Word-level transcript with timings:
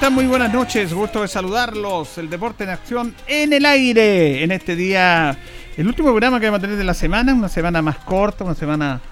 Están? 0.00 0.14
Muy 0.14 0.26
buenas 0.26 0.50
noches. 0.50 0.94
Gusto 0.94 1.20
de 1.20 1.28
saludarlos. 1.28 2.16
El 2.16 2.30
deporte 2.30 2.64
en 2.64 2.70
acción 2.70 3.14
en 3.26 3.52
el 3.52 3.66
aire. 3.66 4.42
En 4.42 4.50
este 4.50 4.74
día, 4.74 5.36
el 5.76 5.86
último 5.86 6.08
programa 6.08 6.40
que 6.40 6.46
vamos 6.46 6.60
a 6.60 6.62
tener 6.62 6.78
de 6.78 6.84
la 6.84 6.94
semana, 6.94 7.34
una 7.34 7.50
semana 7.50 7.82
más 7.82 7.98
corta, 7.98 8.42
una 8.44 8.54
semana 8.54 9.02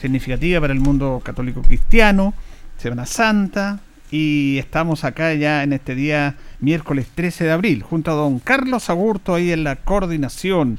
significativa 0.00 0.58
para 0.58 0.72
el 0.72 0.80
mundo 0.80 1.20
católico 1.22 1.60
cristiano, 1.60 2.32
Semana 2.78 3.04
Santa. 3.04 3.80
Y 4.10 4.56
estamos 4.56 5.04
acá 5.04 5.34
ya 5.34 5.64
en 5.64 5.74
este 5.74 5.94
día, 5.94 6.36
miércoles 6.60 7.08
13 7.14 7.44
de 7.44 7.52
abril, 7.52 7.82
junto 7.82 8.10
a 8.10 8.14
don 8.14 8.38
Carlos 8.38 8.88
Agurto 8.88 9.34
ahí 9.34 9.52
en 9.52 9.64
la 9.64 9.76
coordinación 9.76 10.78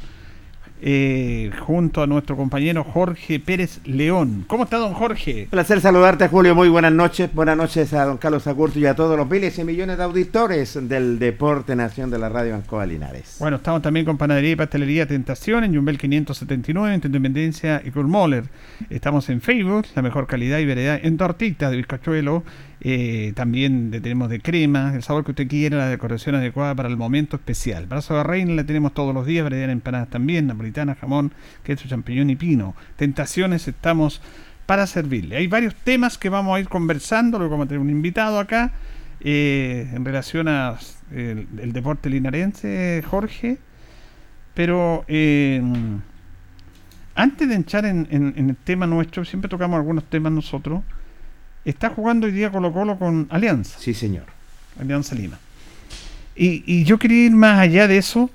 eh, 0.85 1.49
junto 1.65 2.01
a 2.01 2.07
nuestro 2.07 2.35
compañero 2.35 2.83
Jorge 2.83 3.39
Pérez 3.39 3.79
León. 3.85 4.43
¿Cómo 4.47 4.65
está, 4.65 4.77
don 4.77 4.93
Jorge? 4.93 5.47
Placer 5.49 5.79
saludarte, 5.79 6.27
Julio. 6.27 6.55
Muy 6.55 6.67
buenas 6.67 6.91
noches. 6.91 7.33
Buenas 7.33 7.55
noches 7.55 7.93
a 7.93 8.03
don 8.03 8.17
Carlos 8.17 8.47
Agurto 8.47 8.79
y 8.79 8.85
a 8.85 8.93
todos 8.93 9.17
los 9.17 9.29
miles 9.29 9.57
y 9.57 9.63
millones 9.63 9.97
de 9.97 10.03
auditores 10.03 10.77
del 10.89 11.19
Deporte 11.19 11.73
Nación 11.77 12.09
de 12.09 12.19
la 12.19 12.27
Radio 12.27 12.55
Ancoa 12.55 12.85
Linares. 12.85 13.37
Bueno, 13.39 13.57
estamos 13.57 13.81
también 13.81 14.05
con 14.05 14.17
Panadería 14.17 14.51
y 14.51 14.55
Pastelería 14.57 15.07
Tentación 15.07 15.63
en 15.63 15.73
Jumbel 15.73 15.97
579, 15.97 16.95
en 16.95 17.01
Independencia 17.05 17.81
y 17.85 17.91
Kurmoller. 17.91 18.43
Estamos 18.89 19.29
en 19.29 19.39
Facebook, 19.39 19.85
la 19.95 20.01
mejor 20.01 20.27
calidad 20.27 20.59
y 20.59 20.65
variedad 20.65 20.99
en 21.01 21.15
tortitas 21.15 21.71
de 21.71 21.77
bizcachuelo 21.77 22.43
eh, 22.85 23.31
también 23.33 23.91
tenemos 23.91 24.29
de 24.29 24.41
crema, 24.41 24.93
el 24.93 25.03
sabor 25.03 25.23
que 25.23 25.31
usted 25.31 25.47
quiera, 25.47 25.77
la 25.77 25.87
decoración 25.87 26.35
adecuada 26.35 26.75
para 26.75 26.89
el 26.89 26.97
momento 26.97 27.37
especial. 27.37 27.87
Brazo 27.87 28.15
de 28.17 28.23
reina 28.23 28.53
la 28.53 28.65
tenemos 28.65 28.93
todos 28.93 29.13
los 29.13 29.25
días, 29.25 29.43
variedad 29.43 29.69
empanadas 29.69 30.09
también, 30.09 30.47
napolitana, 30.47 30.93
jamón, 30.95 31.31
queso, 31.63 31.87
champiñón 31.87 32.29
y 32.29 32.35
pino. 32.35 32.75
Tentaciones 32.97 33.69
estamos 33.69 34.21
para 34.65 34.85
servirle. 34.85 35.37
Hay 35.37 35.47
varios 35.47 35.75
temas 35.75 36.17
que 36.17 36.27
vamos 36.27 36.57
a 36.57 36.59
ir 36.59 36.67
conversando, 36.67 37.37
luego 37.37 37.53
vamos 37.53 37.67
a 37.67 37.69
tener 37.69 37.79
un 37.79 37.89
invitado 37.89 38.37
acá 38.37 38.73
eh, 39.21 39.89
en 39.93 40.03
relación 40.03 40.49
a 40.49 40.77
el, 41.11 41.71
deporte 41.71 42.09
linarense, 42.09 43.01
Jorge. 43.09 43.59
Pero 44.55 45.05
eh, 45.07 45.61
antes 47.15 47.47
de 47.47 47.55
entrar 47.55 47.85
en 47.85 48.07
el 48.09 48.57
tema 48.57 48.87
nuestro, 48.87 49.23
siempre 49.23 49.47
tocamos 49.47 49.77
algunos 49.77 50.03
temas 50.03 50.33
nosotros 50.33 50.81
está 51.65 51.89
jugando 51.89 52.27
hoy 52.27 52.33
día 52.33 52.51
Colo 52.51 52.73
Colo 52.73 52.97
con 52.97 53.27
Alianza. 53.29 53.77
Sí, 53.79 53.93
señor. 53.93 54.25
Alianza 54.79 55.15
Lima. 55.15 55.39
Y, 56.35 56.83
yo 56.83 56.97
quería 56.97 57.25
ir 57.25 57.31
más 57.31 57.59
allá 57.59 57.87
de 57.87 57.97
eso 57.97 58.29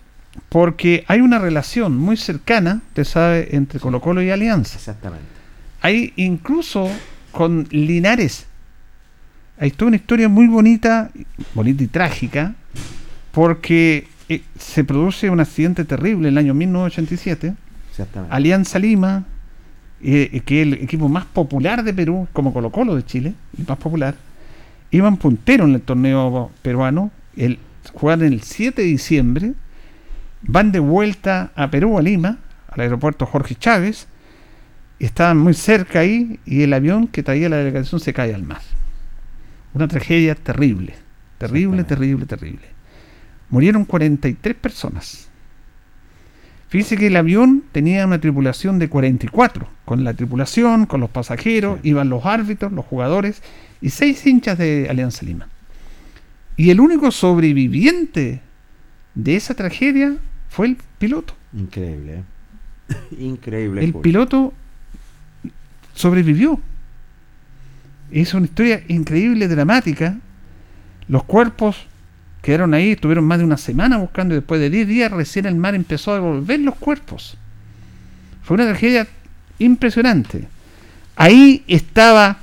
porque 0.49 1.05
hay 1.09 1.21
una 1.21 1.39
relación 1.39 1.97
muy 1.97 2.17
cercana, 2.17 2.81
te 2.93 3.05
sabe, 3.05 3.49
entre 3.57 3.81
Colo 3.81 4.01
Colo 4.01 4.23
y 4.23 4.31
Alianza. 4.31 4.77
Exactamente. 4.77 5.27
Hay 5.81 6.13
incluso 6.17 6.89
con 7.33 7.67
Linares. 7.71 8.47
Hay 9.59 9.73
toda 9.73 9.89
una 9.89 9.97
historia 9.97 10.29
muy 10.29 10.47
bonita, 10.47 11.11
bonita 11.55 11.83
y 11.83 11.89
trágica, 11.89 12.55
porque 13.33 14.07
eh, 14.29 14.43
se 14.59 14.85
produce 14.85 15.29
un 15.29 15.41
accidente 15.41 15.85
terrible 15.85 16.29
en 16.29 16.35
el 16.35 16.39
año 16.39 16.55
1987. 16.55 17.55
Exactamente. 17.91 18.35
Alianza 18.35 18.79
Lima, 18.79 19.25
eh, 20.03 20.43
que 20.45 20.63
el 20.63 20.75
equipo 20.75 21.09
más 21.09 21.25
popular 21.25 21.83
de 21.83 21.93
Perú, 21.93 22.29
como 22.33 22.53
Colo 22.53 22.71
Colo 22.71 22.95
de 22.95 23.05
Chile, 23.05 23.35
el 23.59 23.67
más 23.67 23.79
popular, 23.79 24.15
iban 24.91 25.17
punteros 25.17 25.69
en 25.69 25.75
el 25.75 25.83
torneo 25.83 26.51
peruano, 26.63 27.11
el, 27.37 27.59
juegan 27.93 28.23
el 28.23 28.43
7 28.43 28.83
de 28.83 28.89
diciembre, 28.89 29.55
van 30.43 30.73
de 30.73 30.79
vuelta 30.79 31.51
a 31.57 31.71
Perú, 31.71 31.99
a 31.99 32.03
Lima, 32.03 32.39
al 32.69 32.81
aeropuerto 32.81 33.27
Jorge 33.27 33.55
Chávez, 33.55 34.07
y 34.99 35.05
estaban 35.05 35.39
muy 35.39 35.55
cerca 35.55 36.01
ahí, 36.01 36.39
y 36.45 36.63
el 36.63 36.73
avión 36.73 37.09
que 37.09 37.23
traía 37.23 37.49
la 37.49 37.57
delegación 37.57 38.01
se 38.01 38.13
cae 38.13 38.35
al 38.35 38.45
mar. 38.45 38.61
Una 39.75 39.89
tragedia 39.89 40.35
terrible, 40.35 40.95
terrible, 41.39 41.85
terrible, 41.85 42.27
terrible. 42.27 42.67
Murieron 43.51 43.85
43 43.85 44.55
personas 44.57 45.28
Fíjese 46.69 46.99
que 46.99 47.07
el 47.07 47.17
avión 47.17 47.65
tenía 47.73 48.07
una 48.07 48.21
tripulación 48.21 48.79
de 48.79 48.89
44, 48.89 49.67
con 49.87 50.05
la 50.05 50.13
tripulación, 50.13 50.85
con 50.85 51.01
los 51.01 51.09
pasajeros, 51.09 51.81
iban 51.83 52.11
los 52.11 52.27
árbitros, 52.27 52.73
los 52.73 52.85
jugadores 52.85 53.43
y 53.81 53.89
seis 53.89 54.27
hinchas 54.27 54.59
de 54.59 54.87
Alianza 54.91 55.25
Lima. 55.25 55.49
Y 56.59 56.71
el 56.71 56.81
único 56.81 57.11
sobreviviente 57.11 58.43
de 59.15 59.37
esa 59.37 59.55
tragedia 59.55 60.17
fue 60.51 60.67
el 60.67 60.79
piloto. 60.99 61.35
Increíble. 61.55 62.17
¿eh? 62.17 62.95
Increíble. 63.19 63.83
El 63.83 63.95
piloto 63.95 64.53
sobrevivió. 65.95 66.61
Es 68.11 68.35
una 68.35 68.45
historia 68.45 68.83
increíble, 68.89 69.49
dramática. 69.49 70.19
Los 71.09 71.25
cuerpos 71.25 71.88
quedaron 72.49 72.73
ahí, 72.73 72.93
estuvieron 72.93 73.27
más 73.27 73.41
de 73.41 73.45
una 73.45 73.59
semana 73.59 73.99
buscando 73.99 74.35
y 74.35 74.39
después 74.39 74.59
de 74.59 74.71
10 74.71 74.89
días 74.89 75.13
recién 75.13 75.45
el 75.45 75.57
mar 75.57 75.75
empezó 75.75 76.13
a 76.13 76.15
devolver 76.15 76.59
los 76.61 76.77
cuerpos. 76.77 77.37
Fue 78.43 78.55
una 78.55 78.65
tragedia 78.65 79.07
impresionante. 79.59 80.49
Ahí 81.15 81.63
estaba 81.67 82.39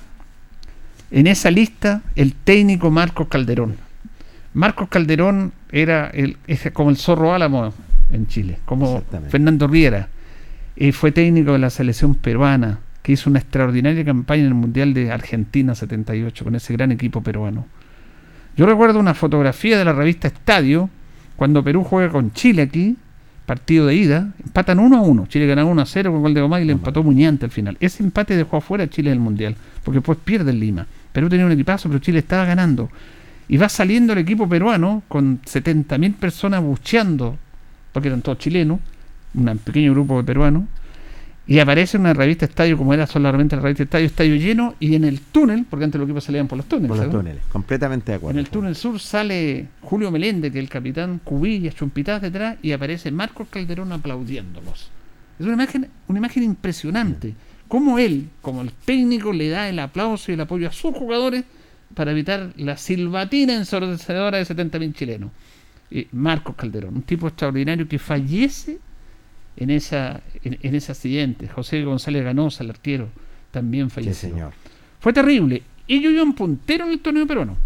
en 1.09 1.25
esa 1.25 1.49
lista 1.49 2.03
el 2.15 2.33
técnico 2.35 2.91
Marcos 2.91 3.29
Calderón. 3.29 3.77
Marcos 4.53 4.89
Calderón 4.89 5.53
era 5.71 6.11
el, 6.13 6.37
es 6.45 6.69
como 6.71 6.91
el 6.91 6.97
zorro 6.97 7.33
álamo 7.33 7.73
en 8.11 8.27
Chile, 8.27 8.59
como. 8.65 9.01
Fernando 9.29 9.67
Riera. 9.67 10.09
Eh, 10.75 10.91
fue 10.91 11.13
técnico 11.13 11.53
de 11.53 11.57
la 11.57 11.71
selección 11.71 12.13
peruana, 12.13 12.77
que 13.01 13.13
hizo 13.13 13.27
una 13.27 13.39
extraordinaria 13.39 14.05
campaña 14.05 14.41
en 14.41 14.49
el 14.49 14.53
Mundial 14.53 14.93
de 14.93 15.11
Argentina 15.11 15.73
78 15.73 16.43
con 16.43 16.53
ese 16.53 16.73
gran 16.73 16.91
equipo 16.91 17.23
peruano. 17.23 17.65
Yo 18.57 18.65
recuerdo 18.65 18.99
una 18.99 19.13
fotografía 19.13 19.77
de 19.77 19.83
la 19.83 19.91
revista 19.91 20.29
Estadio, 20.29 20.89
cuando 21.35 21.61
Perú 21.61 21.83
juega 21.83 22.09
con 22.09 22.31
Chile 22.31 22.61
aquí, 22.61 22.95
partido 23.45 23.87
de 23.87 23.95
ida, 23.95 24.31
empatan 24.43 24.79
1 24.79 24.97
a 24.97 25.01
1. 25.01 25.27
Chile 25.27 25.45
gana 25.45 25.65
1 25.65 25.81
a 25.81 25.85
0 25.85 26.11
con 26.11 26.21
gol 26.21 26.33
de 26.33 26.41
Gomá 26.41 26.61
y 26.61 26.65
le 26.65 26.71
empató 26.71 27.03
Muñante 27.03 27.43
al 27.45 27.51
final. 27.51 27.75
Ese 27.81 28.01
empate 28.01 28.37
dejó 28.37 28.57
afuera 28.57 28.85
a 28.85 28.89
Chile 28.89 29.09
del 29.09 29.19
Mundial, 29.19 29.57
porque 29.83 29.99
después 29.99 30.17
pierde 30.23 30.51
en 30.51 30.59
Lima. 30.61 30.87
Perú 31.11 31.27
tenía 31.27 31.45
un 31.45 31.51
equipazo, 31.51 31.89
pero 31.89 31.99
Chile 31.99 32.19
estaba 32.19 32.45
ganando. 32.45 32.89
Y 33.49 33.57
va 33.57 33.67
saliendo 33.67 34.13
el 34.13 34.19
equipo 34.19 34.47
peruano 34.47 35.03
con 35.09 35.41
70.000 35.41 36.15
personas 36.15 36.63
bucheando, 36.63 37.37
porque 37.91 38.07
eran 38.07 38.21
todos 38.21 38.37
chilenos, 38.37 38.79
un 39.33 39.57
pequeño 39.57 39.91
grupo 39.91 40.17
de 40.17 40.23
peruanos, 40.23 40.63
y 41.47 41.59
aparece 41.59 41.97
una 41.97 42.13
revista 42.13 42.45
Estadio, 42.45 42.77
como 42.77 42.93
era 42.93 43.05
solamente 43.05 43.55
la 43.55 43.61
revista 43.61 43.83
Estadio, 43.83 44.05
Estadio 44.07 44.35
lleno, 44.35 44.75
y 44.79 44.95
en 44.95 45.03
el 45.03 45.19
túnel, 45.21 45.65
porque 45.69 45.85
antes 45.85 45.99
los 45.99 46.07
equipos 46.07 46.23
salían 46.23 46.47
por 46.47 46.57
los 46.57 46.67
túneles, 46.67 46.89
Por 46.89 46.97
los 46.97 47.05
¿sabes? 47.05 47.19
túneles, 47.21 47.43
completamente 47.51 48.11
de 48.11 48.15
acuerdo. 48.17 48.39
En 48.39 48.45
el 48.45 48.49
túnel 48.49 48.75
sur 48.75 48.99
sale 48.99 49.67
Julio 49.81 50.09
Meléndez, 50.11 50.51
que 50.51 50.57
es 50.59 50.63
el 50.63 50.69
capitán 50.69 51.19
Cubillas, 51.23 51.75
Chumpitaz 51.75 52.21
detrás, 52.21 52.57
y 52.61 52.71
aparece 52.71 53.11
Marcos 53.11 53.47
Calderón 53.49 53.91
aplaudiéndolos. 53.91 54.89
Es 55.39 55.45
una 55.45 55.53
imagen, 55.53 55.87
una 56.07 56.19
imagen 56.19 56.43
impresionante. 56.43 57.35
Cómo 57.67 57.99
él, 57.99 58.29
como 58.41 58.61
el 58.61 58.71
técnico, 58.71 59.33
le 59.33 59.49
da 59.49 59.69
el 59.69 59.79
aplauso 59.79 60.31
y 60.31 60.35
el 60.35 60.41
apoyo 60.41 60.67
a 60.67 60.71
sus 60.71 60.95
jugadores 60.95 61.43
para 61.93 62.11
evitar 62.11 62.53
la 62.57 62.77
silbatina 62.77 63.53
ensordecedora 63.55 64.37
de 64.37 64.45
70.000 64.45 64.93
chilenos. 64.93 65.31
Eh, 65.91 66.07
Marcos 66.11 66.55
Calderón, 66.55 66.95
un 66.95 67.01
tipo 67.03 67.27
extraordinario 67.27 67.87
que 67.87 67.99
fallece 67.99 68.79
en, 69.57 69.69
esa, 69.69 70.21
en, 70.43 70.57
en 70.61 70.75
ese 70.75 70.91
accidente. 70.91 71.47
José 71.47 71.83
González 71.83 72.23
Ganosa, 72.23 72.63
el 72.63 72.69
arquero, 72.71 73.09
también 73.51 73.89
Sí, 73.89 73.95
falleció. 73.95 74.29
señor. 74.29 74.53
Fue 74.99 75.13
terrible. 75.13 75.63
Ellos 75.87 76.11
iban 76.13 76.33
puntero 76.33 76.85
en 76.85 76.91
el 76.91 76.99
torneo 76.99 77.27
peruano. 77.27 77.57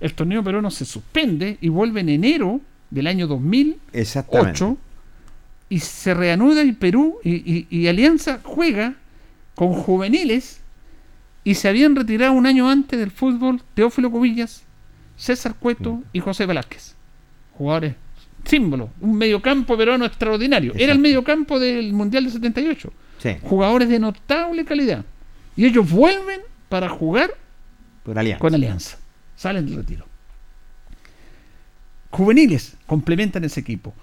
El 0.00 0.14
torneo 0.14 0.42
peruano 0.42 0.70
se 0.70 0.84
suspende 0.84 1.58
y 1.60 1.68
vuelve 1.68 2.00
en 2.00 2.08
enero 2.10 2.60
del 2.90 3.06
año 3.06 3.26
2008 3.26 3.78
Exactamente. 3.92 4.76
y 5.68 5.78
se 5.80 6.14
reanuda 6.14 6.62
y 6.64 6.72
Perú 6.72 7.18
y, 7.24 7.34
y- 7.50 7.66
y 7.70 7.86
Alianza 7.88 8.40
juega 8.42 8.94
con 9.54 9.72
juveniles 9.72 10.60
y 11.44 11.54
se 11.54 11.68
habían 11.68 11.96
retirado 11.96 12.32
un 12.32 12.46
año 12.46 12.68
antes 12.68 12.98
del 12.98 13.10
fútbol 13.10 13.62
Teófilo 13.74 14.10
Cubillas, 14.10 14.64
César 15.16 15.54
Cueto 15.58 16.02
y 16.12 16.20
José 16.20 16.44
Velázquez. 16.46 16.94
Jugadores 17.54 17.94
símbolos, 18.46 18.90
un 19.00 19.16
mediocampo 19.16 19.76
peruano 19.76 20.04
extraordinario. 20.06 20.72
Era 20.76 20.92
el 20.92 20.98
mediocampo 20.98 21.58
del 21.60 21.92
Mundial 21.92 22.24
de 22.24 22.30
78 22.30 22.92
Sí, 23.18 23.36
jugadores 23.42 23.88
de 23.88 23.98
notable 23.98 24.64
calidad. 24.64 25.04
Y 25.56 25.64
ellos 25.66 25.90
vuelven 25.90 26.40
para 26.68 26.88
jugar 26.88 27.30
por 28.02 28.18
Alianza. 28.18 28.40
con 28.40 28.54
Alianza. 28.54 28.98
Salen 29.36 29.66
del 29.66 29.76
retiro. 29.76 30.06
Juveniles 32.10 32.76
complementan 32.86 33.44
ese 33.44 33.60
equipo. 33.60 33.94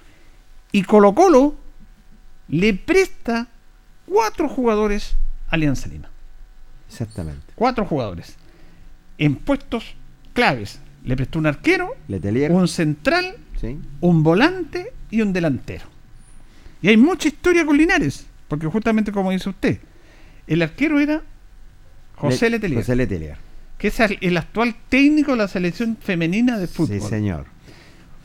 Y 0.72 0.84
Colo 0.84 1.13
Colo 1.13 1.56
le 2.48 2.74
presta 2.74 3.48
cuatro 4.06 4.50
jugadores 4.50 5.16
a 5.50 5.56
Alianza 5.56 5.88
Lima. 5.88 6.10
Exactamente. 6.89 7.42
Cuatro 7.56 7.86
jugadores. 7.86 8.36
En 9.18 9.36
puestos 9.36 9.96
claves. 10.34 10.80
Le 11.04 11.16
prestó 11.18 11.38
un 11.39 11.48
arquero, 11.48 11.89
Letelier. 12.07 12.51
un 12.51 12.68
central, 12.68 13.36
Sí. 13.63 13.80
un 14.01 14.24
volante 14.24 14.92
y 15.10 15.21
un 15.21 15.31
delantero. 15.31 15.86
Y 16.81 16.89
hay 16.89 16.98
mucha 16.98 17.30
historia 17.30 17.65
con 17.65 17.77
Linares, 17.77 18.25
porque 18.50 18.68
justamente 18.68 19.12
como 19.13 19.31
dice 19.31 19.50
usted, 19.50 19.77
el 20.48 20.62
arquero 20.62 21.00
era 21.00 21.21
José 22.15 22.45
Le- 22.50 22.57
Letelier, 22.57 22.80
José 22.81 22.95
Letelier. 22.98 23.38
que 23.77 23.88
es 23.88 24.00
el- 24.00 24.38
actual 24.38 24.75
técnico 24.89 25.31
de 25.31 25.38
la 25.38 25.48
selección 25.48 25.95
femenina 26.00 26.57
de 26.60 26.68
fútbol. 26.68 27.00
Sí, 27.01 27.07
señor. 27.07 27.45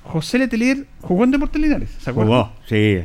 José 0.03 0.39
Letelier 0.39 0.87
jugó 1.03 1.25
en 1.25 1.31
Deportes 1.31 1.61
Linares, 1.61 1.91
¿se 2.01 2.11
acuerdan? 2.11 2.45
Jugó, 2.45 2.53
sí. 2.67 2.99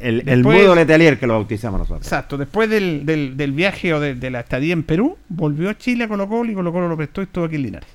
El, 0.00 0.28
el 0.28 0.42
mudo 0.44 0.74
Letelier 0.74 1.18
que 1.18 1.26
lo 1.26 1.32
bautizamos 1.34 1.80
nosotros. 1.80 2.06
Exacto, 2.06 2.36
después 2.36 2.68
del, 2.70 3.04
del- 3.06 3.36
del 3.36 3.52
viaje 3.52 3.92
o 3.94 3.98
de, 4.00 4.14
de 4.14 4.30
la 4.30 4.40
estadía 4.40 4.74
en 4.74 4.82
Perú, 4.84 5.16
volvió 5.28 5.70
a 5.70 5.76
Chile 5.78 6.04
a 6.04 6.08
Colo 6.08 6.28
Colo 6.28 6.52
y 6.52 6.54
Colo 6.54 6.70
Colo 6.72 6.86
lo 6.88 6.96
prestó 6.96 7.22
y 7.22 7.24
estuvo 7.24 7.44
aquí 7.46 7.56
en 7.56 7.62
Linares. 7.62 7.88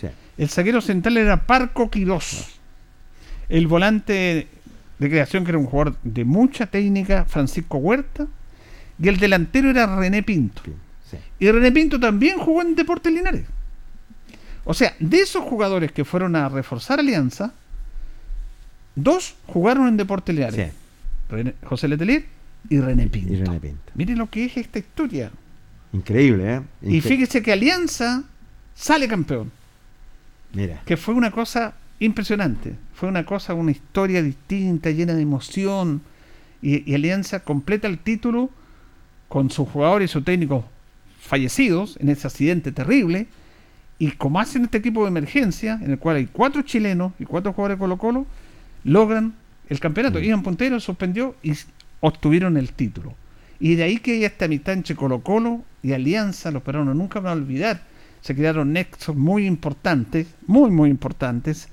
Sí. 0.00 0.06
El 0.38 0.48
zaguero 0.48 0.80
central 0.80 1.16
era 1.18 1.44
Parco 1.44 1.90
Quirós. 1.90 2.60
El 3.48 3.66
volante 3.66 4.48
de 4.98 5.08
creación, 5.10 5.44
que 5.44 5.50
era 5.50 5.58
un 5.58 5.66
jugador 5.66 5.96
de 6.02 6.24
mucha 6.24 6.66
técnica, 6.66 7.24
Francisco 7.24 7.78
Huerta. 7.78 8.26
Y 9.00 9.08
el 9.08 9.16
delantero 9.18 9.70
era 9.70 9.96
René 9.96 10.22
Pinto. 10.22 10.62
Sí. 11.10 11.16
Y 11.40 11.50
René 11.50 11.72
Pinto 11.72 11.98
también 11.98 12.38
jugó 12.38 12.62
en 12.62 12.74
Deportes 12.74 13.12
Linares. 13.12 13.44
O 14.64 14.72
sea, 14.72 14.94
de 14.98 15.18
esos 15.20 15.42
jugadores 15.44 15.92
que 15.92 16.04
fueron 16.04 16.36
a 16.36 16.48
reforzar 16.48 17.00
Alianza, 17.00 17.52
dos 18.94 19.34
jugaron 19.46 19.88
en 19.88 19.96
Deportes 19.96 20.34
Linares. 20.34 20.70
Sí. 20.70 20.76
René- 21.34 21.54
José 21.64 21.88
Letelier 21.88 22.24
y 22.68 22.78
René 22.80 23.08
Pinto. 23.08 23.32
Y 23.32 23.36
René 23.36 23.60
Pinto. 23.60 23.92
Miren 23.94 24.18
lo 24.18 24.30
que 24.30 24.44
es 24.46 24.56
esta 24.56 24.78
historia. 24.78 25.30
Increíble, 25.92 26.54
¿eh? 26.56 26.60
Y 26.82 27.00
fíjese 27.00 27.42
que 27.42 27.52
Alianza 27.52 28.24
sale 28.74 29.06
campeón. 29.08 29.50
Mira. 30.52 30.80
que 30.86 30.96
fue 30.96 31.14
una 31.14 31.32
cosa 31.32 31.74
impresionante. 31.98 32.74
Fue 32.94 33.08
una 33.08 33.26
cosa, 33.26 33.54
una 33.54 33.70
historia 33.70 34.22
distinta, 34.22 34.90
llena 34.90 35.14
de 35.14 35.22
emoción. 35.22 36.02
Y, 36.62 36.90
y 36.90 36.94
Alianza 36.94 37.40
completa 37.40 37.88
el 37.88 37.98
título 37.98 38.50
con 39.28 39.50
sus 39.50 39.68
jugadores 39.68 40.10
y 40.10 40.12
sus 40.12 40.24
técnicos 40.24 40.64
fallecidos 41.20 41.96
en 42.00 42.08
ese 42.08 42.26
accidente 42.26 42.72
terrible. 42.72 43.26
Y 43.98 44.12
como 44.12 44.40
hacen 44.40 44.64
este 44.64 44.78
equipo 44.78 45.02
de 45.02 45.08
emergencia, 45.08 45.78
en 45.82 45.92
el 45.92 45.98
cual 45.98 46.16
hay 46.16 46.26
cuatro 46.26 46.62
chilenos 46.62 47.12
y 47.18 47.24
cuatro 47.24 47.52
jugadores 47.52 47.78
de 47.78 47.80
Colo 47.80 47.98
Colo, 47.98 48.26
logran 48.84 49.34
el 49.68 49.80
campeonato. 49.80 50.18
Mm. 50.18 50.24
Iban 50.24 50.42
punteros, 50.42 50.84
suspendió 50.84 51.34
y 51.42 51.52
obtuvieron 52.00 52.56
el 52.56 52.72
título. 52.72 53.14
Y 53.60 53.76
de 53.76 53.84
ahí 53.84 53.98
que 53.98 54.12
hay 54.12 54.24
esta 54.24 54.44
amistad 54.44 54.74
entre 54.74 54.96
Colo 54.96 55.20
Colo 55.20 55.62
y 55.82 55.92
Alianza, 55.92 56.50
los 56.50 56.62
peruanos 56.62 56.94
nunca 56.96 57.20
van 57.20 57.38
a 57.38 57.42
olvidar. 57.42 57.82
Se 58.20 58.34
crearon 58.34 58.72
nexos 58.72 59.14
muy 59.16 59.46
importantes, 59.46 60.26
muy, 60.46 60.70
muy 60.70 60.90
importantes. 60.90 61.68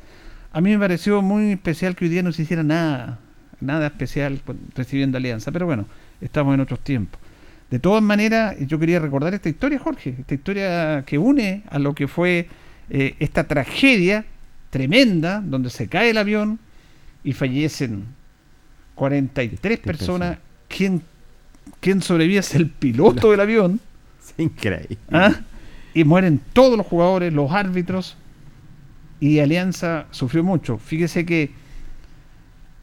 A 0.54 0.62
mí 0.62 0.72
me 0.72 0.80
pareció 0.80 1.22
muy 1.22 1.52
especial 1.52 1.96
que 1.96 2.06
hoy 2.06 2.12
día 2.12 2.24
no 2.24 2.32
se 2.32 2.42
hiciera 2.42 2.64
nada, 2.64 3.20
nada 3.60 3.88
especial 3.88 4.42
recibiendo 4.76 5.18
Alianza, 5.18 5.52
pero 5.52 5.66
bueno, 5.66 5.86
estamos 6.20 6.54
en 6.54 6.60
otros 6.60 6.80
tiempos. 6.82 7.20
De 7.70 7.80
todas 7.80 8.04
maneras, 8.04 8.56
yo 8.60 8.78
quería 8.78 9.00
recordar 9.00 9.34
esta 9.34 9.48
historia, 9.48 9.80
Jorge, 9.80 10.16
esta 10.20 10.34
historia 10.34 11.04
que 11.06 11.18
une 11.18 11.64
a 11.70 11.80
lo 11.80 11.96
que 11.96 12.10
fue 12.10 12.50
eh, 12.90 13.16
esta 13.20 13.46
tragedia 13.46 14.26
tremenda, 14.70 15.42
donde 15.42 15.70
se 15.70 15.88
cae 15.88 16.10
el 16.10 16.18
avión 16.18 16.60
y 17.24 17.32
fallecen 17.32 18.06
43 18.96 19.80
personas. 19.80 20.38
¿Quién, 20.68 21.02
quién 21.80 22.02
sobrevive 22.02 22.40
es 22.40 22.56
el 22.56 22.70
piloto 22.70 23.32
del 23.32 23.40
avión. 23.40 23.80
Es 24.22 24.34
increíble. 24.38 24.98
¿ah? 25.12 25.34
Y 25.94 26.04
mueren 26.04 26.42
todos 26.54 26.78
los 26.78 26.86
jugadores, 26.86 27.34
los 27.34 27.52
árbitros. 27.52 28.18
Y 29.22 29.40
Alianza 29.40 30.08
sufrió 30.12 30.44
mucho. 30.44 30.78
Fíjese 30.78 31.26
que 31.26 31.52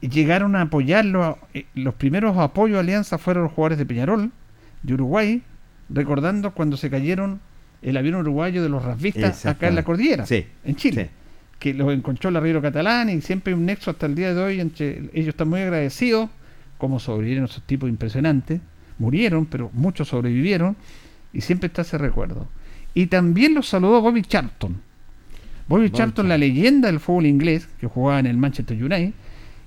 llegaron 0.00 0.56
a 0.56 0.62
apoyarlo. 0.62 1.38
eh, 1.54 1.66
Los 1.74 1.94
primeros 1.94 2.36
apoyos 2.38 2.76
a 2.76 2.80
Alianza 2.80 3.18
fueron 3.18 3.44
los 3.44 3.52
jugadores 3.52 3.78
de 3.78 3.84
Peñarol, 3.86 4.30
de 4.82 4.94
Uruguay, 4.94 5.42
recordando 5.90 6.52
cuando 6.54 6.76
se 6.76 6.88
cayeron 6.90 7.40
el 7.82 7.96
avión 7.96 8.14
uruguayo 8.16 8.62
de 8.62 8.68
los 8.68 8.84
rasvistas 8.84 9.46
acá 9.46 9.68
en 9.68 9.74
la 9.76 9.84
cordillera, 9.84 10.26
Sí, 10.26 10.46
en 10.64 10.76
Chile. 10.76 11.04
sí. 11.04 11.10
Que 11.58 11.74
los 11.74 11.92
encontró 11.92 12.30
el 12.30 12.36
arriero 12.36 12.62
catalán 12.62 13.10
y 13.10 13.20
siempre 13.20 13.52
hay 13.52 13.58
un 13.58 13.66
nexo 13.66 13.90
hasta 13.90 14.06
el 14.06 14.14
día 14.14 14.32
de 14.32 14.40
hoy 14.40 14.60
entre 14.60 15.10
ellos 15.12 15.28
están 15.30 15.48
muy 15.48 15.60
agradecidos 15.60 16.30
como 16.76 17.00
sobrevivieron 17.00 17.46
esos 17.46 17.64
tipos 17.64 17.88
impresionantes. 17.88 18.60
Murieron, 18.98 19.46
pero 19.46 19.68
muchos 19.72 20.06
sobrevivieron 20.08 20.76
y 21.32 21.40
siempre 21.40 21.66
está 21.66 21.82
ese 21.82 21.98
recuerdo. 21.98 22.46
Y 22.94 23.06
también 23.06 23.54
los 23.54 23.68
saludó 23.68 24.00
Bobby 24.00 24.22
Charlton. 24.22 24.80
Bobby 25.68 25.90
Charlton, 25.90 26.28
la 26.28 26.38
leyenda 26.38 26.88
del 26.88 26.98
fútbol 26.98 27.26
inglés, 27.26 27.68
que 27.80 27.86
jugaba 27.86 28.18
en 28.20 28.26
el 28.26 28.36
Manchester 28.38 28.76
United, 28.76 29.12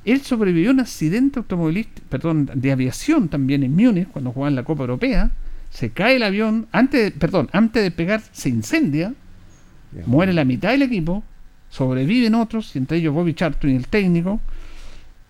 él 0.03 0.22
sobrevivió 0.22 0.72
a 0.72 0.74
un 0.74 0.79
accidente 0.79 1.39
automovilístico, 1.39 2.01
perdón, 2.10 2.50
de 2.53 2.72
aviación 2.72 3.29
también 3.29 3.63
en 3.63 3.75
Múnich, 3.75 4.08
cuando 4.08 4.31
jugaba 4.31 4.50
en 4.50 4.55
la 4.55 4.63
Copa 4.63 4.81
Europea. 4.81 5.31
Se 5.70 5.91
cae 5.91 6.15
el 6.15 6.24
avión, 6.24 6.67
antes, 6.72 7.03
de- 7.03 7.12
perdón, 7.12 7.50
antes 7.53 7.84
de 7.84 7.91
pegar 7.91 8.22
se 8.31 8.50
incendia, 8.50 9.13
muere 10.08 10.34
la 10.34 10.43
mitad 10.46 10.72
del 10.72 10.81
equipo 10.81 11.24
sobreviven 11.70 12.36
otros, 12.36 12.75
y 12.75 12.79
entre 12.79 12.98
ellos 12.98 13.13
Bobby 13.13 13.34
Charlton 13.34 13.70
y 13.70 13.75
el 13.75 13.88
técnico, 13.88 14.41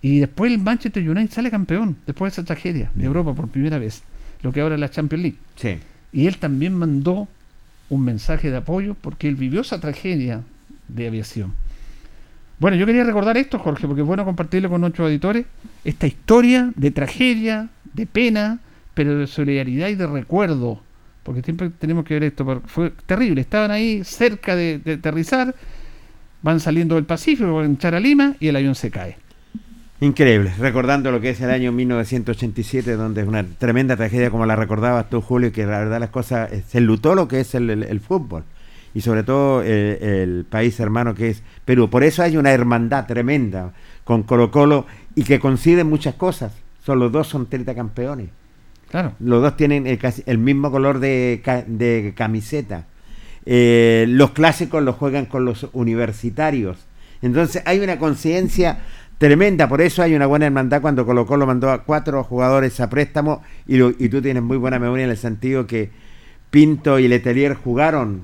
y 0.01 0.19
después 0.19 0.51
el 0.51 0.57
Manchester 0.57 1.07
United 1.07 1.31
sale 1.31 1.51
campeón, 1.51 1.97
después 2.07 2.31
de 2.31 2.41
esa 2.41 2.45
tragedia 2.45 2.91
de 2.95 3.05
Europa 3.05 3.33
por 3.35 3.49
primera 3.49 3.77
vez, 3.77 4.01
lo 4.41 4.51
que 4.51 4.61
ahora 4.61 4.75
es 4.75 4.81
la 4.81 4.89
Champions 4.89 5.21
League. 5.21 5.37
Sí. 5.57 5.77
Y 6.13 6.25
él 6.27 6.37
también 6.37 6.73
mandó 6.73 7.27
un 7.89 8.03
mensaje 8.03 8.49
de 8.49 8.57
apoyo 8.57 8.95
porque 8.99 9.27
él 9.27 9.35
vivió 9.35 9.61
esa 9.61 9.79
tragedia 9.79 10.41
de 10.93 11.07
aviación. 11.07 11.53
Bueno, 12.61 12.77
yo 12.77 12.85
quería 12.85 13.03
recordar 13.03 13.37
esto, 13.37 13.57
Jorge, 13.57 13.87
porque 13.87 14.01
es 14.01 14.07
bueno 14.07 14.23
compartirlo 14.23 14.69
con 14.69 14.81
nuestros 14.81 15.07
auditores, 15.07 15.47
esta 15.83 16.05
historia 16.05 16.71
de 16.75 16.91
tragedia, 16.91 17.69
de 17.91 18.05
pena, 18.05 18.59
pero 18.93 19.17
de 19.17 19.25
solidaridad 19.25 19.87
y 19.87 19.95
de 19.95 20.05
recuerdo, 20.05 20.79
porque 21.23 21.41
siempre 21.41 21.71
tenemos 21.71 22.05
que 22.05 22.13
ver 22.13 22.23
esto, 22.25 22.61
fue 22.67 22.91
terrible, 23.07 23.41
estaban 23.41 23.71
ahí 23.71 24.03
cerca 24.03 24.55
de, 24.55 24.77
de 24.77 24.93
aterrizar, 24.93 25.55
van 26.43 26.59
saliendo 26.59 26.95
del 26.95 27.05
Pacífico, 27.05 27.51
van 27.55 27.63
a 27.63 27.67
entrar 27.67 27.95
a 27.95 27.99
Lima 27.99 28.35
y 28.39 28.49
el 28.49 28.55
avión 28.55 28.75
se 28.75 28.91
cae. 28.91 29.17
Increíble, 29.99 30.53
recordando 30.59 31.11
lo 31.11 31.19
que 31.19 31.31
es 31.31 31.41
el 31.41 31.49
año 31.49 31.71
1987, 31.71 32.95
donde 32.95 33.21
es 33.21 33.27
una 33.27 33.43
tremenda 33.43 33.97
tragedia 33.97 34.29
como 34.29 34.45
la 34.45 34.55
recordabas 34.55 35.09
tú, 35.09 35.21
Julio, 35.21 35.51
que 35.51 35.65
la 35.65 35.79
verdad 35.79 35.99
las 35.99 36.09
cosas, 36.11 36.51
eh, 36.51 36.63
se 36.67 36.77
enlutó 36.77 37.15
lo 37.15 37.27
que 37.27 37.39
es 37.39 37.55
el 37.55 37.99
fútbol 38.01 38.43
y 38.93 39.01
sobre 39.01 39.23
todo 39.23 39.63
el 39.63 40.45
país 40.49 40.79
hermano 40.79 41.15
que 41.15 41.29
es 41.29 41.43
Perú. 41.65 41.89
Por 41.89 42.03
eso 42.03 42.23
hay 42.23 42.37
una 42.37 42.51
hermandad 42.51 43.05
tremenda 43.07 43.71
con 44.03 44.23
Colo 44.23 44.51
Colo 44.51 44.85
y 45.15 45.23
que 45.23 45.39
coinciden 45.39 45.87
muchas 45.87 46.15
cosas. 46.15 46.53
Son 46.85 46.99
los 46.99 47.11
dos 47.11 47.27
son 47.27 47.45
campeones. 47.45 48.29
Claro. 48.89 49.13
Los 49.19 49.41
dos 49.41 49.55
tienen 49.55 49.87
el, 49.87 50.37
mismo 50.37 50.71
color 50.71 50.99
de, 50.99 51.41
de 51.67 52.13
camiseta. 52.15 52.85
Eh, 53.45 54.05
los 54.09 54.31
clásicos 54.31 54.83
los 54.83 54.95
juegan 54.95 55.25
con 55.25 55.45
los 55.45 55.67
universitarios. 55.73 56.77
Entonces 57.21 57.63
hay 57.65 57.79
una 57.79 57.97
conciencia 57.97 58.79
tremenda. 59.17 59.69
Por 59.69 59.81
eso 59.81 60.01
hay 60.01 60.15
una 60.15 60.25
buena 60.25 60.47
hermandad 60.47 60.81
cuando 60.81 61.05
Colo 61.05 61.25
Colo 61.25 61.45
mandó 61.45 61.69
a 61.71 61.83
cuatro 61.83 62.23
jugadores 62.23 62.79
a 62.79 62.89
préstamo 62.89 63.43
y, 63.67 63.77
lo- 63.77 63.91
y 63.97 64.09
tú 64.09 64.21
tienes 64.21 64.43
muy 64.43 64.57
buena 64.57 64.79
memoria 64.79 65.05
en 65.05 65.11
el 65.11 65.17
sentido 65.17 65.67
que 65.67 65.89
Pinto 66.49 66.99
y 66.99 67.07
Letelier 67.07 67.53
jugaron 67.53 68.23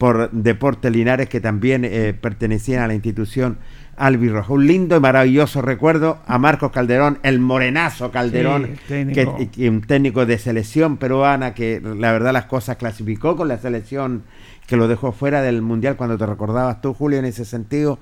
por 0.00 0.30
Deportes 0.30 0.90
Linares 0.90 1.28
que 1.28 1.42
también 1.42 1.84
eh, 1.84 2.14
pertenecían 2.18 2.82
a 2.82 2.86
la 2.86 2.94
institución 2.94 3.58
albirroja. 3.98 4.54
Un 4.54 4.66
lindo 4.66 4.96
y 4.96 5.00
maravilloso 5.00 5.60
recuerdo 5.60 6.22
a 6.26 6.38
Marcos 6.38 6.72
Calderón, 6.72 7.18
el 7.22 7.38
morenazo 7.38 8.10
Calderón, 8.10 8.78
Sí, 8.88 9.06
que 9.52 9.68
un 9.68 9.82
técnico 9.82 10.24
de 10.24 10.38
selección 10.38 10.96
peruana 10.96 11.52
que 11.52 11.82
la 11.82 12.12
verdad 12.12 12.32
las 12.32 12.46
cosas 12.46 12.78
clasificó 12.78 13.36
con 13.36 13.48
la 13.48 13.58
selección 13.58 14.22
que 14.66 14.78
lo 14.78 14.88
dejó 14.88 15.12
fuera 15.12 15.42
del 15.42 15.60
mundial 15.60 15.96
cuando 15.96 16.16
te 16.16 16.24
recordabas 16.24 16.80
tú 16.80 16.94
Julio 16.94 17.18
en 17.18 17.26
ese 17.26 17.44
sentido 17.44 17.98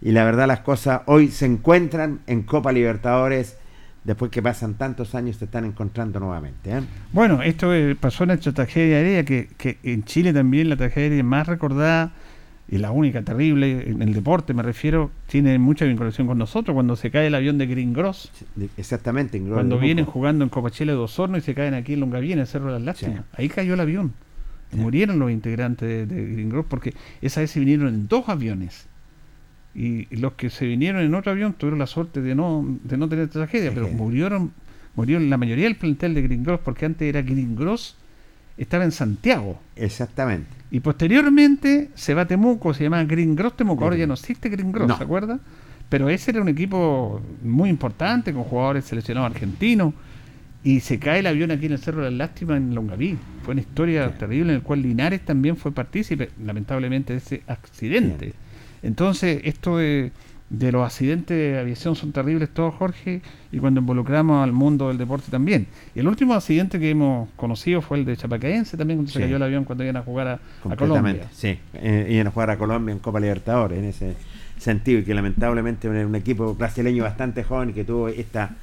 y 0.00 0.12
la 0.12 0.24
verdad 0.24 0.46
las 0.46 0.60
cosas 0.60 1.02
hoy 1.04 1.28
se 1.28 1.44
encuentran 1.44 2.20
en 2.26 2.44
Copa 2.44 2.72
Libertadores 2.72 3.58
después 4.04 4.30
que 4.30 4.42
pasan 4.42 4.74
tantos 4.74 5.14
años 5.14 5.36
se 5.36 5.46
están 5.46 5.64
encontrando 5.64 6.20
nuevamente 6.20 6.70
¿eh? 6.70 6.82
Bueno, 7.12 7.42
esto 7.42 7.74
eh, 7.74 7.96
pasó 7.98 8.24
en 8.24 8.30
esta 8.30 8.52
tragedia 8.52 8.96
aérea 8.96 9.24
que, 9.24 9.48
que 9.56 9.78
en 9.82 10.04
Chile 10.04 10.32
también 10.32 10.68
la 10.68 10.76
tragedia 10.76 11.08
aérea 11.08 11.24
más 11.24 11.46
recordada 11.46 12.12
y 12.66 12.78
la 12.78 12.90
única 12.90 13.22
terrible 13.22 13.90
en 13.90 14.00
el 14.00 14.14
deporte, 14.14 14.54
me 14.54 14.62
refiero, 14.62 15.10
tiene 15.26 15.58
mucha 15.58 15.84
vinculación 15.84 16.26
con 16.26 16.38
nosotros. 16.38 16.74
Cuando 16.74 16.96
se 16.96 17.10
cae 17.10 17.26
el 17.26 17.34
avión 17.34 17.58
de 17.58 17.66
Green 17.66 17.92
Gross, 17.92 18.30
exactamente 18.78 19.36
en 19.36 19.50
cuando 19.50 19.78
vienen 19.78 20.06
jugando 20.06 20.44
en 20.44 20.50
Copachela 20.50 20.92
de 20.92 20.98
Osorno 20.98 21.36
y 21.36 21.42
se 21.42 21.54
caen 21.54 21.74
aquí 21.74 21.92
en 21.92 22.00
Longaví, 22.00 22.32
en 22.32 22.38
el 22.38 22.46
Cerro 22.46 22.66
de 22.66 22.72
las 22.72 22.82
Lástimas. 22.82 23.24
Ahí 23.34 23.48
cayó 23.48 23.74
el 23.74 23.80
avión. 23.80 24.14
Sí. 24.70 24.78
Murieron 24.78 25.18
los 25.18 25.30
integrantes 25.30 25.88
de, 25.88 26.06
de 26.06 26.32
Green 26.32 26.48
Gross 26.48 26.64
porque 26.68 26.94
esa 27.20 27.42
vez 27.42 27.50
se 27.50 27.60
vinieron 27.60 27.88
en 27.88 28.08
dos 28.08 28.28
aviones. 28.28 28.86
Y, 29.74 30.06
los 30.16 30.34
que 30.34 30.50
se 30.50 30.66
vinieron 30.66 31.02
en 31.02 31.14
otro 31.14 31.32
avión 31.32 31.52
tuvieron 31.54 31.78
la 31.78 31.86
suerte 31.86 32.20
de 32.20 32.34
no, 32.34 32.64
de 32.84 32.96
no 32.96 33.08
tener 33.08 33.28
tragedia, 33.28 33.72
pero 33.74 33.88
murieron, 33.88 34.52
murieron 34.94 35.28
la 35.30 35.36
mayoría 35.36 35.64
del 35.64 35.76
plantel 35.76 36.14
de 36.14 36.22
Green 36.22 36.44
Gross 36.44 36.60
porque 36.64 36.86
antes 36.86 37.08
era 37.08 37.22
Green 37.22 37.56
Gross, 37.56 37.96
estaba 38.56 38.84
en 38.84 38.92
Santiago. 38.92 39.60
exactamente 39.74 40.46
Y 40.70 40.78
posteriormente 40.80 41.90
se 41.94 42.14
va 42.14 42.22
a 42.22 42.26
Temuco, 42.26 42.72
se 42.72 42.84
llama 42.84 43.02
Green 43.04 43.34
Gross 43.34 43.56
Temuco. 43.56 43.82
Ahora 43.84 43.96
ya 43.96 44.06
no 44.06 44.14
existe 44.14 44.48
Green 44.48 44.70
Gross, 44.72 44.88
No. 44.88 44.96
¿se 44.96 45.02
acuerda? 45.04 45.40
Pero 45.88 46.08
ese 46.08 46.30
era 46.30 46.40
un 46.40 46.48
equipo 46.48 47.20
muy 47.42 47.68
importante 47.68 48.32
con 48.32 48.44
jugadores 48.44 48.84
seleccionados 48.84 49.30
argentinos. 49.30 49.92
Y 50.62 50.80
se 50.80 50.98
cae 50.98 51.18
el 51.18 51.26
avión 51.26 51.50
aquí 51.50 51.66
en 51.66 51.72
el 51.72 51.78
Cerro 51.78 52.02
de 52.02 52.10
las 52.10 52.16
Lástimas 52.18 52.56
en 52.56 52.74
Longaví. 52.74 53.18
Fue 53.42 53.52
una 53.52 53.60
historia 53.60 54.08
Sí. 54.08 54.14
terrible 54.18 54.52
en 54.54 54.58
la 54.60 54.64
cual 54.64 54.80
Linares 54.80 55.20
también 55.24 55.56
fue 55.58 55.72
partícipe, 55.72 56.30
lamentablemente, 56.42 57.12
de 57.12 57.18
ese 57.18 57.42
accidente. 57.46 58.32
Entonces, 58.84 59.40
esto 59.44 59.78
de, 59.78 60.12
de 60.50 60.72
los 60.72 60.84
accidentes 60.84 61.36
de 61.36 61.58
aviación 61.58 61.96
son 61.96 62.12
terribles 62.12 62.50
todos, 62.50 62.74
Jorge, 62.74 63.22
y 63.50 63.58
cuando 63.58 63.80
involucramos 63.80 64.44
al 64.44 64.52
mundo 64.52 64.88
del 64.88 64.98
deporte 64.98 65.30
también. 65.30 65.66
Y 65.94 66.00
el 66.00 66.08
último 66.08 66.34
accidente 66.34 66.78
que 66.78 66.90
hemos 66.90 67.28
conocido 67.36 67.80
fue 67.80 67.98
el 67.98 68.04
de 68.04 68.16
Chapacaense, 68.16 68.76
también 68.76 68.98
cuando 68.98 69.12
se 69.12 69.20
cayó 69.20 69.36
el 69.36 69.42
avión 69.42 69.64
cuando 69.64 69.84
iban 69.84 69.96
a 69.96 70.02
jugar 70.02 70.28
a, 70.28 70.40
a 70.70 70.76
Colombia. 70.76 71.28
sí 71.32 71.58
eh, 71.74 72.08
iban 72.10 72.26
a 72.26 72.30
jugar 72.30 72.50
a 72.50 72.58
Colombia 72.58 72.92
en 72.92 72.98
Copa 72.98 73.20
Libertadores 73.20 73.78
en 73.78 73.84
ese 73.86 74.14
sentido 74.58 75.00
y 75.00 75.04
que 75.04 75.14
lamentablemente 75.14 75.88
un, 75.88 75.96
un 75.96 76.14
equipo 76.14 76.54
brasileño 76.54 77.04
bastante 77.04 77.42
joven 77.42 77.72
que 77.72 77.84
tuvo 77.84 78.08
esta 78.08 78.54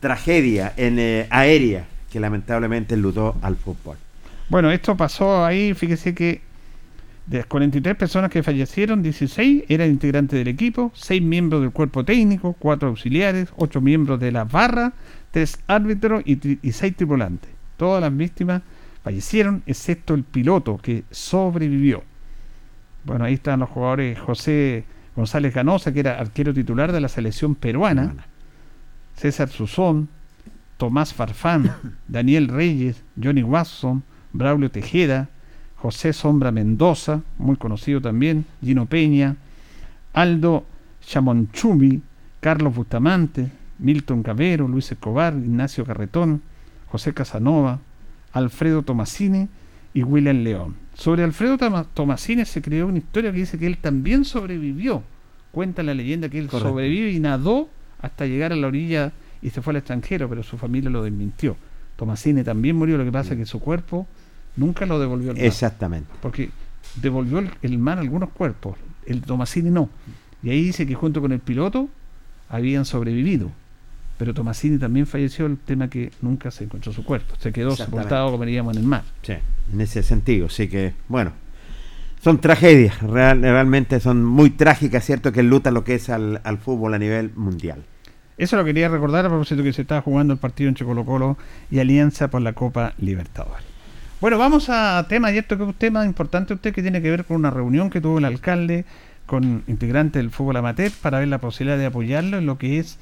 tragedia 0.00 0.72
en 0.76 0.98
eh, 0.98 1.26
aérea 1.30 1.84
que 2.10 2.18
lamentablemente 2.18 2.96
lutó 2.96 3.36
al 3.42 3.56
fútbol 3.56 3.96
Bueno, 4.48 4.70
esto 4.70 4.96
pasó 4.96 5.44
ahí, 5.44 5.74
fíjese 5.74 6.14
que 6.14 6.40
de 7.26 7.38
las 7.38 7.46
43 7.46 7.96
personas 7.96 8.30
que 8.30 8.42
fallecieron, 8.42 9.02
16 9.02 9.64
eran 9.68 9.90
integrantes 9.90 10.38
del 10.38 10.48
equipo, 10.48 10.92
6 10.94 11.20
miembros 11.22 11.60
del 11.60 11.72
cuerpo 11.72 12.04
técnico, 12.04 12.54
4 12.58 12.88
auxiliares, 12.88 13.48
8 13.56 13.80
miembros 13.80 14.20
de 14.20 14.30
la 14.30 14.44
barra, 14.44 14.92
3 15.32 15.58
árbitros 15.66 16.22
y, 16.24 16.72
6 16.72 16.96
tripulantes. 16.96 17.50
Todas 17.76 18.00
las 18.00 18.16
víctimas 18.16 18.62
fallecieron, 19.02 19.62
excepto 19.66 20.14
el 20.14 20.22
piloto 20.22 20.78
que 20.78 21.02
sobrevivió. 21.10 22.04
Bueno, 23.04 23.24
ahí 23.24 23.34
están 23.34 23.60
los 23.60 23.70
jugadores 23.70 24.18
José 24.18 24.84
González 25.16 25.52
Ganosa, 25.52 25.92
que 25.92 26.00
era 26.00 26.18
arquero 26.18 26.54
titular 26.54 26.92
de 26.92 27.00
la 27.00 27.08
selección 27.08 27.56
peruana, 27.56 28.14
César 29.16 29.48
Susón, 29.48 30.08
Tomás 30.76 31.12
Farfán, 31.12 31.74
Daniel 32.08 32.48
Reyes, 32.48 33.02
Johnny 33.20 33.42
Watson, 33.42 34.04
Braulio 34.32 34.70
Tejeda, 34.70 35.28
José 35.76 36.12
Sombra 36.12 36.50
Mendoza, 36.52 37.22
muy 37.38 37.56
conocido 37.56 38.00
también, 38.00 38.44
Gino 38.62 38.86
Peña, 38.86 39.36
Aldo 40.12 40.64
Chamonchumi, 41.06 42.02
Carlos 42.40 42.74
Bustamante, 42.74 43.50
Milton 43.78 44.22
Cabero, 44.22 44.66
Luis 44.68 44.90
Escobar, 44.90 45.34
Ignacio 45.34 45.84
Carretón, 45.84 46.42
José 46.88 47.12
Casanova, 47.14 47.78
Alfredo 48.32 48.82
Tomasini 48.82 49.48
y 49.94 50.02
William 50.02 50.38
León. 50.42 50.76
Sobre 50.94 51.24
Alfredo 51.24 51.58
Toma- 51.58 51.84
Tomasini 51.84 52.44
se 52.44 52.62
creó 52.62 52.86
una 52.86 52.98
historia 52.98 53.32
que 53.32 53.38
dice 53.38 53.58
que 53.58 53.66
él 53.66 53.78
también 53.78 54.24
sobrevivió. 54.24 55.02
Cuenta 55.52 55.82
la 55.82 55.94
leyenda 55.94 56.28
que 56.28 56.38
él 56.38 56.48
Correcto. 56.48 56.70
sobrevive 56.70 57.12
y 57.12 57.20
nadó 57.20 57.68
hasta 58.00 58.26
llegar 58.26 58.52
a 58.52 58.56
la 58.56 58.66
orilla 58.66 59.12
y 59.42 59.50
se 59.50 59.62
fue 59.62 59.72
al 59.72 59.78
extranjero, 59.78 60.28
pero 60.28 60.42
su 60.42 60.56
familia 60.58 60.90
lo 60.90 61.02
desmintió. 61.02 61.56
Tomasini 61.96 62.42
también 62.44 62.76
murió, 62.76 62.98
lo 62.98 63.04
que 63.04 63.12
pasa 63.12 63.32
es 63.34 63.38
que 63.38 63.46
su 63.46 63.58
cuerpo 63.60 64.06
nunca 64.56 64.86
lo 64.86 64.98
devolvió 64.98 65.30
al 65.30 65.36
mar, 65.36 65.44
exactamente 65.46 66.08
porque 66.22 66.50
devolvió 67.02 67.38
el, 67.40 67.50
el 67.62 67.78
mar 67.78 67.98
algunos 67.98 68.30
cuerpos, 68.30 68.76
el 69.06 69.20
Tomasini 69.22 69.70
no. 69.70 69.90
Y 70.42 70.50
ahí 70.50 70.62
dice 70.62 70.86
que 70.86 70.94
junto 70.94 71.20
con 71.20 71.32
el 71.32 71.40
piloto 71.40 71.88
habían 72.48 72.84
sobrevivido. 72.84 73.50
Pero 74.18 74.32
Tomasini 74.32 74.78
también 74.78 75.06
falleció, 75.06 75.44
el 75.46 75.58
tema 75.58 75.88
que 75.90 76.10
nunca 76.22 76.50
se 76.50 76.64
encontró 76.64 76.90
su 76.92 77.04
cuerpo. 77.04 77.34
Se 77.38 77.52
quedó 77.52 77.76
sepultado, 77.76 78.30
como 78.30 78.44
diríamos, 78.46 78.74
en 78.74 78.82
el 78.82 78.88
mar. 78.88 79.02
sí, 79.22 79.34
en 79.72 79.80
ese 79.80 80.02
sentido 80.02 80.48
sí 80.48 80.68
que 80.68 80.94
bueno 81.08 81.32
son 82.22 82.40
tragedias 82.40 83.00
real- 83.02 83.40
realmente 83.42 84.00
son 84.00 84.24
muy 84.24 84.50
trágicas 84.50 85.04
cierto 85.04 85.32
que 85.32 85.42
luta 85.42 85.70
lo 85.70 85.84
que 85.84 85.96
es 85.96 86.08
al, 86.08 86.40
al 86.44 86.58
fútbol 86.58 86.94
a 86.94 86.98
nivel 86.98 87.30
mundial 87.36 87.84
Eso 88.38 88.56
lo 88.56 88.64
quería 88.64 88.88
recordar 88.88 89.26
a 89.26 89.28
propósito 89.28 89.62
que 89.62 89.72
se 89.72 89.82
estaba 89.82 90.00
jugando 90.02 90.32
el 90.32 90.38
partido 90.38 90.68
entre 90.68 90.84
Colo 90.86 91.04
Colo 91.04 91.36
y 91.70 91.78
Alianza 91.78 92.28
por 92.28 92.40
la 92.42 92.52
Copa 92.52 92.94
Libertadores. 92.98 93.64
Bueno, 94.18 94.38
vamos 94.38 94.70
a 94.70 95.04
tema, 95.10 95.30
y 95.30 95.36
esto 95.36 95.58
que 95.58 95.64
es 95.64 95.68
un 95.68 95.74
tema 95.74 96.06
importante 96.06 96.54
usted 96.54 96.72
que 96.72 96.80
tiene 96.80 97.02
que 97.02 97.10
ver 97.10 97.26
con 97.26 97.36
una 97.36 97.50
reunión 97.50 97.90
que 97.90 98.00
tuvo 98.00 98.16
el 98.16 98.24
alcalde 98.24 98.86
con 99.26 99.62
integrantes 99.66 100.22
del 100.22 100.30
fútbol 100.30 100.56
amateur 100.56 100.90
para 101.02 101.18
ver 101.18 101.28
la 101.28 101.36
posibilidad 101.36 101.76
de 101.76 101.84
apoyarlo 101.84 102.38
en 102.38 102.46
lo 102.46 102.56
que 102.56 102.78
es 102.78 102.96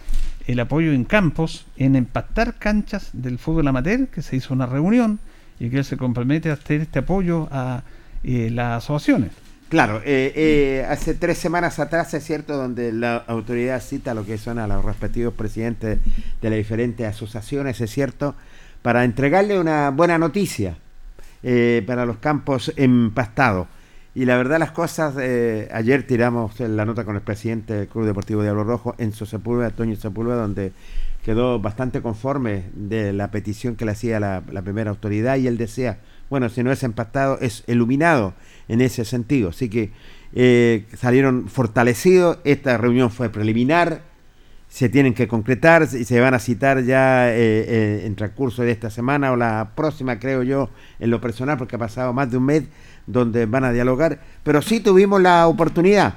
el 0.48 0.58
apoyo 0.58 0.90
en 0.90 1.04
campos, 1.04 1.66
en 1.76 1.94
empastar 1.94 2.54
canchas 2.54 3.10
del 3.12 3.38
fútbol 3.38 3.68
amateur, 3.68 4.08
que 4.08 4.22
se 4.22 4.34
hizo 4.34 4.52
una 4.52 4.66
reunión 4.66 5.20
y 5.60 5.70
que 5.70 5.78
él 5.78 5.84
se 5.84 5.96
compromete 5.96 6.50
a 6.50 6.54
hacer 6.54 6.80
este 6.80 6.98
apoyo 6.98 7.46
a 7.52 7.84
eh, 8.24 8.50
las 8.50 8.82
asociaciones. 8.82 9.30
Claro, 9.68 10.02
eh, 10.04 10.32
eh, 10.34 10.86
hace 10.88 11.14
tres 11.14 11.38
semanas 11.38 11.78
atrás 11.78 12.12
es 12.14 12.24
cierto 12.24 12.56
donde 12.56 12.90
la 12.92 13.18
autoridad 13.28 13.80
cita 13.80 14.14
lo 14.14 14.26
que 14.26 14.36
son 14.36 14.58
a 14.58 14.66
los 14.66 14.84
respectivos 14.84 15.32
presidentes 15.34 16.00
de 16.42 16.50
las 16.50 16.56
diferentes 16.56 17.06
asociaciones, 17.06 17.80
es 17.80 17.90
cierto, 17.90 18.34
para 18.82 19.04
entregarle 19.04 19.60
una 19.60 19.90
buena 19.90 20.18
noticia 20.18 20.76
eh, 21.46 21.84
para 21.86 22.06
los 22.06 22.16
campos 22.16 22.72
empastados. 22.76 23.68
Y 24.14 24.24
la 24.24 24.38
verdad 24.38 24.58
las 24.58 24.70
cosas, 24.70 25.14
eh, 25.18 25.68
ayer 25.72 26.06
tiramos 26.06 26.58
la 26.58 26.86
nota 26.86 27.04
con 27.04 27.16
el 27.16 27.20
presidente 27.20 27.74
del 27.74 27.88
Club 27.88 28.06
Deportivo 28.06 28.42
Diablo 28.42 28.64
Rojo, 28.64 28.94
Enzo 28.96 29.26
Sepúlveda, 29.26 29.68
Toño 29.68 29.94
Sepúlveda, 29.94 30.36
donde 30.36 30.72
quedó 31.22 31.58
bastante 31.58 32.00
conforme 32.00 32.64
de 32.74 33.12
la 33.12 33.30
petición 33.30 33.76
que 33.76 33.84
le 33.84 33.90
hacía 33.90 34.20
la, 34.20 34.42
primera 34.64 34.88
autoridad 34.88 35.36
y 35.36 35.46
él 35.46 35.58
desea, 35.58 35.98
bueno, 36.30 36.48
si 36.48 36.62
no 36.62 36.72
es 36.72 36.82
empastado, 36.82 37.38
es 37.40 37.62
iluminado 37.66 38.32
en 38.68 38.80
ese 38.80 39.04
sentido. 39.04 39.50
Así 39.50 39.68
que 39.68 39.92
eh, 40.32 40.86
salieron 40.96 41.48
fortalecidos, 41.48 42.38
esta 42.44 42.78
reunión 42.78 43.10
fue 43.10 43.28
preliminar, 43.28 44.00
se 44.74 44.88
tienen 44.88 45.14
que 45.14 45.28
concretar 45.28 45.84
y 45.84 46.04
se 46.04 46.18
van 46.18 46.34
a 46.34 46.40
citar 46.40 46.82
ya 46.82 47.30
eh, 47.30 47.36
eh, 47.36 48.02
en 48.06 48.16
transcurso 48.16 48.62
de 48.62 48.72
esta 48.72 48.90
semana 48.90 49.30
o 49.30 49.36
la 49.36 49.70
próxima, 49.76 50.18
creo 50.18 50.42
yo, 50.42 50.68
en 50.98 51.10
lo 51.12 51.20
personal, 51.20 51.56
porque 51.56 51.76
ha 51.76 51.78
pasado 51.78 52.12
más 52.12 52.28
de 52.28 52.38
un 52.38 52.46
mes 52.46 52.64
donde 53.06 53.46
van 53.46 53.62
a 53.62 53.70
dialogar, 53.70 54.18
pero 54.42 54.60
sí 54.62 54.80
tuvimos 54.80 55.22
la 55.22 55.46
oportunidad 55.46 56.14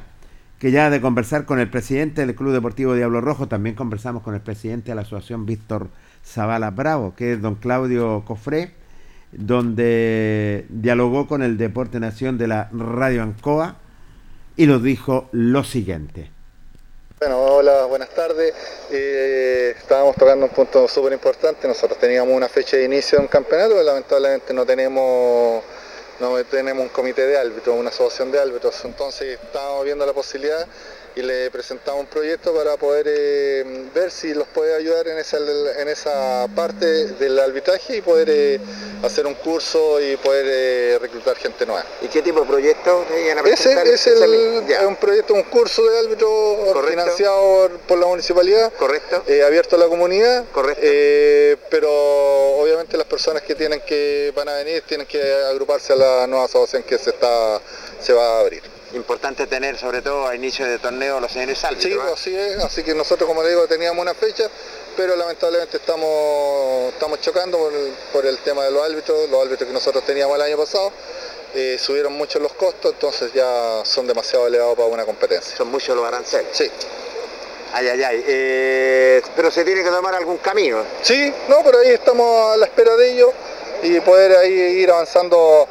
que 0.58 0.72
ya 0.72 0.90
de 0.90 1.00
conversar 1.00 1.46
con 1.46 1.60
el 1.60 1.70
presidente 1.70 2.26
del 2.26 2.34
Club 2.34 2.52
Deportivo 2.52 2.96
Diablo 2.96 3.22
Rojo, 3.22 3.48
también 3.48 3.76
conversamos 3.76 4.24
con 4.24 4.34
el 4.34 4.42
presidente 4.42 4.90
de 4.90 4.96
la 4.96 5.02
Asociación 5.04 5.46
Víctor 5.46 5.90
Zavala 6.26 6.72
Bravo, 6.72 7.14
que 7.14 7.34
es 7.34 7.42
don 7.44 7.54
Claudio 7.54 8.24
Cofré, 8.26 8.74
donde 9.32 10.66
dialogó 10.70 11.28
con 11.28 11.44
el 11.44 11.58
Deporte 11.58 12.00
Nación 12.00 12.40
de 12.40 12.48
la 12.48 12.72
Radio 12.74 13.22
Ancoa 13.22 13.76
y 14.56 14.66
nos 14.66 14.82
dijo 14.82 15.30
lo 15.32 15.64
siguiente. 15.64 16.37
Bueno, 17.20 17.42
hola, 17.42 17.86
buenas 17.86 18.10
tardes. 18.10 18.54
Eh, 18.92 19.74
estábamos 19.76 20.16
tocando 20.18 20.46
un 20.46 20.52
punto 20.52 20.88
súper 20.88 21.14
importante. 21.14 21.68
Nosotros 21.68 21.98
teníamos 21.98 22.32
una 22.32 22.48
fecha 22.48 22.78
de 22.78 22.84
inicio 22.84 23.18
de 23.18 23.24
un 23.24 23.28
campeonato, 23.28 23.82
lamentablemente 23.82 24.54
no 24.54 24.64
tenemos 24.68 25.64
no 26.20 26.46
tenemos 26.46 26.84
un 26.84 26.90
comité 26.90 27.26
de 27.26 27.36
árbitros, 27.36 27.76
una 27.76 27.90
asociación 27.90 28.32
de 28.32 28.40
árbitros, 28.40 28.86
entonces 28.86 29.40
estábamos 29.44 29.84
viendo 29.84 30.06
la 30.06 30.14
posibilidad 30.14 30.68
y 31.18 31.24
le 31.24 31.50
presentamos 31.50 32.02
un 32.02 32.06
proyecto 32.06 32.54
para 32.54 32.78
poder 32.78 33.08
eh, 33.10 33.90
ver 33.94 34.12
si 34.12 34.36
los 34.36 34.48
puede 34.50 34.76
ayudar 34.76 35.08
en 35.08 35.18
esa, 35.18 35.38
en 35.38 35.88
esa 35.88 36.48
parte 36.56 36.86
del 36.86 37.40
arbitraje 37.40 37.98
y 37.98 38.02
poder 38.02 38.30
eh, 38.30 38.60
hacer 39.04 39.26
un 39.26 39.34
curso 39.34 40.00
y 40.00 40.16
poder 40.18 40.46
eh, 40.48 41.00
reclutar 41.02 41.36
gente 41.38 41.66
nueva. 41.66 41.84
¿Y 42.04 42.08
qué 42.08 42.22
tipo 42.22 42.42
de 42.42 42.46
proyecto 42.46 43.04
Ese 43.46 43.74
es 43.96 44.82
un 44.86 44.96
proyecto, 44.98 45.34
un 45.34 45.44
curso 45.44 45.84
de 45.90 46.00
árbitro 46.00 46.84
financiado 46.88 47.72
por 47.88 47.98
la 47.98 48.06
municipalidad, 48.06 48.72
Correcto. 48.74 49.24
abierto 49.44 49.76
a 49.76 49.80
la 49.80 49.88
comunidad, 49.88 50.46
Correcto. 50.52 50.82
pero 51.72 51.90
obviamente 52.60 52.96
las 52.96 53.08
personas 53.08 53.42
que 53.42 53.56
tienen 53.56 53.82
que 53.82 54.32
van 54.36 54.50
a 54.50 54.54
venir 54.54 54.84
tienen 54.84 55.08
que 55.08 55.20
agruparse 55.50 55.94
a 55.94 55.96
la 55.96 56.28
nueva 56.28 56.46
asociación 56.46 56.84
que 56.84 57.00
se 57.00 57.10
está 57.10 57.60
se 58.00 58.14
va 58.14 58.38
a 58.38 58.40
abrir 58.42 58.77
importante 58.94 59.48
tener 59.48 59.78
sobre 59.78 60.02
todo 60.02 60.28
a 60.28 60.36
inicio 60.36 60.66
de 60.66 60.80
torneo 60.80 61.20
los 61.20 61.32
señores 61.32 61.64
árbitros. 61.64 62.20
Sí, 62.20 62.32
así 62.32 62.36
es, 62.36 62.64
así 62.64 62.84
que 62.84 62.94
nosotros 62.94 63.28
como 63.28 63.44
le 63.44 63.50
digo 63.50 63.68
teníamos 63.68 64.02
una 64.02 64.14
fecha, 64.14 64.50
pero 64.96 65.16
lamentablemente 65.16 65.78
estamos, 65.78 66.94
estamos 66.94 67.22
chocando 67.22 67.72
por 68.12 68.26
el, 68.26 68.38
tema 68.40 68.64
de 68.64 68.72
los 68.72 68.84
árbitros, 68.84 69.30
los 69.30 69.42
árbitros 69.42 69.68
que 69.68 69.74
nosotros 69.74 70.04
teníamos 70.06 70.36
el 70.36 70.42
año 70.42 70.58
pasado. 70.58 70.92
Eh, 71.56 71.78
subieron 71.80 72.14
mucho 72.14 72.40
los 72.40 72.54
costos, 72.54 72.94
entonces 72.94 73.32
ya 73.34 73.82
son 73.84 74.06
demasiado 74.06 74.48
elevados 74.48 74.76
para 74.76 74.88
una 74.90 75.06
competencia. 75.06 75.56
Son 75.56 75.72
muchos 75.72 75.96
los 75.96 76.06
aranceles. 76.06 76.48
Sí. 76.52 76.70
Ay, 77.74 77.88
ay, 77.88 78.04
ay. 78.04 78.24
Eh, 78.28 79.22
pero 79.36 79.50
se 79.50 79.64
tiene 79.64 79.84
que 79.84 79.90
tomar 79.90 80.14
algún 80.16 80.38
camino. 80.38 80.84
Sí, 81.02 81.34
no, 81.48 81.64
pero 81.64 81.80
ahí 81.80 81.90
estamos 81.90 82.54
a 82.54 82.58
la 82.58 82.66
espera 82.66 82.96
de 82.96 83.12
ello 83.12 83.34
y 83.84 84.00
poder 84.02 84.38
ahí 84.38 84.52
ir 84.52 84.92
avanzando 84.92 85.68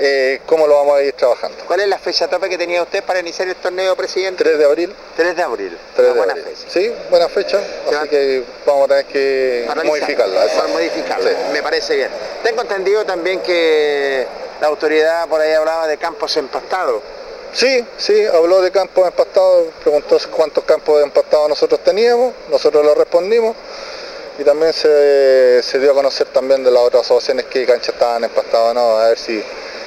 eh, 0.00 0.40
cómo 0.46 0.66
lo 0.66 0.76
vamos 0.76 0.96
a 0.96 1.02
ir 1.02 1.12
trabajando. 1.12 1.58
¿Cuál 1.66 1.80
es 1.80 1.88
la 1.88 1.98
fecha 1.98 2.26
tope 2.28 2.48
que 2.48 2.56
tenía 2.56 2.82
usted 2.82 3.04
para 3.04 3.20
iniciar 3.20 3.48
el 3.48 3.56
torneo, 3.56 3.94
presidente? 3.94 4.42
3 4.42 4.58
de 4.58 4.64
abril. 4.64 4.94
3 5.16 5.36
de 5.36 5.42
abril. 5.42 5.78
3 5.94 6.08
de 6.08 6.14
buena 6.14 6.34
fecha. 6.34 6.66
Sí, 6.68 6.92
buena 7.10 7.28
fecha, 7.28 7.58
así 7.58 8.08
que 8.08 8.42
vamos 8.64 8.86
a 8.86 8.88
tener 8.88 9.04
que 9.04 9.68
modificarla. 9.84 10.46
Para 10.46 10.68
modificarla, 10.68 11.30
me 11.52 11.62
parece 11.62 11.96
bien. 11.96 12.08
Tengo 12.42 12.62
entendido 12.62 13.04
también 13.04 13.40
que 13.40 14.26
la 14.60 14.68
autoridad 14.68 15.28
por 15.28 15.40
ahí 15.40 15.52
hablaba 15.52 15.86
de 15.86 15.98
campos 15.98 16.36
empastados. 16.36 17.02
Sí, 17.52 17.84
sí, 17.98 18.24
habló 18.26 18.62
de 18.62 18.70
campos 18.70 19.06
empastados, 19.06 19.66
preguntó 19.82 20.16
cuántos 20.34 20.64
campos 20.64 21.02
empastados 21.02 21.48
nosotros 21.48 21.80
teníamos, 21.82 22.32
nosotros 22.48 22.84
lo 22.84 22.94
respondimos 22.94 23.56
y 24.38 24.44
también 24.44 24.72
se, 24.72 25.60
dio 25.80 25.90
a 25.90 25.94
conocer 25.94 26.28
también 26.28 26.62
de 26.62 26.70
las 26.70 26.82
otras 26.82 27.02
asociaciones 27.02 27.46
que 27.46 27.66
canchas 27.66 27.94
estaban 27.94 28.24
empastadas 28.24 28.70
o 28.70 28.74
no, 28.74 28.98
a 28.98 29.08
ver 29.08 29.18
si 29.18 29.42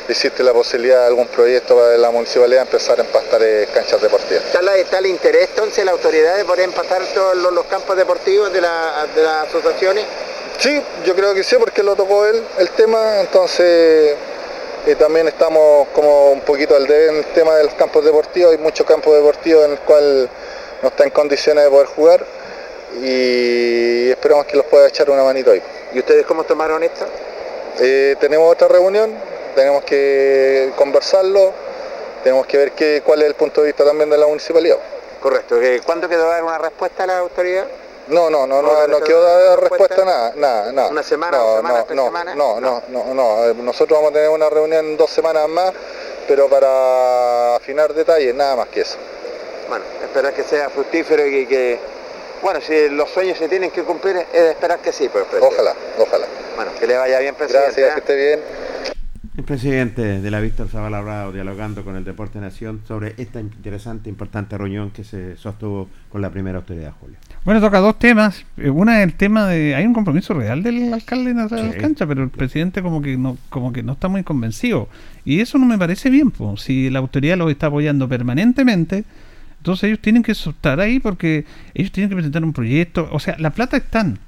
existe 0.07 0.43
la 0.43 0.53
posibilidad 0.53 1.01
de 1.01 1.07
algún 1.07 1.27
proyecto 1.27 1.75
para 1.75 1.97
la 1.97 2.11
municipalidad 2.11 2.63
empezar 2.63 2.99
a 2.99 3.03
empastar 3.03 3.41
eh, 3.43 3.67
canchas 3.73 4.01
deportivas. 4.01 4.43
¿Está, 4.45 4.97
el 4.99 5.05
interés 5.07 5.49
entonces 5.49 5.85
la 5.85 5.91
autoridad 5.91 6.37
de 6.37 6.45
poder 6.45 6.65
empastar 6.65 7.01
todos 7.13 7.35
los, 7.35 7.65
campos 7.65 7.95
deportivos 7.95 8.51
de, 8.51 8.61
las 8.61 9.47
asociaciones? 9.47 10.05
Sí, 10.57 10.81
yo 11.05 11.15
creo 11.15 11.33
que 11.33 11.43
sí, 11.43 11.55
porque 11.57 11.83
lo 11.83 11.95
tocó 11.95 12.25
él 12.25 12.43
el 12.59 12.69
tema, 12.71 13.21
entonces 13.21 14.15
eh, 14.85 14.95
también 14.95 15.27
estamos 15.27 15.87
como 15.89 16.31
un 16.31 16.41
poquito 16.41 16.75
al 16.75 16.85
debe 16.85 17.07
en 17.09 17.15
el 17.17 17.25
tema 17.27 17.55
de 17.55 17.63
los 17.63 17.73
campos 17.73 18.03
deportivos, 18.05 18.51
hay 18.51 18.57
muchos 18.57 18.85
campos 18.85 19.15
deportivos 19.15 19.65
en 19.65 19.71
los 19.71 19.79
cuales 19.81 20.29
no 20.81 20.89
está 20.89 21.05
en 21.05 21.09
condiciones 21.09 21.63
de 21.63 21.69
poder 21.69 21.87
jugar 21.87 22.25
y 23.01 24.09
esperamos 24.09 24.45
que 24.45 24.57
los 24.57 24.65
pueda 24.65 24.87
echar 24.87 25.09
una 25.09 25.23
manito 25.23 25.51
ahí. 25.51 25.61
¿Y 25.93 25.99
ustedes 25.99 26.25
cómo 26.25 26.43
tomaron 26.43 26.83
esto? 26.83 27.05
Eh, 27.79 28.15
tenemos 28.19 28.51
otra 28.51 28.67
reunión, 28.67 29.13
tenemos 29.55 29.83
que 29.83 30.71
conversarlo, 30.75 31.51
tenemos 32.23 32.45
que 32.47 32.57
ver 32.57 32.71
qué, 32.71 33.01
cuál 33.05 33.21
es 33.21 33.27
el 33.27 33.35
punto 33.35 33.61
de 33.61 33.67
vista 33.67 33.83
también 33.83 34.09
de 34.09 34.17
la 34.17 34.27
municipalidad. 34.27 34.77
Correcto. 35.21 35.57
¿Cuándo 35.85 36.09
quedó 36.09 36.27
dar 36.27 36.43
una 36.43 36.57
respuesta 36.57 37.03
a 37.03 37.07
la 37.07 37.17
autoridad? 37.19 37.65
No, 38.07 38.29
no, 38.29 38.45
no, 38.45 38.61
no, 38.61 38.87
no 38.87 38.99
quedó 38.99 39.21
dar 39.21 39.59
respuesta 39.61 40.03
nada, 40.03 40.33
nada, 40.35 40.71
nada. 40.73 40.89
¿Una 40.89 41.03
semana, 41.03 41.37
no, 41.37 41.55
semana, 41.55 42.35
no, 42.35 42.59
no, 42.59 42.59
No, 42.59 42.81
no, 42.89 43.13
no, 43.13 43.13
no, 43.13 43.53
nosotros 43.53 43.97
vamos 43.97 44.11
a 44.11 44.13
tener 44.13 44.29
una 44.29 44.49
reunión 44.49 44.85
en 44.85 44.97
dos 44.97 45.09
semanas 45.09 45.47
más, 45.47 45.71
pero 46.27 46.49
para 46.49 47.55
afinar 47.55 47.93
detalles, 47.93 48.35
nada 48.35 48.57
más 48.57 48.67
que 48.67 48.81
eso. 48.81 48.97
Bueno, 49.69 49.85
esperar 50.03 50.33
que 50.33 50.43
sea 50.43 50.69
fructífero 50.69 51.25
y 51.25 51.47
que 51.47 51.79
bueno, 52.43 52.59
si 52.59 52.89
los 52.89 53.09
sueños 53.09 53.37
se 53.37 53.47
tienen 53.47 53.71
que 53.71 53.83
cumplir, 53.83 54.17
es 54.17 54.41
esperar 54.41 54.79
que 54.79 54.91
sí, 54.91 55.07
pues. 55.07 55.25
Ojalá, 55.39 55.73
ojalá. 55.97 56.25
Bueno, 56.57 56.71
que 56.77 56.85
le 56.85 56.97
vaya 56.97 57.19
bien, 57.19 57.35
presidente. 57.35 57.81
Gracias, 57.81 57.89
¿eh? 57.89 57.93
que 57.93 57.99
esté 57.99 58.15
bien. 58.15 58.92
El 59.35 59.43
presidente 59.43 60.21
de 60.21 60.31
la 60.31 60.39
Víctor 60.39 60.67
Zavala 60.69 61.31
dialogando 61.31 61.83
con 61.83 61.95
el 61.95 62.03
Deporte 62.03 62.39
Nación 62.39 62.81
sobre 62.87 63.15
esta 63.17 63.39
interesante, 63.39 64.09
importante 64.09 64.57
reunión 64.57 64.91
que 64.91 65.03
se 65.03 65.35
sostuvo 65.37 65.89
con 66.09 66.21
la 66.21 66.29
primera 66.29 66.59
autoridad, 66.59 66.93
Julio. 66.99 67.17
Bueno, 67.43 67.59
toca 67.59 67.79
dos 67.79 67.97
temas. 67.97 68.45
Eh, 68.57 68.69
una 68.69 68.99
es 68.99 69.07
el 69.07 69.15
tema 69.15 69.47
de. 69.47 69.73
Hay 69.73 69.85
un 69.87 69.93
compromiso 69.93 70.35
real 70.35 70.61
del 70.61 70.93
alcalde 70.93 71.31
en 71.31 71.37
la 71.37 71.47
cancha, 71.79 72.05
pero 72.05 72.21
el 72.21 72.29
presidente 72.29 72.83
como 72.83 73.01
que 73.01 73.17
no 73.17 73.37
como 73.49 73.73
que 73.73 73.81
no 73.81 73.93
está 73.93 74.07
muy 74.07 74.23
convencido. 74.23 74.87
Y 75.25 75.39
eso 75.39 75.57
no 75.57 75.65
me 75.65 75.79
parece 75.79 76.11
bien. 76.11 76.29
Pues. 76.29 76.61
Si 76.61 76.91
la 76.91 76.99
autoridad 76.99 77.35
los 77.37 77.49
está 77.49 77.67
apoyando 77.67 78.07
permanentemente 78.07 79.03
entonces 79.63 79.85
ellos 79.85 79.99
tienen 79.99 80.23
que 80.23 80.33
estar 80.33 80.81
ahí 80.81 80.99
porque 80.99 81.45
ellos 81.73 81.89
tienen 81.93 82.09
que 82.09 82.17
presentar 82.17 82.43
un 82.43 82.51
proyecto. 82.51 83.07
O 83.13 83.19
sea, 83.21 83.37
la 83.39 83.51
plata 83.51 83.77
están. 83.77 84.19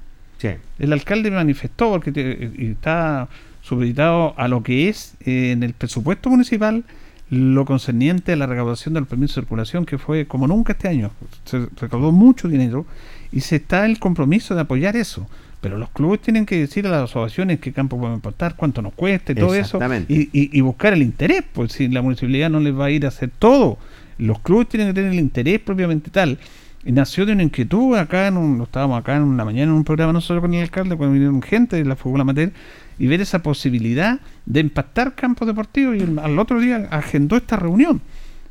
El 0.78 0.92
alcalde 0.94 1.30
manifestó 1.30 1.90
porque 1.90 2.50
está 2.58 3.28
supeditado 3.66 4.34
a 4.36 4.48
lo 4.48 4.62
que 4.62 4.88
es 4.88 5.14
eh, 5.24 5.52
en 5.52 5.62
el 5.62 5.72
presupuesto 5.72 6.30
municipal 6.30 6.84
lo 7.28 7.64
concerniente 7.64 8.32
a 8.32 8.36
la 8.36 8.46
recaudación 8.46 8.94
del 8.94 9.06
permiso 9.06 9.40
de 9.40 9.44
circulación, 9.44 9.84
que 9.84 9.98
fue 9.98 10.26
como 10.26 10.46
nunca 10.46 10.74
este 10.74 10.86
año. 10.86 11.10
Se 11.44 11.66
recaudó 11.80 12.12
mucho 12.12 12.46
dinero 12.46 12.86
y 13.32 13.40
se 13.40 13.56
está 13.56 13.84
el 13.84 13.98
compromiso 13.98 14.54
de 14.54 14.60
apoyar 14.60 14.96
eso. 14.96 15.26
Pero 15.60 15.76
los 15.76 15.90
clubes 15.90 16.20
tienen 16.20 16.46
que 16.46 16.56
decir 16.56 16.86
a 16.86 16.90
las 16.90 17.10
asociaciones 17.10 17.58
qué 17.58 17.72
campo 17.72 17.98
pueden 17.98 18.14
importar, 18.14 18.54
cuánto 18.54 18.80
nos 18.80 18.92
cueste, 18.92 19.34
todo 19.34 19.54
eso. 19.54 19.80
Y, 20.08 20.28
y, 20.32 20.60
buscar 20.60 20.92
el 20.92 21.02
interés, 21.02 21.42
pues 21.52 21.72
si 21.72 21.88
la 21.88 22.02
municipalidad 22.02 22.48
no 22.48 22.60
les 22.60 22.78
va 22.78 22.84
a 22.84 22.90
ir 22.90 23.04
a 23.04 23.08
hacer 23.08 23.30
todo 23.36 23.78
los 24.18 24.38
clubes 24.40 24.68
tienen 24.68 24.88
que 24.88 24.94
tener 24.94 25.12
el 25.12 25.18
interés 25.18 25.60
propiamente 25.60 26.10
tal. 26.10 26.38
Y 26.84 26.92
nació 26.92 27.26
de 27.26 27.32
una 27.32 27.42
inquietud 27.42 27.96
acá, 27.96 28.28
en 28.28 28.36
un, 28.36 28.62
estábamos 28.62 28.98
acá 28.98 29.16
en 29.16 29.22
una 29.22 29.44
mañana 29.44 29.72
en 29.72 29.76
un 29.76 29.84
programa 29.84 30.12
nosotros 30.12 30.40
con 30.40 30.54
el 30.54 30.62
alcalde, 30.62 30.96
cuando 30.96 31.14
vinieron 31.14 31.42
gente 31.42 31.76
de 31.76 31.84
la 31.84 31.96
fútbol 31.96 32.20
amateur, 32.20 32.52
y 32.98 33.06
ver 33.06 33.20
esa 33.20 33.42
posibilidad 33.42 34.20
de 34.44 34.60
impactar 34.60 35.14
campos 35.14 35.46
deportivos. 35.46 35.96
Y 35.96 36.18
al 36.18 36.38
otro 36.38 36.60
día 36.60 36.88
agendó 36.90 37.36
esta 37.36 37.56
reunión. 37.56 38.00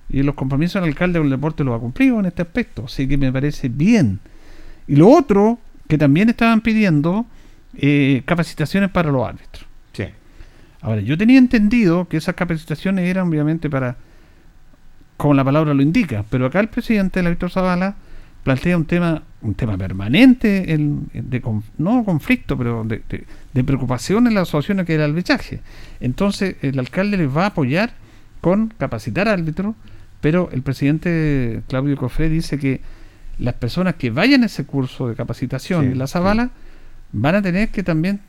Y 0.10 0.22
los 0.24 0.36
compromisos 0.36 0.82
del 0.82 0.92
alcalde 0.92 1.20
con 1.20 1.28
el 1.28 1.32
deporte 1.32 1.64
lo 1.64 1.74
ha 1.74 1.80
cumplido 1.80 2.20
en 2.20 2.28
este 2.28 2.44
aspecto. 2.44 2.86
Así 2.86 3.08
que 3.08 3.18
me 3.18 3.32
parece 3.32 3.70
bien. 3.70 4.20
Y 4.88 4.96
lo 4.96 5.10
otro, 5.10 5.60
que 5.88 5.98
también 5.98 6.30
estaban 6.30 6.62
pidiendo 6.62 7.26
eh, 7.76 8.22
capacitaciones 8.26 8.92
para 8.92 9.12
los 9.12 9.28
árbitros. 9.28 9.66
Sí. 9.94 10.06
Ahora, 10.82 11.02
yo 11.02 11.18
tenía 11.18 11.40
entendido 11.40 12.08
que 12.08 12.18
esas 12.18 12.36
capacitaciones 12.36 13.10
eran 13.10 13.28
obviamente 13.28 13.70
para 13.70 13.98
como 15.18 15.34
la 15.34 15.44
palabra 15.44 15.74
lo 15.74 15.82
indica, 15.82 16.26
pero 16.30 16.46
acá 16.46 16.60
el 16.60 16.68
presidente, 16.68 17.24
la 17.24 17.30
Víctor 17.30 17.52
Zavala, 17.52 17.96
plantea 18.44 18.78
un 18.78 18.86
tema, 18.86 19.24
un 19.46 19.54
tema 19.54 19.78
permanente, 19.78 20.74
el, 20.74 21.00
de, 21.14 21.42
no 21.78 22.04
conflicto, 22.04 22.58
pero 22.58 22.84
de, 22.84 23.64
preocupación 23.64 24.28
en 24.28 24.34
las 24.34 24.50
asociaciones 24.50 24.86
que 24.86 24.96
era 24.96 25.06
el 25.06 25.12
arbitraje. 25.12 25.62
Entonces, 26.00 26.56
el 26.62 26.80
alcalde 26.80 27.18
les 27.18 27.30
va 27.30 27.44
a 27.44 27.48
apoyar 27.48 27.94
con 28.42 28.74
capacitar 28.78 29.28
árbitros, 29.28 29.76
pero 30.22 30.50
el 30.52 30.62
presidente 30.62 31.62
Claudio 31.68 31.96
Cofré 31.98 32.30
dice 32.30 32.58
que 32.58 32.82
las 33.38 33.54
personas 33.56 33.96
que 33.96 34.10
vayan 34.10 34.44
a 34.44 34.48
ese 34.48 34.66
curso 34.66 35.08
de 35.08 35.16
capacitación 35.16 35.86
Sí, 35.86 35.92
en 35.92 36.00
la 36.00 36.08
sí. 36.08 36.14
Zavala 36.14 36.50
van 37.12 37.36
a 37.36 37.42
tener 37.42 37.70
que 37.70 37.84
también 37.84 38.22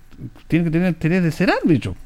tienen 0.48 0.66
que 0.66 0.70
tener 0.70 0.88
interés 0.88 1.22
de 1.22 1.30
ser 1.30 1.50
árbitro. 1.50 1.96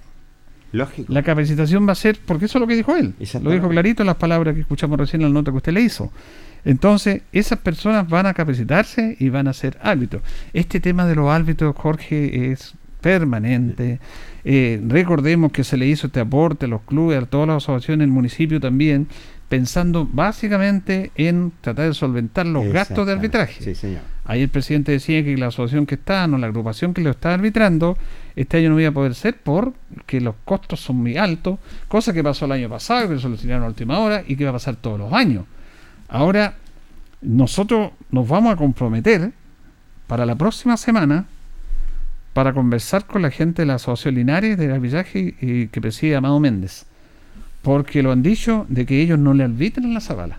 Lógico. 0.73 1.13
La 1.13 1.23
capacitación 1.23 1.87
va 1.87 1.93
a 1.93 1.97
ser, 1.97 2.19
porque 2.25 2.45
eso 2.45 2.59
es 2.59 2.61
lo 2.61 2.67
que 2.67 2.77
dijo 2.77 2.97
él. 2.97 3.15
Lo 3.43 3.51
dijo 3.51 3.69
clarito 3.69 4.03
en 4.03 4.07
las 4.07 4.17
palabras 4.17 4.55
que 4.55 4.61
escuchamos 4.61 4.99
recién 4.99 5.23
en 5.23 5.29
la 5.29 5.35
nota 5.35 5.51
que 5.51 5.57
usted 5.57 5.73
le 5.73 5.81
hizo. 5.81 6.13
Entonces, 6.65 7.23
esas 7.33 7.59
personas 7.59 8.09
van 8.09 8.27
a 8.27 8.35
capacitarse 8.35 9.17
y 9.19 9.31
van 9.31 9.49
a 9.49 9.53
ser 9.53 9.79
árbitros. 9.83 10.23
Este 10.53 10.81
tema 10.81 11.07
de 11.07 11.15
los 11.15 11.31
árbitros, 11.31 11.75
Jorge, 11.77 12.53
es 12.53 12.75
permanente. 13.01 13.99
Eh, 14.45 14.81
recordemos 14.87 15.53
que 15.53 15.65
se 15.65 15.77
le 15.77 15.87
hizo 15.87 16.07
este 16.07 16.21
aporte 16.21 16.67
a 16.67 16.69
los 16.69 16.83
clubes, 16.83 17.23
a 17.23 17.27
todas 17.27 17.49
las 17.49 17.57
asociaciones, 17.65 18.05
el 18.05 18.13
municipio 18.13 18.61
también, 18.61 19.09
pensando 19.49 20.09
básicamente 20.11 21.11
en 21.17 21.53
tratar 21.61 21.89
de 21.89 21.95
solventar 21.95 22.47
los 22.47 22.67
gastos 22.67 23.07
de 23.07 23.13
arbitraje. 23.13 23.63
Sí, 23.63 23.75
señor. 23.75 24.03
Ahí 24.25 24.43
el 24.43 24.49
presidente 24.49 24.93
decía 24.93 25.25
que 25.25 25.37
la 25.37 25.49
asociación 25.49 25.87
que 25.87 25.97
está, 25.97 26.27
no 26.27 26.39
la 26.39 26.47
agrupación 26.47 26.95
que 26.95 27.01
lo 27.01 27.11
está 27.11 27.35
arbitrando, 27.35 27.99
este 28.37 28.59
año 28.59 28.71
no 28.71 28.81
iba 28.81 28.91
a 28.91 28.93
poder 28.93 29.15
ser 29.15 29.37
porque 29.43 30.21
los 30.21 30.35
costos 30.45 30.81
son 30.81 30.97
muy 30.97 31.17
altos, 31.17 31.59
cosa 31.89 32.13
que 32.13 32.23
pasó 32.23 32.45
el 32.47 32.53
año 32.53 32.69
pasado, 32.69 33.09
que 33.09 33.15
lo 33.15 33.21
solucionaron 33.21 33.65
a 33.65 33.69
última 33.69 33.99
hora 33.99 34.23
y 34.27 34.37
que 34.37 34.45
va 34.45 34.51
a 34.51 34.55
pasar 34.55 34.77
todos 34.77 34.99
los 34.99 35.13
años. 35.13 35.45
Ahora, 36.09 36.55
nosotros 37.23 37.93
nos 38.11 38.27
vamos 38.29 38.53
a 38.53 38.57
comprometer 38.57 39.33
para 40.07 40.25
la 40.27 40.35
próxima 40.37 40.77
semana 40.77 41.27
para 42.33 42.53
conversar 42.53 43.07
con 43.07 43.23
la 43.23 43.31
gente 43.31 43.63
de 43.63 43.67
la 43.67 43.75
Asociación 43.75 44.15
Linares 44.15 44.57
del 44.57 44.71
arbitraje 44.73 45.35
y 45.41 45.67
que 45.67 45.81
preside 45.81 46.17
Amado 46.17 46.39
Méndez, 46.41 46.87
porque 47.63 48.03
lo 48.03 48.13
han 48.13 48.23
dicho 48.23 48.67
de 48.69 48.87
que 48.87 49.01
ellos 49.03 49.19
no 49.19 49.35
le 49.35 49.45
arbitran 49.45 49.93
la 49.93 50.01
Zabala. 50.01 50.39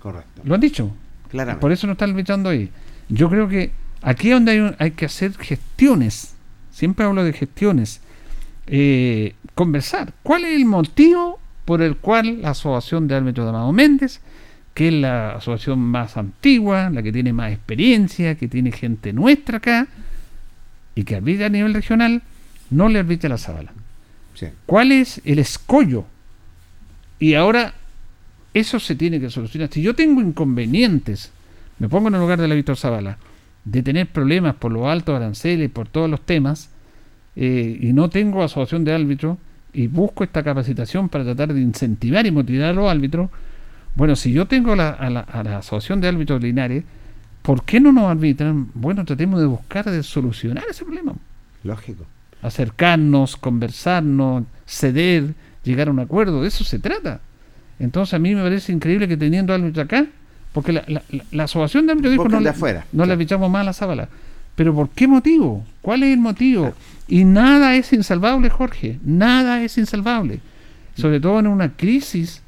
Correcto. 0.00 0.42
Lo 0.44 0.54
han 0.54 0.60
dicho, 0.60 0.90
Claramente. 1.30 1.60
por 1.60 1.72
eso 1.72 1.86
no 1.86 1.92
están 1.94 2.10
arbitrando 2.10 2.48
ahí. 2.48 2.70
Yo 3.08 3.28
creo 3.28 3.48
que 3.48 3.72
aquí 4.02 4.28
es 4.28 4.34
donde 4.34 4.52
hay, 4.52 4.58
un- 4.60 4.76
hay 4.78 4.92
que 4.92 5.06
hacer 5.06 5.34
gestiones. 5.36 6.34
Siempre 6.76 7.06
hablo 7.06 7.24
de 7.24 7.32
gestiones. 7.32 8.02
Eh, 8.66 9.32
conversar. 9.54 10.12
¿Cuál 10.22 10.44
es 10.44 10.56
el 10.56 10.66
motivo 10.66 11.40
por 11.64 11.80
el 11.80 11.96
cual 11.96 12.42
la 12.42 12.50
Asociación 12.50 13.08
de 13.08 13.14
Árbitros 13.14 13.46
de 13.46 13.48
Amado 13.48 13.72
Méndez, 13.72 14.20
que 14.74 14.88
es 14.88 14.92
la 14.92 15.36
asociación 15.36 15.78
más 15.78 16.18
antigua, 16.18 16.90
la 16.90 17.02
que 17.02 17.12
tiene 17.12 17.32
más 17.32 17.50
experiencia, 17.50 18.34
que 18.34 18.46
tiene 18.46 18.72
gente 18.72 19.14
nuestra 19.14 19.56
acá, 19.56 19.88
y 20.94 21.04
que 21.04 21.16
arbitra 21.16 21.46
a 21.46 21.48
nivel 21.48 21.72
regional, 21.72 22.22
no 22.68 22.90
le 22.90 22.98
arbitra 22.98 23.28
a 23.28 23.30
la 23.30 23.38
Zabala? 23.38 23.72
Sí. 24.34 24.48
¿Cuál 24.66 24.92
es 24.92 25.22
el 25.24 25.38
escollo? 25.38 26.04
Y 27.18 27.32
ahora 27.32 27.72
eso 28.52 28.78
se 28.80 28.96
tiene 28.96 29.18
que 29.18 29.30
solucionar. 29.30 29.70
Si 29.72 29.80
yo 29.80 29.94
tengo 29.94 30.20
inconvenientes, 30.20 31.30
me 31.78 31.88
pongo 31.88 32.08
en 32.08 32.16
el 32.16 32.20
lugar 32.20 32.38
de 32.38 32.48
la 32.48 32.54
Víctor 32.54 32.76
Zavala, 32.76 33.16
de 33.66 33.82
tener 33.82 34.06
problemas 34.06 34.54
por 34.54 34.72
los 34.72 34.86
altos 34.86 35.14
aranceles, 35.14 35.68
por 35.70 35.88
todos 35.88 36.08
los 36.08 36.22
temas, 36.22 36.70
eh, 37.36 37.76
y 37.82 37.92
no 37.92 38.08
tengo 38.08 38.42
asociación 38.42 38.84
de 38.84 38.94
árbitros, 38.94 39.36
y 39.74 39.88
busco 39.88 40.24
esta 40.24 40.42
capacitación 40.42 41.10
para 41.10 41.24
tratar 41.24 41.52
de 41.52 41.60
incentivar 41.60 42.24
y 42.26 42.30
motivar 42.30 42.70
a 42.70 42.72
los 42.72 42.90
árbitros, 42.90 43.28
bueno, 43.94 44.16
si 44.16 44.32
yo 44.32 44.46
tengo 44.46 44.74
la- 44.74 44.90
a, 44.90 45.10
la, 45.10 45.20
a 45.20 45.42
la 45.42 45.58
asociación 45.58 46.00
de 46.00 46.08
árbitros 46.08 46.40
linares, 46.42 46.84
¿por 47.42 47.62
qué 47.64 47.78
no 47.80 47.92
nos 47.92 48.04
arbitran? 48.04 48.68
Bueno, 48.72 49.04
tratemos 49.04 49.40
de 49.40 49.46
buscar, 49.46 49.84
de 49.90 50.02
solucionar 50.02 50.64
ese 50.70 50.84
problema 50.84 51.12
Lógico. 51.64 52.04
acercarnos, 52.42 53.36
conversarnos, 53.36 54.44
ceder, 54.66 55.34
llegar 55.64 55.88
a 55.88 55.90
un 55.90 55.98
acuerdo, 56.00 56.42
de 56.42 56.48
eso 56.48 56.64
se 56.64 56.78
trata. 56.78 57.20
Entonces 57.78 58.14
a 58.14 58.18
mí 58.18 58.34
me 58.34 58.42
parece 58.42 58.72
increíble 58.72 59.08
que 59.08 59.16
teniendo 59.16 59.52
árbitro 59.52 59.82
acá, 59.82 60.06
porque 60.56 60.72
la, 60.72 60.82
la, 60.88 61.02
la- 61.32 61.44
asociación 61.44 61.84
de 61.84 61.92
árbitros 61.92 62.12
dijo 62.12 62.28
no, 62.30 62.38
de 62.38 62.44
le- 62.44 62.48
afuera, 62.48 62.86
no 62.92 63.02
le 63.02 63.08
claro. 63.08 63.12
avichamos 63.12 63.50
más 63.50 63.60
a 63.60 63.64
la 63.64 63.72
sábala. 63.74 64.08
Pero 64.54 64.74
¿por 64.74 64.88
qué 64.88 65.06
motivo? 65.06 65.62
¿Cuál 65.82 66.02
es 66.02 66.14
el 66.14 66.18
motivo? 66.18 66.72
Y 67.08 67.24
nada 67.24 67.76
es 67.76 67.92
insalvable, 67.92 68.48
Jorge, 68.48 68.98
nada 69.04 69.62
es 69.62 69.76
insalvable. 69.76 70.40
Sobre 70.94 71.20
todo 71.20 71.40
en 71.40 71.46
una 71.48 71.72
crisis, 71.76 72.40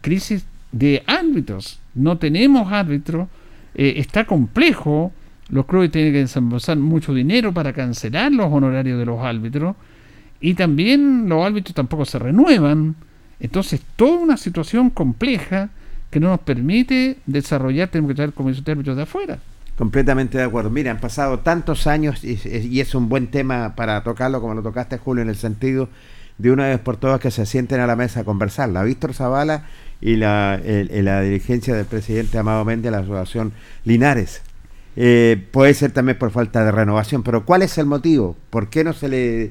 crisis 0.00 0.46
de 0.70 1.02
árbitros. 1.08 1.80
No 1.94 2.18
tenemos 2.18 2.70
árbitros, 2.72 3.26
eh, 3.74 3.94
está 3.96 4.26
complejo, 4.26 5.10
los 5.48 5.66
clubes 5.66 5.90
tienen 5.90 6.12
que 6.12 6.20
desembolsar 6.20 6.76
mucho 6.78 7.12
dinero 7.12 7.52
para 7.52 7.72
cancelar 7.72 8.30
los 8.30 8.46
honorarios 8.52 8.96
de 8.96 9.06
los 9.06 9.20
árbitros 9.20 9.74
y 10.40 10.54
también 10.54 11.28
los 11.28 11.44
árbitros 11.44 11.74
tampoco 11.74 12.04
se 12.04 12.20
renuevan. 12.20 12.94
Entonces, 13.40 13.82
toda 13.96 14.18
una 14.18 14.36
situación 14.36 14.88
compleja 14.90 15.70
que 16.14 16.20
no 16.20 16.28
nos 16.28 16.38
permite 16.38 17.16
desarrollar, 17.26 17.88
tenemos 17.88 18.10
que 18.10 18.14
traer 18.14 18.32
usted, 18.38 18.72
árbitros 18.72 18.96
de 18.96 19.02
afuera. 19.02 19.38
Completamente 19.76 20.38
de 20.38 20.44
acuerdo. 20.44 20.70
Mira, 20.70 20.92
han 20.92 21.00
pasado 21.00 21.40
tantos 21.40 21.88
años 21.88 22.22
y, 22.22 22.80
es 22.80 22.94
un 22.94 23.08
buen 23.08 23.26
tema 23.32 23.74
para 23.74 24.00
tocarlo, 24.04 24.40
como 24.40 24.54
lo 24.54 24.62
tocaste, 24.62 24.96
Julio, 24.96 25.22
en 25.22 25.28
el 25.28 25.34
sentido 25.34 25.88
de 26.38 26.52
una 26.52 26.68
vez 26.68 26.78
por 26.78 26.98
todas 26.98 27.18
que 27.18 27.32
se 27.32 27.46
sienten 27.46 27.80
a 27.80 27.88
la 27.88 27.96
mesa 27.96 28.20
a 28.20 28.24
conversar. 28.24 28.68
La 28.68 28.84
Víctor 28.84 29.12
Zavala 29.12 29.64
y 30.00 30.14
la, 30.14 30.60
la 30.62 31.20
dirigencia 31.22 31.74
del 31.74 31.86
presidente 31.86 32.38
Amado 32.38 32.64
Méndez 32.64 32.84
de 32.84 32.90
la 32.92 32.98
Asociación 32.98 33.52
Linares. 33.84 34.42
Eh, 34.94 35.48
puede 35.50 35.74
ser 35.74 35.90
también 35.90 36.16
por 36.16 36.30
falta 36.30 36.64
de 36.64 36.70
renovación, 36.70 37.24
pero 37.24 37.44
¿cuál 37.44 37.62
es 37.62 37.76
el 37.76 37.86
motivo? 37.86 38.36
¿Por 38.50 38.70
qué 38.70 38.84
no 38.84 38.92
se 38.92 39.08
le, 39.08 39.50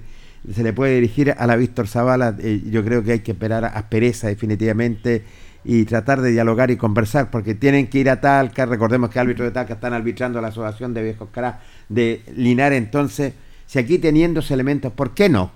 se 0.49 0.63
le 0.63 0.71
puede 0.71 0.95
dirigir 0.95 1.35
a 1.37 1.45
la 1.45 1.57
Víctor 1.57 1.89
Zavala? 1.89 2.37
Eh, 2.39 2.61
yo 2.71 2.85
creo 2.85 3.03
que 3.03 3.11
hay 3.11 3.19
que 3.19 3.33
esperar 3.33 3.65
a 3.65 3.67
aspereza 3.67 4.29
definitivamente 4.29 5.23
y 5.65 5.85
tratar 5.85 6.21
de 6.21 6.31
dialogar 6.31 6.71
y 6.71 6.77
conversar, 6.77 7.29
porque 7.31 7.55
tienen 7.55 7.87
que 7.87 7.99
ir 7.99 8.09
a 8.09 8.19
Talca, 8.21 8.65
recordemos 8.65 9.09
que 9.09 9.19
árbitros 9.19 9.47
de 9.47 9.51
Talca 9.51 9.73
están 9.75 9.93
arbitrando 9.93 10.41
la 10.41 10.49
asociación 10.49 10.93
de 10.93 11.03
viejos 11.03 11.29
caras 11.31 11.55
de 11.89 12.21
Linares, 12.35 12.77
entonces, 12.77 13.33
si 13.65 13.79
aquí 13.79 13.97
teniendo 13.97 14.41
esos 14.41 14.51
elementos, 14.51 14.91
¿por 14.91 15.13
qué 15.13 15.29
no? 15.29 15.51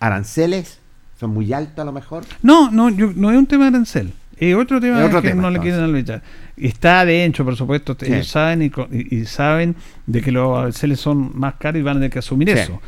¿Aranceles? 0.00 0.78
¿Son 1.18 1.30
muy 1.30 1.52
altos 1.52 1.78
a 1.78 1.84
lo 1.84 1.92
mejor? 1.92 2.24
No, 2.42 2.70
no, 2.70 2.90
yo- 2.90 3.12
no 3.14 3.30
es 3.30 3.38
un 3.38 3.46
tema 3.46 3.64
de 3.64 3.68
arancel. 3.76 4.12
Es 4.38 4.54
otro 4.54 4.78
tema 4.80 5.00
Es 5.00 5.06
otro 5.06 5.22
que 5.22 5.28
tema, 5.28 5.42
no 5.42 5.50
le 5.50 5.60
quieren 5.60 5.80
arbitrar. 5.80 6.22
Está 6.58 7.00
adentro, 7.00 7.42
por 7.44 7.56
supuesto. 7.56 7.96
Sí. 7.98 8.12
Ellos 8.12 8.28
saben 8.28 8.60
y, 8.60 8.66
y- 8.92 9.16
y 9.20 9.24
saben 9.24 9.74
de 10.06 10.20
que 10.20 10.30
los 10.30 10.58
aranceles 10.58 11.00
son 11.00 11.30
más 11.38 11.54
caros 11.54 11.80
y 11.80 11.82
van 11.82 11.96
a 11.96 12.00
tener 12.00 12.10
que 12.10 12.18
asumir 12.18 12.50
Sí. 12.50 12.58
eso. 12.58 12.80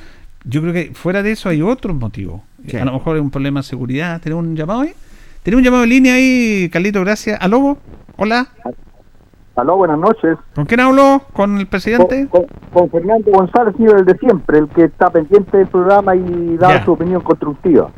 Yo 0.45 0.61
creo 0.61 0.75
que 0.75 0.91
fuera 0.93 1.23
de 1.23 1.31
eso 1.33 1.49
hay 1.49 1.63
otros 1.63 1.97
motivos. 1.97 2.43
Sí. 2.69 2.77
A 2.77 2.85
lo 2.85 2.93
mejor 2.93 3.17
es 3.17 3.23
un 3.23 3.31
problema 3.31 3.61
de 3.61 3.67
seguridad. 3.67 4.21
¿Tenemos 4.21 4.45
un 4.45 4.55
llamado 4.57 4.83
ahí? 4.83 4.93
¿Tenemos 5.43 5.61
un 5.61 5.65
llamado 5.65 5.85
en 5.85 5.91
línea 5.91 6.15
ahí, 6.15 6.69
Carlito? 6.71 7.01
Gracias. 7.01 7.39
¿Aló? 7.41 7.79
Hola. 8.17 8.49
Aló, 9.57 9.77
buenas 9.77 9.99
noches. 9.99 10.37
¿Con 10.55 10.67
quién 10.67 10.81
habló? 10.81 11.23
¿Con 11.33 11.59
el 11.59 11.67
presidente? 11.67 12.29
con- 12.29 12.47
con 12.73 12.89
Fernando 12.91 13.31
González, 13.33 13.75
señor, 13.77 13.99
el 13.99 14.05
de 14.05 14.17
siempre, 14.19 14.59
el 14.59 14.69
que 14.69 14.85
está 14.85 15.11
pendiente 15.11 15.57
del 15.57 15.67
programa 15.67 16.15
y 16.15 16.57
da 16.59 16.75
Ya. 16.79 16.85
su 16.85 16.93
opinión 16.93 17.23
constructiva. 17.23 17.91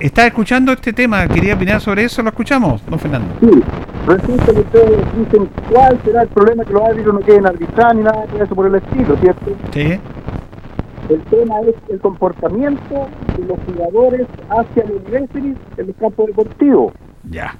¿Está 0.00 0.26
escuchando 0.26 0.72
este 0.72 0.92
tema? 0.92 1.26
¿Quería 1.28 1.54
opinar 1.54 1.80
sobre 1.80 2.04
eso? 2.04 2.22
¿Lo 2.22 2.28
escuchamos, 2.30 2.82
don 2.88 2.98
Fernando? 2.98 3.28
Sí, 3.40 3.62
resulta 4.06 4.52
que 4.54 4.60
ustedes 4.60 4.98
dicen 5.18 5.48
cuál 5.70 5.98
será 6.04 6.22
el 6.22 6.28
problema 6.28 6.64
que 6.64 6.72
los 6.72 6.82
árbitros 6.82 7.14
no 7.14 7.20
quieren 7.20 7.46
arbitrar 7.46 7.94
ni 7.96 8.02
nada 8.02 8.24
de 8.26 8.44
eso 8.44 8.54
por 8.54 8.66
el 8.66 8.74
estilo, 8.76 9.16
¿cierto? 9.16 9.50
Sí. 9.72 9.98
El 11.08 11.20
tema 11.22 11.60
es 11.60 11.74
el 11.88 12.00
comportamiento 12.00 13.08
de 13.36 13.44
los 13.46 13.58
jugadores 13.66 14.26
hacia 14.48 14.84
los 14.84 15.02
referees 15.10 15.56
en 15.76 15.86
los 15.86 15.96
campos 15.96 16.26
deportivos. 16.28 16.92
Ya. 17.28 17.54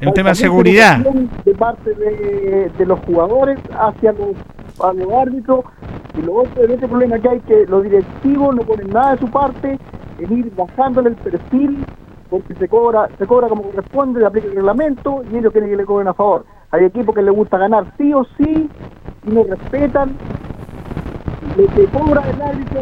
Es 0.00 0.06
un 0.06 0.14
tema 0.14 0.30
de 0.30 0.34
seguridad. 0.36 0.98
De 1.44 1.54
parte 1.54 1.92
de, 1.94 2.70
de 2.76 2.86
los 2.86 3.00
jugadores 3.00 3.58
hacia 3.72 4.12
los, 4.12 4.36
a 4.80 4.92
los 4.92 5.12
árbitros. 5.12 5.64
Y 6.16 6.22
lo 6.22 6.34
otro 6.34 6.64
es 6.64 6.70
este 6.70 6.86
problema 6.86 7.18
que 7.18 7.28
hay 7.28 7.40
que 7.40 7.66
los 7.66 7.82
directivos 7.82 8.54
no 8.54 8.62
ponen 8.62 8.90
nada 8.90 9.12
de 9.12 9.18
su 9.18 9.28
parte 9.28 9.78
en 10.18 10.38
ir 10.38 10.52
bajándole 10.56 11.10
el 11.10 11.16
perfil 11.16 11.84
porque 12.30 12.54
se 12.54 12.68
cobra 12.68 13.08
se 13.18 13.26
cobra 13.26 13.48
como 13.48 13.62
corresponde, 13.62 14.20
se 14.20 14.26
aplica 14.26 14.48
el 14.48 14.54
reglamento 14.56 15.22
y 15.30 15.36
ellos 15.36 15.52
quieren 15.52 15.70
que 15.70 15.76
le 15.76 15.84
cobren 15.84 16.08
a 16.08 16.14
favor. 16.14 16.44
Hay 16.70 16.84
equipos 16.84 17.14
que 17.14 17.22
les 17.22 17.34
gusta 17.34 17.56
ganar 17.58 17.92
sí 17.96 18.12
o 18.12 18.24
sí 18.36 18.68
y 19.26 19.30
no 19.30 19.44
respetan 19.44 20.16
lo 21.58 21.66
que 21.74 21.84
cobra 21.86 22.22
el 22.30 22.40
árbitro 22.42 22.80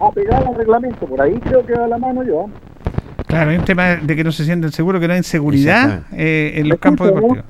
a 0.00 0.10
pegar 0.12 0.46
al 0.46 0.54
reglamento. 0.54 1.06
Por 1.06 1.20
ahí 1.20 1.34
creo 1.40 1.64
que 1.66 1.74
va 1.74 1.86
la 1.88 1.98
mano 1.98 2.22
yo. 2.22 2.46
Claro, 3.26 3.50
hay 3.50 3.56
un 3.56 3.64
tema 3.64 3.96
de 3.96 4.16
que 4.16 4.24
no 4.24 4.32
se 4.32 4.44
sienten 4.44 4.72
seguros, 4.72 5.00
que 5.00 5.06
no 5.08 5.12
hay 5.14 5.18
inseguridad 5.18 6.02
eh, 6.12 6.52
en 6.56 6.68
los 6.68 6.76
¿Me 6.76 6.80
campos 6.80 7.06
deportivos. 7.08 7.44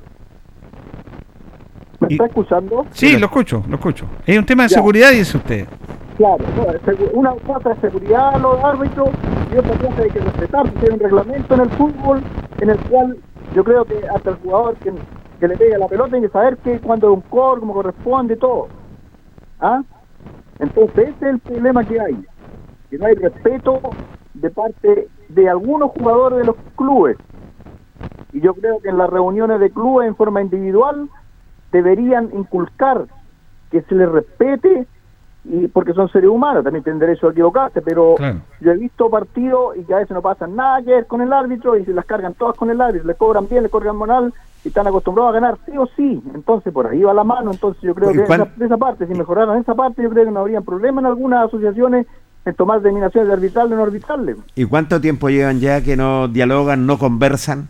¿Me 2.01 2.09
está 2.09 2.27
escuchando? 2.27 2.87
Sí, 2.93 3.17
lo 3.19 3.27
escucho, 3.27 3.63
lo 3.69 3.77
escucho. 3.77 4.07
Es 4.27 4.37
un 4.39 4.45
tema 4.45 4.65
de 4.65 4.69
Ya. 4.71 4.75
seguridad, 4.75 5.11
dice 5.13 5.37
usted. 5.37 5.67
Claro, 6.17 6.45
una 7.15 7.31
cosa 7.47 7.73
es 7.73 7.79
seguridad 7.81 8.35
a 8.35 8.39
los 8.39 8.63
árbitros 8.63 9.09
y 9.53 9.57
otra 9.57 9.77
cosa 9.79 10.03
hay 10.03 10.11
que 10.11 10.21
respetar. 10.21 10.67
Hay 10.67 10.89
un 10.93 11.01
reglamento 11.01 11.55
en 11.55 11.61
el 11.61 11.71
fútbol 11.71 12.23
en 12.61 12.71
el 12.71 12.79
cual 12.81 13.17
yo 13.55 13.65
creo 13.65 13.85
que 13.85 13.97
hasta 14.15 14.31
el 14.31 14.37
jugador 14.37 14.77
que, 14.77 14.93
que 15.41 15.49
le 15.49 15.57
pega 15.57 15.79
la 15.79 15.87
pelota 15.89 16.11
tiene 16.11 16.27
que 16.27 16.33
saber 16.33 16.57
que 16.59 16.79
cuando 16.81 17.11
es 17.11 17.15
un 17.17 17.23
core, 17.23 17.61
como 17.61 17.73
corresponde 17.75 18.35
y 18.35 18.37
todo. 18.39 18.69
¿Ah? 19.61 19.83
Entonces 20.63 21.09
ese 21.09 21.27
es 21.27 21.35
el 21.35 21.41
problema 21.41 21.85
que 21.85 22.01
hay, 22.01 22.25
que 22.89 22.97
no 22.97 23.07
hay 23.07 23.15
respeto 23.15 23.81
de 24.33 24.49
parte 24.51 25.09
de 25.29 25.49
algunos 25.49 25.91
jugadores 25.91 26.39
de 26.39 26.45
los 26.45 26.57
clubes. 26.77 27.19
Y 28.33 28.41
yo 28.41 28.55
creo 28.55 28.79
que 28.81 28.89
en 28.89 28.97
las 28.97 29.11
reuniones 29.11 29.59
de 29.59 29.73
clubes 29.73 30.07
en 30.07 30.15
forma 30.15 30.41
individual 30.41 31.11
deberían 31.73 32.31
inculcar 32.33 33.07
que 33.73 33.83
se 33.83 33.95
les 33.97 34.09
respete 34.09 34.87
y 35.45 35.67
porque 35.69 35.93
son 35.93 36.09
seres 36.09 36.31
humanos, 36.31 36.63
también 36.63 36.85
tienen 36.85 37.01
derecho 37.01 37.27
a 37.29 37.33
equivocarse, 37.33 37.83
pero 37.83 38.15
Claro. 38.17 38.41
yo 38.61 38.71
he 38.73 38.77
visto 38.77 39.11
partidos 39.11 39.77
y 39.77 39.83
que 39.85 39.95
a 39.95 39.99
veces 39.99 40.13
no 40.13 40.23
pasan 40.23 40.55
nada 40.55 40.81
que 40.83 40.91
ver 40.91 41.07
con 41.07 41.21
el 41.21 41.33
árbitro 41.33 41.77
y 41.77 41.85
se 41.85 41.93
las 41.93 42.05
cargan 42.05 42.35
todas 42.35 42.57
con 42.57 42.71
el 42.71 42.81
árbitro, 42.81 43.07
le 43.09 43.15
cobran 43.15 43.49
bien, 43.49 43.65
le 43.65 43.69
cobran 43.69 43.97
moral 43.97 44.33
y 44.65 44.69
están 44.69 44.87
acostumbrados 44.87 45.31
a 45.31 45.41
ganar 45.41 45.59
sí 45.67 45.73
o 45.77 45.87
sí, 45.97 46.23
entonces 46.35 46.73
por 46.73 46.87
ahí 46.87 47.03
va 47.03 47.13
la 47.13 47.25
mano, 47.25 47.51
entonces 47.51 47.83
yo 47.83 47.95
creo 47.95 48.13
¿Y 48.13 48.15
que 48.19 48.23
esa, 48.23 48.45
de 48.57 48.67
esa 48.67 48.77
parte, 48.77 49.07
si 49.07 49.15
mejoraran 49.15 49.59
esa 49.59 49.75
parte, 49.75 50.03
yo 50.03 50.11
creo 50.11 50.25
que 50.27 50.31
no 50.31 50.41
habría 50.41 50.61
problema 50.61 51.01
en 51.01 51.07
algunas 51.07 51.47
asociaciones 51.49 52.07
en 52.45 52.55
tomar 52.55 52.79
determinaciones 52.79 53.29
de 53.29 53.35
arbitrarle 53.35 53.75
o 53.75 53.79
no 53.79 53.85
arbitrarle. 53.85 54.37
¿Y 54.55 54.65
cuánto 54.65 55.01
tiempo 55.01 55.29
llevan 55.29 55.61
ya 55.61 55.83
que 55.83 55.97
no 55.97 56.29
dialogan, 56.29 56.87
no 56.87 56.99
conversan? 56.99 57.69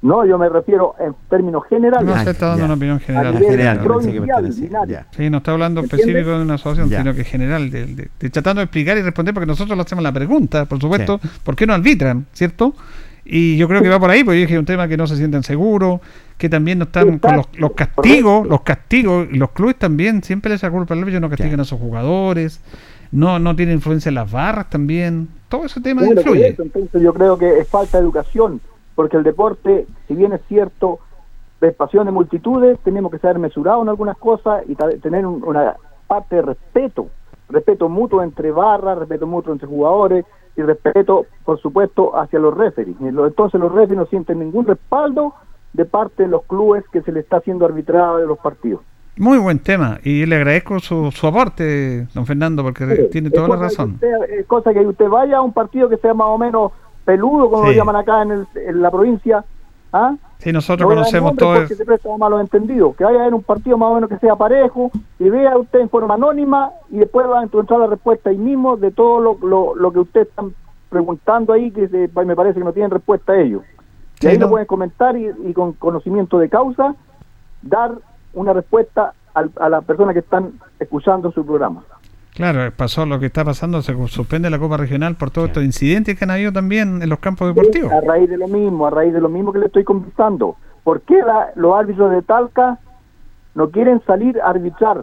No, 0.00 0.24
yo 0.24 0.38
me 0.38 0.48
refiero 0.48 0.94
en 1.00 1.12
términos 1.28 1.64
generales. 1.68 2.06
No 2.06 2.22
se 2.22 2.30
está 2.30 2.46
dando 2.46 2.60
ya. 2.60 2.64
una 2.66 2.74
opinión 2.74 2.96
A 2.98 3.00
general. 3.00 3.34
nivel 3.34 3.50
general, 3.50 3.78
provincial. 3.80 5.06
Sí, 5.16 5.28
no 5.30 5.38
está 5.38 5.52
hablando 5.52 5.80
¿Entiendes? 5.80 6.06
específico 6.06 6.36
de 6.36 6.42
una 6.44 6.54
asociación, 6.54 6.88
Ya. 6.88 6.98
sino 6.98 7.14
que 7.14 7.24
general, 7.24 7.70
de, 7.70 7.86
de- 7.86 8.08
de 8.20 8.30
tratando 8.30 8.60
de 8.60 8.64
explicar 8.66 8.96
y 8.96 9.02
responder, 9.02 9.34
porque 9.34 9.46
nosotros 9.46 9.76
le 9.76 9.82
hacemos 9.82 10.04
la 10.04 10.12
pregunta, 10.12 10.66
por 10.66 10.80
supuesto, 10.80 11.20
¿por 11.42 11.56
qué 11.56 11.66
no 11.66 11.74
arbitran? 11.74 12.26
¿Cierto? 12.32 12.74
Y 13.24 13.56
yo 13.56 13.66
creo 13.68 13.82
que 13.82 13.88
va 13.88 13.98
por 13.98 14.08
ahí, 14.10 14.22
porque 14.24 14.38
yo 14.40 14.46
dije 14.46 14.58
un 14.58 14.64
tema 14.64 14.86
que 14.88 14.96
no 14.96 15.06
se 15.08 15.16
sienten 15.16 15.42
seguros, 15.42 16.00
que 16.38 16.48
también 16.48 16.78
no 16.78 16.84
están 16.84 17.18
con 17.18 17.36
los, 17.36 17.48
los 17.58 17.72
castigos, 17.72 18.46
los 18.46 18.60
castigos, 18.62 19.26
y 19.32 19.36
los 19.36 19.50
clubes 19.50 19.76
también, 19.76 20.22
siempre 20.22 20.50
les 20.52 20.60
culpa 20.62 20.94
al 20.94 21.00
árbitro, 21.00 21.20
no 21.20 21.28
castigan 21.28 21.56
Ya. 21.56 21.62
a 21.62 21.64
sus 21.64 21.78
jugadores, 21.80 22.60
no, 23.10 23.38
no 23.40 23.56
tienen 23.56 23.74
influencia 23.74 24.08
en 24.10 24.14
las 24.14 24.30
barras 24.30 24.70
también, 24.70 25.28
todo 25.48 25.64
ese 25.66 25.80
tema 25.80 26.02
Bueno, 26.02 26.20
influye. 26.20 26.48
eso, 26.50 26.62
entonces 26.62 27.02
yo 27.02 27.12
creo 27.12 27.36
que 27.36 27.58
es 27.58 27.68
falta 27.68 27.98
de 27.98 28.04
educación, 28.04 28.60
porque 28.98 29.16
el 29.16 29.22
deporte, 29.22 29.86
si 30.08 30.14
bien 30.16 30.32
es 30.32 30.40
cierto, 30.48 30.98
es 31.60 31.72
pasión 31.72 32.04
de 32.06 32.10
multitudes, 32.10 32.80
tenemos 32.82 33.12
que 33.12 33.20
ser 33.20 33.38
mesurados 33.38 33.82
en 33.84 33.90
algunas 33.90 34.18
cosas 34.18 34.64
y 34.66 34.74
tener 34.74 35.24
un- 35.24 35.44
una 35.44 35.76
parte 36.08 36.34
de 36.34 36.42
respeto, 36.42 37.06
respeto 37.48 37.88
mutuo 37.88 38.24
entre 38.24 38.50
barras, 38.50 38.98
respeto 38.98 39.24
mutuo 39.28 39.52
entre 39.52 39.68
jugadores 39.68 40.24
y 40.56 40.62
respeto, 40.62 41.26
por 41.44 41.60
supuesto, 41.60 42.18
hacia 42.18 42.40
los 42.40 42.56
referees. 42.56 42.96
Entonces 43.00 43.60
los 43.60 43.70
referees 43.70 43.98
no 43.98 44.06
sienten 44.06 44.40
ningún 44.40 44.66
respaldo 44.66 45.32
de 45.72 45.84
parte 45.84 46.24
de 46.24 46.28
los 46.30 46.42
clubes 46.46 46.82
que 46.92 47.00
se 47.02 47.12
le 47.12 47.20
está 47.20 47.36
haciendo 47.36 47.66
arbitrado 47.66 48.16
de 48.18 48.26
los 48.26 48.38
partidos. 48.40 48.80
Muy 49.16 49.38
buen 49.38 49.60
tema, 49.60 49.98
y 50.02 50.26
le 50.26 50.34
agradezco 50.34 50.80
su, 50.80 51.12
su 51.12 51.24
aporte, 51.28 52.08
don 52.14 52.26
Fernando, 52.26 52.64
porque 52.64 52.84
tiene 53.12 53.30
toda 53.30 53.46
la 53.46 53.56
razón. 53.56 53.92
usted- 53.94 54.40
es 54.40 54.46
cosa 54.46 54.72
que 54.74 54.80
usted 54.84 55.08
vaya 55.08 55.36
a 55.36 55.42
un 55.42 55.52
partido 55.52 55.88
que 55.88 55.98
sea 55.98 56.14
más 56.14 56.26
o 56.28 56.36
menos 56.38 56.72
peludo, 57.12 57.48
como 57.50 57.62
Sí. 57.64 57.70
lo 57.70 57.76
llaman 57.76 57.96
acá 57.96 58.20
en, 58.22 58.30
el- 58.32 58.46
en 58.54 58.82
la 58.82 58.90
provincia. 58.90 59.42
¿ah? 59.94 60.14
Sí, 60.38 60.52
nosotros 60.52 60.86
No 60.86 60.92
a 60.92 60.96
conocemos 60.96 61.34
todo 61.36 61.54
porque 61.54 61.74
se 61.74 61.84
presta 61.86 62.12
a 62.12 62.18
malos 62.18 62.40
entendidos. 62.42 62.94
Que 62.96 63.04
vaya 63.04 63.20
a 63.20 63.24
ver 63.24 63.32
un 63.34 63.42
partido 63.42 63.78
más 63.78 63.90
o 63.90 63.94
menos 63.94 64.10
que 64.10 64.18
sea 64.18 64.36
parejo 64.36 64.90
y 65.18 65.30
vea 65.30 65.56
usted 65.56 65.80
en 65.80 65.88
forma 65.88 66.14
anónima 66.14 66.70
y 66.90 66.98
después 66.98 67.26
va 67.26 67.40
a 67.40 67.42
encontrar 67.44 67.80
la 67.80 67.86
respuesta 67.86 68.28
ahí 68.28 68.36
mismo 68.36 68.76
de 68.76 68.90
todo 68.90 69.20
lo, 69.20 69.38
lo, 69.40 69.74
lo 69.74 69.90
que 69.92 70.00
usted 70.00 70.20
está 70.28 70.44
preguntando 70.90 71.54
ahí, 71.54 71.70
que 71.70 71.88
se- 71.88 72.10
me 72.24 72.36
parece 72.36 72.58
que 72.58 72.64
no 72.64 72.72
tienen 72.74 72.90
respuesta 72.90 73.32
a 73.32 73.40
ello. 73.40 73.62
Y 74.16 74.20
Sí, 74.20 74.26
ahí 74.28 74.36
no. 74.38 74.44
lo 74.46 74.50
pueden 74.50 74.66
comentar 74.66 75.16
y, 75.16 75.30
y 75.46 75.52
con 75.54 75.72
conocimiento 75.72 76.38
de 76.38 76.48
causa 76.50 76.94
dar 77.62 77.92
una 78.34 78.52
respuesta 78.52 79.14
al- 79.32 79.50
a 79.58 79.68
las 79.70 79.82
personas 79.84 80.12
que 80.12 80.20
están 80.20 80.52
escuchando 80.78 81.32
su 81.32 81.44
programa. 81.46 81.82
Claro, 82.38 82.70
pasó 82.76 83.04
lo 83.04 83.18
que 83.18 83.26
está 83.26 83.44
pasando, 83.44 83.82
se 83.82 83.92
suspende 84.06 84.48
la 84.48 84.60
Copa 84.60 84.76
Regional 84.76 85.16
por 85.16 85.32
todos 85.32 85.48
estos 85.48 85.64
incidentes 85.64 86.16
que 86.16 86.24
han 86.24 86.30
habido 86.30 86.52
también 86.52 87.02
en 87.02 87.08
los 87.08 87.18
campos 87.18 87.52
deportivos. 87.52 87.90
A 87.90 88.00
raíz 88.00 88.30
de 88.30 88.36
lo 88.36 88.46
mismo, 88.46 88.86
a 88.86 88.90
raíz 88.90 89.12
de 89.12 89.20
lo 89.20 89.28
mismo 89.28 89.52
que 89.52 89.58
le 89.58 89.66
estoy 89.66 89.82
conversando. 89.82 90.54
¿Por 90.84 91.00
qué 91.00 91.16
la- 91.16 91.50
los 91.56 91.74
árbitros 91.76 92.12
de 92.12 92.22
Talca 92.22 92.78
no 93.56 93.70
quieren 93.70 94.00
salir 94.06 94.40
a 94.40 94.50
arbitrar? 94.50 95.02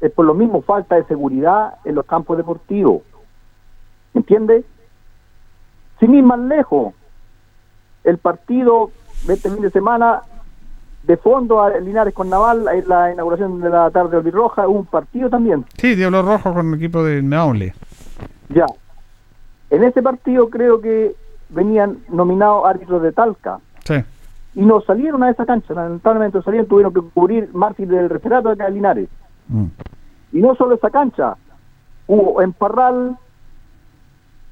Es 0.00 0.10
por 0.12 0.24
lo 0.24 0.32
mismo 0.32 0.62
falta 0.62 0.94
de 0.96 1.04
seguridad 1.04 1.74
en 1.84 1.94
los 1.94 2.06
campos 2.06 2.38
deportivos. 2.38 3.02
¿Entiende? 4.14 4.64
Sin 6.00 6.14
ir 6.14 6.22
más 6.24 6.38
lejos, 6.38 6.94
el 8.02 8.16
partido 8.16 8.92
de 9.26 9.34
este 9.34 9.50
fin 9.50 9.60
de 9.60 9.68
semana 9.70 10.22
de 11.02 11.16
fondo 11.16 11.60
a 11.60 11.70
Linares 11.80 12.14
con 12.14 12.30
Naval, 12.30 12.64
la 12.86 13.12
inauguración 13.12 13.60
de 13.60 13.70
la 13.70 13.90
tarde 13.90 14.16
albirroja, 14.16 14.68
un 14.68 14.86
partido 14.86 15.28
también. 15.28 15.64
Sí, 15.76 15.94
Diablo 15.94 16.22
Rojo 16.22 16.54
con 16.54 16.68
el 16.68 16.74
equipo 16.74 17.02
de 17.02 17.22
Maule. 17.22 17.74
Ya. 18.48 18.66
En 19.70 19.82
ese 19.84 20.02
partido 20.02 20.48
creo 20.48 20.80
que 20.80 21.14
venían 21.48 21.98
nominados 22.08 22.64
árbitros 22.66 23.02
de 23.02 23.12
Talca 23.12 23.58
Sí. 23.84 23.94
y 24.54 24.60
no 24.62 24.80
salieron 24.82 25.22
a 25.22 25.30
esa 25.30 25.44
cancha. 25.44 25.74
Lamentablemente 25.74 26.38
no 26.38 26.44
salieron, 26.44 26.68
tuvieron 26.68 26.94
que 26.94 27.00
cubrir 27.00 27.50
Martín 27.52 27.88
del 27.88 28.08
referato 28.08 28.50
acá 28.50 28.66
de 28.66 28.70
Linares. 28.72 29.08
Mm. 29.48 29.66
Y 30.32 30.40
no 30.40 30.54
solo 30.54 30.76
esa 30.76 30.90
cancha, 30.90 31.36
hubo 32.06 32.40
en 32.42 32.52
Parral, 32.52 33.16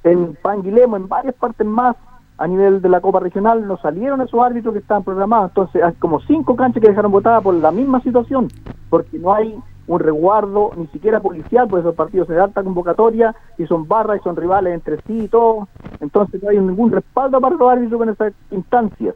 en 0.02 0.34
Panguilemo, 0.42 0.96
en 0.96 1.06
varias 1.08 1.34
partes 1.34 1.66
más 1.66 1.96
a 2.40 2.48
nivel 2.48 2.80
de 2.82 2.88
la 2.88 3.00
Copa 3.02 3.20
Regional, 3.20 3.66
no 3.68 3.76
salieron 3.78 4.22
esos 4.22 4.40
árbitros 4.42 4.72
que 4.74 4.80
estaban 4.80 5.04
programados. 5.04 5.50
Entonces 5.50 5.82
hay 5.82 5.94
como 5.94 6.20
cinco 6.22 6.56
canchas 6.56 6.80
que 6.82 6.88
dejaron 6.88 7.12
votadas 7.12 7.42
por 7.42 7.54
la 7.54 7.70
misma 7.72 8.00
situación, 8.02 8.52
porque 8.88 9.18
no 9.18 9.34
hay 9.34 9.54
un 9.86 10.00
resguardo 10.00 10.72
ni 10.76 10.86
siquiera 10.88 11.20
policial, 11.20 11.68
porque 11.68 11.82
esos 11.82 11.96
partidos 11.96 12.28
de 12.28 12.40
alta 12.40 12.64
convocatoria 12.64 13.34
y 13.58 13.66
son 13.66 13.86
barras 13.88 14.20
y 14.20 14.24
son 14.24 14.36
rivales 14.36 14.74
entre 14.74 14.98
sí 15.06 15.24
y 15.24 15.28
todo. 15.28 15.68
Entonces 16.00 16.42
no 16.42 16.50
hay 16.50 16.58
ningún 16.60 16.92
respaldo 16.92 17.40
para 17.40 17.56
los 17.56 17.70
árbitros 17.70 18.02
en 18.02 18.08
esas 18.10 18.32
instancias. 18.50 19.14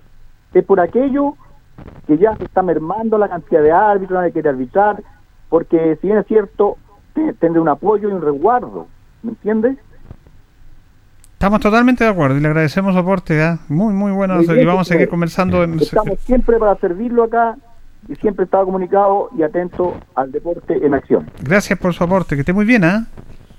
Es 0.53 0.65
por 0.67 0.81
aquello 0.81 1.37
que 2.07 2.19
ya 2.19 2.37
se 2.37 2.45
está 2.47 2.63
mermando 2.63 3.19
la 3.19 3.29
cantidad 3.29 3.63
de 3.63 3.73
árbitros, 3.73 4.19
nadie 4.19 4.33
quiere 4.33 4.51
arbitrar, 4.51 5.03
porque 5.49 5.97
si 6.01 6.09
bien 6.09 6.19
es 6.19 6.27
cierto, 6.27 6.79
te- 7.15 7.35
tendré 7.35 7.61
un 7.61 7.69
apoyo 7.69 8.09
y 8.09 8.13
un 8.13 8.23
resguardo, 8.23 8.89
¿me 9.23 9.31
entiendes? 9.33 9.79
Estamos 11.45 11.61
totalmente 11.61 12.05
de 12.05 12.09
acuerdo 12.09 12.39
y 12.39 12.41
le 12.41 12.49
agradecemos 12.49 12.95
su 12.95 12.99
aporte. 12.99 13.43
¿ah? 13.43 13.59
Muy, 13.69 13.93
muy 13.93 14.13
bueno. 14.13 14.37
Muy 14.37 14.47
bien, 14.47 14.61
y 14.61 14.65
vamos 14.65 14.91
a 14.91 14.95
seguir 14.95 15.11
conversando. 15.11 15.63
En... 15.63 15.79
Estamos 15.79 16.19
siempre 16.21 16.59
para 16.59 16.75
servirlo 16.77 17.25
acá 17.25 17.59
y 18.09 18.15
siempre 18.15 18.47
estaba 18.47 18.65
comunicado 18.65 19.29
y 19.37 19.43
atento 19.43 19.95
al 20.15 20.33
deporte 20.33 20.75
en 20.75 20.95
acción. 20.95 21.31
Gracias 21.43 21.79
por 21.79 21.93
su 21.93 22.03
aporte. 22.03 22.35
Que 22.35 22.41
esté 22.41 22.55
muy 22.55 22.65
bien. 22.65 22.83
¿ah? 22.85 23.09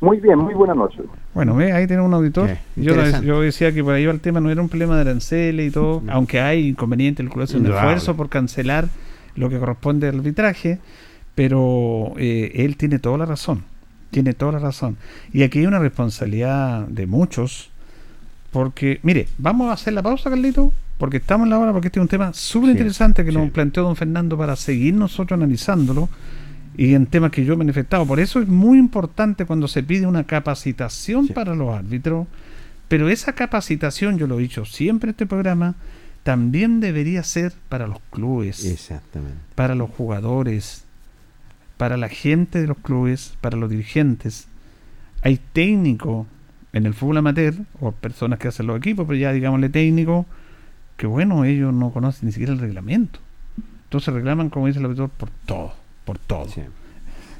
Muy 0.01 0.19
bien, 0.19 0.39
muy 0.39 0.55
buenas 0.55 0.75
noches. 0.75 1.05
Bueno, 1.35 1.53
ve, 1.53 1.73
ahí 1.73 1.85
tiene 1.85 2.01
un 2.01 2.11
auditor. 2.15 2.49
Yo, 2.75 2.95
yo 3.21 3.41
decía 3.41 3.71
que 3.71 3.83
por 3.83 3.93
ahí 3.93 4.07
va 4.07 4.13
el 4.13 4.19
tema, 4.19 4.39
no 4.39 4.49
era 4.49 4.63
un 4.63 4.69
problema 4.69 4.95
de 4.95 5.01
aranceles 5.01 5.67
y 5.67 5.71
todo, 5.71 6.01
aunque 6.09 6.39
hay 6.39 6.69
inconveniente, 6.69 7.21
el 7.21 7.29
club 7.29 7.43
hace 7.43 7.55
un 7.57 7.65
Indudable. 7.65 7.89
esfuerzo 7.89 8.17
por 8.17 8.29
cancelar 8.29 8.87
lo 9.35 9.47
que 9.47 9.59
corresponde 9.59 10.09
al 10.09 10.15
arbitraje, 10.15 10.79
pero 11.35 12.13
eh, 12.17 12.51
él 12.55 12.77
tiene 12.77 12.97
toda 12.97 13.19
la 13.19 13.27
razón, 13.27 13.63
tiene 14.09 14.33
toda 14.33 14.53
la 14.53 14.59
razón. 14.59 14.97
Y 15.31 15.43
aquí 15.43 15.59
hay 15.59 15.67
una 15.67 15.77
responsabilidad 15.77 16.87
de 16.87 17.05
muchos, 17.05 17.71
porque, 18.55 19.01
mire, 19.03 19.27
vamos 19.37 19.69
a 19.69 19.73
hacer 19.73 19.91
la 19.91 20.01
pausa, 20.01 20.29
Carlito, 20.29 20.71
porque 20.97 21.17
estamos 21.17 21.43
en 21.43 21.49
la 21.49 21.59
hora, 21.59 21.73
porque 21.73 21.89
este 21.89 21.99
es 21.99 22.01
un 22.03 22.07
tema 22.07 22.31
súper 22.33 22.69
interesante 22.69 23.25
que 23.25 23.31
sí. 23.31 23.35
nos 23.37 23.49
planteó 23.51 23.83
don 23.83 23.97
Fernando 23.97 24.37
para 24.37 24.55
seguir 24.55 24.93
nosotros 24.93 25.37
analizándolo 25.37 26.07
y 26.77 26.93
en 26.93 27.05
temas 27.05 27.31
que 27.31 27.43
yo 27.43 27.51
he 27.53 27.57
manifestado. 27.57 28.05
Por 28.05 28.21
eso 28.21 28.39
es 28.39 28.47
muy 28.47 28.77
importante 28.79 29.45
cuando 29.45 29.67
se 29.67 29.83
pide 29.83 30.07
una 30.07 30.23
capacitación 30.23 31.27
Sí. 31.27 31.33
para 31.33 31.53
los 31.53 31.75
árbitros, 31.75 32.27
pero 32.87 33.09
esa 33.09 33.33
capacitación, 33.33 34.17
yo 34.17 34.25
lo 34.25 34.39
he 34.39 34.43
dicho 34.43 34.63
siempre 34.63 35.09
en 35.09 35.15
este 35.15 35.25
programa, 35.25 35.75
también 36.23 36.79
debería 36.79 37.23
ser 37.23 37.51
para 37.67 37.87
los 37.87 37.99
clubes, 38.09 38.63
Exactamente. 38.63 39.35
para 39.55 39.75
los 39.75 39.89
jugadores, 39.89 40.85
para 41.75 41.97
la 41.97 42.07
gente 42.07 42.61
de 42.61 42.67
los 42.67 42.77
clubes, 42.77 43.33
para 43.41 43.57
los 43.57 43.69
dirigentes. 43.69 44.47
Hay 45.23 45.41
técnicos 45.51 46.25
en 46.75 46.85
el 46.85 46.93
fútbol 46.93 47.17
amateur, 47.17 47.55
o 47.79 47.93
personas 47.93 48.37
que 48.37 48.49
hacen 48.49 48.67
los 48.67 48.77
equipos, 48.77 49.07
pero 49.07 49.17
ya 49.17 49.31
digámosle 49.31 49.69
técnicos, 49.69 50.25
que 50.97 51.07
bueno, 51.07 51.45
ellos 51.45 51.73
no 51.73 51.91
conocen 51.91 52.27
ni 52.27 52.33
siquiera 52.33 52.51
el 52.51 52.59
reglamento. 52.59 53.19
Entonces 53.85 54.13
reclaman, 54.13 54.49
como 54.49 54.67
dice 54.67 54.79
el 54.79 54.85
auditor, 54.85 55.09
por 55.09 55.29
todo, 55.45 55.73
por 56.03 56.19
todo. 56.19 56.49
Sí. 56.49 56.61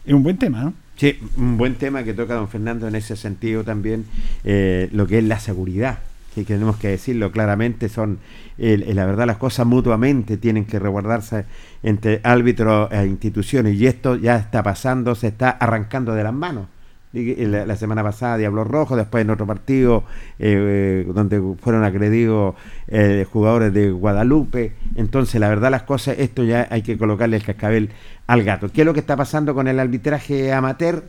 Es 0.06 0.14
un 0.14 0.24
buen 0.24 0.38
tema, 0.38 0.64
¿no? 0.64 0.74
Sí, 0.96 1.20
un 1.36 1.58
buen 1.58 1.76
tema 1.76 2.06
que 2.06 2.14
toca 2.14 2.36
don 2.36 2.48
Fernando 2.48 2.88
en 2.88 2.96
ese 2.96 3.18
sentido 3.18 3.66
también, 3.66 4.06
eh, 4.46 4.88
lo 4.94 5.06
que 5.06 5.18
es 5.18 5.24
la 5.26 5.38
seguridad, 5.38 6.00
que 6.34 6.46
tenemos 6.46 6.78
que 6.78 6.88
decirlo 6.88 7.34
claramente, 7.34 7.90
son, 7.90 8.20
eh, 8.58 8.82
eh, 8.88 8.94
la 8.94 9.06
verdad, 9.06 9.26
las 9.26 9.36
cosas 9.36 9.68
mutuamente 9.68 10.38
tienen 10.38 10.64
que 10.64 10.80
resguardarse 10.80 11.44
entre 11.84 12.22
árbitros 12.24 12.90
e 12.94 13.06
instituciones, 13.06 13.76
y 13.76 13.86
esto 13.86 14.16
ya 14.16 14.38
está 14.38 14.64
pasando, 14.64 15.14
se 15.14 15.28
está 15.28 15.50
arrancando 15.50 16.16
de 16.16 16.24
las 16.24 16.34
manos. 16.34 16.68
La, 17.16 17.76
semana 17.78 18.04
pasada 18.04 18.38
Diablo 18.38 18.66
Rojo, 18.66 18.98
después 18.98 19.24
en 19.24 19.30
otro 19.30 19.48
partido 19.48 20.04
eh, 20.38 21.06
eh, 21.08 21.12
donde 21.14 21.42
fueron 21.62 21.86
agredidos 21.86 22.56
eh, 22.88 23.26
jugadores 23.32 23.74
de 23.74 23.92
Guadalupe. 23.92 24.74
Entonces, 24.96 25.40
la 25.40 25.48
verdad, 25.48 25.72
las 25.72 25.84
cosas, 25.84 26.20
esto 26.20 26.44
ya 26.44 26.68
hay 26.70 26.82
que 26.82 26.98
colocarle 26.98 27.38
el 27.38 27.44
cascabel 27.44 27.92
al 28.28 28.44
gato. 28.44 28.70
¿Qué 28.70 28.82
es 28.82 28.86
lo 28.86 28.94
que 28.94 29.00
está 29.00 29.16
pasando 29.16 29.54
con 29.54 29.70
el 29.70 29.80
arbitraje 29.80 30.52
amateur? 30.52 31.06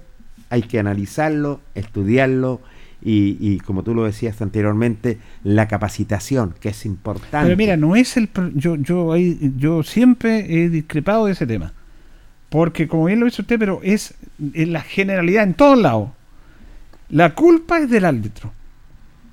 Hay 0.48 0.62
que 0.62 0.78
analizarlo, 0.78 1.60
estudiarlo 1.74 2.60
y, 3.02 3.36
y 3.40 3.58
como 3.58 3.82
tú 3.82 3.92
lo 3.92 4.04
decías 4.04 4.40
anteriormente, 4.40 5.18
la 5.42 5.66
capacitación, 5.66 6.54
que 6.60 6.68
es 6.68 6.86
importante. 6.86 7.46
Pero 7.46 7.56
mira, 7.56 7.76
no 7.76 7.96
es 7.96 8.16
el. 8.16 8.30
Yo, 8.54 8.76
yo, 8.76 9.16
yo 9.16 9.82
siempre 9.82 10.46
he 10.48 10.68
discrepado 10.68 11.26
de 11.26 11.32
ese 11.32 11.46
tema. 11.46 11.72
Porque, 12.48 12.88
como 12.88 13.06
bien 13.06 13.20
lo 13.20 13.26
dice 13.26 13.42
usted, 13.42 13.58
pero 13.58 13.80
es 13.82 14.14
en 14.54 14.72
la 14.72 14.80
generalidad 14.80 15.44
en 15.44 15.54
todos 15.54 15.78
lados. 15.78 16.10
La 17.08 17.34
culpa 17.34 17.78
es 17.78 17.90
del 17.90 18.04
árbitro. 18.04 18.52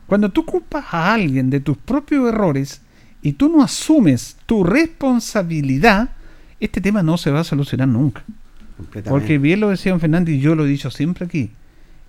Cuando 0.08 0.30
tú 0.30 0.45
culpas 0.45 0.86
a 0.91 1.13
alguien 1.13 1.49
de 1.49 1.60
tus 1.60 1.78
propios 1.78 2.28
errores 2.28 2.82
y 3.21 3.34
tú 3.34 3.49
no 3.49 3.63
asumes 3.63 4.38
tu 4.45 4.63
responsabilidad, 4.63 6.10
este 6.60 6.82
tema 6.82 7.04
no 7.04 7.17
se 7.17 7.32
va 7.32 7.41
a 7.41 7.43
solucionar 7.43 7.88
nunca. 7.88 8.23
Porque 9.08 9.38
bien 9.38 9.60
lo 9.60 9.69
decía 9.69 9.91
don 9.91 10.02
Fernández 10.02 10.36
y 10.36 10.39
yo 10.39 10.56
lo 10.56 10.65
he 10.65 10.69
dicho 10.69 10.91
siempre 10.91 11.26
aquí. 11.26 11.52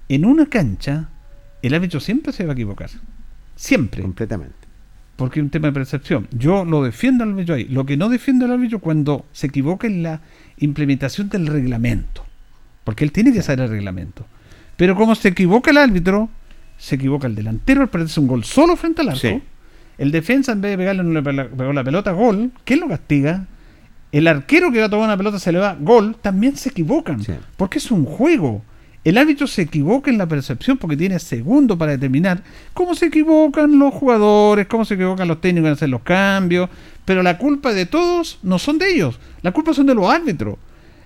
En 0.08 0.24
una 0.24 0.46
cancha, 0.46 1.08
el 1.62 1.74
árbitro 1.74 2.00
siempre 2.00 2.32
se 2.32 2.44
va 2.44 2.52
a 2.52 2.54
equivocar. 2.54 2.90
Siempre. 3.56 4.02
completamente. 4.02 4.63
Porque 5.16 5.38
es 5.40 5.44
un 5.44 5.50
tema 5.50 5.68
de 5.68 5.72
percepción. 5.72 6.26
Yo 6.32 6.64
lo 6.64 6.82
defiendo 6.82 7.22
al 7.24 7.30
árbitro 7.30 7.54
ahí. 7.54 7.64
Lo 7.66 7.86
que 7.86 7.96
no 7.96 8.08
defiendo 8.08 8.44
al 8.46 8.52
árbitro 8.52 8.80
cuando 8.80 9.24
se 9.32 9.46
equivoca 9.46 9.86
en 9.86 10.02
la 10.02 10.20
implementación 10.58 11.28
del 11.28 11.46
reglamento. 11.46 12.24
Porque 12.82 13.04
él 13.04 13.12
tiene 13.12 13.32
que 13.32 13.42
saber 13.42 13.60
el 13.60 13.70
reglamento. 13.70 14.26
Pero 14.76 14.96
como 14.96 15.14
se 15.14 15.28
equivoca 15.28 15.70
el 15.70 15.76
árbitro, 15.78 16.28
se 16.76 16.96
equivoca 16.96 17.28
el 17.28 17.34
delantero 17.36 17.82
al 17.82 17.88
perderse 17.88 18.18
un 18.18 18.26
gol 18.26 18.44
solo 18.44 18.74
frente 18.76 19.02
al 19.02 19.10
arco. 19.10 19.20
Sí. 19.20 19.40
El 19.98 20.10
defensa, 20.10 20.50
en 20.52 20.60
vez 20.60 20.72
de 20.72 20.78
pegarle 20.78 21.04
no 21.04 21.12
le 21.12 21.22
pe- 21.22 21.44
pegó 21.56 21.72
la 21.72 21.84
pelota, 21.84 22.10
gol. 22.10 22.50
¿Quién 22.64 22.80
lo 22.80 22.88
castiga? 22.88 23.46
El 24.10 24.26
arquero 24.26 24.72
que 24.72 24.80
va 24.80 24.86
a 24.86 24.90
tomar 24.90 25.06
una 25.06 25.16
pelota 25.16 25.38
se 25.38 25.52
le 25.52 25.58
va, 25.60 25.76
gol. 25.78 26.16
También 26.20 26.56
se 26.56 26.70
equivocan. 26.70 27.22
Sí. 27.22 27.32
Porque 27.56 27.78
es 27.78 27.90
un 27.92 28.04
juego. 28.04 28.64
El 29.04 29.18
árbitro 29.18 29.46
se 29.46 29.62
equivoca 29.62 30.10
en 30.10 30.16
la 30.16 30.26
percepción 30.26 30.78
porque 30.78 30.96
tiene 30.96 31.18
segundo 31.18 31.76
para 31.76 31.92
determinar 31.92 32.42
cómo 32.72 32.94
se 32.94 33.06
equivocan 33.06 33.78
los 33.78 33.92
jugadores, 33.92 34.66
cómo 34.66 34.86
se 34.86 34.94
equivocan 34.94 35.28
los 35.28 35.42
técnicos 35.42 35.68
en 35.68 35.72
hacer 35.74 35.88
los 35.90 36.00
cambios. 36.00 36.70
Pero 37.04 37.22
la 37.22 37.36
culpa 37.36 37.74
de 37.74 37.84
todos 37.84 38.38
no 38.42 38.58
son 38.58 38.78
de 38.78 38.94
ellos, 38.94 39.20
la 39.42 39.52
culpa 39.52 39.74
son 39.74 39.86
de 39.86 39.94
los 39.94 40.08
árbitros. 40.08 40.56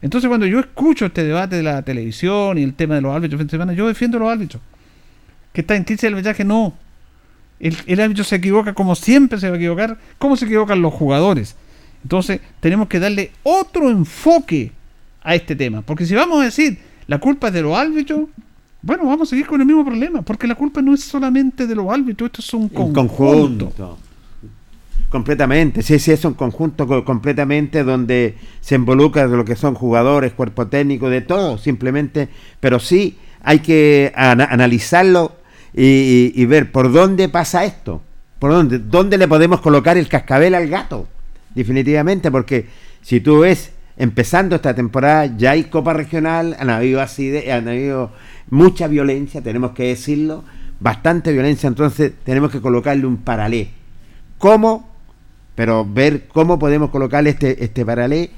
Entonces 0.01 0.29
cuando 0.29 0.47
yo 0.47 0.61
escucho 0.61 1.07
este 1.07 1.25
debate 1.25 1.57
de 1.57 1.65
la 1.65 1.83
televisión 1.83 2.57
y 2.57 2.63
el 2.63 2.75
tema 2.75 2.95
de 2.95 3.01
los 3.01 3.15
árbitros 3.15 3.43
de 3.43 3.51
semana, 3.51 3.73
yo 3.73 3.89
defiendo 3.89 4.17
a 4.19 4.21
los 4.21 4.31
árbitros. 4.31 4.63
Que 5.53 5.63
está 5.63 5.75
en 5.75 5.83
crisis 5.83 6.05
el 6.05 6.13
arbitraje, 6.13 6.45
no. 6.45 6.75
El, 7.59 7.77
el 7.87 8.01
árbitro 8.01 8.23
se 8.23 8.37
equivoca 8.37 8.75
como 8.75 8.95
siempre 8.95 9.41
se 9.41 9.49
va 9.49 9.57
a 9.57 9.59
equivocar, 9.59 9.99
como 10.19 10.37
se 10.37 10.45
equivocan 10.45 10.81
los 10.81 10.95
jugadores. 10.95 11.57
Entonces 12.05 12.41
tenemos 12.61 12.87
que 12.87 13.01
darle 13.01 13.33
otro 13.43 13.91
enfoque 13.91 14.71
a 15.21 15.35
este 15.35 15.57
tema. 15.57 15.83
Porque 15.83 16.07
si 16.07 16.15
vamos 16.15 16.41
a 16.41 16.45
decir 16.45 16.79
la 17.09 17.19
culpa 17.19 17.49
es 17.49 17.55
de 17.55 17.63
los 17.63 17.77
árbitros, 17.77 18.21
bueno, 18.83 19.05
vamos 19.07 19.23
a 19.29 19.31
seguir 19.31 19.47
con 19.47 19.61
el 19.61 19.67
mismo 19.67 19.85
problema. 19.85 20.23
Porque 20.23 20.47
la 20.47 20.55
culpa 20.55 20.81
no 20.81 20.95
es 20.95 21.03
solamente 21.03 21.67
de 21.67 21.75
los 21.75 21.91
árbitros, 21.91 22.29
esto 22.29 22.41
es 22.43 22.55
un 22.55 22.63
Un 22.63 22.69
conjunto. 22.69 23.09
conjunto. 23.75 23.99
Completamente, 25.09 25.81
sí, 25.83 25.99
sí, 25.99 26.13
es 26.13 26.23
un 26.27 26.35
conjunto 26.35 26.87
co- 26.87 27.03
completamente 27.03 27.83
donde 27.83 28.35
se 28.61 28.75
involucra 28.75 29.27
de 29.27 29.37
lo 29.39 29.45
que 29.45 29.57
son 29.57 29.75
jugadores, 29.75 30.35
cuerpo 30.35 30.67
técnico, 30.67 31.09
de 31.09 31.23
todo, 31.23 31.57
simplemente, 31.57 32.29
pero 32.61 32.79
sí 32.79 33.17
hay 33.43 33.61
que 33.61 34.13
ana- 34.15 34.49
analizarlo 34.51 35.33
y, 35.73 35.83
y- 35.85 36.33
y 36.37 36.45
ver 36.45 36.71
por 36.73 36.93
dónde 36.93 37.31
pasa 37.31 37.65
esto, 37.65 38.03
por 38.39 38.51
dónde, 38.51 38.79
dónde 38.81 39.17
le 39.17 39.27
podemos 39.29 39.63
colocar 39.63 39.97
el 39.97 40.09
cascabel 40.09 40.55
al 40.55 40.69
gato, 40.69 41.09
definitivamente, 41.55 42.31
porque 42.31 42.67
si 43.01 43.21
tú 43.21 43.39
ves, 43.41 43.71
empezando 43.99 44.57
esta 44.57 44.75
temporada, 44.75 45.27
ya 45.37 45.51
hay 45.51 45.65
Copa 45.65 45.93
Regional, 45.93 46.57
han 46.59 46.71
habido 46.71 47.01
así, 47.03 47.29
de- 47.29 47.53
han 47.53 47.69
habido 47.69 48.13
mucha 48.49 48.87
violencia, 48.87 49.43
tenemos 49.43 49.73
que 49.73 49.89
decirlo, 49.89 50.45
bastante 50.81 51.33
violencia, 51.33 51.67
entonces 51.67 52.13
tenemos 52.25 52.51
que 52.51 52.61
colocarle 52.61 53.07
un 53.07 53.19
paralé. 53.19 53.71
¿Cómo? 54.39 54.89
Pero 55.55 55.85
ver 55.85 56.29
cómo 56.29 56.59
podemos 56.59 56.91
colocarle 56.91 57.31
este, 57.31 57.63
este 57.65 57.85
paralé. 57.85 58.31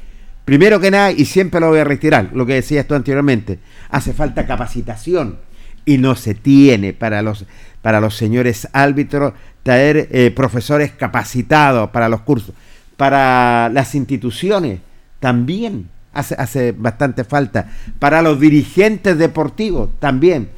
Primero 0.46 0.80
que 0.80 0.90
nada, 0.90 1.12
y 1.12 1.26
siempre 1.26 1.60
lo 1.60 1.68
voy 1.68 1.80
a 1.80 1.84
retirar, 1.84 2.30
lo 2.32 2.46
que 2.46 2.54
decías 2.54 2.86
tú 2.86 2.94
anteriormente, 2.94 3.58
hace 3.90 4.14
falta 4.14 4.46
capacitación 4.46 5.38
y 5.84 5.98
no 5.98 6.16
se 6.16 6.34
tiene 6.34 6.94
para 6.94 7.20
los, 7.20 7.44
para 7.82 8.00
los 8.00 8.16
señores 8.16 8.66
árbitros 8.72 9.34
traer 9.62 10.08
eh, 10.10 10.32
profesores 10.34 10.92
capacitados 10.92 11.90
para 11.90 12.08
los 12.08 12.22
cursos. 12.22 12.54
Para 12.96 13.68
las 13.68 13.94
instituciones 13.94 14.80
también 15.20 15.88
hace, 16.12 16.34
hace 16.34 16.72
bastante 16.72 17.24
falta. 17.24 17.70
Para 17.98 18.22
los 18.22 18.40
dirigentes 18.40 19.16
deportivos 19.18 19.90
también. 19.98 20.48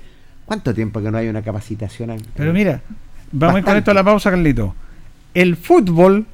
¿Cuánto 0.45 0.75
tiempo 0.75 1.01
que 1.03 1.11
no 1.11 1.19
hay 1.19 1.29
una 1.29 1.43
capacitación? 1.43 2.17
Pero 2.35 2.53
mira, 2.53 2.83
vamos 3.31 3.57
a 3.57 3.59
ir 3.59 3.65
con 3.65 3.77
esto 3.77 3.91
a 3.91 3.95
la 3.95 4.05
pausa, 4.05 4.31
Carlito. 4.31 4.75
El 5.35 5.57
fútbol, 5.57 6.27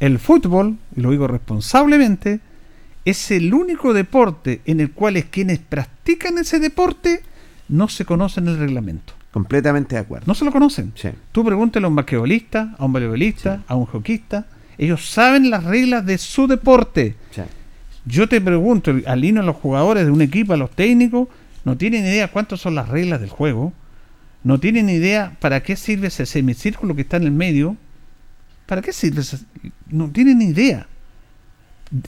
el 0.00 0.18
fútbol, 0.18 0.76
y 0.94 1.00
lo 1.00 1.10
digo 1.10 1.26
responsablemente, 1.26 2.40
es 3.04 3.30
el 3.30 3.52
único 3.54 3.94
deporte 3.94 4.60
en 4.64 4.80
el 4.80 4.92
cual 4.92 5.16
es 5.16 5.24
quienes 5.26 5.58
practican 5.58 6.38
ese 6.38 6.60
deporte 6.60 7.22
no 7.68 7.88
se 7.88 8.04
conocen 8.04 8.48
el 8.48 8.58
reglamento. 8.58 9.14
Completamente 9.30 9.94
de 9.94 10.02
acuerdo. 10.02 10.24
No 10.26 10.34
se 10.34 10.44
lo 10.44 10.52
conocen. 10.52 10.92
Sí. 10.94 11.10
Tú 11.32 11.44
pregúntale 11.44 11.86
a 11.86 11.88
un 11.88 11.96
basquetbolista, 11.96 12.74
a 12.78 12.84
un 12.84 12.92
voleibolista, 12.92 13.62
a 13.66 13.74
un 13.76 13.86
hockeyista. 13.86 14.46
Ellos 14.78 15.10
saben 15.10 15.50
las 15.50 15.64
reglas 15.64 16.06
de 16.06 16.18
su 16.18 16.46
deporte. 16.46 17.16
Sí. 17.30 17.42
Yo 18.08 18.28
te 18.28 18.40
pregunto, 18.40 18.94
al 19.06 19.24
hino 19.24 19.40
a 19.42 19.44
los 19.44 19.56
jugadores 19.56 20.06
de 20.06 20.10
un 20.10 20.22
equipo, 20.22 20.52
a 20.54 20.56
los 20.56 20.70
técnicos, 20.70 21.28
no 21.64 21.76
tienen 21.76 22.04
idea 22.06 22.28
cuántas 22.28 22.60
son 22.60 22.74
las 22.74 22.88
reglas 22.88 23.20
del 23.20 23.28
juego, 23.30 23.72
no 24.44 24.58
tienen 24.58 24.88
idea 24.88 25.36
para 25.40 25.62
qué 25.62 25.76
sirve 25.76 26.06
ese 26.08 26.24
semicírculo 26.24 26.94
que 26.94 27.02
está 27.02 27.18
en 27.18 27.24
el 27.24 27.32
medio, 27.32 27.76
para 28.66 28.80
qué 28.82 28.92
sirve 28.92 29.20
ese- 29.20 29.38
no 29.90 30.08
tienen 30.10 30.40
idea. 30.40 30.86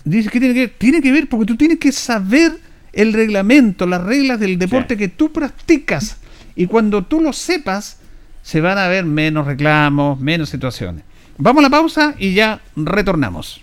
Dice 0.05 0.29
que 0.31 0.39
tiene 0.41 0.55
que 0.55 0.61
ver, 0.61 0.75
tiene 0.79 1.01
que 1.03 1.13
ver 1.13 1.29
porque 1.29 1.47
tú 1.47 1.57
tienes 1.57 1.79
que 1.79 1.91
saber 1.93 2.53
el 2.93 3.13
reglamento, 3.13 3.87
las 3.87 4.03
reglas 4.03 4.39
del 4.41 4.59
deporte 4.59 4.97
que 4.97 5.09
tú 5.09 5.33
practicas 5.33 6.19
y 6.57 6.67
cuando 6.67 7.05
tú 7.05 7.21
lo 7.21 7.33
sepas 7.33 7.99
se 8.43 8.61
van 8.61 8.79
a 8.79 8.89
ver 8.89 9.05
menos 9.05 9.47
reclamos, 9.47 10.19
menos 10.21 10.49
situaciones. 10.51 11.05
Vamos 11.39 11.61
a 11.61 11.63
la 11.63 11.71
pausa 11.71 12.15
y 12.19 12.35
ya 12.35 12.61
retornamos. 12.77 13.63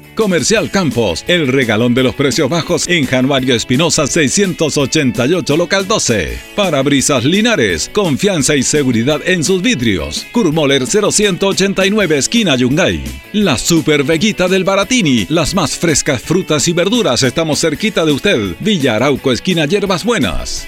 Comercial 0.15 0.69
Campos, 0.69 1.23
el 1.27 1.47
regalón 1.47 1.93
de 1.93 2.03
los 2.03 2.15
precios 2.15 2.49
bajos 2.49 2.87
en 2.87 3.05
Januario 3.05 3.55
Espinosa 3.55 4.07
688, 4.07 5.57
local 5.57 5.87
12. 5.87 6.37
Parabrisas 6.55 7.23
Linares, 7.23 7.89
confianza 7.93 8.55
y 8.55 8.63
seguridad 8.63 9.21
en 9.25 9.43
sus 9.43 9.61
vidrios. 9.61 10.27
Kurmoller 10.31 10.85
0189, 10.85 12.17
esquina 12.17 12.55
Yungay. 12.55 13.03
La 13.33 13.57
Super 13.57 14.03
Veguita 14.03 14.47
del 14.47 14.63
Baratini, 14.63 15.25
las 15.29 15.55
más 15.55 15.77
frescas 15.77 16.21
frutas 16.21 16.67
y 16.67 16.73
verduras, 16.73 17.23
estamos 17.23 17.59
cerquita 17.59 18.05
de 18.05 18.11
usted. 18.11 18.55
Villa 18.59 18.95
Arauco, 18.95 19.31
esquina 19.31 19.65
Hierbas 19.65 20.03
Buenas. 20.03 20.67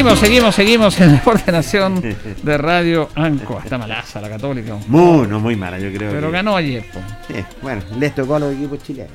Seguimos, 0.00 0.18
seguimos, 0.18 0.54
seguimos 0.54 1.00
en 1.02 1.12
Deporte 1.16 1.52
Nación 1.52 2.02
de 2.42 2.56
Radio 2.56 3.10
Anco. 3.14 3.60
Está 3.62 3.76
malaza 3.76 4.18
la 4.22 4.30
católica. 4.30 4.78
Muy, 4.88 5.26
no, 5.28 5.40
muy 5.40 5.56
mala, 5.56 5.78
yo 5.78 5.92
creo. 5.92 6.10
Pero 6.10 6.28
que- 6.28 6.32
ganó 6.32 6.56
ayer. 6.56 6.82
po. 6.90 7.00
Sí, 7.28 7.34
bueno, 7.60 7.82
les 7.98 8.14
tocó 8.14 8.36
a 8.36 8.38
los 8.38 8.54
equipos 8.54 8.82
chilenos. 8.82 9.12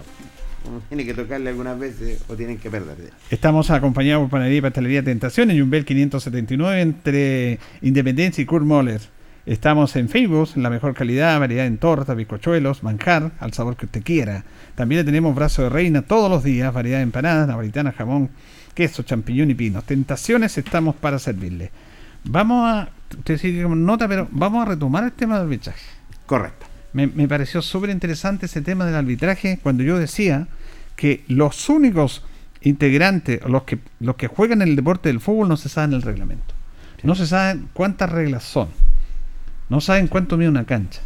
Uno 0.70 0.82
Tiene 0.88 1.04
que 1.04 1.16
tocarle 1.16 1.50
algunas 1.50 1.80
veces 1.80 2.24
o 2.28 2.36
tienen 2.36 2.60
que 2.60 2.70
perder. 2.70 3.10
Estamos 3.32 3.72
acompañados 3.72 4.22
por 4.26 4.30
Panadería 4.30 4.60
y 4.60 4.62
Pastelería 4.62 5.02
Tentación 5.04 5.50
en 5.50 5.60
Jumbel 5.60 5.86
579 5.86 6.82
entre 6.82 7.58
Independencia 7.82 8.44
y 8.44 8.46
Kurt 8.46 8.64
Moller. 8.66 9.02
Estamos 9.48 9.96
en 9.96 10.08
Facebook, 10.08 10.50
la 10.56 10.70
mejor 10.70 10.94
calidad, 10.94 11.40
variedad 11.40 11.66
en 11.66 11.80
tortas, 11.80 12.16
bizcochuelos, 12.16 12.84
manjar, 12.84 13.32
al 13.40 13.54
sabor 13.54 13.76
que 13.76 13.86
usted 13.88 14.04
quiera. 14.04 14.44
También 14.76 15.00
le 15.02 15.06
tenemos 15.06 15.34
brazo 15.34 15.64
de 15.64 15.70
reina 15.70 16.04
todos 16.04 16.30
los 16.30 16.44
días, 16.44 16.72
variedad 16.72 16.98
de 17.00 17.04
empanadas, 17.04 17.48
napolitana, 17.48 17.92
jamón, 17.92 18.30
queso, 18.76 19.02
champiñón 19.02 19.50
y 19.50 19.56
pinos. 19.56 19.84
Tentaciones 19.86 20.58
estamos 20.60 20.96
para 20.96 21.18
servirle. 21.18 21.72
Vamos 22.26 22.70
a, 22.70 22.90
usted 23.18 23.40
sigue 23.40 23.64
con 23.64 23.84
nota, 23.86 24.08
pero 24.08 24.28
vamos 24.32 24.64
a 24.66 24.70
retomar 24.70 25.04
el 25.06 25.12
tema 25.14 25.36
del 25.36 25.46
arbitraje. 25.46 25.86
Correcto. 26.28 26.68
Me, 26.94 27.08
me 27.08 27.28
pareció 27.28 27.64
súper 27.64 27.90
interesante 27.90 28.46
ese 28.46 28.62
tema 28.62 28.86
del 28.86 28.96
arbitraje 28.96 29.60
cuando 29.64 29.82
yo 29.82 29.98
decía 29.98 30.48
que 30.96 31.24
los 31.28 31.70
únicos 31.70 32.24
integrantes, 32.62 33.42
los 33.48 33.64
que, 33.64 33.80
los 34.00 34.16
que 34.16 34.28
juegan 34.28 34.62
en 34.62 34.70
el 34.70 34.76
deporte 34.76 35.10
del 35.10 35.20
fútbol, 35.20 35.48
no 35.48 35.58
se 35.58 35.70
saben 35.70 35.94
el 35.94 36.02
reglamento. 36.02 36.54
No 37.04 37.14
se 37.14 37.28
saben 37.28 37.70
cuántas 37.74 38.12
reglas 38.12 38.44
son. 38.44 38.70
No 39.70 39.82
saben 39.82 40.08
cuánto 40.08 40.38
mide 40.38 40.50
una 40.50 40.66
cancha. 40.66 41.02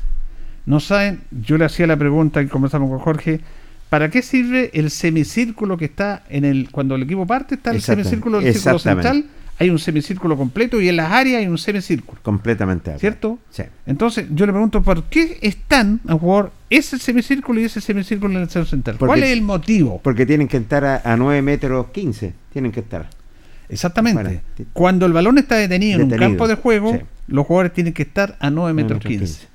No 0.65 0.79
saben, 0.79 1.21
yo 1.31 1.57
le 1.57 1.65
hacía 1.65 1.87
la 1.87 1.97
pregunta 1.97 2.41
y 2.41 2.47
conversamos 2.47 2.89
con 2.89 2.99
Jorge, 2.99 3.41
¿para 3.89 4.09
qué 4.09 4.21
sirve 4.21 4.71
el 4.73 4.91
semicírculo 4.91 5.77
que 5.77 5.85
está 5.85 6.23
en 6.29 6.45
el, 6.45 6.69
cuando 6.71 6.95
el 6.95 7.03
equipo 7.03 7.25
parte, 7.25 7.55
está 7.55 7.71
el 7.71 7.81
semicírculo 7.81 8.39
del 8.39 8.53
círculo 8.53 8.79
central, 8.79 9.25
hay 9.57 9.69
un 9.69 9.79
semicírculo 9.79 10.37
completo 10.37 10.79
y 10.79 10.87
en 10.87 10.95
las 10.95 11.11
áreas 11.11 11.41
hay 11.41 11.47
un 11.47 11.57
semicírculo. 11.57 12.19
Completamente. 12.21 12.97
¿Cierto? 12.97 13.39
Sí. 13.49 13.63
Entonces, 13.85 14.27
yo 14.33 14.45
le 14.45 14.53
pregunto, 14.53 14.81
¿por 14.81 15.03
qué 15.05 15.37
están 15.41 15.99
a 16.07 16.13
jugar 16.13 16.51
ese 16.69 16.97
semicírculo 16.97 17.59
y 17.59 17.65
ese 17.65 17.81
semicírculo 17.81 18.35
en 18.35 18.43
el 18.43 18.49
centro 18.49 18.69
central? 18.69 18.95
Porque- 18.97 19.09
¿Cuál 19.09 19.23
es 19.23 19.31
el 19.31 19.41
motivo? 19.41 19.99
Porque 20.01 20.25
tienen 20.25 20.47
que 20.47 20.57
estar 20.57 20.85
a, 20.85 21.01
a 21.03 21.17
9 21.17 21.41
metros 21.41 21.87
15. 21.91 22.33
Tienen 22.53 22.71
que 22.71 22.79
estar. 22.79 23.09
Exactamente. 23.67 24.23
Bueno, 24.23 24.41
Cuando 24.73 25.05
el 25.05 25.13
balón 25.13 25.37
está 25.37 25.55
detenido, 25.55 25.99
en 26.01 26.11
un 26.11 26.17
campo 26.17 26.47
de 26.47 26.55
juego, 26.55 26.93
sí. 26.93 26.99
los 27.27 27.45
jugadores 27.45 27.73
tienen 27.73 27.93
que 27.93 28.03
estar 28.03 28.37
a 28.39 28.49
9 28.49 28.73
metros 28.73 28.97
metros 28.97 29.09
15. 29.11 29.25
15. 29.25 29.47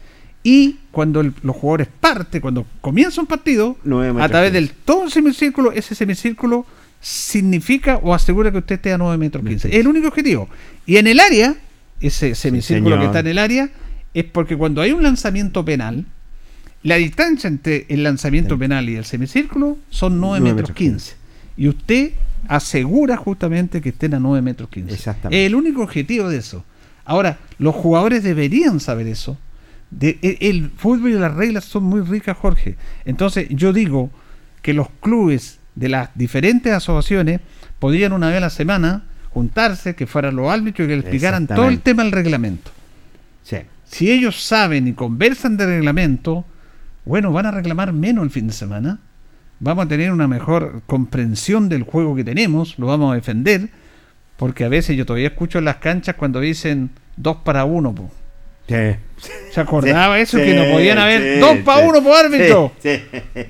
Y 0.47 0.77
cuando 0.93 1.21
el- 1.23 1.33
los 1.43 1.57
jugadores 1.57 1.89
parten, 2.01 2.41
cuando 2.41 2.67
comienza 2.83 3.21
un 3.21 3.27
partido, 3.27 3.77
a 3.83 4.29
través 4.29 4.51
15. 4.51 4.53
del 4.53 4.71
todo 4.85 5.09
semicírculo, 5.11 5.73
ese 5.73 5.95
semicírculo 5.95 6.67
significa 7.01 7.97
o 8.03 8.15
asegura 8.15 8.53
que 8.53 8.59
usted 8.59 8.77
esté 8.77 8.93
a 8.93 8.99
9 8.99 9.17
metros 9.19 9.43
15. 9.45 9.69
Es 9.69 9.75
el 9.77 9.89
único 9.89 10.09
objetivo. 10.09 10.49
Y 10.87 10.97
en 10.97 11.07
el 11.07 11.19
área, 11.21 11.55
ese 12.01 12.35
semicírculo 12.35 12.99
que 12.99 13.07
está 13.07 13.21
en 13.21 13.27
el 13.29 13.39
área, 13.39 13.71
es 14.13 14.25
porque 14.25 14.57
cuando 14.57 14.81
hay 14.83 14.93
un 14.93 15.03
lanzamiento 15.03 15.65
penal, 15.65 16.05
la 16.83 16.97
distancia 16.97 17.49
entre 17.49 17.87
el 17.89 18.03
lanzamiento 18.03 18.55
Sí. 18.57 18.61
penal 18.61 18.89
y 18.91 18.97
el 18.97 19.05
semicírculo 19.07 19.79
son 19.91 20.21
9 20.21 20.41
Nueve 20.41 20.55
metros 20.57 20.71
metros 20.71 20.77
15. 20.77 21.15
Y 21.57 21.69
usted 21.69 22.13
asegura 22.49 23.17
justamente 23.17 23.81
que 23.81 23.89
estén 23.89 24.13
a 24.15 24.19
9 24.21 24.43
metros 24.43 24.69
15. 24.69 24.93
Exactamente. 24.95 25.43
Es 25.43 25.47
el 25.47 25.55
único 25.55 25.83
objetivo 25.83 26.29
de 26.29 26.37
eso. 26.39 26.65
Ahora, 27.07 27.39
los 27.59 27.75
jugadores 27.75 28.23
deberían 28.23 28.81
saber 28.81 29.07
eso. 29.07 29.39
De- 29.99 30.19
e- 30.23 30.39
el, 30.51 30.71
fútbol 30.71 31.11
y 31.11 31.15
las 31.15 31.35
reglas 31.35 31.65
son 31.65 31.85
muy 31.85 32.01
ricas, 32.01 32.37
Jorge. 32.37 32.77
Entonces, 33.05 33.47
yo 33.51 33.73
digo 33.73 34.11
que 34.63 34.75
los 34.75 34.89
clubes 35.01 35.61
de 35.75 35.89
las 35.89 36.11
diferentes 36.15 36.73
asociaciones 36.73 37.41
podrían 37.79 38.13
una 38.13 38.29
vez 38.29 38.39
a 38.39 38.41
la 38.41 38.51
semana 38.51 39.05
juntarse, 39.31 39.95
que 39.95 40.07
fueran 40.07 40.37
los 40.37 40.49
árbitros 40.49 40.87
y 40.87 40.89
que 40.89 40.95
le 40.95 41.01
explicaran 41.01 41.47
todo 41.47 41.69
el 41.69 41.81
tema 41.81 42.03
del 42.03 42.13
reglamento. 42.13 42.71
Sí. 43.43 43.59
Si 43.85 44.11
ellos 44.11 44.45
saben 44.45 44.89
y 44.89 44.93
conversan 44.95 45.57
de 45.57 45.67
reglamento, 45.67 46.45
bueno, 47.05 47.33
van 47.33 47.47
a 47.47 47.51
reclamar 47.51 47.93
menos 47.93 48.25
el 48.25 48.31
fin 48.31 48.47
de 48.47 48.53
semana. 48.53 48.99
Vamos 49.61 49.87
a 49.87 49.89
tener 49.89 50.13
una 50.13 50.27
mejor 50.27 50.83
comprensión 50.87 51.69
del 51.69 51.83
juego 51.85 52.17
que 52.17 52.25
tenemos, 52.25 52.79
lo 52.79 52.87
vamos 52.87 53.13
a 53.13 53.15
defender, 53.15 53.71
porque 54.37 54.65
a 54.65 54.69
veces 54.69 54.97
yo 54.97 55.07
todavía 55.07 55.29
escucho 55.29 55.59
en 55.59 55.67
las 55.67 55.77
canchas 55.77 56.17
cuando 56.17 56.41
dicen 56.41 56.91
dos 57.17 57.39
para 57.45 57.65
uno, 57.65 57.95
po. 57.95 58.11
Sí. 58.69 59.31
¿Se 59.53 59.61
acordaba 59.61 60.17
Sí, 60.17 60.23
eso? 60.23 60.39
sí, 60.39 60.45
que 60.45 60.55
no 60.55 60.65
podían 60.73 60.99
haber 60.99 61.41
dos 61.41 61.59
para 61.59 61.87
uno 61.87 62.03
por 62.03 62.17
árbitro. 62.17 62.73
Sí, 62.83 62.91
sí. 63.35 63.41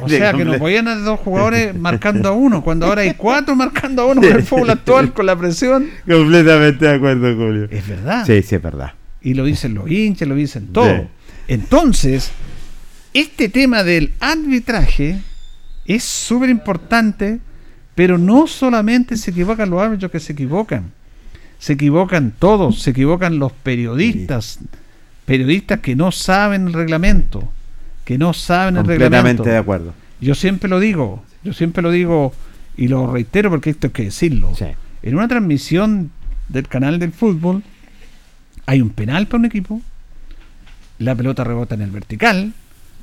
O 0.00 0.08
sea, 0.08 0.32
que 0.32 0.44
no 0.44 0.52
comple- 0.54 0.58
podían 0.58 0.88
haber 0.88 1.04
dos 1.04 1.20
jugadores 1.20 1.74
marcando 1.78 2.28
a 2.28 2.32
uno, 2.32 2.62
cuando 2.62 2.86
ahora 2.86 3.02
hay 3.02 3.14
cuatro 3.14 3.54
marcando 3.56 4.02
a 4.02 4.06
uno 4.06 4.20
con 4.20 4.30
el 4.32 4.42
fútbol 4.42 4.70
actual, 4.70 5.12
con 5.12 5.26
la 5.26 5.36
presión. 5.36 5.88
Completamente 6.08 6.84
de 6.86 6.94
acuerdo, 6.94 7.34
Julio. 7.34 7.68
Es 7.70 7.86
verdad. 7.88 8.24
Sí, 8.26 8.42
sí, 8.42 8.54
es 8.54 8.62
verdad. 8.62 8.92
Y 9.22 9.34
lo 9.34 9.44
dicen 9.44 9.74
los 9.74 9.90
hinchas, 9.90 10.28
lo 10.28 10.34
dicen 10.34 10.68
todo. 10.72 11.08
Entonces, 11.48 12.30
este 13.14 13.48
tema 13.48 13.82
del 13.84 14.12
arbitraje 14.20 15.18
es 15.84 16.04
súper 16.04 16.50
importante, 16.50 17.40
pero 17.94 18.18
no 18.18 18.46
solamente 18.46 19.16
se 19.16 19.30
equivocan 19.32 19.68
los 19.70 19.80
árbitros 19.82 20.10
que 20.10 20.20
se 20.20 20.32
equivocan. 20.32 20.92
Se 21.62 21.74
equivocan 21.74 22.32
todos, 22.36 22.82
se 22.82 22.90
equivocan 22.90 23.38
los 23.38 23.52
periodistas, 23.52 24.58
periodistas 25.24 25.78
que 25.78 25.94
no 25.94 26.10
saben 26.10 26.66
el 26.66 26.72
reglamento, 26.72 27.48
que 28.04 28.18
no 28.18 28.32
saben 28.32 28.78
el 28.78 28.84
reglamento. 28.84 29.14
Completamente 29.14 29.50
de 29.50 29.58
acuerdo. 29.58 29.94
Yo 30.20 30.34
siempre 30.34 30.68
lo 30.68 30.80
digo, 30.80 31.22
yo 31.44 31.52
siempre 31.52 31.80
lo 31.80 31.92
digo 31.92 32.32
y 32.76 32.88
lo 32.88 33.12
reitero 33.12 33.48
porque 33.48 33.70
esto 33.70 33.86
hay 33.86 33.92
que 33.92 34.02
decirlo. 34.06 34.52
Sí. 34.56 34.64
En 35.04 35.14
una 35.14 35.28
transmisión 35.28 36.10
del 36.48 36.66
canal 36.66 36.98
del 36.98 37.12
fútbol 37.12 37.62
hay 38.66 38.82
un 38.82 38.90
penal 38.90 39.28
para 39.28 39.38
un 39.38 39.44
equipo, 39.44 39.80
la 40.98 41.14
pelota 41.14 41.44
rebota 41.44 41.76
en 41.76 41.82
el 41.82 41.92
vertical, 41.92 42.54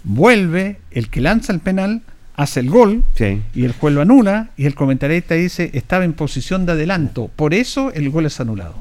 vuelve, 0.04 0.82
el 0.92 1.08
que 1.08 1.22
lanza 1.22 1.54
el 1.54 1.62
penal 1.62 2.02
hace 2.40 2.62
el 2.62 2.70
gol 2.70 3.04
Sí. 3.16 3.42
y 3.54 3.66
el 3.66 3.74
juez 3.74 3.94
lo 3.94 4.02
anula 4.02 4.52
y 4.56 4.66
el 4.66 4.74
comentarista 4.74 5.36
dice 5.36 5.72
estaba 5.74 6.06
en 6.06 6.14
posición 6.14 6.66
de 6.66 6.72
adelanto, 6.72 7.30
por 7.36 7.54
eso 7.54 7.92
el 7.94 8.10
gol 8.10 8.26
es 8.26 8.40
anulado. 8.40 8.76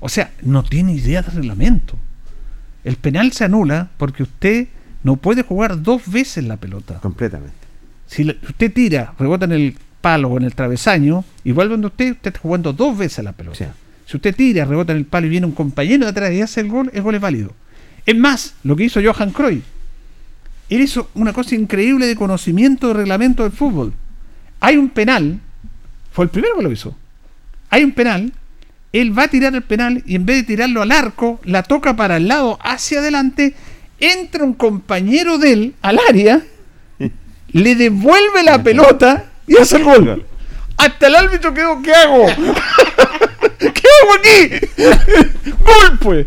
O 0.00 0.08
sea, 0.08 0.32
no 0.42 0.62
tiene 0.62 0.92
idea 0.94 1.22
de 1.22 1.30
reglamento. 1.30 1.96
El 2.84 2.96
penal 2.96 3.32
se 3.32 3.44
anula 3.44 3.88
porque 3.96 4.24
usted 4.24 4.66
no 5.04 5.16
puede 5.16 5.42
jugar 5.42 5.82
dos 5.82 6.02
veces 6.10 6.44
la 6.44 6.56
pelota. 6.58 6.98
Completamente. 7.00 7.54
Si 8.06 8.28
usted 8.28 8.72
tira, 8.72 9.14
rebota 9.18 9.44
en 9.46 9.52
el 9.52 9.76
palo 10.00 10.28
o 10.28 10.36
en 10.36 10.44
el 10.44 10.54
travesaño 10.54 11.24
y 11.44 11.52
vuelve 11.52 11.72
donde 11.72 11.86
usted, 11.86 12.12
usted 12.12 12.28
está 12.28 12.40
jugando 12.40 12.72
dos 12.72 12.98
veces 12.98 13.24
la 13.24 13.32
pelota. 13.32 13.56
Sí. 13.56 13.64
Si 14.06 14.16
usted 14.16 14.34
tira, 14.34 14.64
rebota 14.66 14.92
en 14.92 14.98
el 14.98 15.06
palo 15.06 15.26
y 15.28 15.30
viene 15.30 15.46
un 15.46 15.52
compañero 15.52 16.04
de 16.04 16.10
atrás 16.10 16.32
y 16.32 16.42
hace 16.42 16.60
el 16.60 16.68
gol, 16.68 16.90
el 16.92 17.00
gol 17.02 17.14
es 17.14 17.20
válido. 17.20 17.52
Es 18.04 18.16
más, 18.16 18.54
lo 18.64 18.74
que 18.76 18.84
hizo 18.84 19.00
Johan 19.02 19.30
Cruyff, 19.30 19.64
él 20.76 20.82
hizo 20.82 21.10
una 21.14 21.32
cosa 21.32 21.54
increíble 21.54 22.06
de 22.06 22.16
conocimiento 22.16 22.88
de 22.88 22.94
reglamento 22.94 23.42
del 23.42 23.52
fútbol. 23.52 23.92
Hay 24.60 24.76
un 24.76 24.90
penal, 24.90 25.40
fue 26.12 26.24
el 26.24 26.30
primero 26.30 26.56
que 26.56 26.62
lo 26.62 26.72
hizo. 26.72 26.96
Hay 27.70 27.84
un 27.84 27.92
penal, 27.92 28.32
él 28.92 29.16
va 29.16 29.24
a 29.24 29.28
tirar 29.28 29.54
el 29.54 29.62
penal 29.62 30.02
y 30.06 30.14
en 30.14 30.26
vez 30.26 30.36
de 30.36 30.42
tirarlo 30.44 30.82
al 30.82 30.92
arco, 30.92 31.40
la 31.44 31.62
toca 31.62 31.96
para 31.96 32.16
el 32.16 32.28
lado 32.28 32.58
hacia 32.62 33.00
adelante, 33.00 33.54
entra 33.98 34.44
un 34.44 34.54
compañero 34.54 35.38
de 35.38 35.52
él 35.52 35.74
al 35.82 35.98
área, 36.08 36.42
le 37.52 37.74
devuelve 37.74 38.42
la 38.42 38.62
pelota 38.62 39.26
y 39.46 39.56
hace 39.56 39.76
el 39.76 39.84
gol. 39.84 40.26
Hasta 40.76 41.06
el 41.06 41.14
árbitro 41.14 41.52
quedó, 41.54 41.82
¿qué 41.82 41.92
hago? 41.92 42.26
¿Qué 43.58 43.82
hago 44.02 44.14
aquí? 44.18 44.66
gol 45.50 45.98
pues. 46.00 46.26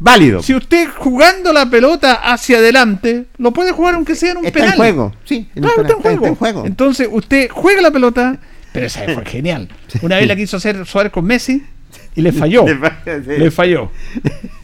Válido. 0.00 0.42
Si 0.42 0.54
usted 0.54 0.88
jugando 0.96 1.52
la 1.52 1.68
pelota 1.68 2.14
hacia 2.14 2.58
adelante, 2.58 3.26
lo 3.38 3.52
puede 3.52 3.72
jugar 3.72 3.94
aunque 3.96 4.14
sea 4.14 4.30
en 4.32 4.38
un 4.38 4.46
Está 4.46 4.58
penal. 4.60 4.70
en 4.72 4.76
juego. 4.76 5.12
Sí, 5.24 5.48
en 5.54 5.62
Claro, 5.62 5.82
está 5.82 5.92
en 5.94 5.98
juego. 6.00 6.16
Está 6.18 6.28
en 6.28 6.34
juego. 6.36 6.66
Entonces, 6.66 7.08
usted 7.10 7.48
juega 7.50 7.82
la 7.82 7.90
pelota, 7.90 8.38
pero 8.72 8.86
esa 8.86 9.02
fue 9.14 9.24
genial. 9.26 9.68
Una 10.02 10.16
vez 10.16 10.28
la 10.28 10.36
quiso 10.36 10.56
hacer 10.58 10.86
Suárez 10.86 11.10
con 11.12 11.24
Messi 11.24 11.64
y 12.14 12.22
le 12.22 12.32
falló. 12.32 12.64
Le 13.26 13.50
falló. 13.50 13.90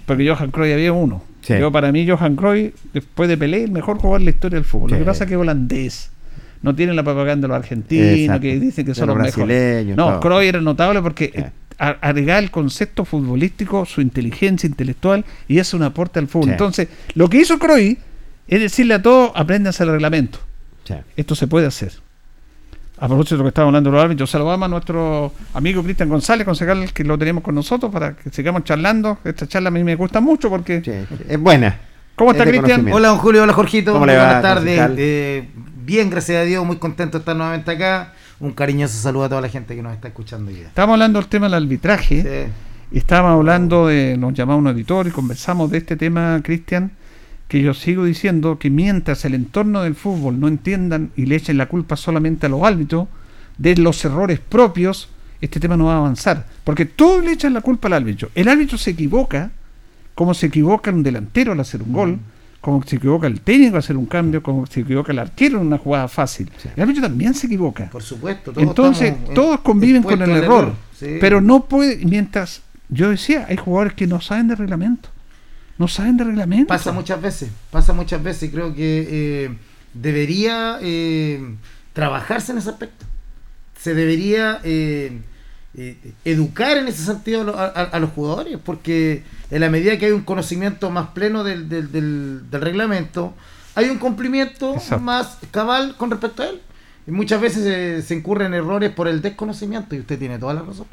Porque 0.06 0.28
Johan 0.28 0.50
Cruyff 0.50 0.72
había 0.74 0.92
uno. 0.92 1.22
Sí. 1.40 1.54
Yo, 1.58 1.70
para 1.72 1.90
mí, 1.92 2.08
Johan 2.08 2.36
Cruyff, 2.36 2.74
después 2.92 3.28
de 3.28 3.36
Pelé, 3.36 3.64
el 3.64 3.70
mejor 3.72 3.98
jugador 3.98 4.20
de 4.20 4.24
la 4.26 4.30
historia 4.30 4.56
del 4.56 4.64
fútbol. 4.64 4.90
Lo 4.92 4.98
que 4.98 5.04
pasa 5.04 5.24
es 5.24 5.28
que 5.28 5.34
es 5.34 5.40
holandés. 5.40 6.10
No 6.62 6.74
tiene 6.74 6.94
la 6.94 7.02
propaganda 7.02 7.46
de 7.46 7.48
los 7.48 7.56
argentinos, 7.58 8.06
Exacto. 8.08 8.40
que 8.40 8.58
dicen 8.60 8.86
que 8.86 8.94
son 8.94 9.08
los 9.08 9.16
los 9.18 9.26
mejores. 9.26 9.84
No. 9.96 10.20
Cruyff 10.20 10.48
era 10.48 10.60
notable 10.60 11.02
porque. 11.02 11.50
A- 11.78 11.96
agregaba 12.00 12.38
el 12.38 12.50
concepto 12.50 13.04
futbolístico, 13.04 13.84
su 13.84 14.00
inteligencia 14.00 14.66
intelectual 14.66 15.24
y 15.48 15.58
es 15.58 15.74
un 15.74 15.82
aporte 15.82 16.18
al 16.18 16.28
fútbol. 16.28 16.46
Sí. 16.48 16.52
Entonces, 16.52 16.88
lo 17.14 17.28
que 17.28 17.38
hizo 17.38 17.58
Cruyff 17.58 17.98
es 18.48 18.60
decirle 18.60 18.94
a 18.94 19.02
todos, 19.02 19.32
apréndanse 19.34 19.82
el 19.84 19.90
reglamento. 19.90 20.38
Sí. 20.84 20.94
Esto 21.16 21.34
se 21.34 21.46
puede 21.46 21.66
hacer. 21.66 21.92
A 22.98 23.08
propósito 23.08 23.34
de 23.34 23.38
lo 23.38 23.44
que 23.44 23.48
estábamos 23.48 23.70
hablando 23.72 23.90
los 23.90 24.02
árbitros, 24.04 24.30
saludamos 24.30 24.66
a 24.66 24.68
nuestro 24.68 25.32
amigo 25.54 25.82
Cristian 25.82 26.08
González, 26.08 26.44
concejal 26.44 26.92
que 26.92 27.02
lo 27.04 27.18
tenemos 27.18 27.42
con 27.42 27.54
nosotros 27.54 27.90
para 27.92 28.14
que 28.14 28.30
sigamos 28.30 28.64
charlando. 28.64 29.18
Esta 29.24 29.48
charla 29.48 29.68
a 29.68 29.72
mí 29.72 29.82
me 29.82 29.96
gusta 29.96 30.20
mucho 30.20 30.48
porque... 30.48 30.80
Sí. 30.84 31.16
Es 31.28 31.38
buena. 31.40 31.76
¿Cómo 32.14 32.30
está 32.30 32.44
Cristian? 32.44 32.86
Hola, 32.92 33.08
don 33.08 33.18
Julio, 33.18 33.42
hola, 33.42 33.52
Jorgito. 33.52 33.92
¿Cómo 33.92 34.06
le 34.06 34.12
Muy 34.12 34.18
va, 34.20 34.24
Buenas 34.26 34.42
tardes. 34.42 34.90
Eh, 34.96 35.48
bien, 35.84 36.08
gracias 36.08 36.38
a 36.38 36.44
Dios, 36.44 36.64
muy 36.64 36.76
contento 36.76 37.18
de 37.18 37.22
estar 37.22 37.34
nuevamente 37.34 37.72
acá. 37.72 38.12
Un 38.44 38.52
cariñoso 38.52 38.98
saludo 38.98 39.24
a 39.24 39.28
toda 39.30 39.40
la 39.40 39.48
gente 39.48 39.74
que 39.74 39.82
nos 39.82 39.94
está 39.94 40.08
escuchando. 40.08 40.50
Estábamos 40.50 40.96
hablando 40.96 41.18
del 41.18 41.28
tema 41.30 41.46
del 41.46 41.54
arbitraje. 41.54 42.50
Sí. 42.90 42.98
Estábamos 42.98 43.38
hablando 43.38 43.86
de, 43.86 44.18
nos 44.18 44.34
llamaba 44.34 44.58
un 44.58 44.66
editor 44.66 45.06
y 45.06 45.12
conversamos 45.12 45.70
de 45.70 45.78
este 45.78 45.96
tema, 45.96 46.38
Cristian, 46.44 46.92
que 47.48 47.62
yo 47.62 47.72
sigo 47.72 48.04
diciendo 48.04 48.58
que 48.58 48.68
mientras 48.68 49.24
el 49.24 49.32
entorno 49.32 49.82
del 49.82 49.94
fútbol 49.94 50.38
no 50.38 50.48
entiendan 50.48 51.10
y 51.16 51.24
le 51.24 51.36
echen 51.36 51.56
la 51.56 51.70
culpa 51.70 51.96
solamente 51.96 52.44
a 52.44 52.50
los 52.50 52.62
árbitros 52.62 53.08
de 53.56 53.76
los 53.76 54.04
errores 54.04 54.40
propios, 54.40 55.08
este 55.40 55.58
tema 55.58 55.78
no 55.78 55.86
va 55.86 55.94
a 55.94 55.98
avanzar. 56.00 56.46
Porque 56.64 56.84
todos 56.84 57.24
le 57.24 57.32
echan 57.32 57.54
la 57.54 57.62
culpa 57.62 57.88
al 57.88 57.94
árbitro. 57.94 58.28
El 58.34 58.48
árbitro 58.48 58.76
se 58.76 58.90
equivoca, 58.90 59.52
como 60.14 60.34
se 60.34 60.48
equivoca 60.48 60.90
un 60.90 61.02
delantero 61.02 61.52
al 61.52 61.60
hacer 61.60 61.80
un 61.80 61.94
gol, 61.94 62.18
como 62.64 62.82
se 62.82 62.96
equivoca 62.96 63.26
el 63.26 63.42
técnico 63.42 63.76
al 63.76 63.80
hacer 63.80 63.94
un 63.94 64.06
cambio, 64.06 64.42
como 64.42 64.64
se 64.64 64.80
equivoca 64.80 65.12
el 65.12 65.18
arquero 65.18 65.60
en 65.60 65.66
una 65.66 65.76
jugada 65.76 66.08
fácil. 66.08 66.50
El 66.74 66.82
árbitro 66.82 67.02
también 67.02 67.34
se 67.34 67.46
equivoca. 67.46 67.90
Por 67.90 68.02
supuesto. 68.02 68.52
todos 68.52 68.66
Entonces, 68.66 69.10
eh, 69.12 69.32
todos 69.34 69.60
conviven 69.60 70.02
con 70.02 70.22
el 70.22 70.30
error. 70.30 70.72
Sí. 70.98 71.18
Pero 71.20 71.42
no 71.42 71.66
puede, 71.66 72.02
mientras 72.06 72.62
yo 72.88 73.10
decía, 73.10 73.44
hay 73.50 73.58
jugadores 73.58 73.92
que 73.92 74.06
no 74.06 74.22
saben 74.22 74.48
de 74.48 74.54
reglamento. 74.54 75.10
No 75.76 75.88
saben 75.88 76.16
de 76.16 76.24
reglamento. 76.24 76.68
Pasa 76.68 76.90
muchas 76.90 77.20
veces, 77.20 77.50
pasa 77.70 77.92
muchas 77.92 78.22
veces 78.22 78.50
creo 78.50 78.74
que 78.74 79.08
eh, 79.10 79.56
debería 79.92 80.78
eh, 80.80 81.56
trabajarse 81.92 82.52
en 82.52 82.58
ese 82.58 82.70
aspecto. 82.70 83.04
Se 83.78 83.94
debería 83.94 84.60
eh, 84.64 85.20
eh, 85.76 85.96
educar 86.24 86.76
en 86.76 86.88
ese 86.88 87.02
sentido 87.04 87.56
a, 87.58 87.64
a- 87.66 87.68
a 87.82 87.98
los 88.00 88.10
jugadores, 88.10 88.58
porque 88.64 89.22
en 89.50 89.60
la 89.60 89.70
medida 89.70 89.98
que 89.98 90.06
hay 90.06 90.12
un 90.12 90.22
conocimiento 90.22 90.90
más 90.90 91.08
pleno 91.08 91.42
del, 91.44 91.68
del, 91.68 91.90
del- 91.90 92.50
del 92.50 92.60
reglamento, 92.60 93.34
hay 93.74 93.88
un 93.88 93.98
cumplimiento 93.98 94.74
Exacto. 94.74 95.00
más 95.04 95.38
cabal 95.50 95.96
con 95.96 96.10
respecto 96.10 96.42
a 96.42 96.46
él. 96.50 96.60
Y 97.06 97.10
muchas 97.10 97.40
veces 97.40 97.64
eh, 97.66 98.02
se 98.02 98.14
incurren 98.14 98.54
errores 98.54 98.90
por 98.90 99.08
el 99.08 99.20
desconocimiento 99.20 99.94
y 99.94 100.00
usted 100.00 100.18
tiene 100.18 100.38
toda 100.38 100.54
la 100.54 100.62
razón. 100.62 100.86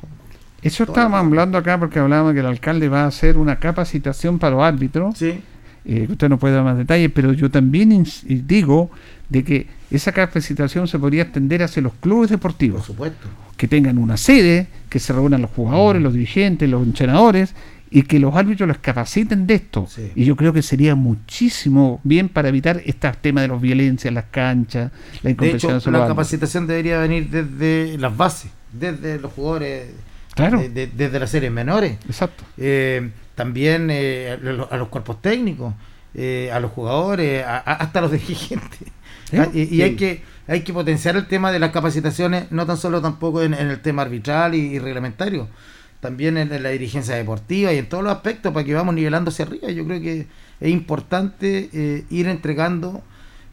Eso 0.61 0.86
Toda 0.86 0.95
estábamos 0.97 1.19
la- 1.21 1.27
hablando 1.27 1.57
acá 1.57 1.79
porque 1.79 1.99
hablábamos 1.99 2.34
que 2.34 2.39
el 2.41 2.45
alcalde 2.47 2.89
va 2.89 3.03
a 3.03 3.07
hacer 3.07 3.38
una 3.38 3.59
capacitación 3.59 4.38
para 4.39 4.55
los 4.55 4.63
árbitros. 4.63 5.17
Sí, 5.17 5.41
eh, 5.86 6.07
usted 6.09 6.29
no 6.29 6.38
puede 6.38 6.55
dar 6.55 6.63
más 6.63 6.77
detalles, 6.77 7.11
pero 7.13 7.34
yo 7.34 7.49
también 7.49 7.91
y 8.27 8.36
digo 8.36 8.91
de 9.29 9.43
que 9.43 9.67
esa 9.89 10.11
capacitación 10.11 10.88
se 10.88 10.99
podría 10.99 11.23
extender 11.23 11.63
hacia 11.63 11.82
los 11.82 11.93
clubes 11.93 12.29
por 12.29 12.38
deportivos. 12.38 12.86
supuesto. 12.86 13.27
que 13.57 13.67
tengan 13.67 13.99
una 13.99 14.17
sede, 14.17 14.67
que 14.89 14.97
se 14.99 15.13
reúnan 15.13 15.41
los 15.43 15.51
jugadores, 15.51 16.01
los 16.01 16.13
dirigentes, 16.13 16.67
los 16.67 16.82
entrenadores 16.84 17.53
y 17.91 18.01
que 18.03 18.17
los 18.19 18.34
árbitros 18.36 18.67
los 18.67 18.79
capaciten 18.79 19.45
de 19.45 19.53
esto. 19.53 19.86
Sí. 19.88 20.11
Y 20.15 20.25
yo 20.25 20.36
creo 20.36 20.51
que 20.51 20.63
sería 20.63 20.95
muchísimo 20.95 21.99
bien 22.03 22.27
para 22.29 22.49
evitar 22.49 22.82
estos 22.86 23.17
temas 23.17 23.43
de 23.43 23.47
la 23.49 23.55
violencia 23.57 24.07
en 24.07 24.15
las 24.15 24.25
canchas, 24.32 24.91
la 25.21 25.27
De 25.27 25.32
incomprensión 25.32 25.71
hecho, 25.73 25.77
hacia 25.77 25.91
la 25.91 25.97
árbitros. 25.99 26.15
capacitación 26.15 26.65
debería 26.65 26.99
venir 26.99 27.29
desde 27.29 27.97
las 27.99 28.17
bases, 28.17 28.49
desde 28.73 29.19
los 29.19 29.32
jugadores, 29.34 29.89
Claro. 30.34 30.59
de- 30.59 30.69
de- 30.69 30.88
desde 30.88 31.19
las 31.19 31.29
series 31.29 31.51
menores. 31.51 31.97
Exacto. 32.07 32.43
Eh, 32.57 33.11
también 33.42 33.89
eh, 33.92 34.38
a, 34.39 34.44
lo- 34.44 34.72
a 34.72 34.78
los 34.78 34.88
cuerpos 34.89 35.22
técnicos, 35.22 35.74
eh, 36.14 36.50
a 36.54 36.60
los 36.60 36.72
jugadores, 36.72 37.44
a- 37.46 37.58
a- 37.58 37.74
hasta 37.84 38.00
a 38.00 38.02
los 38.04 38.12
dirigentes. 38.22 38.88
Sí, 39.30 39.38
Ah, 39.38 39.48
y 39.54 39.82
hay 39.82 39.96
que 39.96 40.24
hay 40.48 40.62
que 40.62 40.74
potenciar 40.74 41.16
el 41.16 41.26
tema 41.28 41.52
de 41.52 41.60
las 41.60 41.72
capacitaciones, 41.72 42.52
no 42.52 42.66
tan 42.66 42.76
solo 42.78 43.02
tampoco 43.02 43.42
en, 43.42 43.54
en 43.54 43.68
el 43.70 43.80
tema 43.82 44.02
arbitral 44.02 44.54
y, 44.56 44.60
y 44.76 44.80
reglamentario, 44.80 45.48
también 46.02 46.38
en, 46.38 46.52
en 46.52 46.64
la 46.64 46.70
dirigencia 46.70 47.16
deportiva 47.16 47.72
y 47.72 47.78
en 47.78 47.88
todos 47.88 48.04
los 48.04 48.12
aspectos 48.14 48.52
para 48.54 48.66
que 48.66 48.74
vamos 48.74 48.94
nivelando 48.96 49.30
hacia 49.32 49.46
arriba. 49.46 49.70
Yo 49.72 49.86
creo 49.86 50.02
que 50.02 50.28
es 50.60 50.70
importante 50.70 51.70
eh, 51.74 52.04
ir 52.10 52.28
entregando 52.28 53.02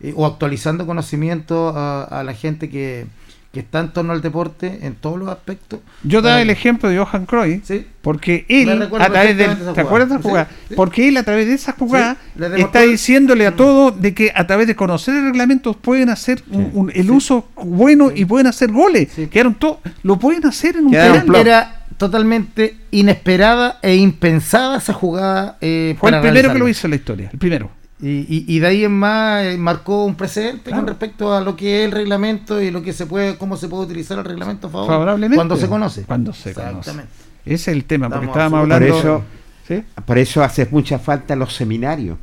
eh, 0.01 0.13
o 0.17 0.27
actualizando 0.27 0.87
conocimiento 0.87 1.69
a, 1.77 2.03
a 2.05 2.25
la 2.25 2.35
gente 2.35 2.69
que, 2.69 3.07
que 3.53 3.61
está 3.61 3.81
en 3.81 3.89
torno 3.93 4.13
al 4.13 4.21
deporte 4.21 4.81
en 4.83 4.95
todos 4.95 5.19
los 5.19 5.29
aspectos. 5.31 5.81
Yo 6.03 6.21
daba 6.21 6.43
el 6.43 6.51
ejemplo 6.51 6.89
de 6.91 6.99
Johan 6.99 7.25
Cruyff, 7.25 7.65
Sí. 7.65 7.87
porque 8.03 8.45
él, 8.49 8.71
a 8.99 9.09
través 9.09 9.37
de, 9.39 9.49
¿te 9.75 9.81
acuerdas 9.81 10.11
de 10.11 10.15
esa 10.17 10.23
jugada? 10.23 10.45
jugada? 10.45 10.49
Sí, 10.51 10.65
sí. 10.69 10.75
Porque 10.75 11.09
él 11.09 11.17
a 11.17 11.23
través 11.23 11.47
de 11.47 11.55
esa 11.55 11.73
jugada 11.73 12.17
Sí, 12.37 12.43
está 12.61 12.83
diciéndole 12.83 13.47
a 13.47 13.57
todos 13.57 14.01
de 14.01 14.13
que 14.13 14.31
a 14.35 14.47
través 14.47 14.67
de 14.67 14.77
conocer 14.77 15.15
el 15.15 15.25
reglamento 15.25 15.73
pueden 15.73 16.11
hacer 16.11 16.43
un- 16.51 16.71
un- 16.75 16.91
el 16.95 17.05
Sí. 17.07 17.11
uso 17.11 17.49
bueno 17.57 18.11
y 18.15 18.27
pueden 18.27 18.47
hacer 18.49 18.71
goles. 18.71 19.09
Sí. 19.17 19.29
Quedaron 19.29 19.55
todos, 19.55 19.79
lo 20.03 20.19
pueden 20.19 20.45
hacer 20.47 20.77
en 20.77 20.85
un 20.87 20.93
penal. 20.93 21.35
Era 21.37 21.75
totalmente 21.97 22.77
inesperada 22.91 23.79
e 23.83 23.97
impensada 23.97 24.77
esa 24.79 24.93
jugada. 24.93 25.57
eh, 25.61 25.97
Fue 25.99 26.11
el 26.11 26.21
primero 26.21 26.53
que 26.53 26.59
lo 26.59 26.69
hizo 26.69 26.87
en 26.87 26.91
la 26.91 26.97
historia, 26.97 27.31
el 27.33 27.39
primero. 27.39 27.71
Y, 28.01 28.09
y- 28.29 28.45
y 28.47 28.59
de 28.61 28.67
ahí 28.67 28.85
en 28.85 28.93
más 28.93 29.45
eh, 29.45 29.57
marcó 29.59 30.05
un 30.05 30.15
precedente 30.15 30.65
Claro. 30.71 30.83
con 30.83 30.87
respecto 30.89 31.35
a 31.35 31.41
lo 31.41 31.57
que 31.57 31.81
es 31.81 31.87
el 31.87 31.93
reglamento 31.93 32.61
y 32.63 32.71
lo 32.71 32.81
que 32.83 32.93
se 32.93 33.07
puede, 33.07 33.37
cómo 33.37 33.57
se 33.57 33.69
puede 33.69 33.85
utilizar 33.87 34.19
el 34.19 34.25
reglamento 34.25 34.69
a 34.69 34.71
favor 34.71 34.87
Favorablemente. 34.89 35.35
cuando 35.35 35.57
se 35.57 35.69
conoce. 35.69 36.03
Cuando 36.05 36.33
se 36.33 36.55
conoce. 36.55 36.79
Exactamente. 36.79 37.13
Ese 37.45 37.55
es 37.55 37.69
el 37.77 37.85
tema, 37.87 38.09
porque 38.09 38.27
Estamos 38.27 38.37
estábamos 38.37 38.61
Por 38.69 38.73
hablando. 38.75 38.99
eso, 38.99 39.25
¿Sí? 39.67 39.83
por 40.05 40.19
eso 40.19 40.45
hace 40.45 40.69
mucha 40.71 40.99
falta 41.01 41.35
los 41.35 41.55
seminarios. 41.55 42.19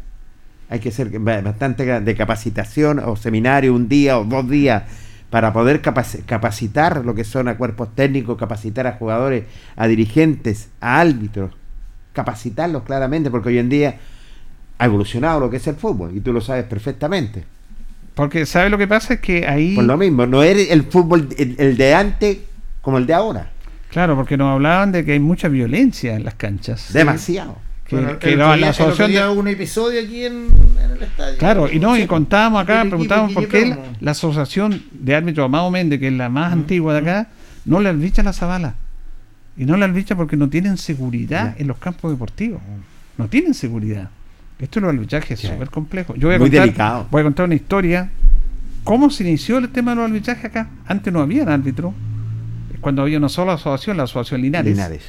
Hay 0.69 0.79
que 0.79 0.91
ser 0.91 1.09
ba- 1.19 1.41
bastante 1.41 1.99
de 1.99 2.15
capacitación 2.15 2.99
o 2.99 3.15
seminario 3.17 3.73
un 3.73 3.87
día 3.89 4.17
o 4.17 4.23
dos 4.23 4.49
días 4.49 4.83
para 5.29 5.51
poder 5.51 5.81
capaci- 5.81 6.23
capacitar 6.25 7.03
lo 7.03 7.13
que 7.15 7.23
son 7.25 7.49
a 7.49 7.57
cuerpos 7.57 7.93
técnicos, 7.95 8.37
capacitar 8.37 8.87
a 8.87 8.93
jugadores, 8.93 9.43
a 9.75 9.87
dirigentes, 9.87 10.69
a 10.79 11.01
árbitros, 11.01 11.51
capacitarlos 12.13 12.83
claramente, 12.83 13.29
porque 13.29 13.49
hoy 13.49 13.57
en 13.57 13.69
día 13.69 13.99
ha 14.77 14.85
evolucionado 14.85 15.39
lo 15.39 15.49
que 15.49 15.57
es 15.57 15.67
el 15.67 15.75
fútbol 15.75 16.15
y 16.15 16.19
tú 16.19 16.33
lo 16.33 16.41
sabes 16.41 16.65
perfectamente. 16.65 17.43
Porque, 18.13 18.45
¿sabes 18.45 18.71
lo 18.71 18.77
que 18.77 18.87
pasa? 18.87 19.15
Es 19.15 19.19
que 19.19 19.45
ahí. 19.47 19.75
Por 19.75 19.83
lo 19.83 19.97
mismo, 19.97 20.25
no 20.25 20.41
es 20.43 20.69
el 20.71 20.83
fútbol 20.83 21.27
el, 21.37 21.55
el 21.57 21.75
de 21.77 21.93
antes 21.93 22.37
como 22.81 22.97
el 22.97 23.05
de 23.05 23.13
ahora. 23.13 23.51
Claro, 23.89 24.15
porque 24.15 24.37
nos 24.37 24.53
hablaban 24.53 24.91
de 24.91 25.03
que 25.05 25.13
hay 25.13 25.19
mucha 25.19 25.47
violencia 25.47 26.15
en 26.15 26.23
las 26.23 26.35
canchas. 26.35 26.91
Demasiado. 26.93 27.57
Que, 27.87 27.95
Bueno, 27.97 28.17
que 28.19 28.33
el 28.33 28.39
la, 28.39 28.69
asociación 28.69 29.11
de- 29.11 29.39
un 29.39 29.47
episodio 29.47 30.01
aquí 30.01 30.25
en, 30.25 30.47
en 30.83 30.91
el 30.91 31.03
estadio. 31.03 31.37
Claro, 31.37 31.71
y 31.71 31.79
no, 31.79 31.95
y 31.97 32.07
contábamos 32.07 32.63
acá, 32.63 32.79
equipo 32.81 32.89
preguntábamos 32.89 33.33
por 33.33 33.47
qué 33.47 33.77
la, 34.01 34.11
asociación 34.11 34.83
de 34.91 35.15
árbitros 35.15 35.45
Amado 35.45 35.69
Méndez, 35.69 35.99
que 35.99 36.07
es 36.07 36.13
la 36.13 36.27
más 36.29 36.51
antigua 36.51 36.93
de 36.93 36.99
acá, 36.99 37.27
no 37.65 37.79
le 37.79 37.89
albicha 37.89 38.23
la 38.23 38.33
zabala. 38.33 38.75
Y 39.57 39.65
no 39.65 39.77
le 39.77 39.85
albicha 39.85 40.15
porque 40.15 40.35
no 40.35 40.49
tienen 40.49 40.77
seguridad 40.77 41.53
Ya. 41.55 41.61
en 41.61 41.67
los 41.67 41.77
campos 41.77 42.11
deportivos. 42.11 42.59
No 43.17 43.27
tienen 43.27 43.53
seguridad. 43.53 44.09
Esto 44.59 44.79
de 44.79 44.85
los 44.85 44.93
arbitrajes 44.95 45.43
es 45.43 45.49
súper 45.49 45.69
complejo. 45.69 46.15
Yo 46.15 46.27
voy 46.27 46.35
a 46.35 46.39
Muy 46.39 46.49
contar, 46.49 46.61
delicado. 46.65 47.07
Voy 47.11 47.21
a 47.21 47.23
contar 47.23 47.45
una 47.45 47.55
historia. 47.55 48.09
¿Cómo 48.83 49.09
se 49.09 49.23
inició 49.23 49.57
el 49.57 49.69
tema 49.69 49.91
de 49.91 49.95
los 49.97 50.05
arbitrajes 50.05 50.45
acá? 50.45 50.69
Antes 50.85 51.11
no 51.11 51.19
había 51.21 51.43
árbitro. 51.43 51.93
Cuando 52.81 53.01
había 53.01 53.17
una 53.17 53.29
sola 53.29 53.53
asociación, 53.53 53.97
la 53.97 54.03
asociación 54.03 54.41
Linares. 54.41 54.71
Linares. 54.71 55.01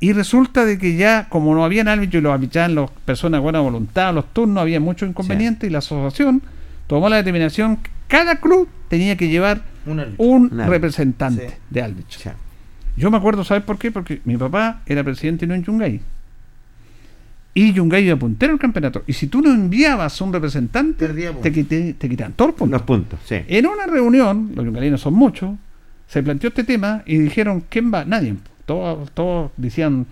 Y 0.00 0.12
resulta 0.12 0.64
de 0.64 0.78
que 0.78 0.96
ya, 0.96 1.28
como 1.28 1.52
no 1.54 1.64
habían 1.64 1.88
árbitros 1.88 2.20
y 2.20 2.22
los 2.22 2.32
arbitraban 2.32 2.76
las 2.76 2.90
personas 3.04 3.38
de 3.38 3.42
buena 3.42 3.58
voluntad, 3.60 4.14
los 4.14 4.32
turnos, 4.32 4.62
había 4.62 4.78
muchos 4.78 5.08
inconvenientes 5.08 5.68
y 5.68 5.72
la 5.72 5.78
asociación 5.78 6.40
tomó 6.86 7.08
la 7.08 7.16
determinación 7.16 7.76
que 7.78 7.90
cada 8.06 8.36
club 8.36 8.68
tenía 8.88 9.16
que 9.16 9.28
llevar 9.28 9.62
Un 9.84 9.98
árbitro. 10.00 10.24
un 10.24 10.30
Un 10.44 10.44
árbitro. 10.52 10.70
representante 10.70 11.48
Sí. 11.48 11.54
de 11.70 11.82
árbitros. 11.82 12.16
O 12.16 12.20
sea, 12.20 12.36
Yo 12.96 13.10
me 13.10 13.16
acuerdo, 13.16 13.44
¿sabes 13.44 13.62
por 13.64 13.78
qué? 13.78 13.90
Porque 13.92 14.20
mi 14.24 14.36
papá 14.36 14.80
era 14.86 15.02
presidente 15.04 15.46
no 15.46 15.54
en 15.54 15.64
Yungay. 15.64 16.00
Y 17.54 17.72
Yungay 17.72 18.04
iba 18.06 18.16
puntero 18.16 18.52
el 18.52 18.58
campeonato. 18.58 19.02
Y 19.06 19.12
si 19.14 19.26
tú 19.26 19.40
no 19.42 19.50
enviabas 19.52 20.20
un 20.20 20.32
representante, 20.32 21.08
te, 21.08 21.52
quité- 21.52 21.94
te 21.98 22.08
quitaban 22.08 22.32
todos 22.34 22.50
los 22.50 22.58
puntos. 22.58 22.72
los 22.80 22.82
puntos, 22.82 23.18
sí. 23.24 23.36
En 23.48 23.66
una 23.66 23.86
reunión, 23.86 24.52
los 24.54 24.64
yungalinos 24.64 25.00
son 25.00 25.14
muchos, 25.14 25.50
se 26.06 26.22
planteó 26.22 26.48
este 26.48 26.64
tema 26.64 27.02
y 27.06 27.18
dijeron, 27.18 27.64
¿quién 27.68 27.92
va? 27.92 28.04
Nadie. 28.04 28.34
Todos, 28.64 29.10
todos 29.12 29.50
decían, 29.56 30.06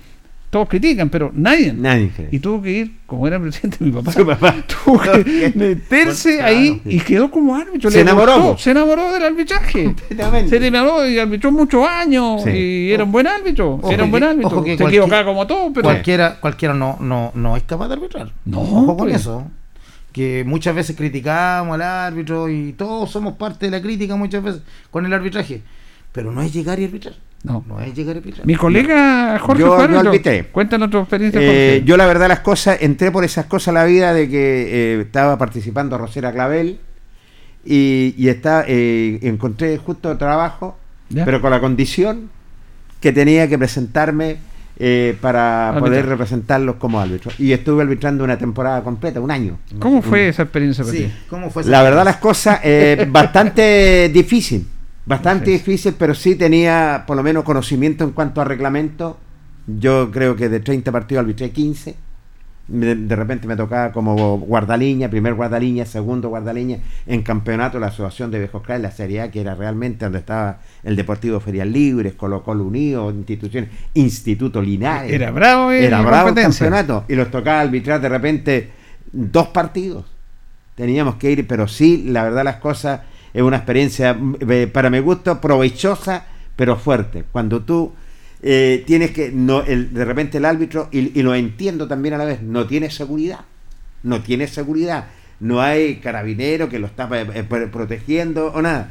todos 0.57 0.69
critican, 0.71 1.11
pero 1.11 1.31
nadie. 1.35 1.73
Nadie 1.75 2.09
cree. 2.17 2.29
Y 2.33 2.39
tuvo 2.39 2.63
que 2.63 2.71
ir, 2.73 2.93
como 3.05 3.27
era 3.27 3.39
presidente 3.39 3.77
mi 3.85 3.91
papá, 3.93 4.11
Su 4.13 4.25
papá. 4.27 4.55
tuvo 4.85 4.99
que 4.99 5.53
meterse 5.55 6.37
Claro. 6.39 6.49
ahí 6.57 6.81
y 6.87 6.99
quedó 7.01 7.31
como 7.31 7.55
árbitro. 7.55 7.91
Se 7.91 7.99
le 7.99 8.03
enamoró, 8.03 8.35
gustó, 8.41 8.59
se 8.59 8.71
enamoró 8.71 9.13
del 9.13 9.25
arbitraje. 9.25 9.95
Se 10.49 10.67
enamoró 10.67 11.07
y 11.09 11.19
arbitró 11.19 11.53
muchos 11.53 11.87
años 11.87 12.43
Sí. 12.43 12.51
y 12.51 12.93
era 12.93 13.05
un 13.05 13.13
buen 13.13 13.27
árbitro. 13.27 13.75
Ojo 13.75 13.91
era 13.93 14.05
un 14.05 14.11
buen 14.11 14.25
árbitro. 14.25 14.65
se 14.65 14.73
equivocaba 14.73 15.25
como 15.27 15.47
todo, 15.47 15.73
pero 15.73 15.85
cualquiera, 15.85 16.41
cualquiera 16.41 16.73
no, 16.75 16.97
no, 17.01 17.33
no 17.35 17.57
es 17.57 17.63
capaz 17.65 17.89
de 17.89 17.95
arbitrar. 17.95 18.33
No, 18.47 18.61
Ojo 18.63 18.87
con 18.97 18.97
pues. 19.09 19.17
eso. 19.17 19.45
Que 20.13 20.45
muchas 20.47 20.75
veces 20.75 20.97
criticamos 20.97 21.75
al 21.75 21.83
árbitro 21.83 22.49
y 22.49 22.73
todos 22.73 23.11
somos 23.11 23.35
parte 23.35 23.67
de 23.67 23.73
la 23.73 23.83
crítica 23.83 24.17
muchas 24.17 24.43
veces 24.43 24.63
con 24.91 25.05
el 25.05 25.13
arbitraje. 25.13 25.61
Pero 26.13 26.33
no 26.33 26.41
es 26.41 26.53
llegar 26.55 26.81
y 26.81 26.85
arbitrar. 26.87 27.15
No. 27.43 27.65
No 27.69 27.81
es 27.81 27.95
llegar 27.95 28.17
arbitrar. 28.17 28.45
mi 28.47 28.57
colega 28.57 29.39
Jorge 29.39 29.63
Yo- 29.63 29.75
arbitré. 29.75 30.47
Cuéntanos 30.49 30.91
tu 30.91 30.99
experiencia, 30.99 31.41
Eh, 31.43 31.83
yo 31.85 31.97
la 31.97 32.07
verdad 32.07 32.27
las 32.29 32.41
cosas, 32.41 32.79
entré 32.81 33.11
por 33.13 33.25
esas 33.25 33.47
cosas 33.47 33.69
a 33.69 33.73
la 33.73 33.85
vida 33.85 34.13
de 34.13 34.29
que 34.29 34.97
eh, 34.97 35.01
estaba 35.03 35.39
participando 35.39 35.97
Rosera 35.97 36.33
Clavel 36.33 36.81
y, 37.65 38.15
y 38.17 38.29
está, 38.29 38.65
eh, 38.67 39.19
encontré 39.23 39.77
justo 39.79 40.17
trabajo, 40.17 40.77
Ya. 41.09 41.25
pero 41.25 41.41
con 41.41 41.51
la 41.51 41.61
condición 41.61 42.31
que 43.01 43.13
tenía 43.13 43.49
que 43.49 43.59
presentarme 43.59 44.39
eh, 44.79 45.17
para 45.21 45.69
Arbitrar. 45.69 45.89
poder 45.89 46.07
representarlos 46.07 46.77
como 46.77 47.01
árbitro. 47.01 47.31
Y 47.39 47.53
estuve 47.53 47.83
arbitrando 47.83 48.25
una 48.25 48.37
temporada 48.37 48.83
completa, 48.83 49.21
un 49.21 49.31
año. 49.31 49.59
¿Cómo 49.79 50.03
fue 50.03 50.29
esa 50.29 50.43
experiencia 50.43 50.85
para 50.85 50.97
Sí, 50.97 51.05
ti? 51.05 51.13
¿cómo 51.31 51.49
fue 51.51 51.63
esa 51.63 51.71
La 51.71 51.83
verdad 51.83 52.05
las 52.05 52.17
cosas, 52.17 52.61
eh, 52.63 53.07
bastante 53.09 54.11
difícil, 54.13 54.67
bastante 55.07 55.51
difícil, 55.51 55.95
pero 55.99 56.15
sí 56.15 56.35
tenía 56.35 57.05
por 57.07 57.17
lo 57.17 57.23
menos 57.23 57.45
conocimiento 57.45 58.05
en 58.05 58.11
cuanto 58.11 58.41
a 58.41 58.45
reglamento. 58.45 59.19
Yo 59.67 60.11
creo 60.11 60.37
que 60.37 60.49
de 60.49 60.61
30 60.61 60.93
partidos 60.93 61.23
arbitré 61.23 61.51
15. 61.51 61.97
De, 62.69 62.97
de 62.97 63.15
repente 63.15 63.47
me 63.47 63.55
tocaba 63.55 63.93
como 63.93 64.39
guardaliña, 64.39 65.09
primer 65.09 65.35
guardaliña, 65.35 65.87
segundo 65.87 66.31
guardaliña, 66.31 66.79
en 67.07 67.23
campeonato 67.23 67.79
la 67.79 67.87
Asociación 67.87 68.33
de 68.33 68.41
Viejos 68.41 68.63
Clares, 68.63 68.83
la 68.83 68.91
Serie 68.91 69.21
A, 69.21 69.31
que 69.31 69.41
era 69.41 69.55
realmente 69.55 70.05
donde 70.05 70.19
estaba 70.19 70.59
el 70.83 70.97
Deportivo 70.97 71.39
Ferial 71.39 71.73
Libres, 71.73 72.15
Colo 72.15 72.43
Colo 72.43 72.65
Unido, 72.65 73.09
instituciones, 73.13 73.71
Instituto 73.95 74.61
Linares. 74.61 75.13
Era 75.13 75.31
bravo 75.31 75.71
en 75.71 75.85
Era 75.85 76.03
la 76.03 76.09
bravo 76.09 76.29
el 76.31 76.35
campeonato 76.35 77.05
y 77.07 77.15
los 77.15 77.31
tocaba 77.31 77.61
arbitrar 77.61 78.01
de 78.01 78.09
repente 78.09 78.71
dos 79.13 79.49
partidos. 79.49 80.05
Teníamos 80.75 81.15
que 81.15 81.31
ir, 81.31 81.47
pero 81.47 81.69
sí, 81.69 82.05
la 82.09 82.25
verdad 82.25 82.43
las 82.43 82.57
cosas 82.57 83.01
es 83.35 83.43
una 83.43 83.57
experiencia 83.59 84.15
mm, 84.15 84.37
eh, 84.49 84.67
para 84.67 84.91
mi 84.91 84.99
gusto 85.01 85.41
provechosa, 85.41 86.27
pero 86.57 86.77
fuerte. 86.77 87.25
Cuando 87.33 87.63
tú 87.63 87.93
eh, 88.43 88.85
tienes 88.87 89.11
que, 89.13 89.31
no, 89.33 89.63
el, 89.63 89.93
de 89.93 90.05
repente 90.05 90.39
el 90.39 90.45
árbitro, 90.45 90.89
y, 90.93 91.19
y 91.19 91.23
lo 91.23 91.35
entiendo 91.35 91.89
también 91.89 92.15
a 92.15 92.19
la 92.19 92.25
vez, 92.25 92.43
no 92.43 92.67
tiene 92.67 92.91
seguridad. 92.91 93.41
No 94.03 94.23
tiene 94.23 94.47
seguridad. 94.47 95.07
No 95.41 95.61
hay 95.61 95.97
carabinero 95.97 96.69
que 96.69 96.79
lo 96.79 96.87
está 96.87 97.09
eh, 97.13 97.27
eh, 97.35 97.43
pro- 97.43 97.71
protegiendo 97.71 98.53
o 98.55 98.63
nada. 98.63 98.91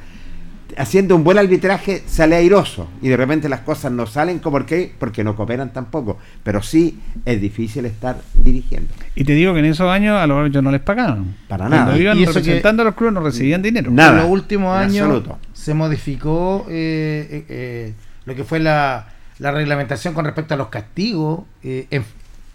Haciendo 0.77 1.15
un 1.15 1.23
buen 1.23 1.37
arbitraje 1.37 2.03
sale 2.07 2.35
airoso 2.35 2.89
y 3.01 3.07
de 3.09 3.15
repente 3.15 3.47
las 3.49 3.61
cosas 3.61 3.91
no 3.91 4.05
salen 4.07 4.39
como 4.39 4.57
por 4.57 4.65
qué, 4.65 4.93
porque 4.97 5.23
no 5.23 5.35
cooperan 5.35 5.71
tampoco. 5.71 6.17
Pero 6.43 6.61
sí 6.63 6.99
es 7.23 7.39
difícil 7.39 7.85
estar 7.85 8.17
dirigiendo. 8.33 8.91
Y 9.15 9.23
te 9.23 9.33
digo 9.33 9.53
que 9.53 9.59
en 9.59 9.65
esos 9.65 9.89
años 9.89 10.17
a 10.19 10.25
los 10.27 10.37
árbitros 10.39 10.63
no 10.63 10.71
les 10.71 10.81
pagaban. 10.81 11.35
Para 11.47 11.67
Cuando 11.67 11.85
nada. 11.85 11.97
iban 11.97 12.17
Y 12.17 12.23
eso 12.23 12.33
que- 12.33 12.39
representando 12.39 12.81
a 12.81 12.85
los 12.85 12.95
clubes 12.95 13.13
no 13.13 13.21
recibían 13.21 13.61
dinero. 13.61 13.91
Nada. 13.91 14.11
en 14.11 14.17
los 14.17 14.29
últimos 14.29 14.75
años 14.75 15.01
absoluto. 15.05 15.37
se 15.53 15.73
modificó 15.73 16.65
eh, 16.69 17.27
eh, 17.31 17.45
eh, 17.47 17.93
lo 18.25 18.35
que 18.35 18.43
fue 18.43 18.59
la, 18.59 19.07
la 19.39 19.51
reglamentación 19.51 20.13
con 20.13 20.25
respecto 20.25 20.55
a 20.55 20.57
los 20.57 20.67
castigos 20.69 21.41
eh, 21.63 21.87
en- 21.91 22.03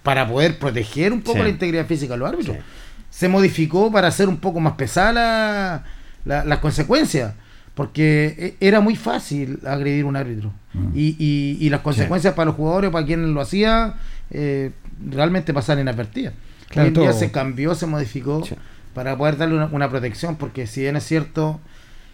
para 0.02 0.26
poder 0.26 0.58
proteger 0.58 1.12
un 1.12 1.20
poco 1.22 1.38
Sí. 1.38 1.44
la 1.44 1.48
integridad 1.48 1.86
física 1.86 2.14
de 2.14 2.18
los 2.18 2.28
árbitros. 2.28 2.56
Sí. 2.56 2.62
Se 3.11 3.28
modificó 3.28 3.90
para 3.92 4.08
hacer 4.08 4.28
un 4.28 4.38
poco 4.38 4.61
más 4.61 4.72
pesada 4.74 5.12
la- 5.12 5.84
la- 6.24 6.44
las 6.44 6.58
consecuencias. 6.58 7.34
Porque 7.74 8.34
eh, 8.38 8.54
era 8.60 8.80
muy 8.80 8.96
fácil 8.96 9.60
agredir 9.66 10.04
un 10.04 10.16
árbitro. 10.16 10.52
Y, 10.94 11.16
y- 11.18 11.56
y 11.60 11.70
las 11.70 11.80
consecuencias 11.80 12.34
para 12.34 12.46
los 12.46 12.54
jugadores, 12.54 12.90
para 12.90 13.04
quien 13.06 13.34
lo 13.34 13.40
hacía, 13.40 13.94
eh, 14.30 14.70
realmente 15.08 15.52
pasaban 15.54 15.80
inadvertidas. 15.82 16.34
Claro, 16.68 16.82
Hoy 16.82 16.88
en 16.88 16.94
día 17.00 17.10
todo. 17.10 17.18
se 17.18 17.30
cambió, 17.32 17.74
se 17.74 17.86
modificó 17.86 18.44
Sí. 18.44 18.54
para 18.94 19.16
poder 19.16 19.36
darle 19.36 19.56
una, 19.56 19.66
una 19.66 19.88
protección, 19.88 20.36
porque 20.36 20.66
si 20.66 20.82
bien 20.82 20.96
es 20.96 21.04
cierto, 21.04 21.60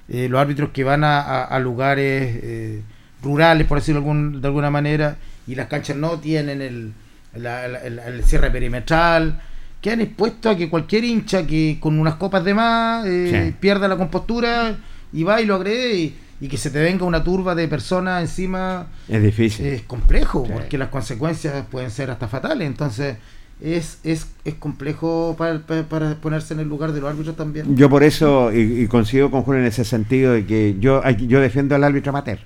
eh, 0.09 0.29
los 0.31 0.41
árbitros 0.41 0.71
que 0.71 0.85
van 0.85 1.05
a, 1.05 1.21
a- 1.21 1.45
a 1.45 1.59
lugares 1.59 2.39
eh, 2.43 2.83
rurales, 3.23 3.67
por 3.67 3.79
decirlo 3.79 3.99
algún- 4.01 4.41
de 4.41 4.47
alguna 4.49 4.71
manera, 4.71 5.17
y 5.47 5.55
las 5.55 5.67
canchas 5.67 5.97
no 5.97 6.19
tienen 6.21 6.63
el, 6.63 6.93
la- 7.35 7.67
la- 7.69 7.81
el- 7.83 7.99
el 7.99 8.25
cierre 8.25 8.51
perimetral, 8.51 9.41
quedan 9.83 10.01
expuestos 10.01 10.55
a 10.55 10.57
que 10.57 10.71
cualquier 10.71 11.05
hincha 11.05 11.47
que 11.47 11.77
con 11.81 11.99
unas 11.99 12.15
copas 12.15 12.43
de 12.45 12.55
más 12.55 13.05
Sí. 13.05 13.55
pierda 13.61 13.89
la 13.89 13.97
compostura 13.97 14.77
y 15.13 15.23
va 15.23 15.41
y 15.41 15.47
lo 15.47 15.55
agrede 15.57 15.95
y, 15.97 16.17
y 16.41 16.49
que 16.49 16.57
se 16.59 16.71
te 16.71 16.79
venga 16.81 17.05
una 17.05 17.23
turba 17.25 17.55
de 17.55 17.69
personas 17.69 18.23
encima 18.23 18.89
Es 19.09 19.23
difícil. 19.23 19.67
es 19.67 19.83
complejo 19.83 20.45
Sí. 20.47 20.53
porque 20.53 20.79
las 20.79 20.89
consecuencias 20.89 21.65
pueden 21.71 21.91
ser 21.91 22.11
hasta 22.11 22.29
fatales 22.29 22.67
entonces 22.67 23.17
es, 23.63 24.01
es, 24.05 24.27
es 24.45 24.55
complejo 24.55 25.35
para, 25.39 25.59
para- 25.61 25.85
para 25.85 26.15
ponerse 26.17 26.53
en 26.53 26.61
el 26.61 26.69
lugar 26.69 26.93
de 26.93 27.01
los 27.01 27.09
árbitros 27.11 27.37
también 27.37 27.75
Yo 27.75 27.89
por 27.89 28.03
eso, 28.03 28.53
y, 28.53 28.83
y 28.83 28.87
coincido 28.87 29.31
con 29.31 29.43
Julio 29.43 29.63
en 29.63 29.67
ese 29.67 29.85
sentido, 29.85 30.33
de 30.35 30.45
que 30.45 30.77
yo, 30.79 31.03
yo 31.27 31.41
defiendo 31.41 31.75
al 31.75 31.83
árbitro 31.85 32.11
amateur. 32.11 32.39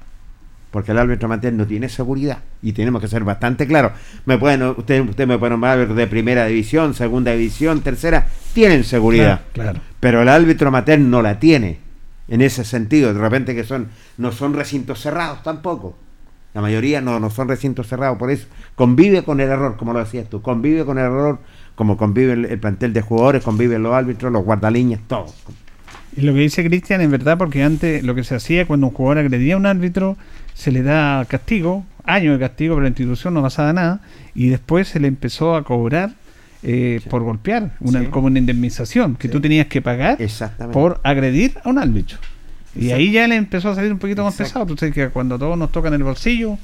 Porque 0.71 0.93
el 0.93 0.99
árbitro 0.99 1.27
amateur 1.27 1.53
no 1.53 1.67
tiene 1.67 1.89
seguridad. 1.89 2.39
Y 2.63 2.75
tenemos 2.75 3.03
que 3.03 3.09
ser 3.09 3.25
bastante 3.25 3.67
claros. 3.67 3.91
Me 4.25 4.39
pueden, 4.39 4.63
usted, 4.63 5.01
usted 5.01 5.27
me 5.27 5.37
puede 5.37 5.51
nombrar 5.51 5.73
árbitros 5.79 5.97
de 5.97 6.07
primera 6.07 6.47
división, 6.47 6.95
segunda 6.95 7.33
división, 7.33 7.81
tercera. 7.81 8.29
Tienen 8.55 8.85
seguridad. 8.85 9.41
Claro, 9.53 9.73
claro. 9.73 9.81
Pero 9.99 10.23
el 10.23 10.29
árbitro 10.29 10.69
amateur 10.69 11.01
no 11.01 11.23
la 11.23 11.41
tiene. 11.41 11.79
En 12.31 12.41
ese 12.41 12.65
sentido. 12.65 13.13
De 13.13 13.21
repente 13.21 13.55
que 13.55 13.65
son, 13.65 13.89
no 14.17 14.33
son 14.33 14.55
recintos 14.55 15.01
cerrados 15.01 15.43
tampoco. 15.43 15.97
La 16.55 16.61
mayoría 16.61 17.01
no, 17.01 17.21
no 17.21 17.31
son 17.31 17.47
recintos 17.47 17.87
cerrados, 17.87 18.19
por 18.19 18.31
eso 18.31 18.49
convive 18.75 19.23
con 19.23 19.41
el 19.41 19.49
error, 19.49 19.77
como 19.77 19.93
lo 19.93 20.01
decías 20.01 20.29
tú, 20.29 20.43
convive 20.43 20.85
con 20.85 20.99
el 20.99 21.05
error, 21.05 21.39
como 21.77 21.97
convive 21.97 22.33
el, 22.33 22.45
el 22.45 22.59
plantel 22.59 22.93
de 22.93 23.03
jugadores, 23.03 23.45
conviven 23.45 23.85
los 23.85 23.95
árbitros, 23.95 24.33
los 24.33 24.45
guardaliñas, 24.45 25.01
todos. 25.07 25.35
Y 26.17 26.23
lo 26.23 26.35
que 26.35 26.41
dice 26.41 26.65
Cristian 26.65 27.01
es 27.03 27.11
verdad, 27.11 27.39
porque 27.39 27.63
antes 27.63 28.03
lo 28.03 28.17
que 28.17 28.25
se 28.25 28.35
hacía 28.35 28.67
cuando 28.67 28.89
un 28.89 28.93
jugador 28.93 29.19
agredía 29.19 29.55
a 29.55 29.59
un 29.59 29.67
árbitro, 29.67 30.17
se 30.55 30.73
le 30.73 30.83
da 30.83 31.25
castigo, 31.27 31.85
años 32.05 32.37
de 32.37 32.41
castigo, 32.41 32.75
pero 32.75 32.83
la 32.83 32.89
institución 32.89 33.35
no 33.35 33.43
pasaba 33.43 33.73
nada, 33.73 34.01
y 34.35 34.49
después 34.49 34.89
se 34.89 34.99
le 34.99 35.07
empezó 35.07 35.55
a 35.55 35.63
cobrar 35.63 36.15
eh, 36.63 37.01
por 37.09 37.23
golpear, 37.23 37.73
una, 37.81 38.01
Sí. 38.01 38.07
como 38.07 38.27
una 38.27 38.39
indemnización, 38.39 39.17
que 39.17 39.29
Sí. 39.29 39.33
tú 39.33 39.41
tenías 39.41 39.67
que 39.67 39.81
pagar 39.83 40.21
Exactamente. 40.21 40.75
por 40.75 41.01
agredir 41.05 41.55
a 41.65 41.69
un 41.69 41.79
árbitro. 41.79 42.19
Y 42.75 42.91
ahí 42.93 43.11
ya 43.13 43.27
le 43.27 43.37
empezó 43.37 43.71
a 43.71 43.75
salir 43.75 43.93
un 43.93 43.99
poquito 43.99 44.23
más 44.23 44.35
Exacto. 44.35 44.53
pesado. 44.53 44.67
Tú 44.67 44.77
sabes 44.77 44.95
que 44.95 45.09
cuando 45.09 45.39
todos 45.39 45.57
nos 45.59 45.73
tocan 45.73 45.93
el 45.95 46.03
bolsillo, 46.03 46.59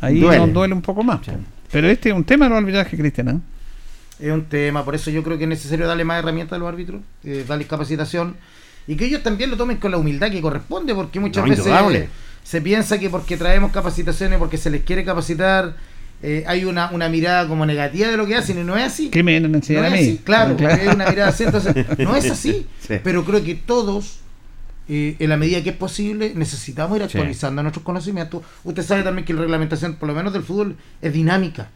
ahí 0.00 0.20
Duele. 0.20 0.38
nos 0.38 0.52
duele 0.52 0.74
un 0.74 0.82
poco 0.82 1.02
más. 1.02 1.20
Sí. 1.26 1.32
Pero 1.70 1.88
este 1.88 2.10
es 2.10 2.14
un 2.14 2.24
tema 2.24 2.46
de 2.46 2.50
los 2.50 2.58
arbitrajes, 2.58 2.98
Cristian. 2.98 3.28
¿eh? 3.28 3.38
Es 4.20 4.30
un 4.32 4.44
tema, 4.44 4.84
por 4.84 4.94
eso 4.94 5.10
yo 5.10 5.22
creo 5.22 5.36
que 5.36 5.44
es 5.44 5.50
necesario 5.50 5.86
darle 5.86 6.04
más 6.04 6.18
herramientas 6.20 6.56
a 6.56 6.58
los 6.58 6.68
árbitros, 6.68 7.00
eh, 7.24 7.44
darles 7.46 7.66
capacitación 7.66 8.36
y 8.86 8.94
que 8.96 9.06
ellos 9.06 9.22
también 9.22 9.50
lo 9.50 9.56
tomen 9.56 9.78
con 9.78 9.90
la 9.90 9.96
humildad 9.98 10.30
que 10.30 10.40
corresponde, 10.40 10.94
porque 10.94 11.18
muchas 11.20 11.44
No, 11.44 11.50
veces 11.50 12.08
se 12.44 12.60
piensa 12.60 12.98
que 12.98 13.08
porque 13.10 13.36
traemos 13.36 13.72
capacitaciones, 13.72 14.38
porque 14.38 14.56
se 14.58 14.70
les 14.70 14.82
quiere 14.82 15.04
capacitar, 15.04 15.74
eh, 16.22 16.44
hay 16.46 16.64
una, 16.64 16.90
una 16.92 17.08
mirada 17.08 17.48
como 17.48 17.66
negativa 17.66 18.08
de 18.08 18.16
lo 18.16 18.26
que 18.26 18.36
hacen 18.36 18.58
y 18.60 18.64
no 18.64 18.76
es 18.76 18.84
así. 18.84 19.08
¿Qué 19.10 19.22
me 19.22 19.38
No 19.40 19.48
a 19.48 19.58
es 19.58 19.92
mí? 19.92 19.98
así, 19.98 20.20
claro, 20.24 20.56
es 20.56 20.94
una 20.94 21.08
mirada 21.08 21.28
así, 21.28 21.44
entonces 21.44 21.74
no 21.98 22.14
es 22.16 22.30
así, 22.30 22.66
Sí. 22.80 22.94
pero 23.02 23.24
creo 23.24 23.42
que 23.42 23.54
todos, 23.56 24.18
eh, 24.88 25.16
en 25.18 25.28
la 25.28 25.36
medida 25.36 25.62
que 25.62 25.70
es 25.70 25.76
posible, 25.76 26.32
necesitamos 26.34 26.96
ir 26.96 27.02
Sí. 27.08 27.18
actualizando 27.18 27.62
nuestros 27.62 27.84
conocimientos. 27.84 28.42
Usted 28.64 28.82
sabe 28.82 29.02
también 29.02 29.24
que 29.24 29.32
la 29.34 29.40
reglamentación, 29.42 29.94
por 29.96 30.08
lo 30.08 30.14
menos 30.14 30.32
del 30.32 30.42
fútbol, 30.42 30.76
es 31.00 31.12
dinámica, 31.12 31.68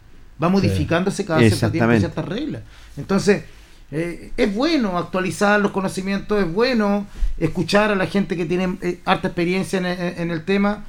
va 0.42 0.48
modificándose 0.48 1.24
cada 1.24 1.40
cierto 1.40 1.70
tiempo 1.70 1.96
ciertas 1.98 2.24
reglas. 2.24 2.62
Entonces, 2.96 3.44
eh, 3.92 4.32
es 4.36 4.52
bueno 4.54 4.98
actualizar 4.98 5.60
los 5.60 5.70
conocimientos, 5.70 6.40
es 6.42 6.52
bueno 6.52 7.06
escuchar 7.38 7.90
a 7.92 7.94
la 7.94 8.06
gente 8.06 8.36
que 8.36 8.44
tiene 8.44 8.76
eh, 8.82 9.00
harta 9.04 9.28
experiencia 9.28 9.78
en, 9.78 9.86
en- 9.86 10.14
en 10.22 10.30
el 10.30 10.44
tema. 10.44 10.84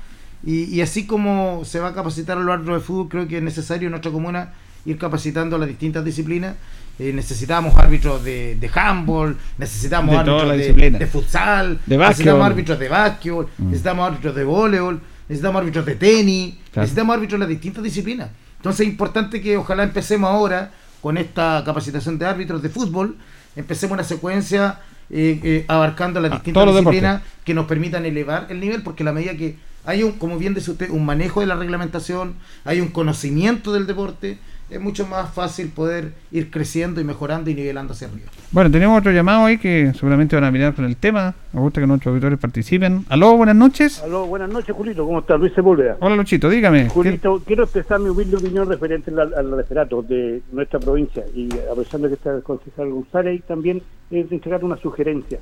Y, 0.47 0.63
y 0.73 0.81
así 0.81 1.05
como 1.05 1.63
se 1.65 1.79
va 1.81 1.89
a 1.89 1.93
capacitar 1.93 2.37
a 2.37 2.39
los 2.41 2.53
árbitros 2.53 2.79
de 2.81 2.85
fútbol, 2.85 3.07
creo 3.09 3.27
que 3.27 3.37
es 3.37 3.43
necesario 3.43 3.87
en 3.87 3.91
nuestra 3.91 4.11
comuna 4.11 4.53
ir 4.85 4.97
capacitando 4.97 5.57
a 5.57 5.59
las 5.59 5.67
distintas 5.67 6.05
disciplinas. 6.05 6.55
Eh, 6.99 7.11
necesitamos 7.13 7.75
árbitros 7.75 8.23
de, 8.23 8.55
de 8.55 8.71
handball, 8.73 9.35
necesitamos 9.57 10.11
De 10.11 10.17
árbitros 10.19 10.99
de, 10.99 11.07
futsal, 11.07 11.79
De 11.85 11.97
necesitamos 11.97 12.45
árbitros 12.45 12.79
de 12.79 12.87
básquetbol, 12.89 13.47
Mm. 13.57 13.65
necesitamos 13.65 14.07
árbitros 14.07 14.35
de 14.35 14.43
voleibol, 14.45 15.01
necesitamos 15.27 15.59
árbitros 15.61 15.85
de 15.85 15.95
tenis, 15.95 16.55
Claro. 16.71 16.83
necesitamos 16.83 17.13
árbitros 17.17 17.39
de 17.39 17.43
las 17.45 17.49
distintas 17.49 17.83
disciplinas. 17.83 18.29
Entonces 18.55 18.81
es 18.81 18.91
importante 18.91 19.41
que 19.41 19.57
ojalá 19.57 19.83
empecemos 19.83 20.29
ahora 20.29 20.71
con 21.01 21.17
esta 21.17 21.61
capacitación 21.65 22.17
de 22.17 22.25
árbitros 22.25 22.61
de 22.63 22.69
fútbol, 22.69 23.17
empecemos 23.55 23.93
una 23.93 24.03
secuencia 24.05 24.79
eh, 25.09 25.39
eh, 25.43 25.65
abarcando 25.67 26.19
las 26.19 26.31
Ah, 26.31 26.35
distintas 26.35 26.65
disciplinas 26.67 27.21
que 27.45 27.53
nos 27.53 27.65
permitan 27.65 28.05
elevar 28.05 28.47
el 28.49 28.59
nivel, 28.59 28.81
porque 28.81 29.03
a 29.03 29.05
la 29.05 29.13
medida 29.13 29.35
que 29.37 29.55
hay 29.87 30.03
un, 30.03 30.11
como 30.11 30.37
bien 30.37 30.53
dice 30.53 30.69
usted, 30.69 30.89
un 30.89 31.05
manejo 31.05 31.39
de 31.39 31.47
la 31.47 31.55
reglamentación, 31.55 32.35
hay 32.65 32.81
un 32.81 32.89
conocimiento 32.89 33.71
del 33.71 33.87
deporte, 33.87 34.37
es 34.69 34.81
mucho 34.81 35.07
más 35.07 35.33
fácil 35.33 35.69
poder 35.69 36.11
ir 36.29 36.51
creciendo 36.51 36.99
y 36.99 37.05
mejorando 37.05 37.49
y 37.49 37.55
nivelando 37.55 37.93
hacia 37.93 38.09
arriba. 38.09 38.27
Bueno, 38.51 38.69
tenemos 38.69 38.99
otro 38.99 39.13
llamado 39.13 39.45
ahí 39.45 39.57
que 39.57 39.93
seguramente 39.93 40.35
van 40.35 40.43
a 40.43 40.51
mirar 40.51 40.75
con 40.75 40.83
el 40.83 40.97
tema. 40.97 41.33
Me 41.53 41.61
gusta 41.61 41.79
que 41.79 41.87
nuestros 41.87 42.11
auditores 42.11 42.37
participen. 42.37 43.05
Aló, 43.07 43.37
buenas 43.37 43.55
noches. 43.55 44.03
Aló, 44.03 44.25
buenas 44.25 44.49
noches, 44.49 44.75
Julito. 44.75 45.05
¿Cómo 45.05 45.19
estás? 45.19 45.39
Luis 45.39 45.53
Sepúlveda. 45.53 45.95
Hola, 46.01 46.17
Luchito, 46.17 46.49
dígame. 46.49 46.89
Julito, 46.89 47.41
quiero 47.45 47.63
expresar 47.63 48.01
mi 48.01 48.09
humilde 48.09 48.35
opinión 48.35 48.67
referente 48.67 49.09
al, 49.11 49.33
al 49.33 49.51
referato 49.55 50.01
de 50.01 50.41
nuestra 50.51 50.81
provincia 50.81 51.23
y 51.33 51.47
aprovechando 51.59 52.09
que 52.09 52.15
está 52.15 52.35
el 52.35 52.43
concejal 52.43 52.89
González 52.89 53.31
ahí 53.31 53.39
también 53.39 53.81
es 54.11 54.29
entregar 54.29 54.65
una 54.65 54.75
sugerencia. 54.75 55.39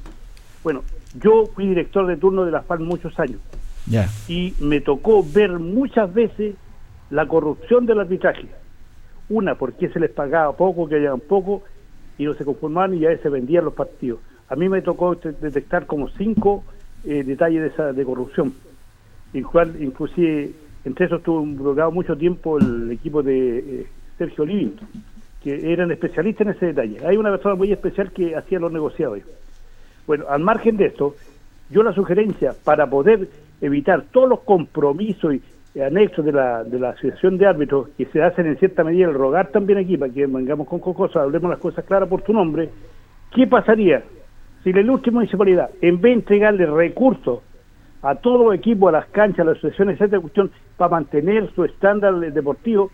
Bueno, 0.63 0.83
yo 1.19 1.47
fui 1.55 1.65
director 1.65 2.05
de 2.05 2.17
turno 2.17 2.45
de 2.45 2.51
la 2.51 2.61
FAL 2.61 2.81
muchos 2.81 3.19
años 3.19 3.39
Y 4.27 4.53
me 4.59 4.81
tocó 4.81 5.23
ver 5.23 5.51
muchas 5.59 6.13
veces 6.13 6.55
la 7.09 7.27
corrupción 7.27 7.85
del 7.85 7.99
arbitraje. 7.99 8.47
Una, 9.29 9.55
porque 9.55 9.89
se 9.89 9.99
les 9.99 10.11
pagaba 10.11 10.55
poco, 10.55 10.87
que 10.87 10.95
hayan 10.95 11.19
poco 11.19 11.63
y 12.17 12.25
no 12.25 12.33
se 12.33 12.45
conformaban 12.45 12.93
y 12.95 13.05
a 13.05 13.09
veces 13.09 13.31
vendían 13.31 13.65
los 13.65 13.73
partidos. 13.73 14.19
A 14.49 14.55
mí 14.55 14.69
me 14.69 14.81
tocó 14.81 15.15
te- 15.15 15.31
detectar 15.33 15.85
como 15.85 16.09
cinco 16.09 16.63
eh, 17.03 17.23
detalles 17.23 17.61
de, 17.61 17.67
esa, 17.69 17.93
de 17.93 18.05
corrupción, 18.05 18.53
en 19.33 19.43
cual 19.43 19.75
inclusive 19.81 20.51
entre 20.85 21.07
esos 21.07 21.19
estuvo 21.19 21.43
involucrado 21.43 21.91
mucho 21.91 22.15
tiempo 22.15 22.57
el 22.59 22.91
equipo 22.91 23.23
de 23.23 23.57
eh, 23.57 23.87
Sergio 24.17 24.45
Livington, 24.45 24.87
que 25.43 25.73
eran 25.73 25.91
especialistas 25.91 26.47
en 26.47 26.53
ese 26.53 26.65
detalle. 26.67 27.05
Hay 27.05 27.17
una 27.17 27.31
persona 27.31 27.55
muy 27.55 27.71
especial 27.71 28.11
que 28.11 28.35
hacía 28.35 28.59
los 28.59 28.71
negociados. 28.71 29.19
Bueno, 30.07 30.25
al 30.29 30.41
margen 30.41 30.77
de 30.77 30.85
esto, 30.85 31.15
yo 31.71 31.81
la 31.83 31.93
sugerencia 31.93 32.55
para 32.63 32.87
poder 32.87 33.27
evitar 33.61 34.05
todos 34.11 34.29
los 34.29 34.39
compromisos 34.41 35.35
y 35.35 35.41
eh, 35.75 35.83
anexos 35.83 36.23
de 36.25 36.31
la, 36.31 36.63
de 36.63 36.79
la 36.79 36.89
asociación 36.89 37.37
de 37.37 37.47
árbitros 37.47 37.89
que 37.97 38.05
se 38.05 38.21
hacen 38.21 38.45
en 38.45 38.57
cierta 38.57 38.83
medida, 38.83 39.07
el 39.07 39.13
rogar 39.13 39.49
también 39.49 39.79
aquí, 39.79 39.97
para 39.97 40.11
que 40.11 40.25
vengamos 40.25 40.67
con 40.67 40.79
cosas, 40.79 41.17
hablemos 41.17 41.49
las 41.49 41.59
cosas 41.59 41.83
claras 41.85 42.07
por 42.07 42.21
tu 42.21 42.33
nombre, 42.33 42.69
¿qué 43.33 43.45
pasaría 43.47 44.03
si 44.63 44.73
la 44.73 44.81
ilustre 44.81 45.11
municipalidad, 45.11 45.69
en 45.81 46.01
vez 46.01 46.11
de 46.11 46.13
entregarle 46.13 46.65
recursos 46.65 47.41
a 48.01 48.15
todo 48.15 48.51
el 48.51 48.59
equipo, 48.59 48.89
a 48.89 48.93
las 48.93 49.05
canchas, 49.07 49.41
a 49.41 49.43
las 49.43 49.57
asociaciones, 49.57 49.95
etcétera, 49.95 50.21
cuestión, 50.21 50.51
para 50.75 50.91
mantener 50.91 51.51
su 51.53 51.63
estándar 51.65 52.15
deportivo, 52.15 52.89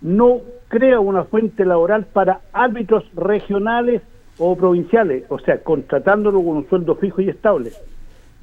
no 0.00 0.40
crea 0.68 1.00
una 1.00 1.24
fuente 1.24 1.64
laboral 1.64 2.06
para 2.12 2.40
árbitros 2.52 3.04
regionales 3.14 4.02
o 4.38 4.56
provinciales, 4.56 5.24
o 5.28 5.38
sea, 5.38 5.62
contratándolo 5.62 6.42
con 6.42 6.56
un 6.56 6.68
sueldo 6.68 6.96
fijo 6.96 7.20
y 7.20 7.28
estable. 7.28 7.70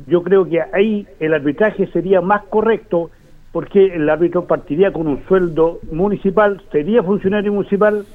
Yo 0.08 0.24
creo 0.24 0.46
que 0.46 0.62
ahí 0.74 1.08
el 1.20 1.34
arbitraje 1.34 1.88
sería 1.88 2.22
más 2.22 2.44
correcto 2.44 3.12
porque 3.52 3.88
el 3.96 4.10
árbitro 4.10 4.46
partiría 4.46 4.94
con 4.94 5.08
un 5.08 5.24
sueldo 5.28 5.80
municipal, 5.92 6.62
sería 6.72 7.04
funcionario 7.04 7.52
municipal, 7.52 8.06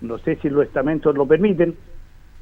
no 0.00 0.18
sé 0.18 0.36
si 0.36 0.50
los 0.50 0.64
estamentos 0.64 1.14
lo 1.14 1.26
permiten, 1.26 1.74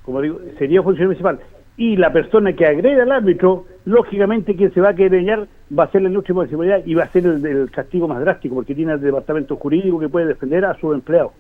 como 0.04 0.20
digo, 0.22 0.38
sería 0.58 0.82
funcionario 0.82 1.08
municipal. 1.08 1.38
Y 1.76 1.96
la 1.96 2.12
persona 2.12 2.52
que 2.54 2.66
agrede 2.66 3.02
al 3.02 3.12
árbitro, 3.12 3.66
lógicamente 3.84 4.56
quien 4.56 4.72
se 4.72 4.80
va 4.80 4.90
a 4.90 4.94
querellar 4.94 5.46
va 5.78 5.84
a 5.84 5.90
ser 5.90 6.02
la 6.02 6.08
industria 6.08 6.34
municipalidad 6.34 6.82
y 6.84 6.94
va 6.94 7.04
a 7.04 7.08
ser 7.12 7.26
el, 7.26 7.44
el 7.46 7.70
castigo 7.70 8.08
más 8.08 8.20
drástico 8.20 8.54
porque 8.54 8.74
tiene 8.74 8.92
el 8.92 9.00
departamento 9.00 9.56
jurídico 9.56 9.98
que 9.98 10.08
puede 10.08 10.26
defender 10.26 10.64
a 10.64 10.74
sus 10.74 10.94
empleados. 10.94 11.32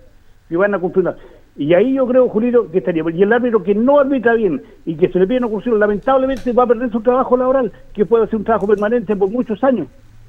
Y 0.48 0.56
van 0.56 0.74
a 0.74 0.78
cumplir 0.78 1.06
una- 1.06 1.16
Y 1.56 1.74
ahí 1.74 1.94
yo 1.94 2.06
creo, 2.06 2.28
Julio, 2.28 2.70
que 2.70 2.78
estaría. 2.78 3.02
Y 3.12 3.22
el 3.22 3.32
árbitro 3.32 3.62
que 3.62 3.74
no 3.74 3.98
arbitra 4.00 4.34
bien 4.34 4.62
y 4.86 4.94
que 4.94 5.08
se 5.08 5.18
le 5.18 5.26
pide 5.26 5.38
una 5.38 5.48
ocursión, 5.48 5.78
lamentablemente 5.78 6.52
va 6.52 6.62
a 6.62 6.66
perder 6.66 6.90
su 6.90 7.00
trabajo 7.00 7.36
laboral, 7.36 7.72
que 7.92 8.06
puede 8.06 8.26
ser 8.28 8.36
un 8.36 8.44
trabajo 8.44 8.66
permanente 8.66 9.14
por 9.16 9.28
muchos 9.30 9.62
años. 9.64 9.86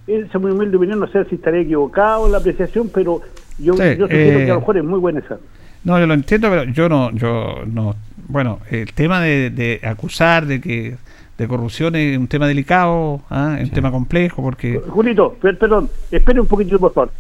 Esa 0.07 0.25
es 0.37 0.41
muy 0.41 0.51
humilde 0.51 0.77
opinión, 0.77 0.99
no 0.99 1.07
sé 1.07 1.23
si 1.25 1.35
estaré 1.35 1.61
equivocado 1.61 2.25
en 2.25 2.31
la 2.31 2.39
apreciación, 2.39 2.89
pero 2.93 3.21
yo, 3.59 3.73
Sí, 3.75 3.83
yo 3.97 4.05
eh, 4.05 4.09
que 4.09 4.51
a 4.51 4.53
lo 4.55 4.59
mejor 4.61 4.77
es 4.77 4.83
muy 4.83 4.99
buena 4.99 5.19
esa. 5.19 5.37
No, 5.83 5.99
yo 5.99 6.07
lo 6.07 6.13
entiendo, 6.15 6.49
pero 6.49 6.63
yo 6.65 6.89
no, 6.89 7.11
yo 7.11 7.59
no. 7.71 7.95
Bueno, 8.27 8.59
el 8.69 8.91
tema 8.93 9.21
de, 9.21 9.51
de 9.51 9.79
acusar 9.83 10.45
de 10.47 10.59
que 10.59 10.95
de 11.37 11.47
corrupción 11.47 11.95
es 11.95 12.17
un 12.17 12.27
tema 12.27 12.47
delicado, 12.47 13.21
¿ah? 13.29 13.57
es 13.59 13.69
un 13.69 13.73
tema 13.73 13.91
complejo, 13.91 14.41
porque 14.43 14.79
Julito, 14.89 15.33
per- 15.41 15.57
perdón, 15.57 15.89
espere 16.11 16.39
un 16.41 16.47
poquito, 16.47 16.77
por 16.79 16.93
favor. 16.93 17.11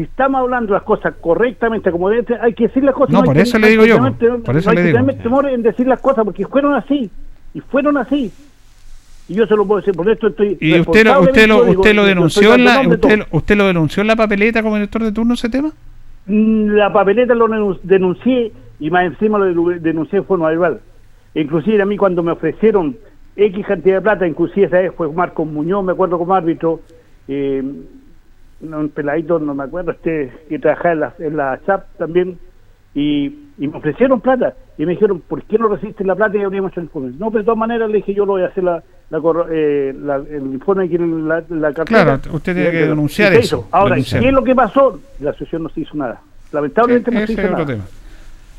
Si 0.00 0.04
estamos 0.04 0.40
hablando 0.40 0.72
las 0.72 0.82
cosas 0.82 1.14
correctamente 1.20 1.90
como 1.92 2.08
deben 2.08 2.24
ser, 2.26 2.40
hay 2.40 2.54
que 2.54 2.68
decir 2.68 2.82
las 2.82 2.94
cosas. 2.94 3.10
No, 3.12 3.18
hay 3.18 3.24
por 3.26 3.34
que- 3.36 3.42
eso 3.42 3.56
hay 3.58 3.62
le 3.62 3.68
digo 3.68 3.82
que 3.82 3.88
yo, 3.90 4.42
por 4.44 4.56
eso 4.56 4.66
no 4.66 4.70
hay 4.70 4.76
le 4.76 4.82
que 4.92 4.96
digo. 4.98 5.06
tener 5.06 5.22
temor 5.22 5.46
en 5.50 5.62
decir 5.62 5.86
las 5.86 6.00
cosas, 6.00 6.24
porque 6.24 6.46
fueron 6.46 6.72
así, 6.74 7.10
y 7.52 7.60
fueron 7.60 7.98
así. 7.98 8.32
Y 9.28 9.34
yo 9.34 9.46
se 9.46 9.54
lo 9.56 9.66
puedo 9.66 9.80
decir, 9.80 9.94
por 9.94 10.08
esto 10.08 10.28
estoy... 10.28 10.56
y 10.58 10.80
usted 10.80 11.04
lo, 11.04 11.20
usted 11.20 11.46
lo, 11.48 11.64
usted 11.70 11.94
lo 11.94 12.04
denunció 12.06 12.54
en 12.54 12.64
la, 12.64 12.80
usted, 12.80 13.20
usted 13.30 13.56
lo 13.56 13.66
denunció 13.66 14.00
en 14.00 14.06
la 14.06 14.16
papeleta 14.16 14.62
como 14.62 14.76
director 14.76 15.02
de 15.04 15.12
turno 15.12 15.34
ese 15.34 15.50
tema. 15.50 15.70
Mm, 16.26 16.70
La 16.70 16.90
papeleta 16.92 17.34
lo 17.34 17.46
denun- 17.46 17.78
denuncié 17.82 18.52
y 18.80 18.90
más 18.90 19.04
encima 19.04 19.38
lo 19.38 19.46
denu- 19.52 19.78
denuncié 19.80 20.18
en 20.20 20.24
forma 20.24 20.48
verbal. 20.48 20.80
Inclusive 21.34 21.82
a 21.82 21.86
mí 21.86 21.96
cuando 21.98 22.22
me 22.22 22.32
ofrecieron 22.32 22.96
X 23.36 23.66
cantidad 23.66 23.96
de 23.96 24.00
plata, 24.00 24.26
inclusive 24.26 24.66
esa 24.66 24.78
vez 24.80 24.92
fue 24.96 25.12
Marcos 25.12 25.46
Muñoz, 25.46 25.84
me 25.84 25.92
acuerdo 25.92 26.16
como 26.18 26.34
árbitro, 26.34 26.80
eh, 27.28 27.62
un 28.62 28.88
peladito, 28.90 29.38
no 29.38 29.54
me 29.54 29.64
acuerdo, 29.64 29.92
este 29.92 30.32
que 30.48 30.58
trabajaba 30.58 30.92
en 30.92 31.00
la, 31.00 31.14
en 31.18 31.36
la 31.36 31.60
CHAP 31.66 31.96
también, 31.98 32.38
y, 32.94 33.26
y 33.58 33.68
me 33.68 33.78
ofrecieron 33.78 34.20
plata, 34.20 34.54
y 34.76 34.84
me 34.84 34.92
dijeron, 34.92 35.20
¿por 35.26 35.42
qué 35.44 35.58
no 35.58 35.68
resistes 35.68 36.06
la 36.06 36.14
plata 36.14 36.36
y 36.36 36.40
hecho 36.42 36.80
el 36.80 36.84
informe? 36.84 37.12
No, 37.18 37.30
pero 37.30 37.38
de 37.40 37.44
todas 37.44 37.58
maneras 37.58 37.88
le 37.88 37.96
dije, 37.98 38.14
yo 38.14 38.26
lo 38.26 38.32
voy 38.32 38.42
a 38.42 38.46
hacer 38.46 38.64
la, 38.64 38.82
la, 39.10 39.18
corro- 39.20 39.46
eh, 39.50 39.94
la- 39.98 40.16
el 40.16 40.42
informe 40.52 40.88
que 40.88 40.96
en 40.96 41.28
la, 41.28 41.42
la 41.48 41.72
cartera. 41.72 42.04
Claro, 42.18 42.20
usted 42.36 42.54
tiene 42.54 42.70
que 42.70 42.86
denunciar 42.86 43.32
eso, 43.32 43.40
hizo. 43.40 43.68
Ahora, 43.70 43.94
denunciar. 43.94 44.22
¿qué 44.22 44.28
es 44.28 44.34
lo 44.34 44.42
que 44.44 44.54
pasó? 44.54 45.00
La 45.20 45.30
asociación 45.30 45.62
no 45.62 45.68
se 45.70 45.80
hizo 45.82 45.96
nada. 45.96 46.20
Lamentablemente 46.52 47.10
no 47.10 47.18
se 47.18 47.24
ese 47.24 47.32
hizo 47.34 47.42
es 47.42 47.46
otro 47.46 47.58
nada. 47.58 47.72
tema. 47.72 47.84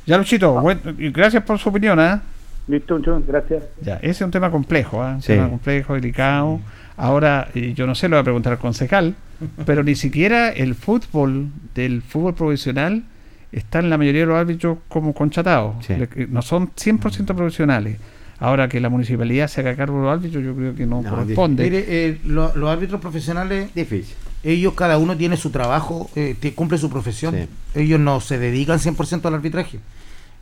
Ya, 0.06 0.18
Luchito, 0.18 0.54
bueno, 0.62 0.82
y 0.98 1.12
gracias 1.12 1.44
por 1.44 1.60
su 1.60 1.70
opinión, 1.70 2.00
¿ah? 2.00 2.22
Listo, 2.68 2.96
muchachos, 2.96 3.24
gracias. 3.28 3.64
Ya, 3.82 3.96
ese 3.98 4.10
es 4.12 4.22
un 4.22 4.32
tema 4.32 4.50
complejo, 4.50 5.02
¿ah? 5.02 5.14
un 5.16 5.22
Sí. 5.22 5.34
tema 5.34 5.50
complejo, 5.50 5.94
delicado. 5.96 6.60
Ahora, 7.02 7.50
eh, 7.56 7.74
yo 7.76 7.88
no 7.88 7.96
sé, 7.96 8.08
lo 8.10 8.16
voy 8.18 8.22
a 8.22 8.24
preguntar 8.24 8.54
al 8.54 8.60
concejal, 8.60 9.16
pero 9.66 9.84
ni 9.84 9.96
siquiera 9.96 10.50
el 10.50 10.76
fútbol 10.76 11.48
del 11.74 12.04
fútbol 12.04 12.36
profesional 12.36 13.04
están 13.52 13.90
la 13.90 13.98
mayoría 13.98 14.22
de 14.22 14.28
los 14.28 14.38
árbitros 14.38 14.78
como 14.88 15.14
conchatados. 15.14 15.84
Sí. 15.86 15.96
Que 16.14 16.28
No 16.28 16.42
son 16.44 16.70
100% 16.76 17.34
profesionales. 17.36 17.98
Ahora 18.40 18.68
que 18.70 18.80
la 18.80 18.90
municipalidad 18.90 19.48
se 19.48 19.62
haga 19.62 19.76
cargo 19.76 19.98
de 19.98 20.04
los 20.06 20.14
árbitros, 20.14 20.44
yo 20.44 20.56
creo 20.56 20.76
que 20.76 20.86
no, 20.86 21.02
No, 21.02 21.10
corresponde. 21.10 21.64
Mire, 21.64 21.86
eh, 21.88 22.20
lo- 22.24 22.56
los 22.56 22.70
árbitros 22.70 23.02
profesionales, 23.02 23.74
Difícil. 23.76 24.16
ellos 24.44 24.74
cada 24.76 24.98
uno 25.00 25.16
tiene 25.18 25.38
su 25.38 25.50
trabajo, 25.50 26.10
eh, 26.16 26.36
cumple 26.56 26.78
su 26.78 26.90
profesión. 26.90 27.36
Sí. 27.36 27.80
Ellos 27.82 28.00
no 28.00 28.20
se 28.20 28.38
dedican 28.38 28.80
100% 28.80 29.28
al 29.28 29.34
arbitraje. 29.36 29.80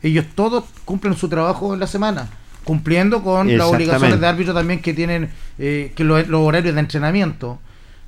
Ellos 0.02 0.24
todos 0.34 0.64
cumplen 0.84 1.14
su 1.14 1.28
trabajo 1.28 1.74
en 1.74 1.80
la 1.80 1.86
semana, 1.86 2.28
cumpliendo 2.64 3.22
con 3.22 3.56
las 3.56 3.66
obligaciones 3.66 4.20
de 4.20 4.26
árbitro 4.26 4.54
también 4.54 4.80
que 4.80 4.94
tienen, 4.94 5.30
eh, 5.58 5.92
que 5.94 6.04
lo- 6.04 6.22
los 6.22 6.40
horarios 6.40 6.74
de 6.74 6.80
entrenamiento. 6.80 7.58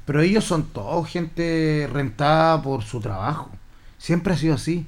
Pero 0.04 0.20
ellos 0.20 0.44
son 0.44 0.64
todos 0.72 1.08
gente 1.08 1.88
rentada 1.92 2.60
por 2.62 2.82
su 2.82 3.00
trabajo. 3.00 3.50
Siempre 3.98 4.34
ha 4.34 4.36
sido 4.36 4.54
así. 4.54 4.86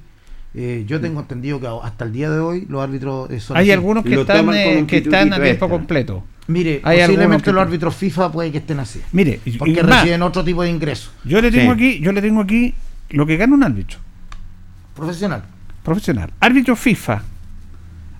Eh, 0.53 0.83
yo 0.87 1.01
tengo 1.01 1.19
entendido 1.19 1.59
que 1.59 1.67
hasta 1.83 2.05
el 2.05 2.13
día 2.13 2.29
de 2.29 2.39
hoy 2.39 2.65
los 2.69 2.81
árbitros 2.81 3.29
eh, 3.29 3.39
son 3.39 3.57
Hay 3.57 3.63
así. 3.65 3.71
algunos 3.73 4.03
que 4.03 4.09
Lo 4.11 4.21
están, 4.21 4.53
eh, 4.53 4.85
que 4.87 4.97
están 4.97 5.33
a 5.33 5.41
tiempo 5.41 5.67
completo. 5.69 6.23
Mire, 6.47 6.79
Hay 6.83 6.99
posiblemente 7.01 7.51
los 7.51 7.61
árbitros 7.61 7.95
FIFA 7.95 8.31
puede 8.31 8.51
que 8.51 8.59
estén 8.59 8.79
así. 8.79 9.01
Mire, 9.11 9.39
Porque 9.57 9.81
más, 9.83 10.01
reciben 10.01 10.21
otro 10.21 10.43
tipo 10.43 10.61
de 10.63 10.69
ingresos. 10.69 11.11
yo 11.23 11.41
le 11.41 11.49
tengo 11.51 11.73
Sí. 11.73 11.75
aquí, 11.75 11.99
yo 11.99 12.11
le 12.11 12.21
tengo 12.21 12.41
aquí 12.41 12.73
lo 13.09 13.25
que 13.25 13.35
gana 13.37 13.53
un 13.55 13.63
árbitro 13.63 13.97
Profesional. 14.95 15.43
profesional. 15.83 16.31
Árbitro 16.39 16.75
FIFA 16.75 17.23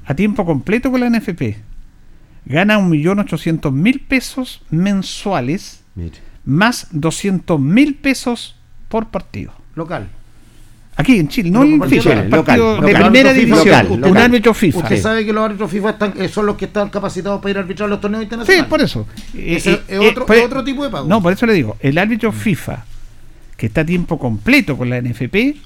a 0.05 0.13
tiempo 0.15 0.45
completo 0.45 0.91
con 0.91 0.99
la 1.01 1.09
NFP 1.09 1.57
gana 2.45 2.77
1.800.000 2.79 4.01
pesos 4.07 4.61
mensuales 4.69 5.81
Mire. 5.95 6.17
más 6.45 6.87
200.000 6.93 7.97
pesos 7.97 8.55
por 8.87 9.07
partido. 9.07 9.51
Local. 9.75 10.07
Aquí 10.97 11.17
en 11.19 11.27
Chile, 11.27 11.49
no 11.51 11.63
en 11.63 11.81
Chile, 11.89 12.13
el 12.13 12.29
partido 12.29 12.75
local, 12.75 12.85
de 12.85 12.93
local. 12.93 13.11
primera 13.11 13.33
división, 13.33 13.65
local, 13.67 13.87
un 13.91 14.01
local. 14.01 14.17
árbitro 14.23 14.53
FIFA. 14.53 14.77
Usted 14.79 14.95
Sí. 14.95 15.01
sabe 15.01 15.25
que 15.25 15.33
los 15.33 15.43
árbitros 15.43 15.69
FIFA 15.71 15.89
están, 15.89 16.13
eh, 16.17 16.29
son 16.29 16.45
los 16.45 16.55
que 16.55 16.65
están 16.65 16.89
capacitados 16.89 17.41
para 17.41 17.49
ir 17.51 17.57
a 17.57 17.59
arbitrar 17.61 17.89
los 17.89 17.99
torneos 17.99 18.21
Sí, 18.21 18.25
internacionales. 18.25 18.69
por 18.69 18.81
eso. 18.81 19.07
Eh, 19.33 19.55
es 19.57 19.67
eh, 19.67 19.81
otro- 20.09 20.25
pues- 20.25 20.39
es 20.39 20.45
otro 20.45 20.63
tipo 20.63 20.83
de 20.85 20.89
pago. 20.89 21.05
No, 21.09 21.21
por 21.21 21.33
eso 21.33 21.45
le 21.45 21.53
digo, 21.53 21.75
el 21.81 21.97
árbitro 21.97 22.31
FIFA, 22.31 22.85
que 23.57 23.65
está 23.65 23.81
a 23.81 23.85
tiempo 23.85 24.17
completo 24.17 24.77
con 24.77 24.89
la 24.89 24.97
NFP, 24.99 25.57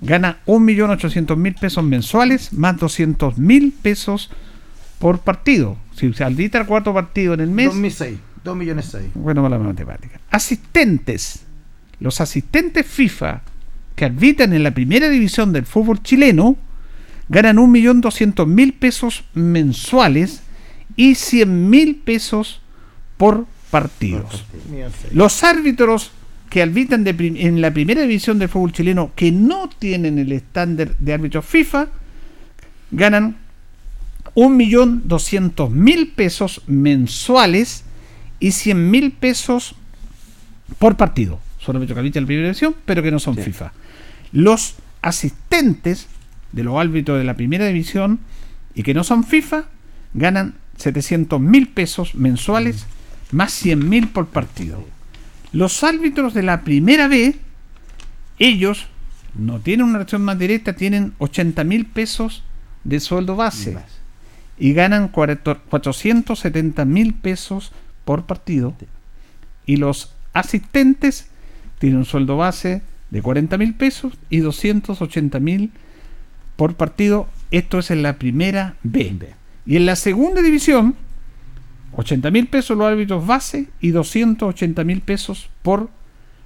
gana 0.00 0.38
1.800.000 0.46 1.58
pesos 1.58 1.84
mensuales 1.84 2.52
más 2.52 2.76
200.000 2.76 3.72
pesos 3.82 4.30
por 4.98 5.20
partido. 5.20 5.76
Si 5.94 6.12
se 6.12 6.24
arbitra 6.24 6.66
cuatro 6.66 6.94
partidos 6.94 7.34
en 7.34 7.40
el 7.40 7.50
mes, 7.50 7.66
2006, 7.66 8.18
2 8.44 8.56
millones 8.56 8.88
6. 8.90 9.10
bueno, 9.14 9.48
la 9.48 9.58
matemática. 9.58 10.20
Asistentes. 10.30 11.44
Los 11.98 12.20
asistentes 12.20 12.86
FIFA 12.86 13.42
que 13.94 14.06
arbitran 14.06 14.54
en 14.54 14.62
la 14.62 14.70
primera 14.70 15.10
división 15.10 15.52
del 15.52 15.66
fútbol 15.66 16.02
chileno 16.02 16.56
ganan 17.28 17.58
1.200.000 17.58 18.72
pesos 18.78 19.24
mensuales 19.34 20.42
y 20.96 21.12
100.000 21.12 22.02
pesos 22.02 22.62
por 23.16 23.46
partidos. 23.70 24.44
Los 25.12 25.44
árbitros 25.44 26.12
que 26.50 26.62
arbitran 26.62 27.04
de 27.04 27.14
en 27.36 27.60
la 27.60 27.72
primera 27.72 28.02
división 28.02 28.38
del 28.38 28.48
fútbol 28.48 28.72
chileno 28.72 29.12
que 29.14 29.30
no 29.32 29.68
tienen 29.68 30.18
el 30.18 30.32
estándar 30.32 30.96
de 30.98 31.12
árbitros 31.14 31.46
FIFA 31.46 31.86
ganan 32.90 33.36
1.200.000 34.34 36.12
pesos 36.14 36.62
mensuales 36.66 37.84
y 38.40 38.48
100.000 38.48 39.12
pesos 39.12 39.74
por 40.78 40.96
partido. 40.96 41.40
Son 41.58 41.76
árbitros 41.76 41.94
que 41.94 42.00
arbitran 42.00 42.22
en 42.22 42.24
la 42.24 42.26
primera 42.26 42.48
división, 42.48 42.74
pero 42.84 43.02
que 43.02 43.10
no 43.10 43.18
son 43.20 43.36
Sí. 43.36 43.42
FIFA. 43.42 43.72
Los 44.32 44.74
asistentes 45.02 46.08
de 46.52 46.64
los 46.64 46.78
árbitros 46.78 47.18
de 47.18 47.24
la 47.24 47.34
primera 47.34 47.66
división 47.66 48.18
y 48.74 48.82
que 48.82 48.94
no 48.94 49.04
son 49.04 49.24
FIFA 49.24 49.64
ganan 50.14 50.54
700.000 50.78 51.68
pesos 51.72 52.14
mensuales 52.14 52.86
más 53.30 53.64
100.000 53.64 54.08
por 54.08 54.26
partido. 54.26 54.84
Los 55.52 55.82
árbitros 55.82 56.34
de 56.34 56.42
la 56.42 56.62
primera 56.62 57.08
B, 57.08 57.36
ellos 58.38 58.86
no 59.34 59.60
tienen 59.60 59.86
una 59.86 59.98
relación 59.98 60.22
más 60.22 60.38
directa, 60.38 60.74
tienen 60.74 61.14
80.000 61.18 61.86
pesos 61.86 62.44
de 62.84 63.00
sueldo 63.00 63.36
base 63.36 63.76
y 64.58 64.72
ganan 64.74 65.08
470 65.08 66.84
mil 66.84 67.14
pesos 67.14 67.72
por 68.04 68.26
partido. 68.26 68.74
Y 69.66 69.76
los 69.76 70.12
asistentes 70.32 71.28
tienen 71.78 72.00
un 72.00 72.04
sueldo 72.04 72.36
base 72.36 72.82
de 73.10 73.22
40 73.22 73.56
mil 73.58 73.74
pesos 73.74 74.12
y 74.28 74.38
280 74.38 75.40
mil 75.40 75.72
por 76.56 76.74
partido. 76.74 77.28
Esto 77.50 77.78
es 77.78 77.90
en 77.90 78.02
la 78.02 78.18
primera 78.18 78.76
B. 78.82 79.16
Y 79.66 79.76
en 79.76 79.86
la 79.86 79.96
segunda 79.96 80.42
división, 80.42 80.94
80 82.00 82.30
mil 82.30 82.46
pesos 82.48 82.76
los 82.76 82.86
árbitros 82.86 83.26
base 83.26 83.68
y 83.80 83.90
280 83.90 84.84
mil 84.84 85.00
pesos 85.00 85.48
por 85.62 85.88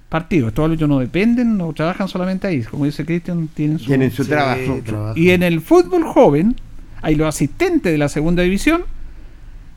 partido. 0.09 0.47
Estos 0.49 0.65
árbitros 0.65 0.89
no 0.89 0.99
dependen, 0.99 1.57
no 1.57 1.73
trabajan 1.73 2.07
solamente 2.07 2.47
ahí. 2.47 2.61
Como 2.63 2.85
dice 2.85 3.05
Cristian, 3.05 3.47
tienen 3.53 3.79
su, 3.79 3.85
Tienen 3.85 4.11
su 4.11 4.23
Sí, 4.23 4.29
trabajo. 4.29 4.79
trabajo. 4.85 5.17
y 5.19 5.31
en 5.31 5.43
el 5.43 5.61
fútbol 5.61 6.03
joven, 6.03 6.55
hay 7.01 7.15
los 7.15 7.27
asistentes 7.27 7.91
de 7.91 7.97
la 7.97 8.09
segunda 8.09 8.43
división, 8.43 8.83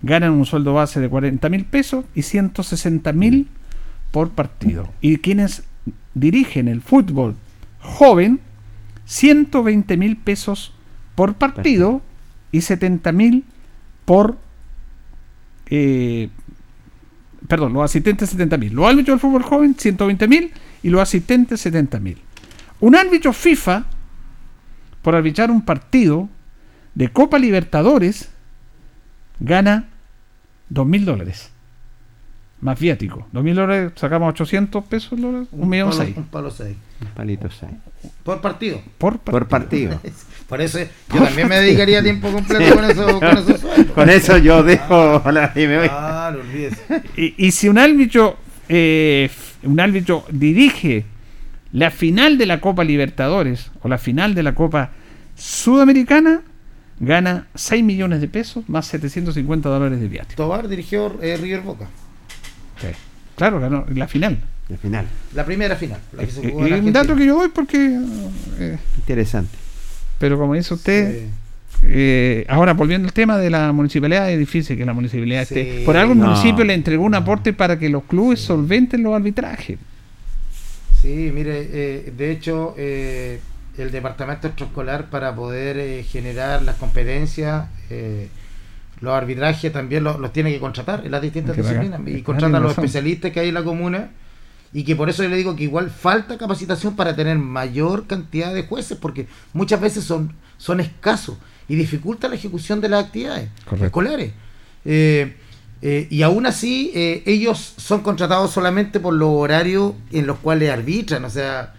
ganan 0.03 0.33
un 0.33 0.47
sueldo 0.47 0.75
base 0.75 1.01
de 1.01 1.09
40 1.09 1.49
mil 1.49 1.65
pesos 1.65 2.05
y 2.15 2.23
160 2.23 3.13
mil 3.13 3.49
por 4.13 4.31
partido. 4.31 4.89
Y 5.01 5.17
quienes 5.19 5.65
dirigen 6.15 6.69
el 6.69 6.81
fútbol 6.83 7.35
joven, 7.81 8.41
120 9.07 9.97
mil 9.97 10.17
pesos 10.17 10.73
por 11.15 11.35
partido 11.35 12.03
y 12.53 12.61
70 12.61 13.13
mil 13.13 13.45
por... 14.05 14.37
eh, 15.71 16.29
perdón, 17.47 17.73
los 17.73 17.85
asistentes 17.85 18.31
70 18.31 18.57
mil. 18.57 18.73
Los 18.73 18.87
árbitros 18.87 19.15
del 19.15 19.21
fútbol 19.21 19.43
joven, 19.43 19.75
120 19.77 20.29
mil 20.29 20.53
y 20.83 20.91
los 20.91 21.01
asistentes 21.01 21.61
70 21.61 22.01
mil. 22.01 22.19
Un 22.81 22.95
árbitro 22.95 23.33
FIFA, 23.33 23.87
por 25.03 25.15
arbitrar 25.15 25.51
un 25.51 25.63
partido 25.63 26.29
de 26.95 27.09
Copa 27.09 27.39
Libertadores, 27.39 28.29
gana 29.41 29.89
2 30.71 30.87
mil 30.87 31.05
dólares. 31.05 31.51
Más 32.61 32.79
viático. 32.81 33.27
2 33.33 33.45
mil 33.45 33.55
dólares, 33.55 33.93
sacamos 33.95 34.31
800 34.31 34.85
pesos, 34.85 35.21
dólares, 35.21 35.47
un 35.53 35.69
millón 35.69 35.91
palo- 35.91 36.03
seis. 36.05 36.17
Un 36.17 36.25
palo 36.25 36.51
seis. 36.51 36.77
Un 37.01 37.07
palito 37.09 37.49
seis. 37.51 37.73
Por 38.25 38.41
partido. 38.41 38.81
Por 38.99 39.19
partido. 39.21 39.39
Por 39.39 39.49
partido. 39.49 40.01
Por 40.49 40.61
eso 40.63 40.79
yo 41.15 41.23
también 41.23 41.47
me 41.47 41.57
dedicaría 41.61 42.03
tiempo 42.03 42.33
completo 42.33 42.75
con 42.75 42.85
eso. 42.85 43.21
Con 43.21 43.29
esos 43.39 43.61
sueldos. 43.61 43.87
Con 43.95 44.09
eso 44.11 44.39
yo 44.39 44.63
dejo 44.63 45.23
la 45.31 45.53
y 45.55 45.67
me 45.67 45.79
voy. 45.79 45.89
Ah, 45.91 46.31
no 46.35 46.41
olvides. 46.41 46.83
Y, 47.17 47.35
y 47.47 47.51
si 47.53 47.69
un 47.69 47.77
árbitro, 47.79 48.37
eh, 48.69 49.31
un 49.63 49.79
árbitro 49.79 50.25
dirige 50.33 51.05
la 51.73 51.91
final 51.91 52.39
de 52.39 52.47
la 52.47 52.61
Copa 52.63 52.83
Libertadores 52.83 53.71
o 53.83 53.89
la 53.89 53.99
final 53.99 54.35
de 54.35 54.43
la 54.43 54.55
Copa 54.55 54.91
Sudamericana, 55.37 56.41
gana 56.99 57.47
6 57.55 57.85
millones 57.85 58.21
de 58.21 58.29
pesos 58.29 58.65
más 58.69 58.87
750 58.87 59.69
dólares 59.69 60.01
de 60.01 60.09
viático. 60.09 60.43
Tobar 60.43 60.67
dirigió 60.67 61.15
eh, 61.23 61.37
River 61.37 61.61
Boca. 61.61 61.89
Claro, 63.37 63.61
ganó 63.61 63.85
la 63.95 64.09
final. 64.09 64.39
Al 64.71 64.79
final. 64.79 65.07
La 65.35 65.45
primera 65.47 65.77
final. 65.77 65.99
La 66.13 66.25
que 66.25 66.31
se 66.33 66.47
Eh, 66.47 66.51
jugó 66.51 66.67
en 66.67 66.75
eh, 66.75 66.81
un 66.81 66.93
dato 66.93 67.17
que 67.17 67.25
yo 67.27 67.37
doy 67.39 67.49
porque... 67.49 67.99
eh, 68.59 68.79
Interesante. 68.99 69.57
pero 70.19 70.37
como 70.39 70.55
dice 70.55 70.75
usted, 70.75 71.21
Sí. 71.21 71.27
eh, 71.85 72.45
ahora 72.49 72.73
volviendo 72.75 73.07
al 73.07 73.15
tema 73.15 73.39
de 73.39 73.49
la 73.51 73.73
municipalidad, 73.73 74.31
es 74.31 74.39
difícil 74.39 74.77
que 74.77 74.85
la 74.85 74.93
municipalidad 74.93 75.47
Sí. 75.47 75.59
esté... 75.61 75.85
Por 75.85 75.97
algo 75.97 76.13
el 76.13 76.19
No. 76.19 76.27
municipio 76.27 76.65
le 76.65 76.75
entregó 76.75 77.05
un 77.05 77.15
aporte 77.15 77.53
para 77.53 77.79
que 77.79 77.89
los 77.89 78.03
clubes 78.05 78.41
solventen 78.41 79.03
los 79.03 79.15
arbitrajes. 79.15 79.79
Sí, 81.01 81.31
mire, 81.33 81.69
eh, 81.73 82.13
de 82.17 82.31
hecho, 82.33 82.75
eh, 82.77 83.39
el 83.79 83.93
departamento 83.93 84.49
extraescolar 84.49 85.09
para 85.11 85.35
poder 85.35 85.79
eh, 85.79 86.03
generar 86.03 86.63
las 86.63 86.75
competencias, 86.77 87.67
eh, 87.91 88.29
los 89.01 89.13
arbitrajes 89.15 89.73
también 89.73 90.05
los, 90.05 90.19
los 90.19 90.33
tiene 90.33 90.51
que 90.51 90.59
contratar 90.59 91.05
en 91.05 91.11
las 91.13 91.23
distintas 91.23 91.55
que 91.55 91.63
disciplinas 91.63 92.01
y 92.07 92.23
contratan 92.23 92.55
a 92.57 92.61
los 92.61 92.71
razón. 92.73 92.85
especialistas 92.85 93.33
que 93.33 93.41
hay 93.41 93.49
en 93.49 93.55
la 93.55 93.65
comuna 93.65 94.11
y 94.73 94.85
que 94.85 94.97
por 94.97 95.09
eso 95.09 95.23
yo 95.23 95.29
le 95.29 95.37
digo 95.37 95.57
que 95.57 95.65
igual 95.65 95.91
falta 95.91 96.37
capacitación 96.37 96.97
para 96.97 97.17
tener 97.17 97.39
mayor 97.39 98.07
cantidad 98.07 98.53
de 98.53 98.65
jueces 98.65 98.99
porque 98.99 99.27
muchas 99.53 99.81
veces 99.81 100.05
son, 100.05 100.33
son 100.57 100.81
escasos 100.81 101.37
y 101.69 101.77
dificulta 101.77 102.29
la 102.29 102.35
ejecución 102.35 102.81
de 102.81 102.89
las 102.89 103.05
actividades 103.05 103.51
Correcto. 103.65 103.87
escolares. 103.87 104.33
Eh, 104.85 105.37
eh, 105.81 106.09
y 106.11 106.23
aún 106.23 106.47
así, 106.47 106.91
eh, 106.95 107.23
ellos 107.27 107.75
son 107.77 108.01
contratados 108.01 108.51
solamente 108.51 109.01
por 109.01 109.15
los 109.15 109.29
horarios 109.31 109.93
en 110.11 110.27
los 110.27 110.39
cuales 110.39 110.71
arbitran. 110.71 111.25
O 111.25 111.31
sea, 111.31 111.75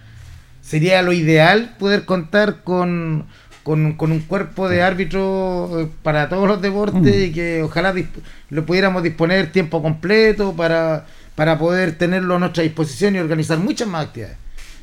sería 0.61 1.01
lo 1.01 1.11
ideal 1.11 1.75
poder 1.77 2.05
contar 2.05 2.63
con, 2.63 3.25
con, 3.69 3.93
con 3.93 4.11
un 4.11 4.21
cuerpo 4.21 4.67
de 4.67 4.81
árbitro 4.81 5.69
eh, 5.81 5.87
para 6.01 6.27
todos 6.27 6.47
los 6.47 6.59
deportes 6.59 7.15
Mm. 7.15 7.23
y 7.23 7.31
que 7.31 7.61
ojalá 7.61 7.93
lo 8.49 8.65
pudiéramos 8.65 9.03
disponer 9.03 9.51
tiempo 9.51 9.83
completo 9.83 10.53
para, 10.55 11.05
para 11.35 11.59
poder 11.59 11.95
tenerlo 11.95 12.35
a 12.37 12.39
nuestra 12.39 12.63
disposición 12.63 13.15
y 13.15 13.19
organizar 13.19 13.59
muchas 13.59 13.87
más 13.87 14.07
actividades. 14.07 14.37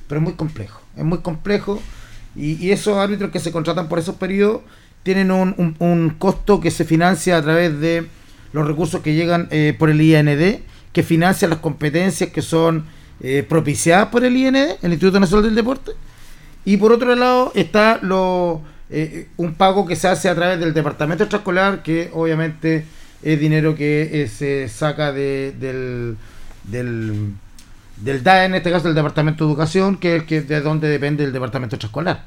Pero 0.07 0.21
es 0.21 0.25
muy 0.25 0.35
complejo, 0.35 0.81
es 0.97 1.03
muy 1.05 1.19
complejo 1.19 1.83
y, 2.37 2.65
y 2.65 2.71
esos 2.71 2.97
árbitros 2.97 3.33
que 3.33 3.41
se 3.41 3.51
contratan 3.51 3.89
por 3.89 3.99
esos 3.99 4.15
periodos 4.15 4.61
tienen 5.03 5.33
un, 5.33 5.53
un- 5.59 5.75
un 5.81 6.11
costo 6.17 6.61
que 6.61 6.71
se 6.71 6.85
financia 6.85 7.37
a 7.39 7.43
través 7.43 7.81
de 7.81 8.07
los 8.53 8.69
recursos 8.69 9.01
que 9.01 9.15
llegan 9.15 9.49
eh, 9.51 9.75
por 9.77 9.91
el 9.91 10.01
IND, 10.01 10.61
que 10.93 11.03
financia 11.03 11.49
las 11.49 11.59
competencias 11.59 12.31
que 12.31 12.41
son 12.41 12.85
eh, 13.21 13.45
propiciadas 13.49 14.11
por 14.11 14.25
el 14.25 14.37
IND, 14.37 14.57
el 14.81 14.93
Instituto 14.93 15.19
Nacional 15.19 15.47
del 15.47 15.57
Deporte. 15.57 15.91
Y 16.65 16.77
por 16.79 16.93
otro 16.93 17.15
lado 17.17 17.51
está 17.55 17.99
lo, 18.03 18.61
eh, 18.91 19.29
un 19.37 19.55
pago 19.55 19.87
que 19.87 19.97
se 19.97 20.09
hace 20.09 20.29
a 20.29 20.35
través 20.35 20.61
del 20.61 20.75
departamento 20.75 21.25
extraescolar, 21.25 21.83
que 21.83 22.11
obviamente 22.13 22.85
es 23.23 23.41
dinero 23.41 23.75
que 23.75 24.23
eh, 24.23 24.29
se 24.29 24.69
saca 24.69 25.13
de, 25.13 25.55
del, 25.59 26.17
del, 26.65 27.33
del 27.97 28.23
DAE, 28.23 28.47
en 28.47 28.55
este 28.55 28.71
caso 28.71 28.85
del 28.87 28.95
Departamento 28.95 29.45
de 29.45 29.51
Educación, 29.51 29.97
que 29.97 30.17
es 30.17 30.23
el 30.23 30.27
que, 30.27 30.43
de 30.43 30.61
donde 30.61 30.89
depende 30.89 31.25
el 31.25 31.33
departamento 31.33 31.77
extraescolar. 31.77 32.25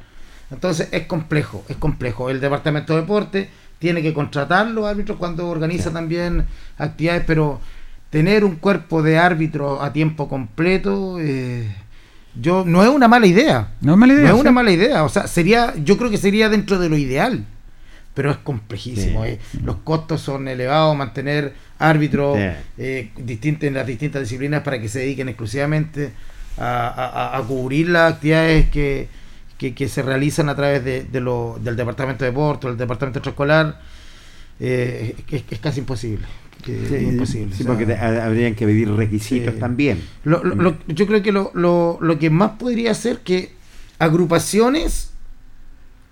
Entonces 0.51 0.89
es 0.91 1.05
complejo, 1.05 1.63
es 1.69 1.77
complejo. 1.77 2.29
El 2.29 2.41
Departamento 2.41 2.95
de 2.95 3.01
Deporte 3.01 3.49
tiene 3.77 4.01
que 4.01 4.13
contratar 4.13 4.67
los 4.67 4.85
árbitros 4.85 5.17
cuando 5.17 5.47
organiza 5.47 5.91
también 5.91 6.45
actividades, 6.77 7.23
pero 7.25 7.61
tener 8.09 8.43
un 8.43 8.55
cuerpo 8.55 9.03
de 9.03 9.17
árbitros 9.17 9.81
a 9.81 9.93
tiempo 9.93 10.27
completo, 10.27 11.17
eh, 11.19 11.67
yo 12.41 12.63
no 12.65 12.83
es 12.83 12.89
una 12.89 13.07
mala 13.07 13.25
idea. 13.27 13.69
No 13.81 13.93
es 13.93 13.97
mala 13.97 14.13
idea. 14.13 14.23
No 14.25 14.29
es 14.29 14.35
sí. 14.35 14.41
una 14.41 14.51
mala 14.51 14.71
idea, 14.71 15.03
o 15.03 15.09
sea, 15.09 15.27
sería, 15.27 15.73
yo 15.83 15.97
creo 15.97 16.09
que 16.09 16.17
sería 16.17 16.49
dentro 16.49 16.77
de 16.79 16.89
lo 16.89 16.97
ideal, 16.97 17.45
pero 18.13 18.31
es 18.31 18.37
complejísimo. 18.37 19.23
Sí. 19.23 19.31
eh. 19.31 19.39
Los 19.63 19.77
costos 19.77 20.21
son 20.21 20.47
elevados, 20.47 20.95
mantener 20.95 21.53
árbitros 21.77 22.37
Sí. 22.37 22.43
eh, 22.77 23.11
distintos 23.17 23.63
en 23.65 23.73
las 23.75 23.87
distintas 23.87 24.21
disciplinas 24.21 24.63
para 24.63 24.79
que 24.81 24.89
se 24.89 24.99
dediquen 24.99 25.29
exclusivamente 25.29 26.11
a, 26.57 26.87
a- 26.87 27.35
a- 27.35 27.37
a 27.37 27.41
cubrir 27.43 27.89
las 27.89 28.13
actividades 28.15 28.69
que, 28.69 29.07
que, 29.57 29.73
que 29.73 29.87
se 29.87 30.01
realizan 30.01 30.49
a 30.49 30.55
través 30.55 30.83
de, 30.83 31.03
de 31.03 31.19
lo- 31.21 31.57
del 31.61 31.75
departamento 31.75 32.25
de 32.25 32.31
deporte, 32.31 32.67
del 32.67 32.77
departamento 32.77 33.19
extraescolar, 33.19 33.79
eh, 34.59 35.15
es, 35.31 35.43
es 35.49 35.59
casi 35.59 35.79
imposible. 35.79 36.25
Sí, 36.87 36.95
es 36.95 37.01
imposible. 37.03 37.55
sí, 37.55 37.63
o 37.63 37.65
sea, 37.65 37.67
porque 37.67 37.85
te- 37.85 37.97
habrían 37.97 38.55
que 38.55 38.65
pedir 38.65 38.89
requisitos 38.91 39.53
Sí. 39.55 39.59
también. 39.59 40.01
lo- 40.23 40.43
lo- 40.43 40.55
lo- 40.55 40.77
yo 40.87 41.07
creo 41.07 41.21
que 41.23 41.31
lo, 41.31 41.51
lo- 41.53 41.97
lo 42.01 42.19
que 42.19 42.29
más 42.29 42.51
podría 42.59 42.93
ser 42.93 43.19
que 43.19 43.51
agrupaciones 43.99 45.11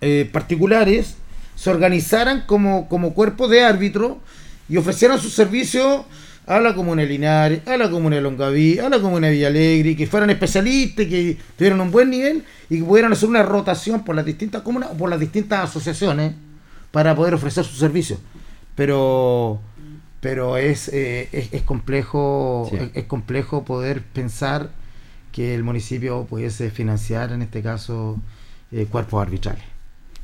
eh, 0.02 0.30
particulares 0.32 1.16
se 1.56 1.70
organizaran 1.72 2.44
como, 2.46 2.88
como 2.88 3.14
cuerpo 3.14 3.48
de 3.48 3.64
árbitro 3.64 4.20
y 4.70 4.78
ofrecieran 4.78 5.20
sus 5.20 5.34
servicios 5.34 6.02
a 6.46 6.60
la 6.60 6.76
comuna 6.76 7.02
de 7.02 7.08
Linares, 7.10 7.68
a 7.68 7.76
la 7.78 7.90
comuna 7.90 8.16
de 8.18 8.22
Longaví, 8.22 8.80
a 8.80 8.90
la 8.90 9.00
comuna 9.02 9.28
de 9.28 9.34
Villalegre, 9.34 9.96
que 9.96 10.06
fueran 10.08 10.30
especialistas, 10.30 11.06
que 11.08 11.36
tuvieran 11.58 11.82
un 11.82 11.92
buen 11.92 12.10
nivel 12.12 12.44
y 12.70 12.78
que 12.78 12.84
pudieran 12.86 13.12
hacer 13.12 13.28
una 13.28 13.44
rotación 13.44 14.06
por 14.06 14.16
las 14.16 14.24
distintas 14.24 14.62
comunas 14.62 14.90
o 14.92 14.94
por 14.98 15.10
las 15.10 15.20
distintas 15.20 15.68
asociaciones 15.70 16.34
para 16.92 17.16
poder 17.16 17.34
ofrecer 17.34 17.66
sus 17.66 17.80
servicios. 17.80 18.20
Pero 18.76 19.60
pero 20.22 20.58
es, 20.58 20.90
eh, 20.94 21.30
es, 21.32 21.54
es 21.54 21.62
complejo 21.64 22.68
Sí. 22.72 22.78
es, 22.78 22.90
es 22.94 23.04
complejo 23.06 23.64
poder 23.64 24.02
pensar 24.02 24.70
que 25.32 25.54
el 25.54 25.64
municipio 25.64 26.26
pudiese 26.26 26.72
financiar 26.72 27.32
en 27.32 27.42
este 27.44 27.62
caso 27.62 28.18
eh, 28.72 28.86
cuerpos 28.90 29.22
arbitrales. 29.22 29.64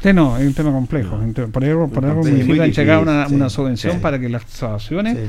Sí, 0.01 0.11
no, 0.11 0.37
es 0.37 0.45
un 0.45 0.53
tema 0.53 0.71
complejo. 0.71 1.17
Ent- 1.17 1.51
Por 1.51 1.63
algo, 1.63 1.87
por 1.87 2.03
algo 2.05 2.19
el 2.21 2.25
Sí, 2.25 2.31
municipio 2.31 2.55
muy 2.55 2.63
ha 2.63 2.65
entregado 2.65 2.99
difícil, 3.01 3.17
una, 3.19 3.29
sí, 3.29 3.35
una 3.35 3.49
subvención 3.49 3.93
sí. 3.93 3.99
para 3.99 4.19
que 4.19 4.27
las 4.29 4.43
asociaciones 4.43 5.17
Sí. 5.17 5.23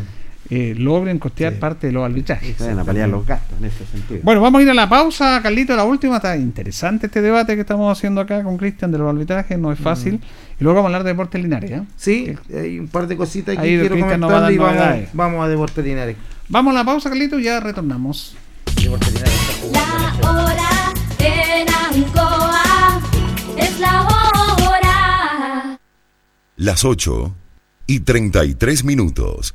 Eh, 0.51 0.75
logren 0.77 1.19
costear 1.19 1.55
Sí. 1.55 1.59
parte 1.59 1.87
de 1.87 1.93
los 1.93 2.05
arbitrajes. 2.05 2.59
Vayan 2.59 2.79
a 2.79 2.85
paliar 2.85 3.09
los 3.09 3.27
gastos 3.27 3.59
en 3.59 3.65
ese 3.65 3.87
sentido. 3.87 4.21
Bueno, 4.23 4.41
vamos 4.41 4.59
a 4.59 4.63
ir 4.63 4.71
a 4.71 4.75
la 4.75 4.89
pausa, 4.89 5.41
Carlito, 5.43 5.75
la 5.75 5.85
última. 5.85 6.17
Está 6.17 6.37
interesante 6.37 7.07
este 7.07 7.23
debate 7.23 7.55
que 7.55 7.63
estamos 7.63 7.91
haciendo 7.97 8.21
acá 8.21 8.43
con 8.43 8.57
Cristian 8.59 8.93
de 8.93 8.99
los 8.99 9.09
arbitrajes, 9.09 9.59
no 9.59 9.73
es 9.73 9.79
fácil. 9.79 10.21
Y 10.61 10.65
luego 10.65 10.77
vamos 10.77 10.87
a 10.87 10.89
hablar 10.91 11.05
de 11.05 11.11
deportes 11.11 11.43
linares. 11.43 11.71
¿eh? 11.71 11.83
Sí, 11.97 12.35
hay 12.55 12.79
un 12.79 12.89
par 12.89 13.07
de 13.07 13.17
cositas 13.17 13.57
que 13.57 13.63
quiero 13.63 13.95
Cristian 13.95 14.21
nos 14.21 14.31
va 14.31 14.47
a 14.47 14.53
y 14.53 14.59
vamos, 15.13 15.45
a 15.45 15.49
Deportes 15.49 15.85
Linares. 15.85 16.17
Vamos 16.49 16.73
a 16.73 16.75
la 16.79 16.85
pausa, 16.85 17.09
Carlito, 17.09 17.39
y 17.39 17.45
ya 17.45 17.61
retornamos. 17.61 18.37
Deportes 18.81 19.13
Linares 19.13 19.33
está 19.35 20.13
jugando 20.13 20.51
en 20.51 20.53
La 20.53 20.53
hora 20.53 20.93
en 21.19 21.69
Ancoa 22.05 23.01
es 23.57 23.81
la 23.81 24.03
hora. 24.03 25.79
Las 26.57 26.85
8 26.85 27.35
y 27.87 28.01
33 28.01 28.85
minutos. 28.85 29.55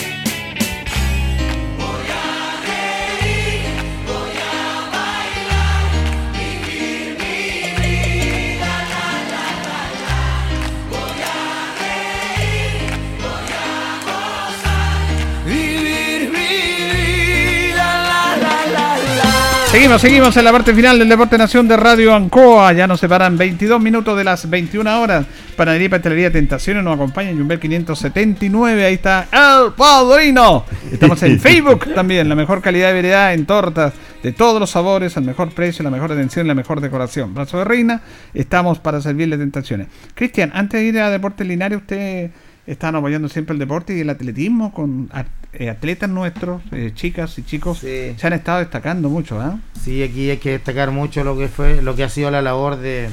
Seguimos, 19.91 20.01
seguimos 20.03 20.37
en 20.37 20.45
la 20.45 20.51
parte 20.53 20.73
final 20.73 20.99
del 20.99 21.09
Deporte 21.09 21.37
Nación 21.37 21.67
de 21.67 21.75
Radio 21.75 22.15
Ancoa. 22.15 22.71
Ya 22.71 22.87
nos 22.87 23.01
separan 23.01 23.37
22 23.37 23.81
minutos 23.81 24.17
de 24.17 24.23
las 24.23 24.49
21 24.49 25.01
horas. 25.01 25.25
Panadería 25.57 25.87
y 25.87 25.89
Pastelería 25.89 26.31
Tentaciones 26.31 26.81
nos 26.81 26.95
acompaña 26.95 27.31
Jumbel 27.31 27.59
579. 27.59 28.85
Ahí 28.85 28.93
está 28.93 29.27
El 29.33 29.73
Padrino. 29.73 30.63
Estamos 30.89 31.21
en 31.23 31.37
Facebook 31.41 31.93
también. 31.93 32.29
La 32.29 32.35
mejor 32.35 32.61
calidad 32.61 32.87
de 32.87 32.93
variedad 32.93 33.33
en 33.33 33.45
tortas 33.45 33.91
de 34.23 34.31
todos 34.31 34.61
los 34.61 34.69
sabores, 34.69 35.17
al 35.17 35.25
mejor 35.25 35.49
precio, 35.49 35.83
la 35.83 35.89
mejor 35.89 36.13
atención, 36.13 36.47
la 36.47 36.55
mejor 36.55 36.79
decoración. 36.79 37.33
Brazo 37.33 37.57
de 37.57 37.65
Reina, 37.65 38.01
estamos 38.33 38.79
para 38.79 39.01
servirle 39.01 39.37
tentaciones. 39.37 39.87
Cristian, 40.13 40.51
antes 40.53 40.79
de 40.79 40.85
ir 40.85 40.99
a 40.99 41.09
Deportes 41.09 41.45
Linares, 41.45 41.79
usted 41.79 42.31
están 42.71 42.95
apoyando 42.95 43.27
siempre 43.29 43.53
el 43.53 43.59
deporte 43.59 43.95
y 43.95 44.01
el 44.01 44.09
atletismo 44.09 44.73
con 44.73 45.09
eh, 45.53 45.69
atletas 45.69 46.09
nuestros, 46.09 46.61
eh, 46.71 46.91
chicas 46.95 47.37
y 47.37 47.43
chicos, 47.43 47.79
Sí. 47.79 48.15
se 48.17 48.27
han 48.27 48.33
estado 48.33 48.59
destacando 48.59 49.09
mucho, 49.09 49.39
¿ah? 49.41 49.59
Sí, 49.83 50.01
aquí 50.03 50.29
hay 50.29 50.37
que 50.37 50.51
destacar 50.51 50.91
mucho 50.91 51.23
lo 51.23 51.37
que 51.37 51.47
fue, 51.47 51.81
lo 51.81 51.95
que 51.95 52.03
ha 52.03 52.09
sido 52.09 52.31
la 52.31 52.41
labor 52.41 52.77
de, 52.77 53.09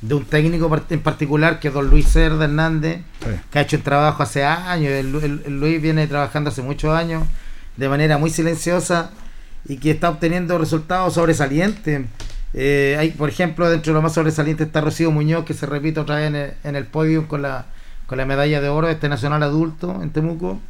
de 0.00 0.14
un 0.14 0.24
técnico 0.24 0.70
en 0.88 1.00
particular, 1.00 1.60
que 1.60 1.68
es 1.68 1.74
don 1.74 1.88
Luis 1.90 2.08
Cerda 2.08 2.44
Hernández, 2.44 2.98
Sí. 3.20 3.30
que 3.50 3.58
ha 3.58 3.62
hecho 3.62 3.76
un 3.76 3.82
trabajo 3.82 4.22
hace 4.22 4.44
años. 4.44 4.90
El, 4.92 5.14
el- 5.16 5.42
el 5.46 5.60
Luis 5.60 5.80
viene 5.82 6.06
trabajando 6.06 6.50
hace 6.50 6.62
muchos 6.62 6.94
años 6.96 7.24
de 7.76 7.88
manera 7.88 8.18
muy 8.18 8.30
silenciosa 8.30 9.10
y 9.68 9.76
que 9.76 9.90
está 9.92 10.08
obteniendo 10.10 10.58
resultados 10.58 11.14
sobresalientes. 11.14 12.02
Eh, 12.54 12.96
hay, 12.98 13.10
por 13.10 13.28
ejemplo, 13.28 13.68
dentro 13.70 13.92
de 13.92 13.94
lo 13.98 14.02
más 14.02 14.12
sobresaliente 14.14 14.64
está 14.64 14.80
Rocío 14.80 15.10
Muñoz, 15.10 15.44
que 15.44 15.54
se 15.54 15.66
repite 15.66 16.00
otra 16.00 16.16
vez 16.16 16.28
en 16.28 16.36
el, 16.36 16.52
en 16.64 16.76
el 16.76 16.84
podio 16.86 17.28
con 17.28 17.42
la, 17.42 17.66
con 18.12 18.18
la 18.18 18.26
medalla 18.26 18.60
de 18.60 18.68
oro 18.68 18.88
de 18.88 18.92
este 18.92 19.08
nacional 19.08 19.42
adulto 19.42 20.02
en 20.02 20.10
Temuco, 20.10 20.60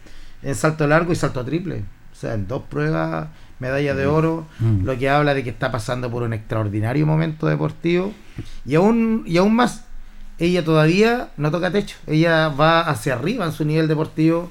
en 0.45 0.55
salto 0.55 0.87
largo 0.87 1.11
y 1.13 1.17
salto 1.17 1.45
triple. 1.45 1.83
O 2.13 2.15
sea, 2.15 2.35
en 2.35 2.47
dos 2.47 2.63
pruebas, 2.71 3.27
medalla 3.59 3.97
de 3.97 4.07
oro, 4.07 4.47
Mm. 4.61 4.85
lo 4.85 4.97
que 4.97 5.11
habla 5.11 5.35
de 5.35 5.43
que 5.43 5.51
está 5.51 5.73
pasando 5.73 6.09
por 6.09 6.23
un 6.23 6.35
extraordinario 6.35 7.05
momento 7.05 7.49
deportivo. 7.49 8.13
Y 8.65 8.77
aún, 8.77 9.25
y 9.27 9.39
aún 9.39 9.57
más, 9.57 9.87
ella 10.39 10.65
todavía 10.65 11.31
no 11.37 11.51
toca 11.51 11.73
techo, 11.73 11.97
ella 12.07 12.49
va 12.49 12.83
hacia 12.83 13.15
arriba 13.15 13.45
en 13.45 13.51
su 13.51 13.65
nivel 13.65 13.89
deportivo. 13.89 14.49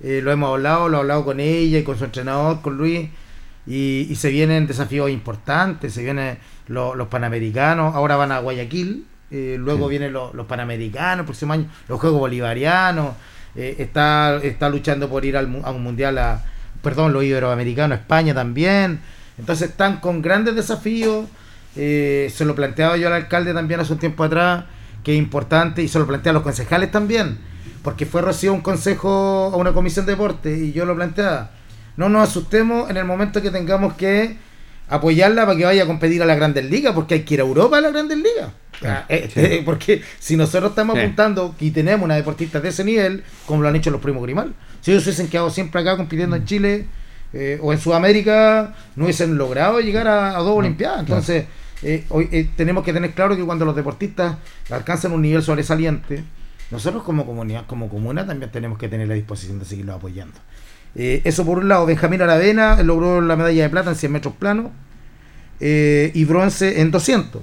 Eh, 0.00 0.20
lo 0.20 0.32
hemos 0.32 0.50
hablado, 0.50 0.88
lo 0.88 0.96
he 0.96 1.00
hablado 1.02 1.24
con 1.24 1.38
ella 1.38 1.78
y 1.78 1.84
con 1.84 1.96
su 1.96 2.04
entrenador, 2.06 2.60
con 2.60 2.76
Luis. 2.76 3.08
Y, 3.68 4.08
y 4.10 4.16
se 4.16 4.30
vienen 4.30 4.66
desafíos 4.66 5.10
importantes, 5.10 5.94
se 5.94 6.02
vienen 6.02 6.38
lo- 6.66 6.96
los 6.96 7.06
panamericanos, 7.06 7.94
ahora 7.94 8.16
van 8.16 8.32
a 8.32 8.40
Guayaquil, 8.40 9.06
eh, 9.32 9.56
luego 9.58 9.88
vienen 9.88 10.12
los, 10.12 10.34
los 10.34 10.46
panamericanos, 10.46 11.20
el 11.20 11.24
próximo 11.24 11.54
año 11.54 11.66
los 11.88 11.98
Juegos 11.98 12.20
Bolivarianos, 12.20 13.14
eh, 13.56 13.76
está, 13.78 14.36
está 14.42 14.68
luchando 14.68 15.08
por 15.08 15.24
ir 15.24 15.38
al, 15.38 15.46
a 15.64 15.70
un 15.70 15.82
mundial, 15.82 16.18
a, 16.18 16.44
perdón, 16.82 17.14
los 17.14 17.24
iberoamericanos, 17.24 17.98
España 17.98 18.34
también. 18.34 19.00
Entonces 19.38 19.70
están 19.70 20.00
con 20.00 20.20
grandes 20.20 20.54
desafíos, 20.54 21.26
eh, 21.76 22.30
se 22.34 22.44
lo 22.44 22.54
planteaba 22.54 22.98
yo 22.98 23.06
al 23.06 23.14
alcalde 23.14 23.54
también 23.54 23.80
hace 23.80 23.94
un 23.94 23.98
tiempo 23.98 24.22
atrás, 24.22 24.64
que 25.02 25.12
es 25.12 25.18
importante, 25.18 25.82
y 25.82 25.88
se 25.88 25.98
lo 25.98 26.06
plantea 26.06 26.30
a 26.30 26.34
los 26.34 26.42
concejales 26.42 26.90
también, 26.90 27.38
porque 27.82 28.04
fue 28.04 28.20
recibido 28.20 28.52
un 28.52 28.60
consejo 28.60 29.50
a 29.52 29.56
una 29.56 29.72
comisión 29.72 30.04
de 30.04 30.12
deporte 30.12 30.56
y 30.56 30.72
yo 30.72 30.84
lo 30.84 30.94
planteaba. 30.94 31.52
No 31.96 32.10
nos 32.10 32.28
asustemos 32.28 32.90
en 32.90 32.98
el 32.98 33.06
momento 33.06 33.40
que 33.40 33.50
tengamos 33.50 33.94
que 33.94 34.36
apoyarla 34.94 35.46
para 35.46 35.56
que 35.58 35.64
vaya 35.64 35.82
a 35.84 35.86
competir 35.86 36.22
a 36.22 36.26
la 36.26 36.34
Grandes 36.34 36.64
Ligas, 36.64 36.94
porque 36.94 37.14
hay 37.14 37.22
que 37.22 37.34
ir 37.34 37.40
a 37.40 37.44
Europa 37.44 37.78
a 37.78 37.80
la 37.80 37.90
Grandes 37.90 38.18
Ligas. 38.18 38.50
Ah, 38.84 39.04
eh, 39.08 39.30
eh, 39.36 39.62
porque 39.64 40.02
si 40.18 40.36
nosotros 40.36 40.70
estamos 40.70 40.96
Sí. 40.96 41.02
apuntando 41.02 41.54
y 41.60 41.70
tenemos 41.70 42.04
una 42.04 42.16
deportista 42.16 42.60
de 42.60 42.68
ese 42.70 42.84
nivel, 42.84 43.22
como 43.46 43.62
lo 43.62 43.68
han 43.68 43.76
hecho 43.76 43.90
los 43.90 44.00
primos 44.00 44.22
Grimal, 44.22 44.54
si 44.80 44.90
ellos 44.90 45.04
hubiesen 45.04 45.28
quedado 45.28 45.50
siempre 45.50 45.80
acá 45.80 45.96
compitiendo 45.96 46.34
en 46.36 46.44
Chile 46.44 46.86
eh, 47.32 47.58
o 47.62 47.72
en 47.72 47.78
Sudamérica, 47.78 48.74
no 48.96 49.04
hubiesen 49.04 49.38
logrado 49.38 49.80
llegar 49.80 50.08
a, 50.08 50.36
a 50.36 50.40
dos 50.40 50.56
Olimpiadas. 50.58 51.00
Entonces, 51.00 51.46
eh, 51.82 52.04
hoy, 52.10 52.50
tenemos 52.56 52.84
que 52.84 52.92
tener 52.92 53.12
claro 53.12 53.36
que 53.36 53.44
cuando 53.44 53.64
los 53.64 53.74
deportistas 53.76 54.36
alcanzan 54.70 55.12
un 55.12 55.22
nivel 55.22 55.42
sobresaliente, 55.42 56.24
nosotros 56.70 57.02
como 57.02 57.24
comunidad, 57.24 57.66
como 57.66 57.88
comuna, 57.88 58.26
también 58.26 58.50
tenemos 58.50 58.78
que 58.78 58.88
tener 58.88 59.06
la 59.08 59.14
disposición 59.14 59.58
de 59.58 59.64
seguirlos 59.64 59.96
apoyando. 59.96 60.38
Eh, 60.94 61.22
eso 61.24 61.44
por 61.46 61.58
un 61.58 61.68
lado, 61.68 61.86
Benjamín 61.86 62.20
Aravena 62.22 62.82
logró 62.82 63.20
la 63.20 63.34
medalla 63.36 63.62
de 63.62 63.70
plata 63.70 63.90
en 63.90 63.96
100 63.96 64.12
metros 64.12 64.34
planos 64.34 64.66
eh, 65.60 66.10
y 66.14 66.24
bronce 66.24 66.80
en 66.80 66.90
200. 66.90 67.42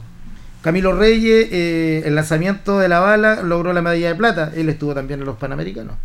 Camilo 0.62 0.94
Reyes, 0.96 1.48
eh, 1.52 2.04
el 2.06 2.16
lanzamiento 2.16 2.80
de 2.80 2.90
la 2.90 3.00
bala, 3.00 3.42
logró 3.44 3.72
la 3.74 3.82
medalla 3.82 4.10
de 4.10 4.16
plata. 4.16 4.52
Él 4.56 4.68
estuvo 4.70 4.94
también 4.94 5.20
en 5.22 5.26
los 5.26 5.38
Panamericanos. 5.38 5.96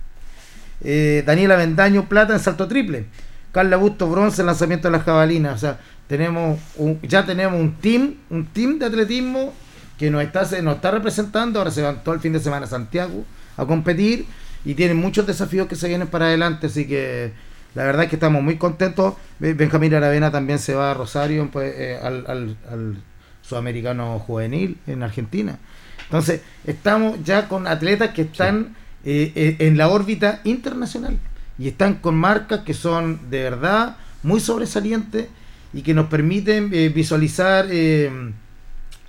Daniela 0.80 1.56
Vendaño, 1.56 2.08
plata 2.08 2.34
en 2.34 2.40
salto 2.40 2.68
triple. 2.68 3.06
Carla 3.52 3.76
Busto, 3.76 4.08
bronce 4.10 4.42
en 4.42 4.46
lanzamiento 4.46 4.88
de 4.88 4.92
las 4.92 5.04
jabalinas. 5.04 5.54
O 5.54 5.58
sea, 5.58 5.78
tenemos 6.08 6.58
un- 6.76 7.00
ya 7.02 7.24
tenemos 7.24 7.58
un 7.60 7.74
team, 7.76 8.14
un 8.30 8.46
team 8.46 8.78
de 8.78 8.86
atletismo 8.86 9.52
que 9.98 10.10
nos 10.10 10.22
está, 10.22 10.42
nos 10.62 10.76
está 10.76 10.90
representando. 10.90 11.58
Ahora 11.58 11.70
se 11.70 11.80
van 11.82 12.02
todo 12.04 12.14
el 12.14 12.20
fin 12.20 12.32
de 12.32 12.40
semana 12.40 12.66
a 12.66 12.68
Santiago 12.68 13.24
a 13.56 13.64
competir 13.64 14.26
y 14.64 14.74
tienen 14.74 14.96
muchos 14.96 15.26
desafíos 15.26 15.66
que 15.68 15.76
se 15.76 15.88
vienen 15.88 16.08
para 16.08 16.26
adelante. 16.26 16.66
Así 16.68 16.86
que 16.86 17.32
la 17.74 17.84
verdad 17.84 18.04
es 18.04 18.10
que 18.10 18.16
estamos 18.16 18.42
muy 18.42 18.56
contentos. 18.56 19.14
Be- 19.38 19.54
Benjamín 19.54 19.94
Aravena 19.94 20.30
también 20.30 20.58
se 20.58 20.74
va 20.74 20.90
a 20.90 20.94
Rosario 20.94 21.48
pues, 21.52 21.74
eh, 21.76 21.98
al, 22.02 22.24
al- 22.26 22.56
al 22.70 22.96
sudamericano 23.42 24.18
juvenil 24.18 24.78
en 24.86 25.02
Argentina. 25.02 25.58
Entonces, 26.04 26.40
estamos 26.66 27.22
ya 27.24 27.48
con 27.48 27.66
atletas 27.66 28.10
que 28.10 28.22
están 28.22 28.74
eh, 29.04 29.32
eh, 29.34 29.56
en 29.60 29.76
la 29.76 29.88
órbita 29.88 30.40
internacional 30.44 31.18
y 31.58 31.68
están 31.68 31.94
con 31.96 32.14
marcas 32.14 32.60
que 32.60 32.72
son 32.74 33.30
de 33.30 33.42
verdad 33.42 33.96
muy 34.22 34.40
sobresalientes 34.40 35.26
y 35.72 35.82
que 35.82 35.92
nos 35.92 36.06
permiten 36.06 36.70
eh, 36.72 36.88
visualizar 36.88 37.66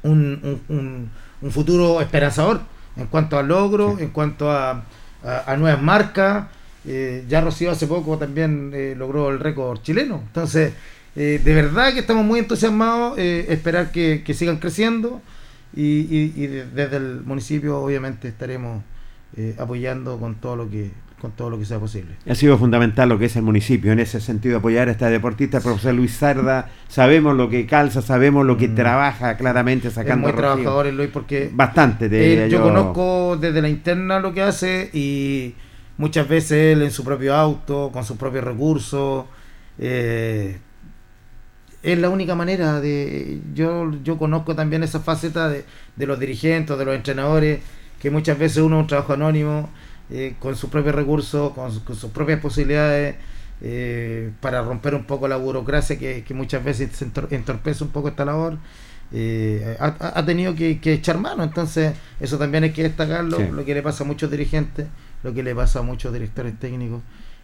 un, 0.04 0.40
un- 0.44 0.62
un- 0.70 1.10
un 1.42 1.52
futuro 1.52 2.02
esperanzador 2.02 2.62
en 2.98 3.08
cuanto 3.08 3.38
a 3.38 3.44
logros, 3.44 4.00
en 4.00 4.10
cuanto 4.10 4.52
a, 4.52 4.84
a- 5.26 5.58
nuevas 5.58 5.82
marcas. 5.82 6.48
Eh, 6.88 7.26
ya 7.28 7.42
Rocío 7.42 7.72
hace 7.72 7.88
poco 7.88 8.18
también 8.18 8.72
eh, 8.74 8.94
logró 8.98 9.30
el 9.30 9.40
récord 9.40 9.82
chileno. 9.82 10.22
Entonces, 10.28 10.74
eh, 11.16 11.42
de 11.44 11.54
verdad 11.54 11.94
que 11.94 12.00
estamos 12.00 12.24
muy 12.26 12.40
entusiasmados, 12.40 13.18
esperar 13.18 13.92
que, 13.92 14.24
que 14.26 14.34
sigan 14.34 14.58
creciendo 14.58 15.22
y, 15.76 16.02
y- 16.02 16.34
y 16.36 16.48
de- 16.48 16.66
desde 16.66 16.98
el 16.98 17.22
municipio 17.26 17.80
obviamente 17.82 18.28
estaremos 18.28 18.84
apoyando 19.58 20.18
con 20.18 20.36
todo 20.36 20.56
lo 20.56 20.70
que 20.70 20.92
con 21.26 21.32
todo 21.36 21.50
lo 21.50 21.58
que 21.58 21.66
sea 21.66 21.80
posible. 21.80 22.14
Ha 22.30 22.36
sido 22.36 22.56
fundamental 22.58 23.10
lo 23.10 23.18
que 23.18 23.26
es 23.26 23.36
el 23.36 23.42
municipio 23.42 23.92
en 23.92 24.00
ese 24.00 24.22
sentido, 24.22 24.58
apoyar 24.60 24.90
a 24.90 24.92
esta 24.92 25.10
deportista, 25.10 25.58
el 25.58 25.64
profesor 25.64 25.96
Luis 25.96 26.14
Sarda. 26.14 26.70
Sabemos 26.88 27.36
lo 27.36 27.50
que 27.50 27.66
calza, 27.66 28.04
sabemos 28.04 28.46
lo 28.46 28.58
que 28.58 28.68
Mm. 28.68 28.76
trabaja 28.76 29.36
claramente 29.38 29.88
Es 29.88 29.96
sacando 29.96 30.28
muy 30.28 30.32
rocío. 30.34 30.42
trabajador 30.56 30.94
Luis 30.94 31.10
porque 31.12 31.50
Bastante, 31.52 32.10
te 32.10 32.48
yo, 32.48 32.62
conozco 32.62 33.38
desde 33.42 33.60
la 33.62 33.70
interna 33.70 34.20
lo 34.20 34.34
que 34.34 34.44
hace 34.44 34.92
y 34.94 35.56
muchas 35.98 36.28
veces 36.28 36.76
él 36.76 36.84
en 36.84 36.92
su 36.92 37.04
propio 37.04 37.34
auto, 37.34 37.90
con 37.92 38.04
sus 38.06 38.18
propios 38.18 38.44
recursos. 38.44 39.26
eh, 39.80 40.60
es 41.82 42.00
la 42.00 42.10
única 42.10 42.36
manera 42.36 42.80
de. 42.82 43.42
Yo, 43.54 43.92
yo 44.04 44.18
conozco 44.18 44.56
también 44.56 44.84
esa 44.84 45.00
faceta 45.00 45.50
de, 45.50 45.66
de 45.96 46.06
los 46.08 46.20
dirigentes, 46.20 46.78
de 46.78 46.86
los 46.86 46.96
entrenadores, 46.96 47.60
que 48.02 48.10
muchas 48.10 48.38
veces 48.40 48.58
uno 48.64 48.78
es 48.78 48.82
un 48.84 48.88
trabajo 48.88 49.14
anónimo, 49.14 49.70
eh, 50.10 50.36
con 50.40 50.56
sus 50.56 50.70
propios 50.70 50.96
recursos, 50.96 51.54
con, 51.54 51.72
su- 51.72 51.84
con 51.84 51.96
sus 51.96 52.12
propias 52.12 52.40
posibilidades. 52.40 53.16
eh, 53.62 54.32
para 54.42 54.62
romper 54.62 54.96
un 54.96 55.06
poco 55.06 55.28
la 55.30 55.38
burocracia 55.38 55.98
que, 55.98 56.24
que 56.26 56.34
muchas 56.34 56.62
veces 56.64 56.92
se 56.92 57.06
entor- 57.08 57.28
entorpece 57.32 57.86
un 57.86 57.90
poco 57.90 58.10
esta 58.10 58.26
labor 58.26 58.58
eh, 59.14 59.78
ha, 59.80 60.26
tenido 60.26 60.56
que, 60.56 60.80
que 60.82 60.92
echar 60.94 61.18
mano. 61.20 61.44
Entonces, 61.44 61.94
eso 62.20 62.38
también 62.38 62.64
hay 62.66 62.72
que 62.72 62.84
destacarlo. 62.84 63.38
Sí. 63.38 63.48
Lo 63.52 63.64
que 63.64 63.74
le 63.74 63.82
pasa 63.82 64.04
a 64.04 64.08
muchos 64.08 64.30
dirigentes, 64.32 64.88
lo 65.24 65.34
que 65.34 65.42
le 65.44 65.56
pasa 65.56 65.80
a 65.80 65.82
muchos 65.84 66.12
directores 66.12 66.60
técnicos 66.60 67.02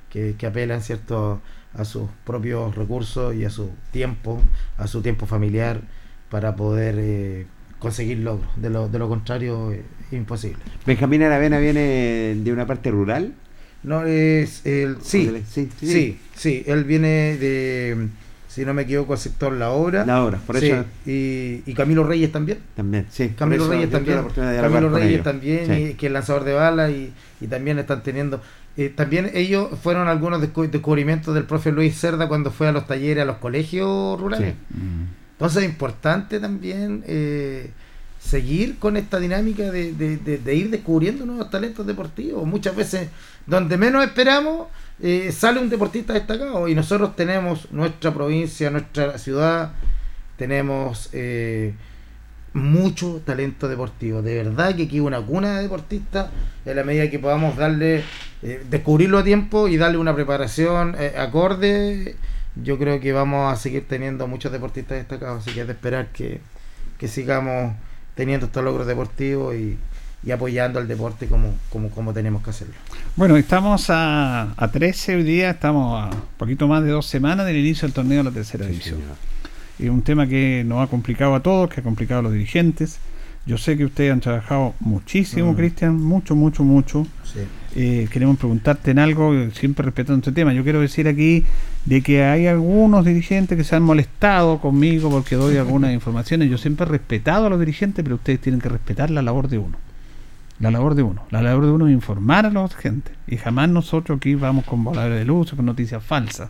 que, 0.10 0.36
que 0.38 0.48
apelan 0.48 0.82
cierto 0.82 1.40
a 1.74 1.86
sus 1.86 2.10
propios 2.26 2.76
recursos 2.76 3.34
y 3.36 3.46
a 3.46 3.50
su 3.50 3.70
tiempo, 3.92 4.42
a 4.78 4.88
su 4.88 5.02
tiempo 5.02 5.26
familiar 5.28 5.82
para 6.30 6.56
poder 6.58 6.96
eh, 6.98 7.48
conseguir 7.80 8.20
logros. 8.20 8.50
De 8.58 8.70
lo, 8.70 8.90
de 8.90 9.00
lo 9.00 9.08
contrario, 9.08 9.72
eh, 9.72 9.84
imposible. 10.12 10.58
Benjamín 10.86 11.24
Aravena 11.24 11.60
viene 11.60 12.36
de 12.38 12.52
una 12.54 12.66
parte 12.68 12.92
rural. 12.92 13.34
No 13.84 14.06
es 14.06 14.66
el 14.66 14.98
sí, 15.02 15.32
Sí, 15.50 15.70
sí, 15.80 15.88
sí, 15.88 16.20
sí, 16.36 16.64
él 16.68 16.84
viene 16.84 17.38
de 17.38 18.08
si 18.48 18.66
no 18.66 18.74
me 18.74 18.82
equivoco, 18.82 19.14
el 19.14 19.20
sector 19.20 19.54
La 19.54 19.70
Obra. 19.72 20.06
La 20.06 20.24
Obra, 20.24 20.38
por 20.46 20.60
Sí, 20.60 20.68
eso- 20.70 20.84
Y, 21.06 21.64
y 21.66 21.74
Camilo 21.74 22.04
Reyes 22.04 22.32
también. 22.34 22.60
También, 22.76 23.06
sí. 23.10 23.30
Camilo 23.30 23.68
Reyes 23.70 23.90
también. 23.90 24.24
Camilo 24.36 24.90
Reyes 24.90 25.24
también, 25.24 25.66
Sí. 25.68 25.74
y, 25.92 25.94
que 25.94 26.08
es 26.08 26.12
lanzador 26.12 26.44
de 26.44 26.54
balas 26.54 26.92
y, 26.92 27.14
y 27.40 27.48
también 27.48 27.80
están 27.80 28.04
teniendo. 28.04 28.42
eh, 28.78 28.90
también 28.94 29.32
ellos 29.34 29.70
fueron 29.82 30.08
algunos 30.10 30.42
descu- 30.42 30.70
descubrimientos 30.70 31.34
del 31.34 31.46
profe 31.46 31.72
Luis 31.72 31.98
Cerda 31.98 32.28
cuando 32.28 32.52
fue 32.52 32.68
a 32.68 32.72
los 32.74 32.88
talleres, 32.88 33.22
a 33.24 33.26
los 33.26 33.38
colegios 33.38 34.20
rurales. 34.20 34.54
Sí. 34.54 34.78
Entonces 35.34 35.64
es 35.64 35.70
importante 35.70 36.40
también 36.40 37.04
eh, 37.08 37.70
seguir 38.22 38.78
con 38.78 38.98
esta 38.98 39.20
dinámica 39.20 39.72
de, 39.72 39.94
de- 39.94 40.18
de- 40.18 40.38
de 40.38 40.56
ir 40.56 40.70
descubriendo 40.70 41.26
nuevos 41.26 41.50
talentos 41.50 41.86
deportivos. 41.88 42.46
Muchas 42.46 42.76
veces, 42.76 43.10
donde 43.48 43.78
menos 43.78 44.04
esperamos, 44.06 44.68
eh, 45.02 45.32
sale 45.32 45.60
un 45.60 45.70
deportista 45.70 46.14
destacado 46.14 46.68
y 46.68 46.76
nosotros 46.76 47.16
tenemos 47.16 47.72
nuestra 47.72 48.14
provincia, 48.14 48.70
nuestra 48.70 49.18
ciudad, 49.18 49.72
tenemos 50.38 51.10
eh, 51.14 51.74
mucho 52.54 53.22
talento 53.26 53.68
deportivo. 53.68 54.22
De 54.22 54.36
verdad 54.44 54.76
que 54.76 54.84
aquí 54.84 55.00
una 55.00 55.20
cuna 55.22 55.56
de 55.58 55.64
deportistas 55.64 56.30
en 56.66 56.76
la 56.76 56.84
medida 56.84 57.10
que 57.10 57.18
podamos 57.18 57.58
darle, 57.58 58.04
eh, 58.44 58.64
descubrirlo 58.70 59.18
a 59.18 59.24
tiempo 59.24 59.68
y 59.68 59.78
darle 59.78 59.98
una 59.98 60.14
preparación 60.14 60.96
eh, 61.00 61.16
acorde. 61.18 62.16
Yo 62.56 62.78
creo 62.78 63.00
que 63.00 63.14
vamos 63.14 63.52
a 63.52 63.56
seguir 63.56 63.88
teniendo 63.88 64.28
muchos 64.28 64.52
deportistas 64.52 64.98
destacados, 65.00 65.42
así 65.42 65.54
que 65.56 65.62
es 65.62 65.68
de 65.68 65.74
esperar 65.74 66.08
que, 66.14 66.40
que 67.00 67.08
sigamos 67.08 67.74
teniendo 68.16 68.46
estos 68.48 68.64
logros 68.64 68.88
deportivos 68.88 69.56
y, 69.56 69.78
y 70.24 70.32
apoyando 70.32 70.80
al 70.80 70.88
deporte 70.88 71.28
como, 71.28 71.54
como, 71.70 71.90
como 71.90 72.14
tenemos 72.14 72.44
que 72.44 72.50
hacerlo. 72.52 72.74
Bueno, 73.16 73.38
estamos 73.38 73.90
a, 73.90 74.54
a 74.56 74.72
13 74.72 75.16
hoy 75.16 75.24
día, 75.24 75.52
estamos 75.52 76.04
a 76.04 76.10
poquito 76.38 76.68
más 76.68 76.84
de 76.84 76.90
dos 76.92 77.06
semanas 77.06 77.46
del 77.46 77.58
inicio 77.58 77.88
del 77.88 77.94
torneo 77.94 78.18
de 78.20 78.24
la 78.26 78.32
tercera 78.32 78.66
división. 78.66 79.00
Es 79.80 79.90
un 79.90 80.02
tema 80.04 80.28
que 80.28 80.64
nos 80.66 80.84
ha 80.84 80.88
complicado 80.88 81.34
a 81.36 81.40
todos, 81.42 81.70
que 81.70 81.80
ha 81.80 81.84
complicado 81.84 82.20
a 82.20 82.24
los 82.24 82.34
dirigentes. 82.34 83.00
Yo 83.48 83.58
sé 83.58 83.76
que 83.76 83.86
ustedes 83.86 84.12
han 84.14 84.20
trabajado 84.20 84.76
muchísimo, 84.80 85.54
Mm. 85.54 85.56
Cristian, 85.56 85.96
mucho, 86.00 86.36
mucho, 86.36 86.64
mucho. 86.64 87.08
Sí. 87.24 87.40
Eh, 87.76 88.08
queremos 88.12 88.38
preguntarte 88.38 88.92
en 88.92 89.00
algo, 89.00 89.34
siempre 89.54 89.86
respetando 89.86 90.20
este 90.20 90.32
tema. 90.32 90.54
Yo 90.54 90.64
quiero 90.64 90.82
decir 90.82 91.08
aquí 91.08 91.46
de 91.86 92.02
que 92.02 92.24
hay 92.24 92.48
algunos 92.48 93.06
dirigentes 93.06 93.58
que 93.58 93.64
se 93.64 93.76
han 93.76 93.84
molestado 93.84 94.60
conmigo 94.60 95.10
porque 95.10 95.36
doy 95.36 95.58
algunas 95.58 95.94
informaciones. 95.94 96.50
Yo 96.50 96.58
siempre 96.58 96.86
he 96.86 96.90
respetado 96.90 97.48
a 97.48 97.50
los 97.50 97.60
dirigentes, 97.60 98.04
pero 98.04 98.16
ustedes 98.16 98.42
tienen 98.42 98.60
que 98.60 98.70
respetar 98.70 99.10
la 99.10 99.22
labor 99.22 99.48
de 99.48 99.58
uno. 99.58 99.78
La 100.60 100.70
labor 100.70 100.96
de 100.96 101.04
uno. 101.04 101.24
La 101.32 101.42
labor 101.42 101.66
de 101.66 101.72
uno 101.72 101.88
es 101.88 101.94
informar 101.94 102.46
a 102.46 102.52
la 102.52 102.68
gente. 102.70 103.12
Y 103.28 103.38
jamás 103.38 103.70
nosotros 103.70 104.18
aquí 104.18 104.36
vamos 104.36 104.66
con 104.66 104.84
voladores 104.84 105.20
de 105.20 105.26
luz 105.26 105.54
o 105.54 105.56
con 105.56 105.66
noticias 105.66 106.04
falsas. 106.04 106.50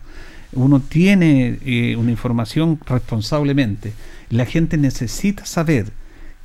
Uno 0.52 0.80
tiene 0.80 1.58
eh, 1.64 1.96
una 1.96 2.10
información 2.10 2.78
responsablemente. 2.84 3.92
La 4.28 4.44
gente 4.44 4.76
necesita 4.76 5.46
saber. 5.46 5.92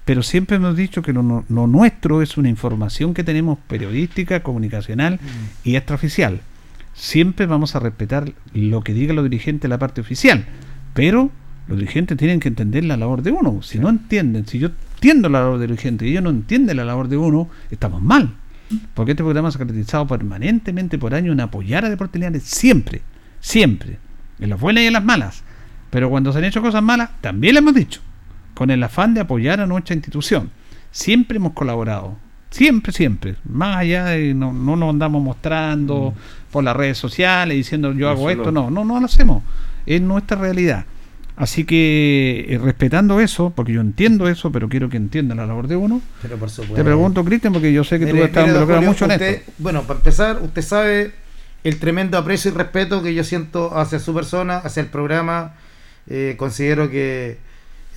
Pero 0.07 0.23
siempre 0.23 0.55
hemos 0.55 0.77
dicho 0.77 1.01
que 1.01 1.11
lo, 1.11 1.43
nuestro 1.49 2.21
es 2.21 2.37
una 2.37 2.47
información 2.47 3.13
que 3.13 3.25
tenemos 3.25 3.59
periodística, 3.67 4.41
comunicacional 4.41 5.19
y 5.65 5.75
extraoficial. 5.75 6.39
Siempre 6.93 7.45
vamos 7.45 7.75
a 7.75 7.79
respetar 7.79 8.31
lo 8.53 8.81
que 8.85 8.93
diga 8.93 9.13
los 9.13 9.25
dirigentes 9.25 9.69
la 9.69 9.77
parte 9.77 9.99
oficial. 9.99 10.45
Pero 10.93 11.29
los 11.67 11.77
dirigentes 11.77 12.17
tienen 12.17 12.39
que 12.39 12.47
entender 12.47 12.85
la 12.85 12.95
labor 12.95 13.21
de 13.21 13.31
uno. 13.31 13.61
Si 13.61 13.79
no 13.79 13.89
entienden, 13.89 14.47
si 14.47 14.59
yo 14.59 14.69
entiendo 14.95 15.27
la 15.27 15.41
labor 15.41 15.59
del 15.59 15.71
dirigente 15.71 16.07
y 16.07 16.11
ellos 16.11 16.23
no 16.23 16.29
entienden 16.29 16.77
la 16.77 16.85
labor 16.85 17.09
de 17.09 17.17
uno, 17.17 17.49
estamos 17.69 18.01
mal. 18.01 18.33
Porque 18.93 19.11
este 19.11 19.23
programa 19.23 19.51
se 19.51 19.57
ha 19.57 19.59
caracterizado 19.59 20.07
permanentemente 20.07 20.97
por 20.97 21.15
años 21.15 21.33
en 21.33 21.41
apoyar 21.41 21.83
a 21.83 21.89
Deportes 21.89 22.43
siempre, 22.43 23.01
siempre, 23.41 23.97
en 24.39 24.51
las 24.51 24.59
buenas 24.61 24.85
y 24.85 24.87
en 24.87 24.93
las 24.93 25.03
malas. 25.03 25.43
Pero 25.89 26.09
cuando 26.09 26.31
se 26.31 26.37
han 26.37 26.45
hecho 26.45 26.61
cosas 26.61 26.81
malas, 26.81 27.09
también 27.19 27.55
le 27.55 27.59
hemos 27.59 27.73
dicho, 27.73 27.99
con 28.57 28.71
el 28.71 28.81
afán 28.81 29.13
de 29.13 29.21
apoyar 29.21 29.61
a 29.61 29.67
nuestra 29.67 29.93
institución. 29.93 30.49
Siempre 30.89 31.37
hemos 31.37 31.53
colaborado, 31.53 32.17
siempre, 32.49 32.91
siempre. 32.91 33.35
Más 33.47 33.77
allá 33.77 34.05
de 34.05 34.33
no, 34.33 34.51
no 34.51 34.75
nos 34.75 34.89
andamos 34.89 35.21
mostrando 35.21 36.15
por 36.51 36.63
las 36.63 36.75
redes 36.75 36.97
sociales 36.97 37.55
diciendo 37.55 37.93
yo 37.93 38.09
hago 38.09 38.31
esto, 38.31 38.51
no, 38.51 38.71
no, 38.71 38.83
no 38.83 38.99
lo 38.99 39.05
hacemos. 39.05 39.43
Es 39.85 40.01
nuestra 40.01 40.37
realidad. 40.39 40.85
Así 41.35 41.65
que 41.65 42.47
eh, 42.49 42.57
respetando 42.57 43.21
eso, 43.21 43.51
porque 43.55 43.73
yo 43.73 43.81
entiendo 43.81 44.27
eso, 44.27 44.51
pero 44.51 44.67
quiero 44.69 44.89
que 44.89 44.97
entiendan 44.97 45.37
la 45.37 45.45
labor 45.45 45.67
de 45.67 45.75
uno. 45.75 46.01
Pero 46.23 46.37
por 46.37 46.49
supuesto. 46.49 46.77
Te 46.77 46.83
pregunto, 46.83 47.23
Cristian, 47.23 47.53
porque 47.53 47.71
yo 47.71 47.83
sé 47.83 47.99
que 47.99 48.07
tú 48.07 48.15
estás 48.15 48.47
involucrado 48.47 48.81
mucho 48.81 49.05
en 49.05 49.11
usted- 49.11 49.29
esto. 49.35 49.51
Bueno, 49.59 49.83
para 49.83 49.99
empezar, 49.99 50.39
usted 50.41 50.63
sabe 50.63 51.11
el 51.63 51.77
tremendo 51.77 52.17
aprecio 52.17 52.49
y 52.49 52.55
respeto 52.55 53.03
que 53.03 53.13
yo 53.13 53.23
siento 53.23 53.77
hacia 53.77 53.99
su 53.99 54.15
persona, 54.15 54.57
hacia 54.57 54.81
el 54.81 54.87
programa. 54.87 55.53
Eh, 56.07 56.33
considero 56.39 56.89
que 56.89 57.45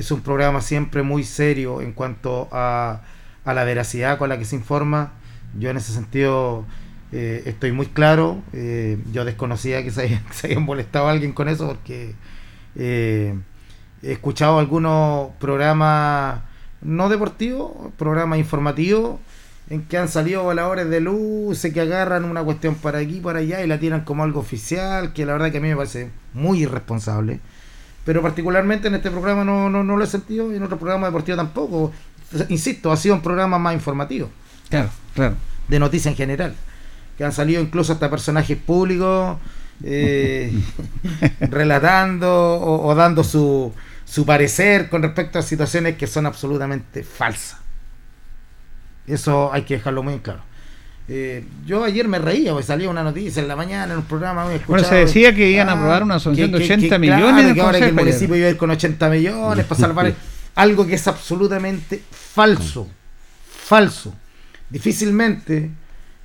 es 0.01 0.10
un 0.10 0.22
programa 0.22 0.62
siempre 0.62 1.02
muy 1.02 1.24
serio 1.24 1.82
en 1.82 1.93
cuanto 1.93 2.48
a, 2.52 3.02
a 3.44 3.55
la 3.55 3.64
veracidad 3.64 4.16
con 4.16 4.31
la 4.31 4.39
que 4.39 4.47
se 4.47 4.56
informa. 4.56 5.12
Yo 5.59 5.68
en 5.68 5.77
ese 5.77 5.93
sentido 5.93 6.64
eh, 7.12 7.43
estoy 7.44 7.72
muy 7.72 7.86
claro. 7.86 8.43
Eh, 8.55 8.98
yo 9.12 9.27
desconocía 9.27 9.82
que 9.85 9.90
se 9.90 10.02
haya, 10.02 10.60
molestado 10.60 11.09
a 11.09 11.10
alguien 11.10 11.32
con 11.32 11.48
eso 11.48 11.66
porque 11.66 12.14
eh, 12.77 13.39
he 14.02 14.12
escuchado 14.12 14.59
algunos 14.59 15.32
programas 15.39 16.40
no 16.81 17.10
deportivos, 17.10 17.93
programas 17.98 18.39
informativos 18.39 19.20
en 19.68 19.82
que 19.82 19.98
han 19.98 20.09
salido 20.09 20.44
voladores 20.44 20.89
de 20.89 21.01
luces 21.01 21.74
que 21.74 21.81
agarran 21.82 22.24
una 22.24 22.43
cuestión 22.43 22.74
para 22.74 23.01
aquí 23.01 23.20
para 23.20 23.40
allá 23.40 23.62
y 23.62 23.66
la 23.66 23.78
tiran 23.78 24.01
como 24.01 24.24
algo 24.24 24.40
oficial, 24.40 25.12
que 25.12 25.27
la 25.27 25.35
verdad 25.35 25.52
que 25.52 25.59
a 25.59 25.60
mí 25.60 25.68
me 25.68 25.77
parece 25.77 26.10
muy 26.32 26.62
irresponsable. 26.62 27.40
Pero 28.05 28.22
particularmente 28.22 28.89
en 28.89 28.94
este 28.94 29.10
programa 29.10 29.44
no, 29.44 29.68
no, 29.70 29.85
no 29.85 29.97
lo 29.97 30.05
he 30.05 30.06
sentido 30.06 30.52
y 30.52 30.56
en 30.56 30.62
otro 30.62 30.78
programa 30.78 31.06
deportivo 31.06 31.36
tampoco. 31.36 31.93
Insisto, 32.48 32.90
ha 32.93 32.97
sido 32.97 33.14
un 33.16 33.22
programa 33.22 33.59
más 33.59 33.74
informativo 33.74 34.31
Claro, 34.68 34.89
claro. 35.14 35.35
de 35.68 35.78
noticia 35.78 36.10
en 36.10 36.16
general. 36.16 36.55
Que 37.18 37.24
han 37.24 37.32
salido 37.32 37.60
incluso 37.60 37.93
hasta 37.93 38.09
personajes 38.09 38.56
públicos 38.56 39.36
eh, 39.85 40.52
relatando 41.40 42.28
o, 42.55 42.86
o 42.86 42.94
dando 42.94 43.22
su, 43.24 43.72
su 44.05 44.24
parecer 44.24 44.89
con 44.89 45.02
respecto 45.02 45.39
a 45.39 45.43
situaciones 45.43 45.97
que 45.97 46.06
son 46.06 46.27
absolutamente 46.27 47.02
falsas. 47.05 47.59
Eso 49.06 49.52
hay 49.52 49.62
que 49.62 49.74
dejarlo 49.74 50.02
muy 50.02 50.18
claro. 50.20 50.43
Eh, 51.12 51.45
yo 51.66 51.82
ayer 51.82 52.07
me 52.07 52.20
reía, 52.20 52.53
porque 52.53 52.66
salía 52.69 52.89
una 52.89 53.03
noticia 53.03 53.43
en 53.43 53.49
la 53.49 53.57
mañana 53.57 53.93
en 53.95 53.99
un 53.99 54.05
programa. 54.05 54.45
muy 54.45 54.61
Bueno, 54.69 54.85
se 54.87 54.95
decía 54.95 55.35
que 55.35 55.51
iban 55.51 55.69
a 55.69 55.73
ah, 55.73 55.74
aprobar 55.74 56.05
una 56.05 56.20
que- 56.20 56.31
de 56.31 56.51
que- 56.51 56.65
80 56.65 56.89
que, 56.89 56.99
millones 57.01 57.32
claro, 57.35 57.55
que 57.55 57.61
ahora 57.61 57.78
que 57.81 57.85
el 57.87 57.95
municipio 57.95 58.37
iba 58.37 58.47
a 58.47 58.51
ir 58.51 58.57
con 58.57 58.70
80 58.70 59.11
millones 59.11 59.66
para 59.66 59.81
salvar 59.81 60.15
algo 60.55 60.87
que 60.87 60.95
es 60.95 61.09
absolutamente 61.09 62.01
falso. 62.11 62.89
Falso. 63.65 64.15
Difícilmente 64.69 65.70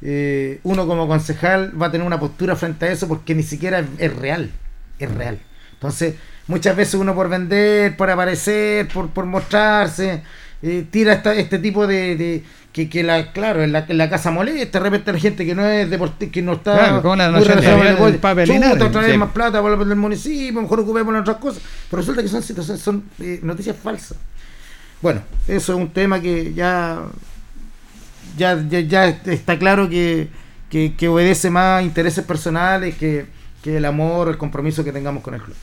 eh, 0.04 0.60
uno 0.64 0.86
como 0.86 1.08
concejal 1.08 1.74
va 1.82 1.88
a 1.88 1.92
tener 1.92 2.06
una 2.06 2.20
postura 2.20 2.56
frente 2.56 2.86
a 2.86 2.92
eso 2.92 3.08
porque 3.08 3.34
ni 3.34 3.42
siquiera 3.44 3.80
es, 3.80 3.86
es 3.98 4.16
real. 4.16 4.52
Es 5.00 5.12
real. 5.12 5.40
Entonces, 5.74 6.14
muchas 6.48 6.76
veces 6.76 6.94
uno 6.96 7.16
por 7.16 7.28
vender, 7.28 7.98
por 7.98 8.10
aparecer, 8.12 8.88
por, 8.90 9.10
por 9.10 9.26
mostrarse, 9.26 10.22
eh, 10.62 10.86
tira 10.92 11.14
esta- 11.14 11.34
este 11.34 11.58
tipo 11.60 11.88
de, 11.88 12.16
de- 12.16 12.44
que, 12.76 12.90
que 12.90 13.04
la, 13.04 13.32
claro, 13.32 13.64
en 13.64 13.72
la, 13.72 13.86
la 13.88 14.10
casa 14.10 14.32
molesta, 14.32 14.80
de 14.80 14.84
repente 14.84 15.14
la 15.14 15.18
gente 15.20 15.46
que 15.46 15.56
no 15.56 15.66
es 15.66 15.90
deportista, 15.90 16.30
que 16.30 16.42
no 16.42 16.54
está 16.54 16.74
Claro, 16.78 17.16
la 17.16 17.32
con 17.98 18.18
Pape 18.18 18.42
chuta, 18.44 18.54
Linares. 18.54 18.84
otra 18.84 19.00
vez 19.02 19.12
Sí. 19.14 19.18
más 19.18 19.32
plata 19.32 19.62
para 19.62 19.76
el 19.82 19.96
municipio, 19.96 20.62
mejor 20.62 20.82
ocupemos 20.82 21.16
otras 21.22 21.38
cosas. 21.38 21.64
Pero 21.90 22.02
resulta 22.02 22.22
que 22.22 22.28
son 22.28 22.44
situaciones, 22.44 22.82
son 22.84 23.06
eh, 23.22 23.40
noticias 23.44 23.78
falsas. 23.82 24.18
Bueno, 25.02 25.22
eso 25.48 25.72
es 25.74 25.80
un 25.80 25.90
tema 25.92 26.20
que 26.22 26.54
ya 26.54 27.00
ya, 28.38 28.62
ya, 28.68 28.80
ya 28.82 29.08
está 29.08 29.58
claro 29.58 29.88
que, 29.88 30.28
que, 30.70 30.96
que 30.98 31.08
obedece 31.08 31.50
más 31.50 31.82
intereses 31.82 32.26
personales 32.26 32.96
que, 32.98 33.26
que 33.64 33.78
el 33.78 33.86
amor, 33.86 34.28
el 34.28 34.38
compromiso 34.38 34.84
que 34.84 34.92
tengamos 34.92 35.24
con 35.24 35.34
el 35.34 35.42
club. 35.42 35.56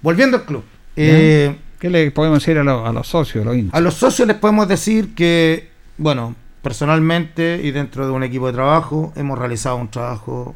Volviendo 0.00 0.36
al 0.36 0.44
club. 0.44 0.62
eh, 0.94 1.56
¿Qué 1.80 1.90
le 1.90 2.12
podemos 2.12 2.38
decir 2.38 2.56
a, 2.58 2.62
los- 2.62 2.88
a 2.88 2.92
los 2.92 3.08
socios, 3.08 3.42
a 3.42 3.48
los 3.48 3.56
hinchas? 3.56 3.74
a 3.74 3.80
los 3.80 3.94
socios 3.94 4.28
les 4.28 4.36
podemos 4.36 4.68
decir 4.68 5.14
que, 5.16 5.70
bueno, 5.98 6.36
personalmente 6.62 7.60
y 7.62 7.70
dentro 7.72 8.06
de 8.06 8.12
un 8.12 8.22
equipo 8.22 8.46
de 8.46 8.52
trabajo 8.52 9.12
hemos 9.16 9.38
realizado 9.38 9.76
un 9.76 9.88
trabajo, 9.90 10.54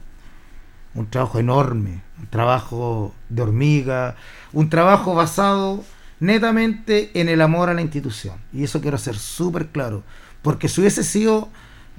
un 0.94 1.06
trabajo 1.08 1.38
enorme, 1.38 2.02
un 2.18 2.26
trabajo 2.28 3.14
de 3.28 3.42
hormiga, 3.42 4.16
un 4.52 4.70
trabajo 4.70 5.14
basado 5.14 5.84
netamente 6.20 7.10
en 7.20 7.28
el 7.28 7.40
amor 7.42 7.68
a 7.68 7.74
la 7.74 7.82
institución. 7.82 8.36
Y 8.52 8.64
eso 8.64 8.80
quiero 8.80 8.98
ser 8.98 9.16
súper 9.16 9.66
claro, 9.68 10.02
porque 10.42 10.68
si 10.68 10.80
hubiese 10.80 11.02
sido 11.04 11.48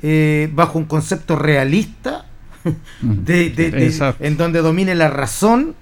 eh, 0.02 0.50
bajo 0.54 0.80
un 0.80 0.86
concepto 0.86 1.36
realista, 1.36 2.26
de- 3.02 3.50
de- 3.52 3.72
de- 3.72 3.86
Exacto. 3.88 4.24
en 4.24 4.38
donde 4.38 4.62
domine 4.62 4.96
la 4.96 5.10
razón, 5.10 5.76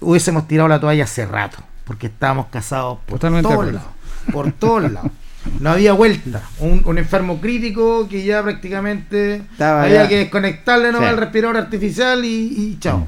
hubiésemos 0.00 0.48
tirado 0.48 0.68
la 0.68 0.80
toalla 0.80 1.04
hace 1.04 1.26
rato, 1.26 1.58
porque 1.84 2.06
estábamos 2.08 2.46
casados 2.46 2.98
por 3.06 3.18
Totalmente 3.18 3.48
todos 3.48 3.72
lados, 3.72 3.88
por 4.32 4.52
todos 4.52 4.90
lados. 4.90 5.10
No 5.58 5.70
había 5.70 5.92
vuelta. 5.94 6.42
Un, 6.58 6.82
un 6.84 6.98
enfermo 6.98 7.40
crítico 7.40 8.08
que 8.08 8.24
ya 8.24 8.42
prácticamente 8.42 9.36
Estaba 9.36 9.84
había 9.84 10.02
ya. 10.02 10.08
que 10.08 10.16
desconectarle 10.18 10.92
nomás 10.92 11.08
Sí. 11.08 11.14
el 11.14 11.20
respirador 11.20 11.56
artificial 11.56 12.24
y, 12.24 12.28
y 12.56 12.78
chao. 12.78 13.06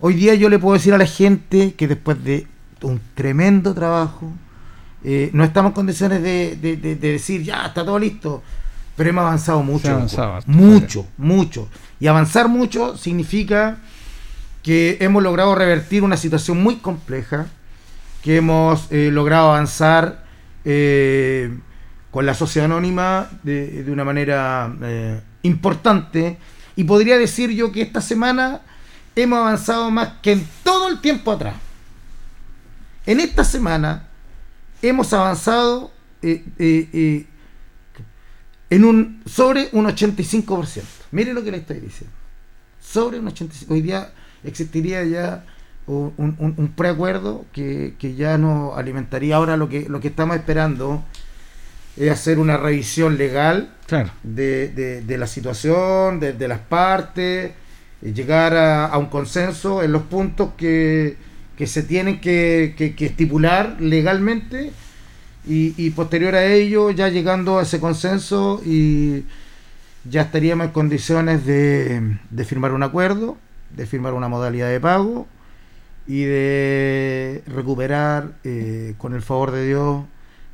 Hoy 0.00 0.14
día 0.14 0.34
yo 0.34 0.48
le 0.48 0.58
puedo 0.58 0.74
decir 0.74 0.92
a 0.92 0.98
la 0.98 1.06
gente 1.06 1.74
que 1.74 1.88
después 1.88 2.22
de 2.22 2.46
un 2.82 3.00
tremendo 3.14 3.72
trabajo, 3.72 4.32
eh, 5.04 5.30
no 5.32 5.44
estamos 5.44 5.70
en 5.70 5.74
condiciones 5.74 6.22
de, 6.22 6.56
de- 6.60 6.76
de- 6.76 6.96
de 6.96 7.12
decir 7.12 7.42
ya 7.42 7.66
está 7.66 7.84
todo 7.84 7.98
listo, 7.98 8.42
pero 8.96 9.08
hemos 9.10 9.22
avanzado 9.22 9.62
mucho. 9.62 9.88
Avanzado 9.90 10.40
mucho, 10.46 11.06
mucho. 11.16 11.68
Y 12.00 12.08
avanzar 12.08 12.48
mucho 12.48 12.96
significa 12.96 13.78
que 14.62 14.98
hemos 15.00 15.22
logrado 15.22 15.54
revertir 15.54 16.02
una 16.02 16.16
situación 16.16 16.62
muy 16.62 16.76
compleja, 16.76 17.46
que 18.22 18.36
hemos 18.36 18.86
eh, 18.90 19.10
logrado 19.12 19.48
avanzar 19.50 20.21
eh, 20.64 21.58
con 22.10 22.26
la 22.26 22.34
sociedad 22.34 22.66
anónima 22.66 23.30
de, 23.42 23.82
de 23.84 23.90
una 23.90 24.04
manera 24.04 24.74
eh, 24.82 25.20
importante. 25.42 26.38
Y 26.76 26.84
podría 26.84 27.18
decir 27.18 27.50
yo 27.50 27.72
que 27.72 27.82
esta 27.82 28.00
semana 28.00 28.62
hemos 29.16 29.38
avanzado 29.38 29.90
más 29.90 30.14
que 30.22 30.32
en 30.32 30.48
todo 30.62 30.88
el 30.88 31.00
tiempo 31.00 31.32
atrás. 31.32 31.56
En 33.06 33.20
esta 33.20 33.44
semana 33.44 34.08
hemos 34.80 35.12
avanzado 35.12 35.92
eh, 36.22 37.26
en 38.70 38.84
un 38.84 39.22
sobre 39.26 39.68
un 39.72 39.86
85%. 39.86 40.82
Mire 41.10 41.34
lo 41.34 41.44
que 41.44 41.50
le 41.50 41.58
estoy 41.58 41.80
diciendo. 41.80 42.16
Sobre 42.80 43.18
un 43.18 43.26
85%. 43.26 43.66
Hoy 43.68 43.82
día 43.82 44.12
existiría 44.44 45.04
ya 45.04 45.44
un, 45.86 46.14
un- 46.38 46.54
un 46.56 46.68
preacuerdo 46.68 47.44
que, 47.52 47.94
que 47.98 48.14
ya 48.14 48.38
nos 48.38 48.76
alimentaría. 48.78 49.36
Ahora 49.36 49.56
lo 49.56 49.68
que, 49.68 49.88
lo 49.88 50.00
que 50.00 50.08
estamos 50.08 50.36
esperando 50.36 51.02
es 51.96 52.10
hacer 52.10 52.38
una 52.38 52.56
revisión 52.56 53.18
legal 53.18 53.74
Claro. 53.86 54.10
de, 54.22 54.68
de- 54.68 55.02
de 55.02 55.18
la 55.18 55.26
situación, 55.26 56.20
de, 56.20 56.32
de 56.32 56.48
las 56.48 56.60
partes, 56.60 57.50
eh, 58.02 58.12
llegar 58.14 58.54
a, 58.54 58.86
a 58.86 58.98
un 58.98 59.06
consenso 59.06 59.82
en 59.82 59.92
los 59.92 60.02
puntos 60.02 60.50
que, 60.56 61.16
que 61.56 61.66
se 61.66 61.82
tienen 61.82 62.20
que, 62.20 62.74
que- 62.78 62.94
que 62.94 63.06
estipular 63.06 63.76
legalmente 63.80 64.72
y, 65.46 65.74
y 65.76 65.90
posterior 65.90 66.34
a 66.36 66.44
ello 66.46 66.90
ya 66.92 67.08
llegando 67.08 67.58
a 67.58 67.62
ese 67.62 67.80
consenso 67.80 68.62
y 68.64 69.24
ya 70.08 70.22
estaríamos 70.22 70.66
en 70.66 70.72
condiciones 70.72 71.44
de, 71.44 72.16
de 72.30 72.44
firmar 72.44 72.72
un 72.72 72.82
acuerdo, 72.82 73.36
de 73.76 73.86
firmar 73.86 74.14
una 74.14 74.28
modalidad 74.28 74.68
de 74.70 74.80
pago 74.80 75.26
y 76.06 76.24
de 76.24 77.42
recuperar 77.46 78.34
eh, 78.44 78.94
con 78.98 79.14
el 79.14 79.22
favor 79.22 79.50
de 79.50 79.66
Dios 79.66 80.04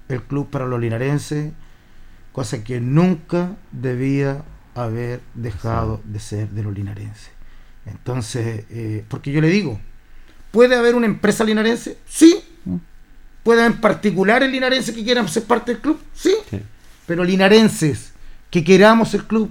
el 0.09 0.23
club 0.23 0.49
para 0.51 0.67
los 0.67 0.81
linarenses, 0.81 1.53
cosa 2.33 2.65
que 2.65 2.81
nunca 2.81 3.57
debía 3.73 4.43
haber 4.75 5.21
dejado 5.35 6.01
de 6.05 6.21
ser 6.21 6.49
de 6.51 6.63
los 6.63 6.75
linarenses. 6.75 7.31
Entonces, 7.87 8.65
eh, 8.71 9.05
porque 9.09 9.33
yo 9.33 9.41
le 9.41 9.49
digo, 9.49 9.81
¿puede 10.51 10.77
haber 10.77 10.95
una 10.95 11.07
empresa 11.07 11.45
linarense? 11.45 11.99
Sí. 12.07 12.43
¿Puede 13.43 13.63
haber 13.65 13.81
particulares 13.81 14.51
linarenses 14.51 14.95
que 14.95 15.05
quieran 15.05 15.29
ser 15.29 15.45
parte 15.45 15.73
del 15.73 15.81
club? 15.81 15.99
Sí. 16.15 16.35
Sí. 16.51 16.61
Pero 17.07 17.25
linarenses 17.25 18.13
que 18.51 18.65
queramos 18.65 19.15
el 19.15 19.25
club, 19.25 19.51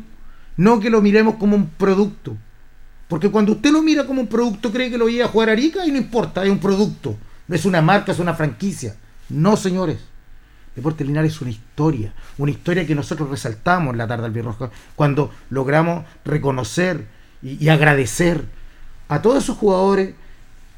no 0.56 0.80
que 0.80 0.90
lo 0.90 1.02
miremos 1.02 1.36
como 1.36 1.56
un 1.56 1.68
producto. 1.70 2.38
Porque 3.08 3.32
cuando 3.32 3.54
usted 3.54 3.72
lo 3.72 3.82
mira 3.82 4.06
como 4.06 4.22
un 4.22 4.28
producto, 4.28 4.72
cree 4.72 4.90
que 4.90 4.98
lo 4.98 5.08
iba 5.08 5.26
a 5.26 5.30
jugar 5.30 5.50
a 5.50 5.54
Arica 5.54 5.86
y 5.86 5.92
no 5.92 5.98
importa, 5.98 6.44
es 6.44 6.50
un 6.50 6.60
producto. 6.60 7.16
No 7.48 7.56
es 7.56 7.66
una 7.66 7.82
marca, 7.82 8.12
es 8.12 8.20
una 8.20 8.34
franquicia. 8.34 8.96
No, 9.30 9.56
señores. 9.56 9.98
Deporte 10.76 11.04
Linares 11.04 11.34
es 11.34 11.42
una 11.42 11.50
historia, 11.50 12.14
una 12.38 12.52
historia 12.52 12.86
que 12.86 12.94
nosotros 12.94 13.30
resaltamos 13.32 13.94
en 13.94 13.98
la 13.98 14.08
tarde 14.08 14.26
albirroja 14.26 14.70
cuando 14.96 15.32
logramos 15.50 16.06
reconocer 16.24 17.08
y, 17.42 17.66
y 17.66 17.70
agradecer 17.70 18.46
a 19.08 19.22
todos 19.22 19.44
esos 19.44 19.58
jugadores 19.58 20.14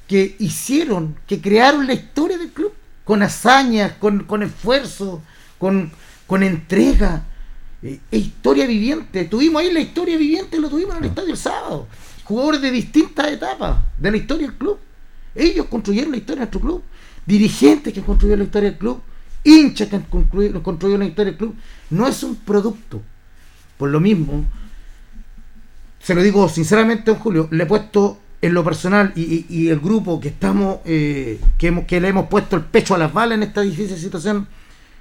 que 0.07 0.37
hicieron, 0.39 1.17
que 1.27 1.41
crearon 1.41 1.85
la 1.85 1.93
historia 1.93 2.37
del 2.37 2.51
club 2.51 2.73
con 3.03 3.23
hazañas, 3.23 3.93
con, 3.93 4.23
con 4.23 4.43
esfuerzo, 4.43 5.21
con, 5.57 5.91
con 6.25 6.43
entrega. 6.43 7.23
Eh, 7.81 7.99
historia 8.11 8.67
viviente. 8.67 9.25
Tuvimos 9.25 9.61
ahí 9.61 9.71
la 9.71 9.79
historia 9.79 10.17
viviente, 10.17 10.59
lo 10.59 10.69
tuvimos 10.69 10.95
en 10.97 11.03
el 11.03 11.09
estadio 11.09 11.31
el 11.31 11.37
sábado. 11.37 11.87
Jugadores 12.29 12.61
de 12.61 12.69
distintas 12.69 13.27
etapas 13.27 13.77
de 13.97 14.11
la 14.11 14.17
historia 14.17 14.45
del 14.45 14.55
club. 14.55 14.77
Ellos 15.33 15.65
construyeron 15.65 16.11
la 16.11 16.17
historia 16.17 16.35
de 16.35 16.41
nuestro 16.41 16.59
club. 16.59 16.83
Dirigentes 17.25 17.91
que 17.91 18.03
construyeron 18.03 18.37
la 18.37 18.45
historia 18.45 18.69
del 18.69 18.77
club. 18.77 19.01
Hinchas 19.43 19.87
que 19.87 19.99
construido, 20.01 20.61
construyeron 20.61 20.99
la 20.99 21.07
historia 21.07 21.31
del 21.31 21.39
club. 21.39 21.55
No 21.89 22.07
es 22.07 22.21
un 22.21 22.35
producto. 22.35 23.01
Por 23.79 23.89
lo 23.89 23.99
mismo, 23.99 24.45
se 25.99 26.13
lo 26.13 26.21
digo 26.21 26.47
sinceramente, 26.49 27.09
don 27.09 27.19
Julio, 27.19 27.47
le 27.49 27.63
he 27.63 27.65
puesto 27.65 28.19
en 28.43 28.53
lo 28.53 28.63
personal 28.63 29.11
y, 29.15 29.67
el 29.69 29.79
grupo 29.79 30.19
que 30.19 30.27
estamos, 30.27 30.81
eh, 30.85 31.41
que, 31.57 31.67
hemos, 31.69 31.85
que 31.85 31.99
le 31.99 32.09
hemos 32.09 32.27
puesto 32.27 32.55
el 32.57 32.63
pecho 32.63 32.93
a 32.93 32.99
las 32.99 33.11
balas 33.11 33.37
en 33.37 33.43
esta 33.43 33.61
difícil 33.61 33.97
situación, 33.97 34.47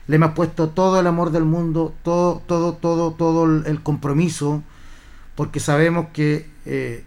le 0.06 0.16
hemos 0.16 0.32
puesto 0.32 0.70
todo 0.70 0.98
el 0.98 1.06
amor 1.06 1.30
del 1.30 1.44
mundo, 1.44 1.94
todo, 2.02 2.42
todo, 2.46 2.72
todo, 2.72 3.12
todo 3.12 3.44
el 3.44 3.82
compromiso, 3.82 4.62
porque 5.34 5.60
sabemos 5.60 6.06
que 6.14 6.48
eh, 6.64 7.04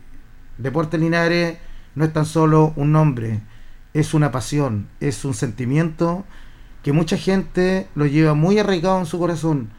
Deportes 0.58 1.00
Linares 1.00 1.58
no 1.96 2.06
es 2.06 2.14
tan 2.14 2.26
solo 2.26 2.74
un 2.76 2.92
nombre, 2.92 3.42
es 3.94 4.14
una 4.14 4.32
pasión, 4.32 4.88
es 5.00 5.26
un 5.26 5.34
sentimiento 5.34 6.26
que 6.84 6.94
mucha 6.94 7.18
gente 7.18 7.88
lo 7.96 8.06
lleva 8.06 8.34
muy 8.34 8.58
arraigado 8.58 9.00
en 9.00 9.06
su 9.06 9.20
corazón 9.20 9.70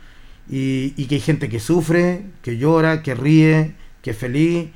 y, 0.48 0.94
y 0.96 1.06
que 1.06 1.16
hay 1.16 1.20
gente 1.20 1.48
que 1.48 1.60
sufre, 1.60 2.26
que 2.42 2.58
llora, 2.58 3.02
que 3.02 3.14
ríe, 3.14 3.74
que 4.02 4.10
es 4.10 4.18
feliz 4.18 4.70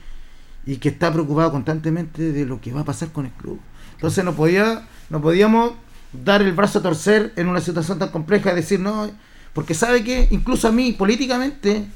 y 0.65 0.77
que 0.79 0.89
está 0.89 1.13
preocupado 1.13 1.53
constantemente 1.53 2.33
de 2.33 2.45
lo 2.45 2.61
que 2.61 2.73
va 2.73 2.81
a 2.81 2.85
pasar 2.85 3.13
con 3.13 3.27
el 3.27 3.33
club. 3.33 3.61
Entonces 3.95 4.25
no 4.25 4.35
podía, 4.35 4.87
no 5.11 5.21
podíamos 5.23 5.73
dar 6.13 6.43
el 6.43 6.53
brazo 6.53 6.81
a 6.81 6.83
torcer 6.83 7.33
en 7.37 7.49
una 7.49 7.61
situación 7.61 7.99
tan 7.99 8.11
compleja 8.11 8.53
y 8.53 8.57
decir 8.57 8.81
no, 8.81 9.11
porque 9.53 9.75
sabe 9.75 10.03
que 10.05 10.29
incluso 10.31 10.69
a 10.69 10.73
mí 10.73 10.93
políticamente 10.93 11.87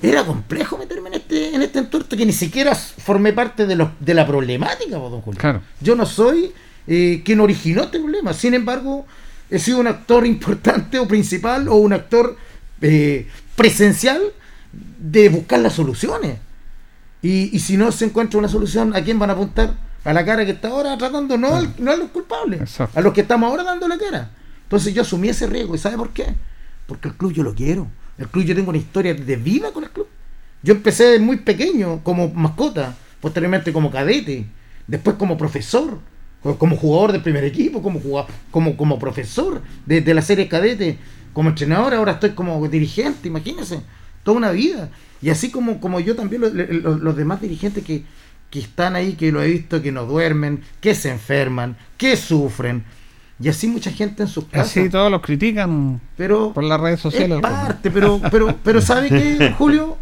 era 0.00 0.24
complejo 0.24 0.78
meterme 0.78 1.08
en 1.08 1.14
este, 1.14 1.54
en 1.54 1.62
este 1.62 1.80
entuerto 1.80 2.16
que 2.16 2.24
ni 2.24 2.32
siquiera 2.32 2.74
formé 2.74 3.32
parte 3.32 3.66
de, 3.66 3.74
los, 3.76 3.88
de 4.00 4.14
la 4.14 4.26
problemática, 4.26 4.96
don 4.96 5.20
Julio. 5.20 5.40
Claro. 5.40 5.60
Yo 5.80 5.96
no 5.96 6.06
soy 6.06 6.52
eh, 6.86 7.22
quien 7.24 7.40
originó 7.40 7.82
este 7.82 7.98
problema. 7.98 8.32
Sin 8.32 8.54
embargo, 8.54 9.06
he 9.50 9.58
sido 9.58 9.78
un 9.80 9.86
actor 9.88 10.26
importante 10.26 10.98
o 10.98 11.08
principal 11.08 11.68
o 11.68 11.76
un 11.76 11.92
actor 11.92 12.36
eh, 12.80 13.26
presencial 13.56 14.20
de 15.00 15.28
buscar 15.30 15.58
las 15.60 15.72
soluciones. 15.72 16.38
Y, 17.20 17.54
y 17.56 17.58
si 17.58 17.76
no 17.76 17.90
se 17.90 18.04
encuentra 18.04 18.38
una 18.38 18.48
solución, 18.48 18.94
¿a 18.94 19.02
quién 19.02 19.18
van 19.18 19.30
a 19.30 19.32
apuntar? 19.32 19.74
A 20.04 20.12
la 20.12 20.24
cara 20.24 20.44
que 20.44 20.52
está 20.52 20.68
ahora 20.68 20.96
tratando, 20.96 21.36
no, 21.36 21.56
al- 21.56 21.74
no 21.78 21.90
a 21.90 21.96
los 21.96 22.10
culpables, 22.10 22.60
Exacto. 22.60 22.96
a 22.98 23.02
los 23.02 23.12
que 23.12 23.22
estamos 23.22 23.50
ahora 23.50 23.64
dando 23.64 23.88
la 23.88 23.98
cara. 23.98 24.30
Entonces 24.62 24.94
yo 24.94 25.02
asumí 25.02 25.28
ese 25.28 25.46
riesgo. 25.48 25.74
¿Y 25.74 25.78
sabe 25.78 25.96
por 25.96 26.10
qué? 26.10 26.34
Porque 26.86 27.08
el 27.08 27.14
club 27.14 27.32
yo 27.32 27.42
lo 27.42 27.54
quiero. 27.54 27.88
El 28.18 28.28
club 28.28 28.44
yo 28.44 28.54
tengo 28.54 28.70
una 28.70 28.78
historia 28.78 29.14
de 29.14 29.36
vida 29.36 29.72
con 29.72 29.84
el 29.84 29.90
club. 29.90 30.06
Yo 30.62 30.74
empecé 30.74 31.18
muy 31.20 31.36
pequeño 31.38 32.02
como 32.02 32.28
mascota, 32.28 32.96
posteriormente 33.20 33.72
como 33.72 33.90
cadete, 33.90 34.44
después 34.86 35.16
como 35.16 35.36
profesor, 35.38 35.98
co- 36.42 36.58
como 36.58 36.76
jugador 36.76 37.12
del 37.12 37.22
primer 37.22 37.44
equipo, 37.44 37.80
como 37.82 38.00
jugador, 38.00 38.30
como, 38.50 38.76
como 38.76 38.98
profesor 38.98 39.62
de, 39.86 40.14
la 40.14 40.22
serie 40.22 40.48
cadete. 40.48 40.98
como 41.32 41.50
entrenador, 41.50 41.94
ahora 41.94 42.12
estoy 42.12 42.30
como 42.30 42.66
dirigente, 42.68 43.28
imagínense, 43.28 43.80
toda 44.24 44.36
una 44.38 44.50
vida. 44.50 44.90
Y 45.22 45.30
así 45.30 45.50
como, 45.50 45.80
como 45.80 46.00
yo 46.00 46.16
también, 46.16 46.42
lo- 46.42 46.48
lo- 46.50 46.98
los 46.98 47.16
demás 47.16 47.40
dirigentes 47.40 47.84
que, 47.84 48.02
que 48.50 48.58
están 48.60 48.96
ahí, 48.96 49.12
que 49.12 49.30
lo 49.30 49.40
he 49.42 49.48
visto, 49.50 49.80
que 49.80 49.92
no 49.92 50.04
duermen, 50.06 50.62
que 50.80 50.94
se 50.96 51.10
enferman, 51.10 51.76
que 51.96 52.16
sufren. 52.16 52.82
Y 53.40 53.48
así 53.48 53.68
mucha 53.68 53.90
gente 53.92 54.22
en 54.24 54.28
sus 54.28 54.44
casas. 54.46 54.68
Así 54.76 54.88
todos 54.88 55.10
los 55.10 55.20
critican 55.22 56.00
pero 56.16 56.52
por 56.52 56.64
las 56.64 56.80
redes 56.80 57.00
sociales. 57.00 57.36
es 57.36 57.42
parte, 57.42 57.90
pero, 57.90 58.20
pero, 58.30 58.56
pero 58.64 58.80
¿sabe 58.80 59.08
qué, 59.08 59.54
Julio? 59.58 59.96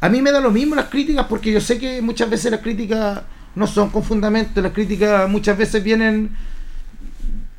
A 0.00 0.08
mí 0.08 0.20
me 0.22 0.30
da 0.30 0.40
lo 0.40 0.50
mismo 0.50 0.74
las 0.74 0.86
críticas 0.86 1.26
porque 1.26 1.50
yo 1.52 1.60
sé 1.60 1.78
que 1.78 2.02
muchas 2.02 2.28
veces 2.30 2.50
las 2.52 2.60
críticas 2.60 3.22
no 3.54 3.66
son 3.66 3.90
con 3.90 4.02
fundamento, 4.04 4.60
las 4.60 4.72
críticas 4.72 5.28
muchas 5.28 5.56
veces 5.58 5.82
vienen 5.82 6.30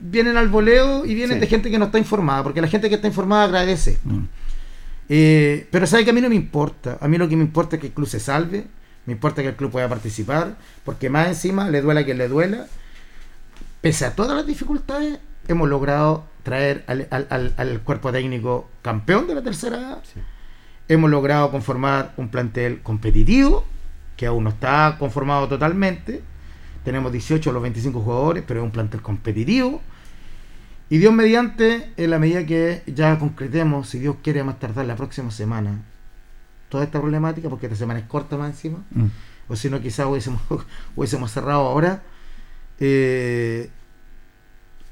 vienen 0.01 0.37
al 0.37 0.47
voleo 0.47 1.05
y 1.05 1.13
vienen 1.13 1.37
Sí. 1.37 1.41
de 1.41 1.47
gente 1.47 1.69
que 1.69 1.77
no 1.77 1.85
está 1.85 1.97
informada, 1.97 2.43
porque 2.43 2.61
la 2.61 2.67
gente 2.67 2.87
que 2.87 2.95
está 2.95 3.07
informada 3.07 3.43
agradece. 3.45 3.97
Mm. 4.03 4.19
Eh, 5.09 5.67
pero 5.71 5.87
sabe 5.87 6.05
que 6.05 6.11
a 6.11 6.13
mí 6.13 6.21
no 6.21 6.29
me 6.29 6.35
importa, 6.35 6.97
a 7.01 7.07
mí 7.07 7.17
lo 7.17 7.27
que 7.27 7.35
me 7.35 7.43
importa 7.43 7.75
es 7.75 7.81
que 7.81 7.87
el 7.87 7.93
club 7.93 8.07
se 8.07 8.19
salve, 8.19 8.67
me 9.05 9.13
importa 9.13 9.41
que 9.41 9.49
el 9.49 9.55
club 9.55 9.71
pueda 9.71 9.89
participar, 9.89 10.55
porque 10.85 11.09
más 11.09 11.27
encima 11.27 11.69
le 11.69 11.81
duela 11.81 12.05
que 12.05 12.13
le 12.13 12.27
duela, 12.27 12.67
pese 13.81 14.05
a 14.05 14.15
todas 14.15 14.35
las 14.35 14.45
dificultades, 14.45 15.19
hemos 15.47 15.69
logrado 15.69 16.25
traer 16.43 16.83
al, 16.87 17.07
al- 17.11 17.27
al- 17.29 17.53
al 17.57 17.81
cuerpo 17.81 18.11
técnico 18.11 18.69
campeón 18.81 19.27
de 19.27 19.35
la 19.35 19.41
tercera 19.41 19.93
A. 19.93 20.01
Hemos 20.87 21.09
logrado 21.09 21.51
conformar 21.51 22.13
un 22.17 22.29
plantel 22.29 22.81
competitivo, 22.81 23.63
que 24.17 24.25
aún 24.25 24.43
no 24.43 24.49
está 24.49 24.95
conformado 24.99 25.47
totalmente. 25.47 26.21
Tenemos 26.83 27.11
18 27.11 27.49
de 27.49 27.53
los 27.53 27.61
25 27.61 28.01
jugadores, 28.01 28.43
pero 28.47 28.61
es 28.61 28.63
un 28.65 28.71
plantel 28.71 29.01
competitivo. 29.01 29.81
Y 30.89 30.97
Dios 30.97 31.13
mediante, 31.13 31.91
en 31.97 32.09
la 32.09 32.17
medida 32.17 32.45
que 32.45 32.81
ya 32.87 33.19
concretemos, 33.19 33.87
si 33.89 33.99
Dios 33.99 34.15
quiere 34.23 34.43
más 34.43 34.59
tardar 34.59 34.85
la 34.87 34.95
próxima 34.95 35.29
semana, 35.29 35.83
toda 36.69 36.83
esta 36.83 36.99
problemática, 36.99 37.49
porque 37.49 37.67
esta 37.67 37.77
semana 37.77 37.99
es 37.99 38.05
corta 38.07 38.37
más 38.37 38.49
encima, 38.49 38.79
Mm. 38.91 39.05
o 39.49 39.55
si 39.55 39.69
no 39.69 39.79
quizás 39.81 40.07
hubiésemos, 40.07 40.41
hubiésemos 40.95 41.31
cerrado 41.31 41.61
ahora. 41.67 42.01
Eh, 42.79 43.69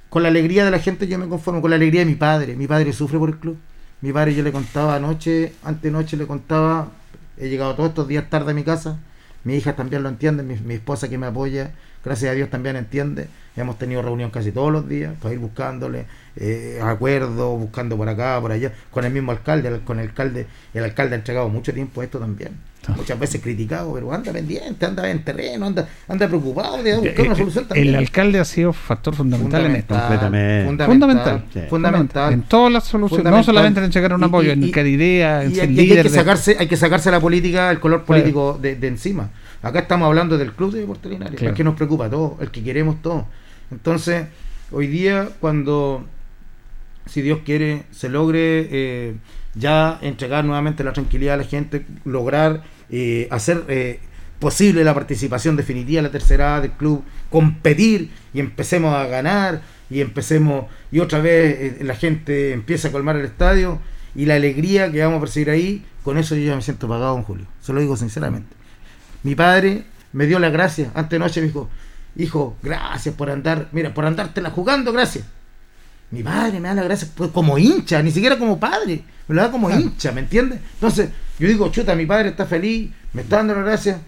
con 0.10 0.24
la 0.24 0.30
alegría 0.30 0.66
de 0.66 0.72
la 0.72 0.80
gente 0.80 1.08
yo 1.08 1.18
me 1.18 1.28
conformo, 1.28 1.62
con 1.62 1.70
la 1.70 1.76
alegría 1.76 2.02
de 2.02 2.06
mi 2.06 2.16
padre. 2.16 2.56
Mi 2.56 2.68
padre 2.68 2.94
sufre 2.94 3.20
por 3.20 3.30
el 3.30 3.38
club. 3.38 3.58
Mi 4.02 4.14
padre 4.14 4.36
yo 4.36 4.44
le 4.44 4.52
contaba 4.52 4.96
anoche, 4.96 5.54
antenoche 5.64 6.18
le 6.18 6.28
contaba, 6.28 6.92
he 7.38 7.50
llegado 7.50 7.76
todos 7.76 7.90
estos 7.90 8.08
días 8.08 8.30
tarde 8.30 8.52
a 8.52 8.54
mi 8.54 8.64
casa. 8.64 9.00
Mi 9.44 9.56
hija 9.56 9.76
también 9.76 10.04
lo 10.04 10.10
entiende, 10.10 10.44
mi, 10.44 10.56
mi 10.56 10.76
esposa 10.76 11.10
que 11.10 11.18
me 11.18 11.26
apoya, 11.26 11.72
gracias 12.04 12.32
a 12.32 12.36
Dios 12.36 12.50
también 12.50 12.76
entiende. 12.76 13.28
Hemos 13.56 13.80
tenido 13.80 14.02
reunión 14.02 14.30
casi 14.30 14.52
todos 14.52 14.72
los 14.72 14.88
días 14.88 15.16
para 15.22 15.34
ir 15.34 15.40
buscándole 15.40 16.06
eh, 16.36 16.80
acuerdos, 16.84 17.60
buscando 17.60 17.98
por 17.98 18.08
acá, 18.08 18.40
por 18.40 18.52
allá, 18.52 18.72
con 18.92 19.06
el 19.06 19.12
mismo 19.12 19.32
alcalde, 19.32 19.80
con 19.84 20.00
el 20.00 20.10
alcalde, 20.10 20.48
el 20.74 20.84
alcalde 20.84 21.16
ha 21.16 21.18
entregado 21.18 21.50
mucho 21.50 21.74
tiempo 21.74 22.02
a 22.02 22.04
esto 22.04 22.20
también. 22.20 22.52
Muchas 22.96 23.20
veces 23.20 23.42
criticado, 23.42 23.94
pero 23.94 24.14
anda 24.14 24.32
pendiente, 24.32 24.86
anda 24.86 25.10
en 25.10 25.24
terreno, 25.24 25.66
anda, 25.66 25.88
anda 26.08 26.28
preocupado 26.28 26.82
de 26.82 26.96
buscar 26.98 27.26
una 27.28 27.36
solución 27.36 27.64
Eh, 27.66 27.68
también. 27.68 27.88
El 27.90 27.96
alcalde 27.96 28.40
ha 28.40 28.46
sido 28.46 28.72
factor 28.72 29.14
fundamental, 29.16 29.66
en 29.66 29.76
esto. 29.76 29.94
Completamente. 29.94 30.66
Fundamental. 30.66 30.88
Fundamental. 30.88 31.44
Sí. 31.54 31.60
Fundamental. 31.70 32.34
En 32.34 32.42
todas 32.44 32.72
las 32.72 32.84
soluciones, 32.86 33.24
no 33.26 33.30
Fundamental. 33.30 33.46
solamente 33.46 33.80
en 33.80 33.86
entregar 33.86 34.14
un 34.14 34.22
Y- 34.22 34.26
apoyo, 34.26 34.50
y- 34.50 34.52
en 34.54 34.88
ideas, 34.88 35.46
en 35.46 35.52
Y 35.52 35.56
ser 35.56 35.70
hay 35.70 35.76
que 35.90 36.04
de- 36.04 36.10
sacarse, 36.10 36.56
hay 36.60 36.68
que 36.68 36.78
sacarse 36.78 37.12
la 37.12 37.20
política, 37.20 37.70
el 37.72 37.80
color 37.80 38.04
político 38.06 38.58
de, 38.62 38.76
de 38.76 38.88
encima. 38.88 39.30
Acá 39.62 39.80
estamos 39.80 40.06
hablando 40.08 40.38
del 40.38 40.54
club 40.54 40.72
de 40.72 40.80
Deportes 40.82 41.12
Linares, 41.12 41.36
Claro. 41.36 41.50
el 41.52 41.58
que 41.58 41.64
nos 41.64 41.76
preocupa 41.76 42.06
a 42.06 42.10
todos, 42.10 42.34
el 42.42 42.52
que 42.52 42.64
queremos 42.64 43.02
todos. 43.02 43.26
Entonces, 43.72 44.28
hoy 44.72 44.88
día, 44.88 45.28
cuando, 45.42 46.06
si 47.06 47.22
Dios 47.22 47.40
quiere, 47.44 47.84
se 47.92 48.08
logre 48.08 48.68
eh, 48.72 49.16
ya 49.56 49.98
entregar 50.02 50.46
nuevamente 50.46 50.84
la 50.84 50.94
tranquilidad 50.94 51.34
a 51.34 51.38
la 51.38 51.44
gente, 51.44 51.86
lograr 52.06 52.64
eh, 52.90 53.28
hacer 53.32 53.64
eh, 53.68 54.00
posible 54.40 54.84
la 54.84 54.94
participación 54.94 55.56
definitiva 55.56 56.00
en 56.00 56.06
la 56.06 56.12
tercera 56.12 56.56
A 56.56 56.62
del 56.62 56.72
club, 56.72 57.04
competir 57.30 58.12
y 58.34 58.40
empecemos 58.40 58.94
a 58.94 59.06
ganar 59.08 59.62
y 59.90 60.02
empecemos 60.02 60.66
y 60.92 61.00
otra 61.00 61.20
vez 61.20 61.58
eh, 61.60 61.84
la 61.84 61.96
gente 61.96 62.54
empieza 62.54 62.90
a 62.90 62.92
colmar 62.92 63.16
el 63.16 63.26
estadio 63.26 63.80
y 64.16 64.26
la 64.26 64.36
alegría 64.36 64.92
que 64.92 65.02
vamos 65.02 65.18
a 65.18 65.22
percibir 65.22 65.50
ahí, 65.50 65.86
con 66.04 66.18
eso 66.18 66.36
yo 66.36 66.44
ya 66.44 66.56
me 66.56 66.62
siento 66.62 66.88
pagado, 66.88 67.14
don 67.14 67.24
Julio. 67.24 67.46
Se 67.62 67.74
lo 67.74 67.80
digo 67.80 67.96
sinceramente. 67.98 68.56
Mi 69.24 69.36
padre 69.36 69.84
me 70.14 70.26
dio 70.26 70.40
la 70.40 70.50
gracia. 70.50 70.92
Antes 70.96 71.12
de 71.12 71.20
noche 71.20 71.42
me 71.42 71.48
dijo, 71.48 71.70
hijo, 72.16 72.58
gracias 72.64 73.14
por 73.14 73.30
andar, 73.30 73.70
mira, 73.72 73.94
por 73.94 74.06
andártela 74.06 74.50
jugando, 74.50 74.92
gracias. 74.92 75.26
Mi 76.12 76.24
padre 76.24 76.60
me 76.60 76.70
da 76.70 76.76
la 76.76 76.84
gracia 76.84 77.08
pues, 77.16 77.32
como 77.32 77.58
hincha, 77.58 78.02
ni 78.02 78.12
siquiera 78.12 78.38
como 78.38 78.60
padre, 78.60 79.04
me 79.28 79.36
lo 79.36 79.42
da 79.42 79.52
como 79.52 79.70
hincha, 79.70 80.12
¿me 80.12 80.22
entiendes? 80.22 80.60
Entonces, 80.76 81.10
yo 81.38 81.48
digo, 81.48 81.70
chuta, 81.70 81.96
mi 81.96 82.06
padre 82.06 82.30
está 82.30 82.46
feliz, 82.46 82.90
me 83.14 83.24
está 83.24 83.38
dando 83.38 83.56
la 83.56 83.64
gracia. 83.64 84.00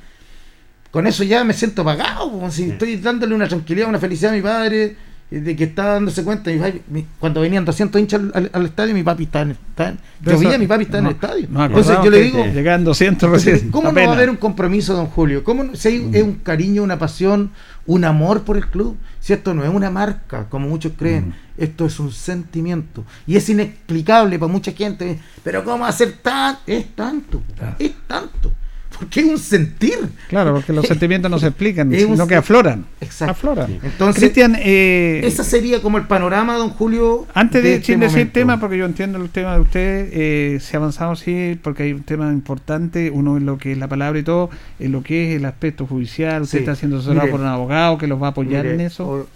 Con 0.92 1.06
eso 1.06 1.24
ya 1.24 1.44
me 1.44 1.54
siento 1.54 1.84
pagado, 1.84 2.32
como 2.32 2.50
si 2.50 2.70
estoy 2.72 2.96
dándole 2.98 3.36
una 3.36 3.48
tranquilidad, 3.48 3.90
una 3.90 4.00
felicidad 4.00 4.32
a 4.32 4.36
mi 4.36 4.42
padre, 4.42 4.96
de 5.32 5.56
que 5.56 5.66
está 5.66 5.84
dándose 5.94 6.24
cuenta. 6.24 6.50
Mi 6.50 6.58
padre- 6.58 6.82
mi- 6.90 7.06
cuando 7.20 7.42
venían 7.42 7.64
200 7.64 8.02
hinchas 8.02 8.20
al, 8.22 8.32
al- 8.34 8.50
al 8.52 8.66
estadio, 8.66 8.94
mi 8.96 9.04
papi 9.04 9.24
está 9.24 9.42
en, 9.42 9.50
en- 9.78 10.00
De 10.20 10.32
yo 10.32 10.40
vi 10.40 10.48
a 10.48 10.58
mi 10.58 10.66
papi 10.66 10.84
está 10.86 10.98
en 10.98 11.06
el 11.06 11.12
estadio. 11.12 11.48
no 11.52 11.64
Entonces 11.66 11.98
yo 12.04 12.10
le 12.10 12.22
digo, 12.24 12.44
Llegaban 12.46 12.84
200 12.84 13.24
entonces, 13.28 13.54
recién. 13.54 13.72
¿Cómo 13.72 13.92
no 13.92 13.96
va 14.04 14.12
a 14.12 14.14
haber 14.16 14.30
un 14.30 14.38
compromiso, 14.38 14.96
don 14.96 15.06
Julio? 15.08 15.44
¿Cómo 15.44 15.64
no- 15.64 15.76
si 15.76 15.88
hay 15.88 16.10
es 16.14 16.24
un 16.24 16.36
cariño, 16.36 16.82
una 16.82 16.98
pasión, 16.98 17.52
un 17.86 18.06
amor 18.06 18.42
por 18.44 18.58
el 18.58 18.68
club? 18.68 18.98
Si 19.20 19.34
esto 19.34 19.54
no 19.54 19.64
es 19.64 19.70
una 19.70 19.92
marca, 19.92 20.48
como 20.50 20.68
muchos 20.68 20.94
creen, 20.98 21.34
esto 21.58 21.86
es 21.86 22.00
un 22.00 22.12
sentimiento. 22.12 23.04
Y 23.28 23.36
es 23.36 23.48
inexplicable 23.50 24.40
para 24.40 24.52
mucha 24.52 24.72
gente. 24.72 25.20
Pero 25.44 25.64
¿cómo 25.64 25.86
hacer 25.86 26.14
tan? 26.24 26.58
Es 26.66 26.96
tanto, 26.96 27.44
Claro. 27.56 27.76
es 27.78 27.92
tanto. 28.08 28.52
Porque 29.00 29.22
es 29.22 29.26
un 29.28 29.38
sentir. 29.38 29.98
Claro, 30.28 30.54
porque 30.54 30.74
los 30.74 30.86
sentimientos 30.88 31.32
no 31.32 31.40
se 31.40 31.48
explican, 31.48 31.94
Es 31.94 32.04
sino 32.04 32.28
que 32.28 32.36
afloran. 32.36 32.86
Exacto. 33.02 33.32
Afloran. 33.32 33.80
Entonces, 33.82 34.22
Cristian, 34.22 34.56
eh, 34.60 35.22
ese 35.24 35.44
sería 35.44 35.82
como 35.82 35.98
el 35.98 36.06
panorama, 36.06 36.56
don 36.58 36.70
Julio. 36.70 37.26
Antes 37.34 37.64
de, 37.64 37.76
este 37.76 37.86
sin 37.94 38.00
decir 38.02 38.32
tema, 38.34 38.60
porque 38.60 38.78
yo 38.78 38.86
entiendo 38.86 39.18
el 39.22 39.30
tema 39.30 39.56
de 39.56 39.62
usted, 39.62 40.10
eh, 40.12 40.60
se 40.60 40.76
ha 40.76 40.80
avanzado 40.80 41.16
sí, 41.16 41.58
porque 41.64 41.84
hay 41.84 41.94
un 41.94 42.04
tema 42.04 42.30
importante, 42.32 43.10
uno 43.10 43.38
en 43.38 43.46
lo 43.46 43.58
que 43.58 43.72
es 43.72 43.78
la 43.78 43.88
palabra 43.88 44.20
y 44.20 44.24
todo, 44.24 44.50
en 44.80 44.92
lo 44.92 45.02
que 45.02 45.32
es 45.32 45.38
el 45.40 45.46
aspecto 45.46 45.88
judicial, 45.88 46.42
usted 46.42 46.58
Sí. 46.60 46.64
está 46.64 46.76
siendo 46.76 46.98
asesorado 46.98 47.22
Mire, 47.28 47.32
por 47.32 47.42
un 47.42 47.48
abogado 47.48 47.98
que 47.98 48.08
los 48.08 48.22
va 48.22 48.28
a 48.28 48.30
apoyar 48.32 48.64
Mire, 48.64 48.76
en 48.76 48.82
eso. 48.82 49.08
ho- 49.08 49.28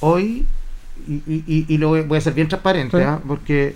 Hoy, 0.00 0.44
y, 1.08 1.14
y- 1.26 1.64
y- 1.68 1.78
lo 1.78 1.88
voy- 1.88 2.18
a 2.18 2.20
ser 2.20 2.34
bien 2.34 2.48
transparente, 2.48 2.98
Sí. 2.98 3.02
¿ah? 3.02 3.18
porque 3.26 3.74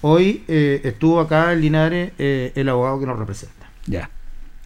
hoy 0.00 0.42
eh, 0.48 0.80
estuvo 0.84 1.20
acá 1.20 1.52
en 1.52 1.60
Linares 1.60 2.12
eh, 2.18 2.52
el 2.54 2.68
abogado 2.70 2.98
que 3.00 3.06
nos 3.06 3.18
representa, 3.18 3.68
Ya. 3.86 4.08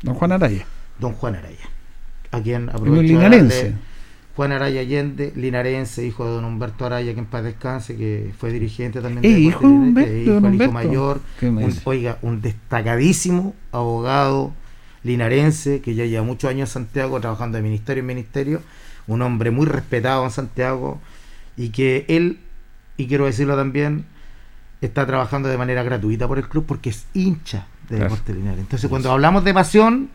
Don 0.05 0.15
Juan 0.15 0.33
Araya. 0.33 0.67
don 0.99 1.15
Juan 1.15 1.35
Araya, 1.35 1.69
a 2.31 2.41
quien 2.41 2.67
de 2.67 3.03
linarense. 3.03 3.75
Juan 4.37 4.53
Araya 4.53 4.81
Allende, 4.81 5.33
linarense, 5.35 6.05
hijo 6.05 6.27
de 6.27 6.33
don 6.33 6.45
Humberto 6.45 6.85
Araya, 6.85 7.15
que 7.15 7.21
en 7.21 7.27
paz 7.27 7.43
descanse, 7.43 7.97
que 7.97 8.35
fue 8.37 8.53
dirigente 8.53 9.01
también 9.01 9.23
de 9.23 9.29
hijo 9.31 9.61
de 9.61 9.67
Humberto, 9.67 10.13
eh, 10.13 10.55
hijo, 10.57 10.73
mayor, 10.73 11.21
oiga, 11.85 12.19
un 12.21 12.43
destacadísimo 12.43 13.55
abogado 13.73 14.53
linarense 15.05 15.81
que 15.81 15.95
ya 15.95 16.05
lleva 16.05 16.25
muchos 16.25 16.51
años 16.51 16.69
en 16.71 16.73
Santiago 16.85 17.21
trabajando 17.21 17.57
de 17.57 17.63
ministerio 17.63 18.01
en 18.01 18.07
ministerio, 18.07 18.63
un 19.07 19.23
hombre 19.23 19.51
muy 19.51 19.67
respetado 19.67 20.25
en 20.25 20.31
Santiago 20.31 21.01
y 21.57 21.71
que 21.71 22.05
él, 22.09 22.41
y 22.99 23.07
quiero 23.07 23.25
decirlo 23.25 23.57
también, 23.57 24.05
está 24.83 25.07
trabajando 25.07 25.49
de 25.49 25.57
manera 25.57 25.83
gratuita 25.83 26.29
por 26.29 26.39
el 26.39 26.49
club 26.49 26.65
porque 26.67 26.91
es 26.91 27.07
hincha 27.15 27.69
de 27.89 27.97
Claro. 27.97 28.05
Deportes 28.05 28.37
Linares. 28.37 28.61
Entonces 28.61 28.89
cuando 28.91 29.11
hablamos 29.13 29.45
de 29.45 29.55
pasión, 29.55 30.11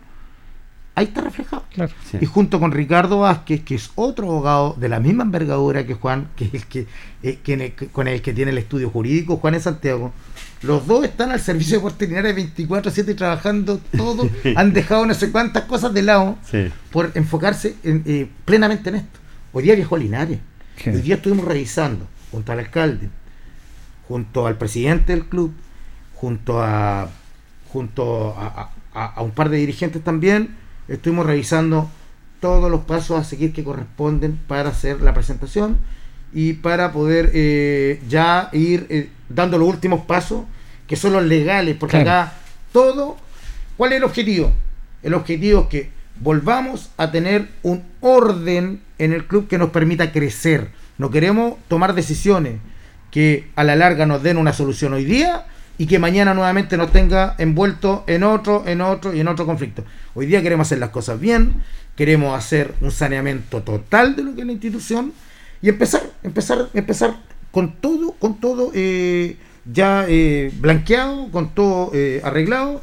ahí 0.96 1.06
está 1.06 1.22
reflejado. 1.22 1.64
Claro. 1.74 1.92
Sí. 2.10 2.18
Y 2.22 2.26
junto 2.26 2.60
con 2.60 2.72
Ricardo 2.72 3.20
Vázquez, 3.20 3.64
que 3.64 3.76
es 3.76 3.92
otro 3.96 4.28
abogado 4.28 4.76
de 4.78 4.90
la 4.90 5.00
misma 5.00 5.24
envergadura 5.24 5.86
que 5.86 5.94
Juan, 5.94 6.28
que 6.36 6.46
es 6.46 6.54
el 6.56 6.66
que, 6.66 6.88
eh, 7.24 7.40
que 7.44 7.54
en 7.54 7.62
el- 7.62 7.74
con 7.74 8.08
el 8.08 8.22
que 8.22 8.34
tiene 8.34 8.52
el 8.52 8.58
estudio 8.58 8.90
jurídico, 8.90 9.38
Juan 9.38 9.56
en 9.56 9.62
Santiago, 9.62 10.12
los 10.62 10.86
dos 10.88 11.06
están 11.06 11.32
al 11.32 11.40
servicio 11.40 11.74
de 11.74 11.78
Deportes 11.78 12.10
Linares 12.10 12.36
24-7 12.36 13.16
trabajando 13.16 13.80
todo, 13.96 14.30
han 14.58 14.74
dejado 14.74 15.06
no 15.06 15.14
sé 15.14 15.32
cuántas 15.32 15.64
cosas 15.66 15.94
de 15.94 16.02
lado 16.02 16.38
Sí. 16.52 16.68
por 16.92 17.12
enfocarse 17.16 17.76
en, 17.84 18.04
eh, 18.06 18.30
plenamente 18.44 18.90
en 18.90 18.96
esto. 18.96 19.20
Hoy 19.54 19.64
día 19.64 19.76
viajó 19.76 19.96
a 19.96 20.00
Linares. 20.00 20.40
Qué 20.76 20.90
Hoy 20.92 21.02
día 21.02 21.16
estuvimos 21.16 21.46
revisando 21.46 22.08
junto 22.32 22.52
al 22.52 22.60
alcalde, 22.60 23.10
junto 24.08 24.48
al 24.48 24.58
presidente 24.58 25.14
del 25.14 25.26
club, 25.26 25.54
junto 26.16 26.62
a 26.62 27.10
junto 27.72 28.36
a, 28.38 28.72
a- 28.94 29.06
a 29.16 29.22
un 29.22 29.32
par 29.32 29.50
de 29.50 29.58
dirigentes 29.58 30.04
también, 30.04 30.56
estuvimos 30.88 31.26
revisando 31.26 31.90
todos 32.40 32.70
los 32.72 32.82
pasos 32.82 33.20
a 33.20 33.24
seguir 33.24 33.54
que 33.54 33.64
corresponden 33.64 34.40
para 34.48 34.70
hacer 34.70 35.02
la 35.02 35.14
presentación 35.14 35.78
y 36.34 36.54
para 36.54 36.92
poder 36.92 37.32
eh, 37.34 38.02
ya 38.08 38.50
ir 38.54 38.86
eh, 38.90 39.10
dando 39.30 39.58
los 39.58 39.68
últimos 39.68 40.02
pasos 40.06 40.44
que 40.88 40.96
son 40.96 41.14
los 41.14 41.24
legales, 41.24 41.76
porque 41.80 42.02
Claro. 42.02 42.22
acá 42.22 42.34
todo, 42.72 43.18
¿cuál 43.78 43.92
es 43.94 43.98
el 43.98 44.04
objetivo? 44.04 44.52
El 45.04 45.14
objetivo 45.14 45.62
es 45.62 45.68
que 45.68 45.90
volvamos 46.20 46.90
a 46.98 47.12
tener 47.12 47.50
un 47.64 47.84
orden 48.02 48.82
en 48.98 49.14
el 49.14 49.26
club 49.28 49.48
que 49.48 49.58
nos 49.58 49.70
permita 49.70 50.12
crecer. 50.12 50.70
No 50.98 51.10
queremos 51.10 51.56
tomar 51.68 51.94
decisiones, 51.94 52.56
que 53.12 53.50
a 53.56 53.64
la 53.64 53.76
larga 53.76 54.06
nos 54.06 54.22
den 54.24 54.38
una 54.38 54.54
solución 54.54 54.94
hoy 54.94 55.06
día 55.06 55.46
y 55.80 55.88
que 55.88 55.98
mañana 55.98 56.34
nuevamente 56.34 56.76
nos 56.76 56.92
tenga 56.92 57.36
envuelto 57.38 58.04
en 58.06 58.24
otro, 58.24 58.66
en 58.68 58.82
otro 58.82 59.14
y 59.16 59.22
en 59.22 59.30
otro 59.30 59.46
conflicto. 59.46 59.86
Hoy 60.14 60.26
día 60.26 60.44
queremos 60.44 60.68
hacer 60.68 60.78
las 60.78 60.90
cosas 60.90 61.22
bien, 61.22 61.64
queremos 61.96 62.38
hacer 62.38 62.76
un 62.82 62.92
saneamiento 62.92 63.64
total 63.64 64.14
de 64.18 64.24
lo 64.24 64.36
que 64.36 64.42
es 64.42 64.48
la 64.48 64.52
institución 64.52 65.14
y 65.62 65.70
empezar, 65.70 66.04
empezar, 66.22 66.68
empezar 66.74 67.16
con 67.52 67.78
todo, 67.78 68.12
con 68.20 68.42
todo 68.42 68.72
eh, 68.76 69.38
ya 69.72 70.06
eh, 70.10 70.52
blanqueado, 70.60 71.32
con 71.32 71.56
todo 71.56 71.92
eh, 71.94 72.20
arreglado 72.26 72.82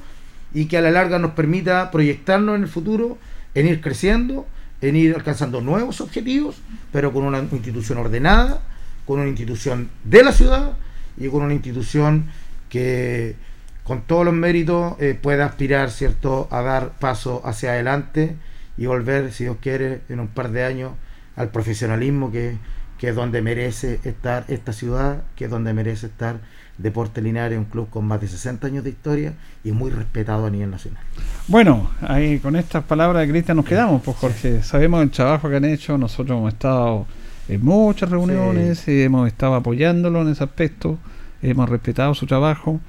y 0.55 0.65
que 0.65 0.79
a 0.79 0.81
la 0.81 0.91
larga 0.91 1.19
nos 1.19 1.33
permita 1.33 1.91
proyectarnos 1.91 2.57
en 2.57 2.63
el 2.63 2.69
futuro, 2.69 3.19
en 3.55 3.67
ir 3.67 3.83
creciendo, 3.83 4.47
en 4.81 4.97
ir 4.97 5.15
alcanzando 5.15 5.61
nuevos 5.61 6.01
objetivos, 6.01 6.57
pero 6.93 7.13
con 7.13 7.25
una 7.25 7.41
institución 7.41 7.99
ordenada, 7.99 8.63
con 9.05 9.19
una 9.19 9.29
institución 9.29 9.91
de 10.05 10.25
la 10.25 10.33
ciudad 10.33 10.79
y 11.19 11.29
con 11.29 11.43
una 11.43 11.53
institución 11.53 12.31
que 12.69 13.37
con 13.85 14.03
todos 14.03 14.25
los 14.25 14.35
méritos 14.35 14.95
eh, 15.01 15.19
pueda 15.21 15.47
aspirar 15.47 15.91
cierto 15.91 16.49
a 16.51 16.63
dar 16.63 16.91
paso 16.99 17.43
hacia 17.45 17.71
adelante 17.71 18.37
y 18.77 18.87
volver, 18.87 19.33
si 19.33 19.45
Dios 19.45 19.57
quiere, 19.61 20.01
en 20.09 20.21
un 20.21 20.29
par 20.29 20.51
de 20.51 20.65
años 20.65 20.93
al 21.37 21.51
profesionalismo 21.51 22.33
que, 22.33 22.57
que 22.99 23.11
es 23.11 23.15
donde 23.15 23.43
merece 23.43 24.01
estar 24.05 24.45
esta 24.49 24.73
ciudad, 24.73 25.23
que 25.37 25.45
es 25.45 25.51
donde 25.51 25.73
merece 25.73 26.07
estar 26.07 26.41
Deporte 26.79 27.23
Linares, 27.23 27.59
un 27.59 27.65
club 27.65 27.89
con 27.89 28.07
más 28.07 28.21
de 28.21 28.29
60 28.29 28.67
años 28.67 28.85
de 28.85 28.91
historia 28.91 29.33
y 29.65 29.73
muy 29.73 29.91
respetado 29.91 30.47
a 30.47 30.51
nivel 30.51 30.71
nacional. 30.71 31.03
Bueno, 31.49 31.91
ahí 32.03 32.39
con 32.39 32.55
estas 32.57 32.85
palabras 32.85 33.27
de 33.27 33.33
Cristian 33.33 33.57
nos 33.57 33.67
quedamos, 33.67 34.03
pues 34.03 34.17
Jorge. 34.19 34.63
Sabemos 34.63 35.03
el 35.03 35.11
trabajo 35.11 35.49
que 35.49 35.57
han 35.57 35.65
hecho, 35.65 35.97
nosotros 35.97 36.37
hemos 36.37 36.53
estado 36.53 37.07
en 37.49 37.65
muchas 37.65 38.11
reuniones, 38.11 38.87
eh, 38.89 39.05
hemos 39.05 39.27
estado 39.27 39.55
apoyándolo 39.55 40.23
en 40.23 40.29
ese 40.29 40.45
aspecto, 40.45 40.99
hemos 41.43 41.69
respetado 41.69 42.15
su 42.15 42.27
trabajo. 42.27 42.81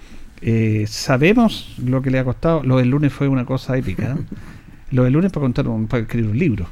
Eh, 0.41 0.85
sabemos 0.87 1.75
lo 1.83 2.01
que 2.01 2.11
le 2.11 2.19
ha 2.19 2.23
costado. 2.23 2.63
Lo 2.63 2.77
del 2.77 2.89
lunes 2.89 3.13
fue 3.13 3.27
una 3.27 3.45
cosa 3.45 3.77
épica. 3.77 4.15
¿eh? 4.17 4.35
lo 4.91 5.03
del 5.03 5.13
lunes 5.13 5.31
para 5.31 5.43
contar 5.43 5.67
un, 5.67 5.87
para 5.87 6.03
escribir 6.03 6.31
un 6.31 6.37
libro. 6.37 6.67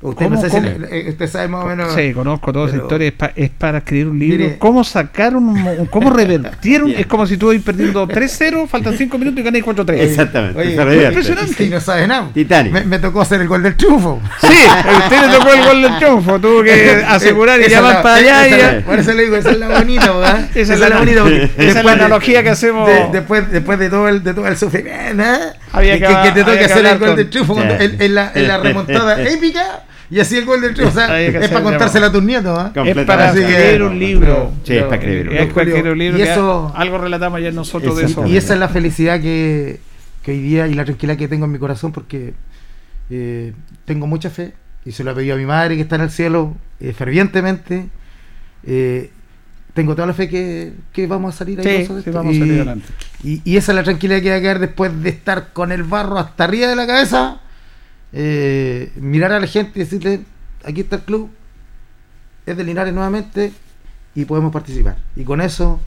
Usted, 0.00 0.26
¿Cómo- 0.26 0.36
no 0.36 0.40
sé 0.40 0.48
si 0.50 0.60
le- 0.60 0.76
eh, 0.92 1.10
usted 1.10 1.26
sabe 1.28 1.48
más 1.48 1.64
o 1.64 1.66
menos. 1.66 1.92
Sí, 1.92 2.12
conozco 2.12 2.52
toda 2.52 2.66
esa 2.66 2.74
pero- 2.74 2.84
historia. 2.84 3.08
Es, 3.08 3.14
pa- 3.14 3.32
es 3.34 3.50
para 3.50 3.78
escribir 3.78 4.06
un 4.06 4.18
libro. 4.20 4.44
Mire- 4.44 4.58
¿Cómo 4.58 4.84
sacaron 4.84 5.56
cómo 5.90 6.10
revertieron? 6.10 6.92
es 6.96 7.06
como 7.06 7.26
si 7.26 7.36
tú 7.36 7.52
ibas 7.52 7.64
perdiendo 7.64 8.06
3-0, 8.06 8.68
faltan 8.68 8.96
5 8.96 9.18
minutos 9.18 9.40
y 9.40 9.42
gané 9.42 9.60
4-3. 9.60 9.98
Exactamente. 9.98 10.56
Oye, 10.60 10.76
revierte. 10.76 11.06
impresionante. 11.08 11.64
Y 11.64 11.68
no 11.68 11.80
sabe 11.80 12.06
nada. 12.06 12.30
Titanic. 12.32 12.72
Me, 12.72 12.84
me 12.84 12.98
tocó 13.00 13.22
hacer 13.22 13.40
el 13.40 13.48
gol 13.48 13.60
del 13.64 13.76
triunfo. 13.76 14.20
Sí, 14.40 14.46
a 14.68 14.98
usted 15.04 15.20
le 15.20 15.36
tocó 15.36 15.52
el 15.52 15.64
gol 15.64 15.82
del 15.82 15.96
triunfo. 15.98 16.38
Tuvo 16.40 16.62
que 16.62 17.04
asegurar 17.08 17.58
y 17.60 17.64
Esa 17.64 17.76
llamar 17.80 17.90
es 17.90 17.96
la- 17.96 18.02
para 18.04 18.14
allá. 18.14 18.48
y 18.48 18.52
esa- 18.52 18.72
ya- 18.78 18.86
Por 18.86 18.98
eso 19.00 19.12
le 19.14 19.22
digo, 19.24 19.34
esa 19.36 19.50
es 19.50 19.58
la 19.58 19.68
bonita, 19.80 20.12
¿verdad? 20.12 20.48
Esa 20.54 20.74
es 20.74 20.78
la- 20.80 20.98
bonita. 20.98 21.22
porque 21.22 21.42
esa 21.42 21.50
es 21.56 21.58
la 21.58 21.64
después 21.74 21.84
de- 21.84 21.90
analogía 22.04 22.42
que 22.44 22.50
hacemos. 22.50 22.86
de- 22.88 23.08
después, 23.12 23.50
después 23.50 23.78
de 23.80 23.90
todo 23.90 24.08
el, 24.08 24.22
de 24.22 24.32
todo 24.32 24.46
el 24.46 24.56
sufrimiento, 24.56 25.24
¿eh? 25.24 25.38
Había 25.72 25.94
que, 25.94 26.00
que- 26.00 26.06
que, 26.06 26.22
que 26.34 26.44
te 26.44 26.58
que 26.58 26.64
hacer 26.64 26.86
el 26.86 26.98
gol 26.98 27.08
con- 27.08 27.16
del 27.16 27.30
triunfo 27.30 27.54
cuando- 27.54 27.74
en, 27.74 28.00
en 28.02 28.14
la, 28.14 28.32
en 28.34 28.48
la 28.48 28.58
remontada 28.62 29.22
épica 29.28 29.84
y 30.10 30.20
así 30.20 30.36
el 30.38 30.44
gol 30.46 30.60
del 30.62 30.74
triunfo. 30.74 30.98
O 30.98 31.00
sea, 31.06 31.20
es 31.20 31.48
para 31.48 31.62
contársela 31.62 32.06
a 32.06 32.12
tus 32.12 32.22
nietos, 32.22 32.58
¿ah? 32.58 32.72
Es 32.84 32.96
para 33.04 33.28
escribir 33.32 33.82
un 33.82 33.98
libro. 33.98 34.52
Sí, 34.64 34.76
es 34.76 34.84
para 34.84 34.96
escribir 34.96 35.28
un 35.28 35.34
Es 35.34 35.40
libro. 35.40 35.54
para 35.54 35.66
escribir 35.68 35.92
un 35.92 35.98
libro. 35.98 36.18
Y 36.18 36.22
eso- 36.22 36.72
algo 36.76 36.98
relatamos 36.98 37.36
ayer 37.38 37.52
nosotros 37.54 37.96
de 37.96 38.04
eso. 38.06 38.26
Y 38.26 38.36
esa 38.36 38.54
es 38.54 38.60
la 38.60 38.68
felicidad 38.68 39.20
que, 39.20 39.80
que 40.22 40.30
hoy 40.32 40.40
día 40.40 40.66
y 40.66 40.74
la 40.74 40.84
tranquilidad 40.84 41.18
que 41.18 41.28
tengo 41.28 41.44
en 41.44 41.52
mi 41.52 41.58
corazón 41.58 41.92
porque 41.92 42.34
eh, 43.10 43.52
tengo 43.84 44.06
mucha 44.06 44.30
fe 44.30 44.52
y 44.84 44.92
se 44.92 45.04
lo 45.04 45.10
he 45.10 45.14
pedido 45.14 45.34
a 45.34 45.38
mi 45.38 45.44
madre 45.46 45.76
que 45.76 45.82
está 45.82 45.96
en 45.96 46.02
el 46.02 46.10
cielo 46.10 46.56
eh, 46.80 46.92
fervientemente. 46.96 47.88
Tengo 49.78 49.94
toda 49.94 50.06
la 50.08 50.12
fe 50.14 50.28
que, 50.28 50.72
que 50.92 51.06
vamos 51.06 51.34
a 51.34 51.38
salir 51.38 51.62
Sí, 51.62 51.68
airosos 51.68 51.96
de 51.98 52.02
sí, 52.02 52.10
esto. 52.10 52.18
vamos 52.18 52.32
a 52.32 52.36
y, 52.36 52.38
salir 52.40 52.54
adelante. 52.54 52.86
y- 53.22 53.42
y 53.44 53.56
esa 53.56 53.70
es 53.70 53.76
la 53.76 53.84
tranquilidad 53.84 54.20
que 54.20 54.30
va 54.30 54.36
a 54.36 54.40
quedar 54.40 54.58
después 54.58 55.02
de 55.02 55.08
estar 55.10 55.52
con 55.52 55.70
el 55.70 55.84
barro 55.84 56.18
hasta 56.18 56.42
arriba 56.44 56.66
de 56.66 56.74
la 56.76 56.86
cabeza. 56.86 57.40
eh, 58.12 58.90
mirar 58.96 59.32
a 59.32 59.38
la 59.40 59.46
gente 59.46 59.72
y 59.76 59.84
decirle, 59.84 60.20
aquí 60.64 60.80
está 60.80 60.96
el 60.96 61.02
club, 61.02 61.30
es 62.46 62.56
de 62.56 62.64
Linares 62.64 62.92
nuevamente 62.94 63.52
y 64.14 64.24
podemos 64.24 64.52
participar. 64.52 64.96
Y 65.14 65.22
con 65.24 65.40
eso... 65.40 65.80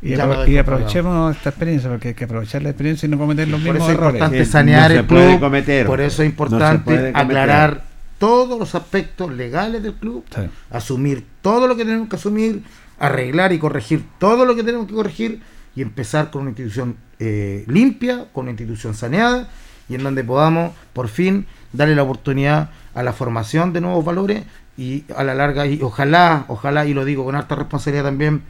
Y, 0.00 0.12
apro- 0.12 0.46
y 0.48 0.52
por 0.52 0.60
aprovechemos 0.60 1.36
esta 1.36 1.50
experiencia, 1.50 1.90
porque 1.90 2.08
hay 2.08 2.14
que 2.14 2.24
aprovechar 2.24 2.62
la 2.62 2.70
experiencia 2.70 3.06
y 3.06 3.10
no 3.10 3.18
cometer 3.18 3.48
los 3.48 3.60
Por 3.60 3.72
mismos 3.72 3.82
eso 3.82 3.90
es 3.92 3.98
errores. 3.98 4.14
importante 4.22 4.44
sanear 4.46 4.90
no 4.92 4.96
el 5.00 5.06
club. 5.06 5.40
cometer. 5.40 5.86
Por 5.86 6.00
eso 6.00 6.22
es 6.22 6.28
importante 6.30 7.10
aclarar 7.14 7.84
todos 8.18 8.58
los 8.58 8.74
aspectos 8.76 9.32
legales 9.32 9.82
del 9.82 9.94
club, 9.94 10.24
Sí. 10.34 10.42
asumir 10.70 11.26
todo 11.42 11.66
lo 11.66 11.76
que 11.76 11.84
tenemos 11.84 12.08
que 12.08 12.14
asumir, 12.16 12.62
arreglar 12.98 13.52
y 13.52 13.58
corregir 13.58 14.04
todo 14.18 14.44
lo 14.44 14.56
que 14.56 14.64
tenemos 14.64 14.86
que 14.86 14.94
corregir 14.94 15.42
y 15.74 15.82
empezar 15.82 16.30
con 16.30 16.42
una 16.42 16.50
institución 16.50 16.96
eh, 17.18 17.64
limpia, 17.66 18.26
con 18.32 18.42
una 18.42 18.50
institución 18.52 18.94
saneada 18.94 19.48
y 19.88 19.94
en 19.94 20.02
donde 20.02 20.24
podamos 20.24 20.72
por 20.92 21.08
fin 21.08 21.46
darle 21.72 21.94
la 21.94 22.02
oportunidad 22.02 22.70
a 22.94 23.02
la 23.02 23.12
formación 23.12 23.72
de 23.72 23.80
nuevos 23.80 24.04
valores 24.04 24.44
y 24.76 25.04
a 25.16 25.24
la 25.24 25.34
larga 25.34 25.66
y 25.66 25.80
ojalá, 25.82 26.44
ojalá 26.48 26.86
y 26.86 26.94
lo 26.94 27.04
digo 27.04 27.24
con 27.24 27.34
alta 27.34 27.54
responsabilidad 27.54 28.04
también, 28.04 28.42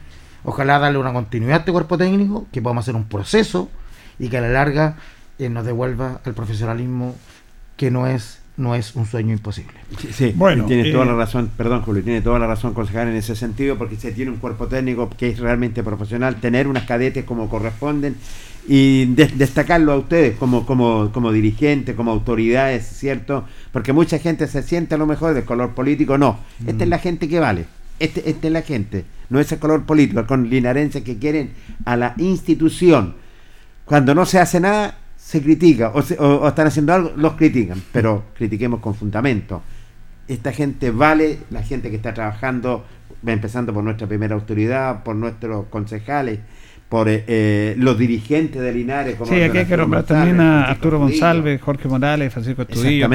ojalá 0.45 0.79
darle 0.79 0.99
una 0.99 1.13
continuidad 1.13 1.57
a 1.57 1.59
este 1.61 1.73
cuerpo 1.73 1.97
técnico, 1.97 2.47
que 2.53 2.63
podamos 2.63 2.85
hacer 2.85 2.97
un 2.97 3.09
proceso 3.09 3.71
y 4.19 4.29
que 4.29 4.39
a 4.39 4.41
la 4.41 4.49
larga 4.49 4.97
eh, 5.39 5.49
nos 5.49 5.65
devuelva 5.65 6.21
al 6.25 6.35
profesionalismo 6.35 7.15
que 7.77 7.91
no 7.91 8.07
es 8.07 8.38
no 8.59 8.75
es 8.75 8.95
un 8.97 9.07
sueño 9.07 9.33
imposible. 9.33 9.73
Sí, 9.99 10.09
sí, 10.13 10.33
Bueno, 10.37 10.65
tiene 10.67 10.89
eh, 10.91 10.93
toda 10.93 11.07
la 11.07 11.15
razón, 11.15 11.51
perdón 11.57 11.81
Julio, 11.83 12.03
tiene 12.05 12.21
toda 12.21 12.39
la 12.39 12.47
razón 12.47 12.75
concejal 12.75 13.09
en 13.09 13.17
ese 13.17 13.35
sentido 13.35 13.79
porque 13.79 13.97
se 13.97 14.13
tiene 14.13 14.31
un 14.31 14.37
cuerpo 14.37 14.67
técnico 14.67 15.09
que 15.17 15.29
es 15.31 15.39
realmente 15.39 15.83
profesional, 15.83 16.37
tener 16.37 16.67
unas 16.69 16.83
cadetes 16.85 17.25
como 17.25 17.49
corresponden 17.49 18.17
y 18.69 19.07
de- 19.07 19.29
destacarlo 19.29 19.93
a 19.93 19.97
ustedes 19.97 20.37
como, 20.37 20.67
como, 20.67 21.11
como 21.13 21.33
dirigentes, 21.33 21.95
como 21.95 22.11
autoridades, 22.11 22.85
¿cierto? 22.87 23.45
Porque 23.73 23.93
mucha 23.95 24.19
gente 24.19 24.47
se 24.47 24.63
siente 24.63 24.95
a 24.95 24.99
lo 24.99 25.07
mejor 25.07 25.33
del 25.35 25.45
color 25.45 25.71
político, 25.75 26.19
no, 26.19 26.39
esta 26.67 26.85
es 26.85 26.91
la 26.91 26.99
gente 26.99 27.29
que 27.29 27.41
vale, 27.41 27.65
este, 27.99 28.29
esta 28.29 28.47
es 28.49 28.53
la 28.53 28.63
gente, 28.63 29.05
no 29.31 29.41
es 29.41 29.51
el 29.53 29.59
color 29.59 29.85
político, 29.85 30.27
con 30.27 30.51
linarenses 30.51 31.03
que 31.03 31.17
quieren 31.19 31.53
a 31.85 31.97
la 31.97 32.15
institución. 32.19 33.15
Cuando 33.85 34.15
no 34.15 34.27
se 34.27 34.39
hace 34.39 34.61
nada, 34.61 34.99
se 35.29 35.43
critica, 35.43 35.91
o, 35.95 36.01
se- 36.01 36.17
o- 36.19 36.41
o 36.41 36.49
están 36.49 36.69
haciendo 36.69 36.95
algo, 36.95 37.13
los 37.17 37.35
critican, 37.35 37.83
pero 37.93 38.25
critiquemos 38.35 38.81
con 38.81 38.95
fundamento. 38.95 39.61
Esta 40.27 40.53
gente 40.53 40.91
vale, 40.91 41.41
la 41.51 41.63
gente 41.63 41.91
que 41.91 41.97
está 41.97 42.15
trabajando, 42.15 42.87
empezando 43.27 43.75
por 43.75 43.85
nuestra 43.85 44.07
primera 44.07 44.35
autoridad, 44.35 45.03
por 45.03 45.17
nuestros 45.17 45.67
concejales, 45.67 46.39
por 46.89 47.11
eh, 47.11 47.25
eh, 47.27 47.75
los 47.77 47.99
dirigentes 47.99 48.63
de 48.63 48.73
Linares. 48.73 49.17
como 49.17 49.31
Sí, 49.31 49.43
aquí 49.43 49.59
hay 49.59 49.67
que 49.67 49.77
nombrar 49.77 50.05
también 50.05 50.41
a 50.41 50.65
Arturo. 50.65 50.99
González, 50.99 51.61
Jorge 51.61 51.89
Morales, 51.89 52.33
Francisco 52.33 52.63
Estudillo, 52.63 53.09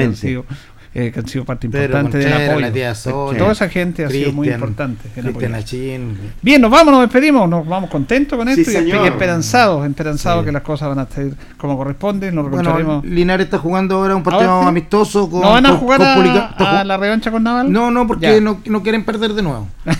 que 0.94 1.00
han 1.00 1.02
sido, 1.02 1.04
eh, 1.06 1.12
que 1.12 1.20
han 1.20 1.28
sido 1.28 1.44
parte 1.44 1.66
importante 1.66 2.18
del 2.18 2.30
Contreras, 2.30 2.50
apoyo. 2.50 2.60
la 2.60 2.94
Sonia, 2.94 3.38
Toda 3.38 3.52
esa 3.52 3.68
gente 3.68 4.04
ha 4.04 4.10
sido 4.10 4.32
muy 4.32 4.48
importante. 4.48 5.08
en 5.16 6.18
Bien, 6.42 6.60
nos 6.60 6.70
vamos, 6.70 6.92
nos 6.92 7.02
despedimos, 7.02 7.48
nos 7.48 7.66
vamos 7.66 7.90
contentos 7.90 8.38
con 8.38 8.48
Sí, 8.54 8.60
esto 8.60 8.72
y 8.72 9.06
esperanzados, 9.06 9.86
esperanzados 9.86 10.42
Sí. 10.42 10.46
que 10.46 10.52
las 10.52 10.62
cosas 10.62 10.88
van 10.88 10.98
a 11.00 11.02
estar 11.02 11.24
como 11.56 11.76
corresponde, 11.76 12.30
nos 12.32 12.50
Bueno. 12.50 13.02
Linares 13.04 13.46
está 13.46 13.58
jugando 13.58 13.96
ahora 13.96 14.16
un 14.16 14.22
partido 14.22 14.50
Ahora 14.50 14.68
amistoso 14.68 15.28
con. 15.28 15.40
¿No 15.42 15.50
van 15.50 15.66
a 15.66 15.70
con- 15.70 15.78
jugar 15.78 15.98
con 15.98 16.06
a, 16.08 16.14
Publica- 16.14 16.84
la 16.84 16.96
revancha 16.96 17.30
con 17.30 17.42
Naval? 17.42 17.72
No, 17.72 17.90
no, 17.90 18.06
porque 18.06 18.40
no, 18.40 18.60
no 18.66 18.82
quieren 18.82 19.04
perder 19.04 19.32
de 19.34 19.42
nuevo. 19.42 19.68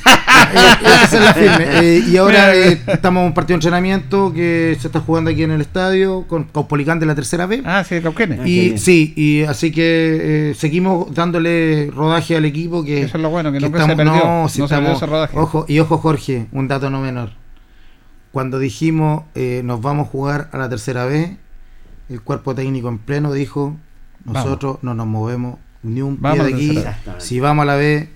Eh, 0.55 1.19
la 1.21 1.35
firme. 1.35 1.65
Eh, 1.85 2.05
y 2.09 2.17
ahora 2.17 2.55
eh, 2.55 2.81
estamos 2.87 3.21
en 3.23 3.27
un 3.29 3.35
partido 3.35 3.55
de 3.55 3.59
entrenamiento 3.59 4.33
que 4.33 4.77
se 4.81 4.87
está 4.89 5.01
jugando 5.01 5.31
aquí 5.31 5.43
en 5.43 5.51
el 5.51 5.61
estadio 5.61 6.25
con 6.29 6.45
Caupolicán 6.45 6.99
de 7.01 7.07
la 7.07 7.15
tercera 7.15 7.47
B. 7.47 7.63
Ah, 7.65 7.83
sí, 7.89 7.97
de 7.97 8.03
Cauquenes. 8.03 8.41
Ah, 8.41 8.47
y 8.49 8.61
bien. 8.61 8.79
sí, 8.79 9.13
y 9.17 9.43
así 9.45 9.73
que 9.73 10.51
eh, 10.51 10.55
seguimos 10.85 11.15
dándole 11.15 11.91
rodaje 11.95 12.37
al 12.37 12.45
equipo 12.45 12.85
que 12.85 13.03
Eso 13.03 13.17
es 13.17 13.23
lo 13.23 13.31
bueno, 13.31 13.51
que 13.53 13.61
nunca 13.61 13.79
estamos- 13.79 13.93
se 13.93 13.97
perdió. 13.97 14.13
no, 14.25 14.43
No, 14.43 14.49
si 14.49 14.55
se 14.57 14.61
perdió 14.63 14.77
estamos- 14.79 14.97
ese 14.97 15.07
rodaje. 15.07 15.39
Ojo, 15.39 15.65
y 15.69 15.79
ojo 15.81 15.99
Jorge, 15.99 16.47
un 16.53 16.69
dato 16.69 16.91
no 16.91 17.01
menor. 17.01 17.31
Cuando 18.33 18.59
dijimos 18.59 19.23
eh, 19.35 19.63
nos 19.65 19.81
vamos 19.81 20.09
a 20.09 20.11
jugar 20.11 20.49
a 20.53 20.59
la 20.59 20.69
tercera 20.69 21.05
vez, 21.07 21.31
el 22.09 22.21
cuerpo 22.21 22.55
técnico 22.55 22.89
en 22.89 22.99
pleno 22.99 23.33
dijo, 23.33 23.77
nosotros 24.25 24.79
no 24.83 24.95
nos 24.95 25.07
movemos 25.07 25.59
ni 25.83 26.03
un 26.03 26.17
pie 26.17 26.33
de 26.43 26.55
aquí. 26.55 26.77
vez. 26.77 26.87
Si 27.19 27.41
vamos 27.41 27.63
a 27.63 27.67
la 27.67 27.77
B, 27.77 28.09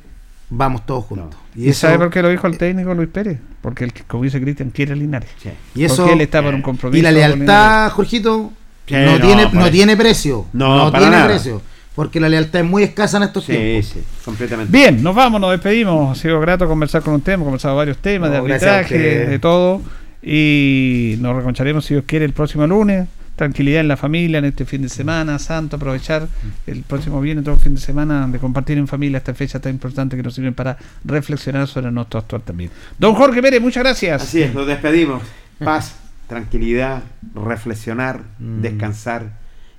vamos 0.50 0.84
todos 0.86 1.04
juntos. 1.04 1.38
¿Y 1.54 1.72
sabe 1.72 1.98
por 1.98 2.10
qué 2.10 2.22
lo 2.22 2.28
dijo 2.28 2.46
el 2.46 2.58
técnico 2.58 2.94
Luis 2.94 3.08
Pérez? 3.08 3.38
Porque, 3.60 3.84
el, 3.84 3.92
que, 3.92 4.02
como 4.04 4.24
dice 4.24 4.40
Cristian, 4.40 4.70
quiere 4.70 4.94
Linares. 4.96 5.30
Sí. 5.42 5.50
y 5.74 5.84
eso 5.84 5.96
Porque 5.96 6.12
él 6.14 6.20
está 6.22 6.42
por 6.42 6.54
un 6.54 6.62
compromiso. 6.62 6.98
y 6.98 7.02
la 7.02 7.10
lealtad, 7.10 7.90
Jorgito, 7.90 8.52
Sí, 8.86 8.94
no, 8.94 9.18
no, 9.18 9.20
tiene 9.26 9.42
no 9.52 9.60
eso. 9.60 9.70
tiene 9.70 9.96
precio. 9.98 10.46
No, 10.54 10.86
para 10.90 10.98
tiene 11.00 11.16
nada. 11.16 11.26
precio, 11.28 11.60
porque 11.98 12.20
la 12.20 12.28
lealtad 12.28 12.60
es 12.60 12.66
muy 12.68 12.84
escasa 12.84 13.16
en 13.16 13.24
estos 13.24 13.42
Sí, 13.44 13.50
tiempos. 13.52 13.90
sí, 13.90 14.00
completamente. 14.24 14.70
Bien, 14.70 15.02
nos 15.02 15.16
vamos, 15.16 15.40
nos 15.40 15.50
despedimos. 15.50 16.16
Ha 16.16 16.20
sido 16.22 16.38
grato 16.38 16.68
conversar 16.68 17.02
con 17.02 17.14
usted. 17.14 17.32
Hemos 17.32 17.46
conversado 17.46 17.74
varios 17.74 17.98
temas 17.98 18.30
de 18.30 18.38
No, 18.38 18.44
arbitraje, 18.44 18.96
de 19.26 19.38
todo. 19.40 19.82
Y 20.22 21.16
nos 21.18 21.34
reconcharemos, 21.34 21.84
si 21.84 21.94
Dios 21.94 22.04
quiere, 22.06 22.24
el 22.24 22.32
próximo 22.32 22.64
lunes. 22.68 23.08
tranquilidad 23.34 23.80
en 23.80 23.88
la 23.88 23.96
familia 23.96 24.38
en 24.38 24.44
este 24.44 24.64
fin 24.64 24.82
de 24.82 24.88
semana, 24.88 25.40
santo, 25.40 25.74
aprovechar 25.74 26.28
el 26.68 26.82
próximo 26.82 27.20
viernes, 27.20 27.44
todo 27.44 27.54
el 27.56 27.60
fin 27.60 27.74
de 27.74 27.80
semana, 27.80 28.28
de 28.28 28.38
compartir 28.38 28.78
en 28.78 28.86
familia 28.86 29.18
esta 29.18 29.34
fecha 29.34 29.58
tan 29.60 29.72
importante 29.72 30.16
que 30.16 30.22
nos 30.22 30.34
sirven 30.34 30.54
para 30.54 30.76
reflexionar 31.04 31.66
sobre 31.66 31.90
nuestro 31.90 32.20
actuar 32.20 32.42
también. 32.42 32.70
Don 32.96 33.14
Jorge 33.14 33.42
Pérez, 33.42 33.60
muchas 33.60 33.82
gracias. 33.82 34.22
Así 34.22 34.42
es, 34.42 34.54
nos 34.54 34.66
despedimos. 34.68 35.20
Paz, 35.64 35.96
tranquilidad, 36.28 37.02
reflexionar, 37.34 38.22
Mm. 38.38 38.60
descansar 38.62 39.32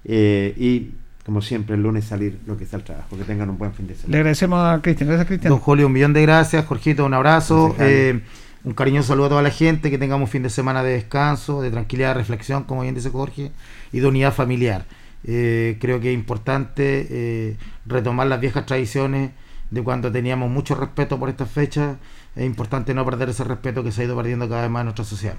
eh, 0.05 0.53
y, 0.57 0.91
como 1.29 1.43
siempre, 1.43 1.75
el 1.75 1.83
lunes 1.83 2.05
salir 2.05 2.39
lo 2.47 2.57
que 2.57 2.63
está 2.63 2.75
el 2.77 2.83
trabajo. 2.83 3.15
Que 3.15 3.23
tengan 3.23 3.51
un 3.51 3.59
buen 3.59 3.71
fin 3.71 3.85
de 3.85 3.93
Le 3.93 3.99
semana. 3.99 4.17
agradecemos 4.17 4.59
a 4.65 4.81
Cristian. 4.81 5.09
Gracias, 5.09 5.27
Cristian. 5.27 5.51
Don 5.51 5.59
Julio, 5.59 5.85
un 5.85 5.93
millón 5.93 6.11
de 6.11 6.23
gracias. 6.23 6.65
Jorgito, 6.65 7.05
un 7.05 7.13
abrazo. 7.13 7.75
Eh, 7.77 8.19
un 8.63 8.73
cariñoso 8.73 9.09
saludo 9.09 9.27
a 9.27 9.29
toda 9.29 9.41
la 9.43 9.51
gente. 9.51 9.91
Que 9.91 9.99
tengamos 9.99 10.25
un 10.25 10.31
fin 10.31 10.41
de 10.41 10.49
semana 10.49 10.81
de 10.81 10.93
descanso, 10.93 11.61
de 11.61 11.69
tranquilidad, 11.69 12.09
de 12.09 12.13
reflexión, 12.15 12.63
como 12.63 12.81
bien 12.81 12.95
dice 12.95 13.11
Jorge, 13.11 13.51
y 13.91 13.99
de 13.99 14.07
unidad 14.07 14.33
familiar. 14.33 14.85
Eh, 15.23 15.77
creo 15.79 15.99
que 15.99 16.11
es 16.11 16.15
importante 16.17 17.05
eh, 17.11 17.57
retomar 17.85 18.25
las 18.25 18.39
viejas 18.41 18.65
tradiciones 18.65 19.29
de 19.69 19.83
cuando 19.83 20.11
teníamos 20.11 20.49
mucho 20.49 20.73
respeto 20.73 21.19
por 21.19 21.29
estas 21.29 21.51
fechas. 21.51 21.97
Es 22.35 22.43
importante 22.43 22.95
no 22.95 23.05
perder 23.05 23.29
ese 23.29 23.43
respeto 23.43 23.83
que 23.83 23.91
se 23.91 24.01
ha 24.01 24.05
ido 24.05 24.15
perdiendo 24.15 24.49
cada 24.49 24.63
vez 24.63 24.71
más 24.71 24.79
en 24.81 24.85
nuestra 24.85 25.05
sociedad. 25.05 25.35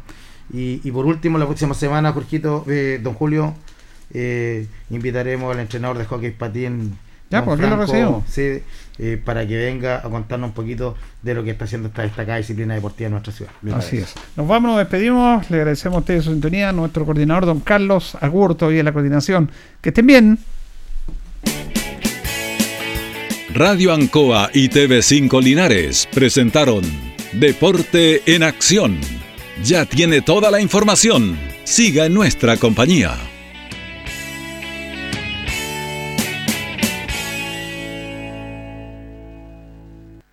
Y, 0.53 0.81
y 0.85 0.93
por 0.93 1.05
último, 1.05 1.37
la 1.37 1.47
próxima 1.47 1.75
semana, 1.75 2.13
Jorgito, 2.13 2.65
eh, 2.69 3.01
don 3.03 3.15
Julio, 3.15 3.55
eh, 4.13 4.67
invitaremos 4.91 5.55
al 5.55 5.61
entrenador 5.61 5.99
de 5.99 6.05
hockey 6.05 6.31
patín. 6.31 6.97
Ya, 7.31 7.39
don 7.39 7.47
pues, 7.47 7.61
aquí 7.61 7.71
lo 7.71 7.77
recibimos. 7.77 8.25
Sí, 8.29 8.63
eh, 8.99 9.21
para 9.25 9.47
que 9.47 9.57
venga 9.57 9.99
a 9.99 10.03
contarnos 10.03 10.49
un 10.49 10.55
poquito 10.55 10.97
de 11.23 11.35
lo 11.35 11.45
que 11.45 11.51
está 11.51 11.65
haciendo 11.65 11.89
esta 11.89 12.03
destacada 12.03 12.39
disciplina 12.39 12.75
deportiva 12.75 13.07
en 13.07 13.13
nuestra 13.13 13.33
ciudad. 13.33 13.53
Así 13.73 13.99
es. 13.99 14.15
Nos 14.37 14.49
vamos, 14.49 14.73
nos 14.73 14.79
despedimos. 14.79 15.49
Le 15.51 15.59
agradecemos 15.59 15.97
a 15.97 16.01
ustedes 16.01 16.25
su 16.25 16.33
sintonía. 16.33 16.73
Nuestro 16.73 17.05
coordinador, 17.05 17.47
don 17.47 17.61
Carlos 17.61 18.17
Agurto, 18.21 18.73
y 18.73 18.79
en 18.79 18.85
la 18.85 18.93
coordinación. 18.93 19.51
Que 19.81 19.91
estén 19.91 20.07
bien. 20.07 20.39
Radio 23.55 23.93
Ancoa 23.93 24.51
y 24.55 24.69
TV5 24.69 25.43
Linares 25.43 26.09
presentaron 26.13 26.83
Deporte 27.33 28.23
en 28.27 28.45
Acción. 28.45 29.01
Ya 29.65 29.87
tiene 29.87 30.21
toda 30.21 30.51
la 30.51 30.61
información. 30.61 31.39
Siga 31.65 32.07
en 32.07 32.15
nuestra 32.15 32.57
compañía. 32.57 33.17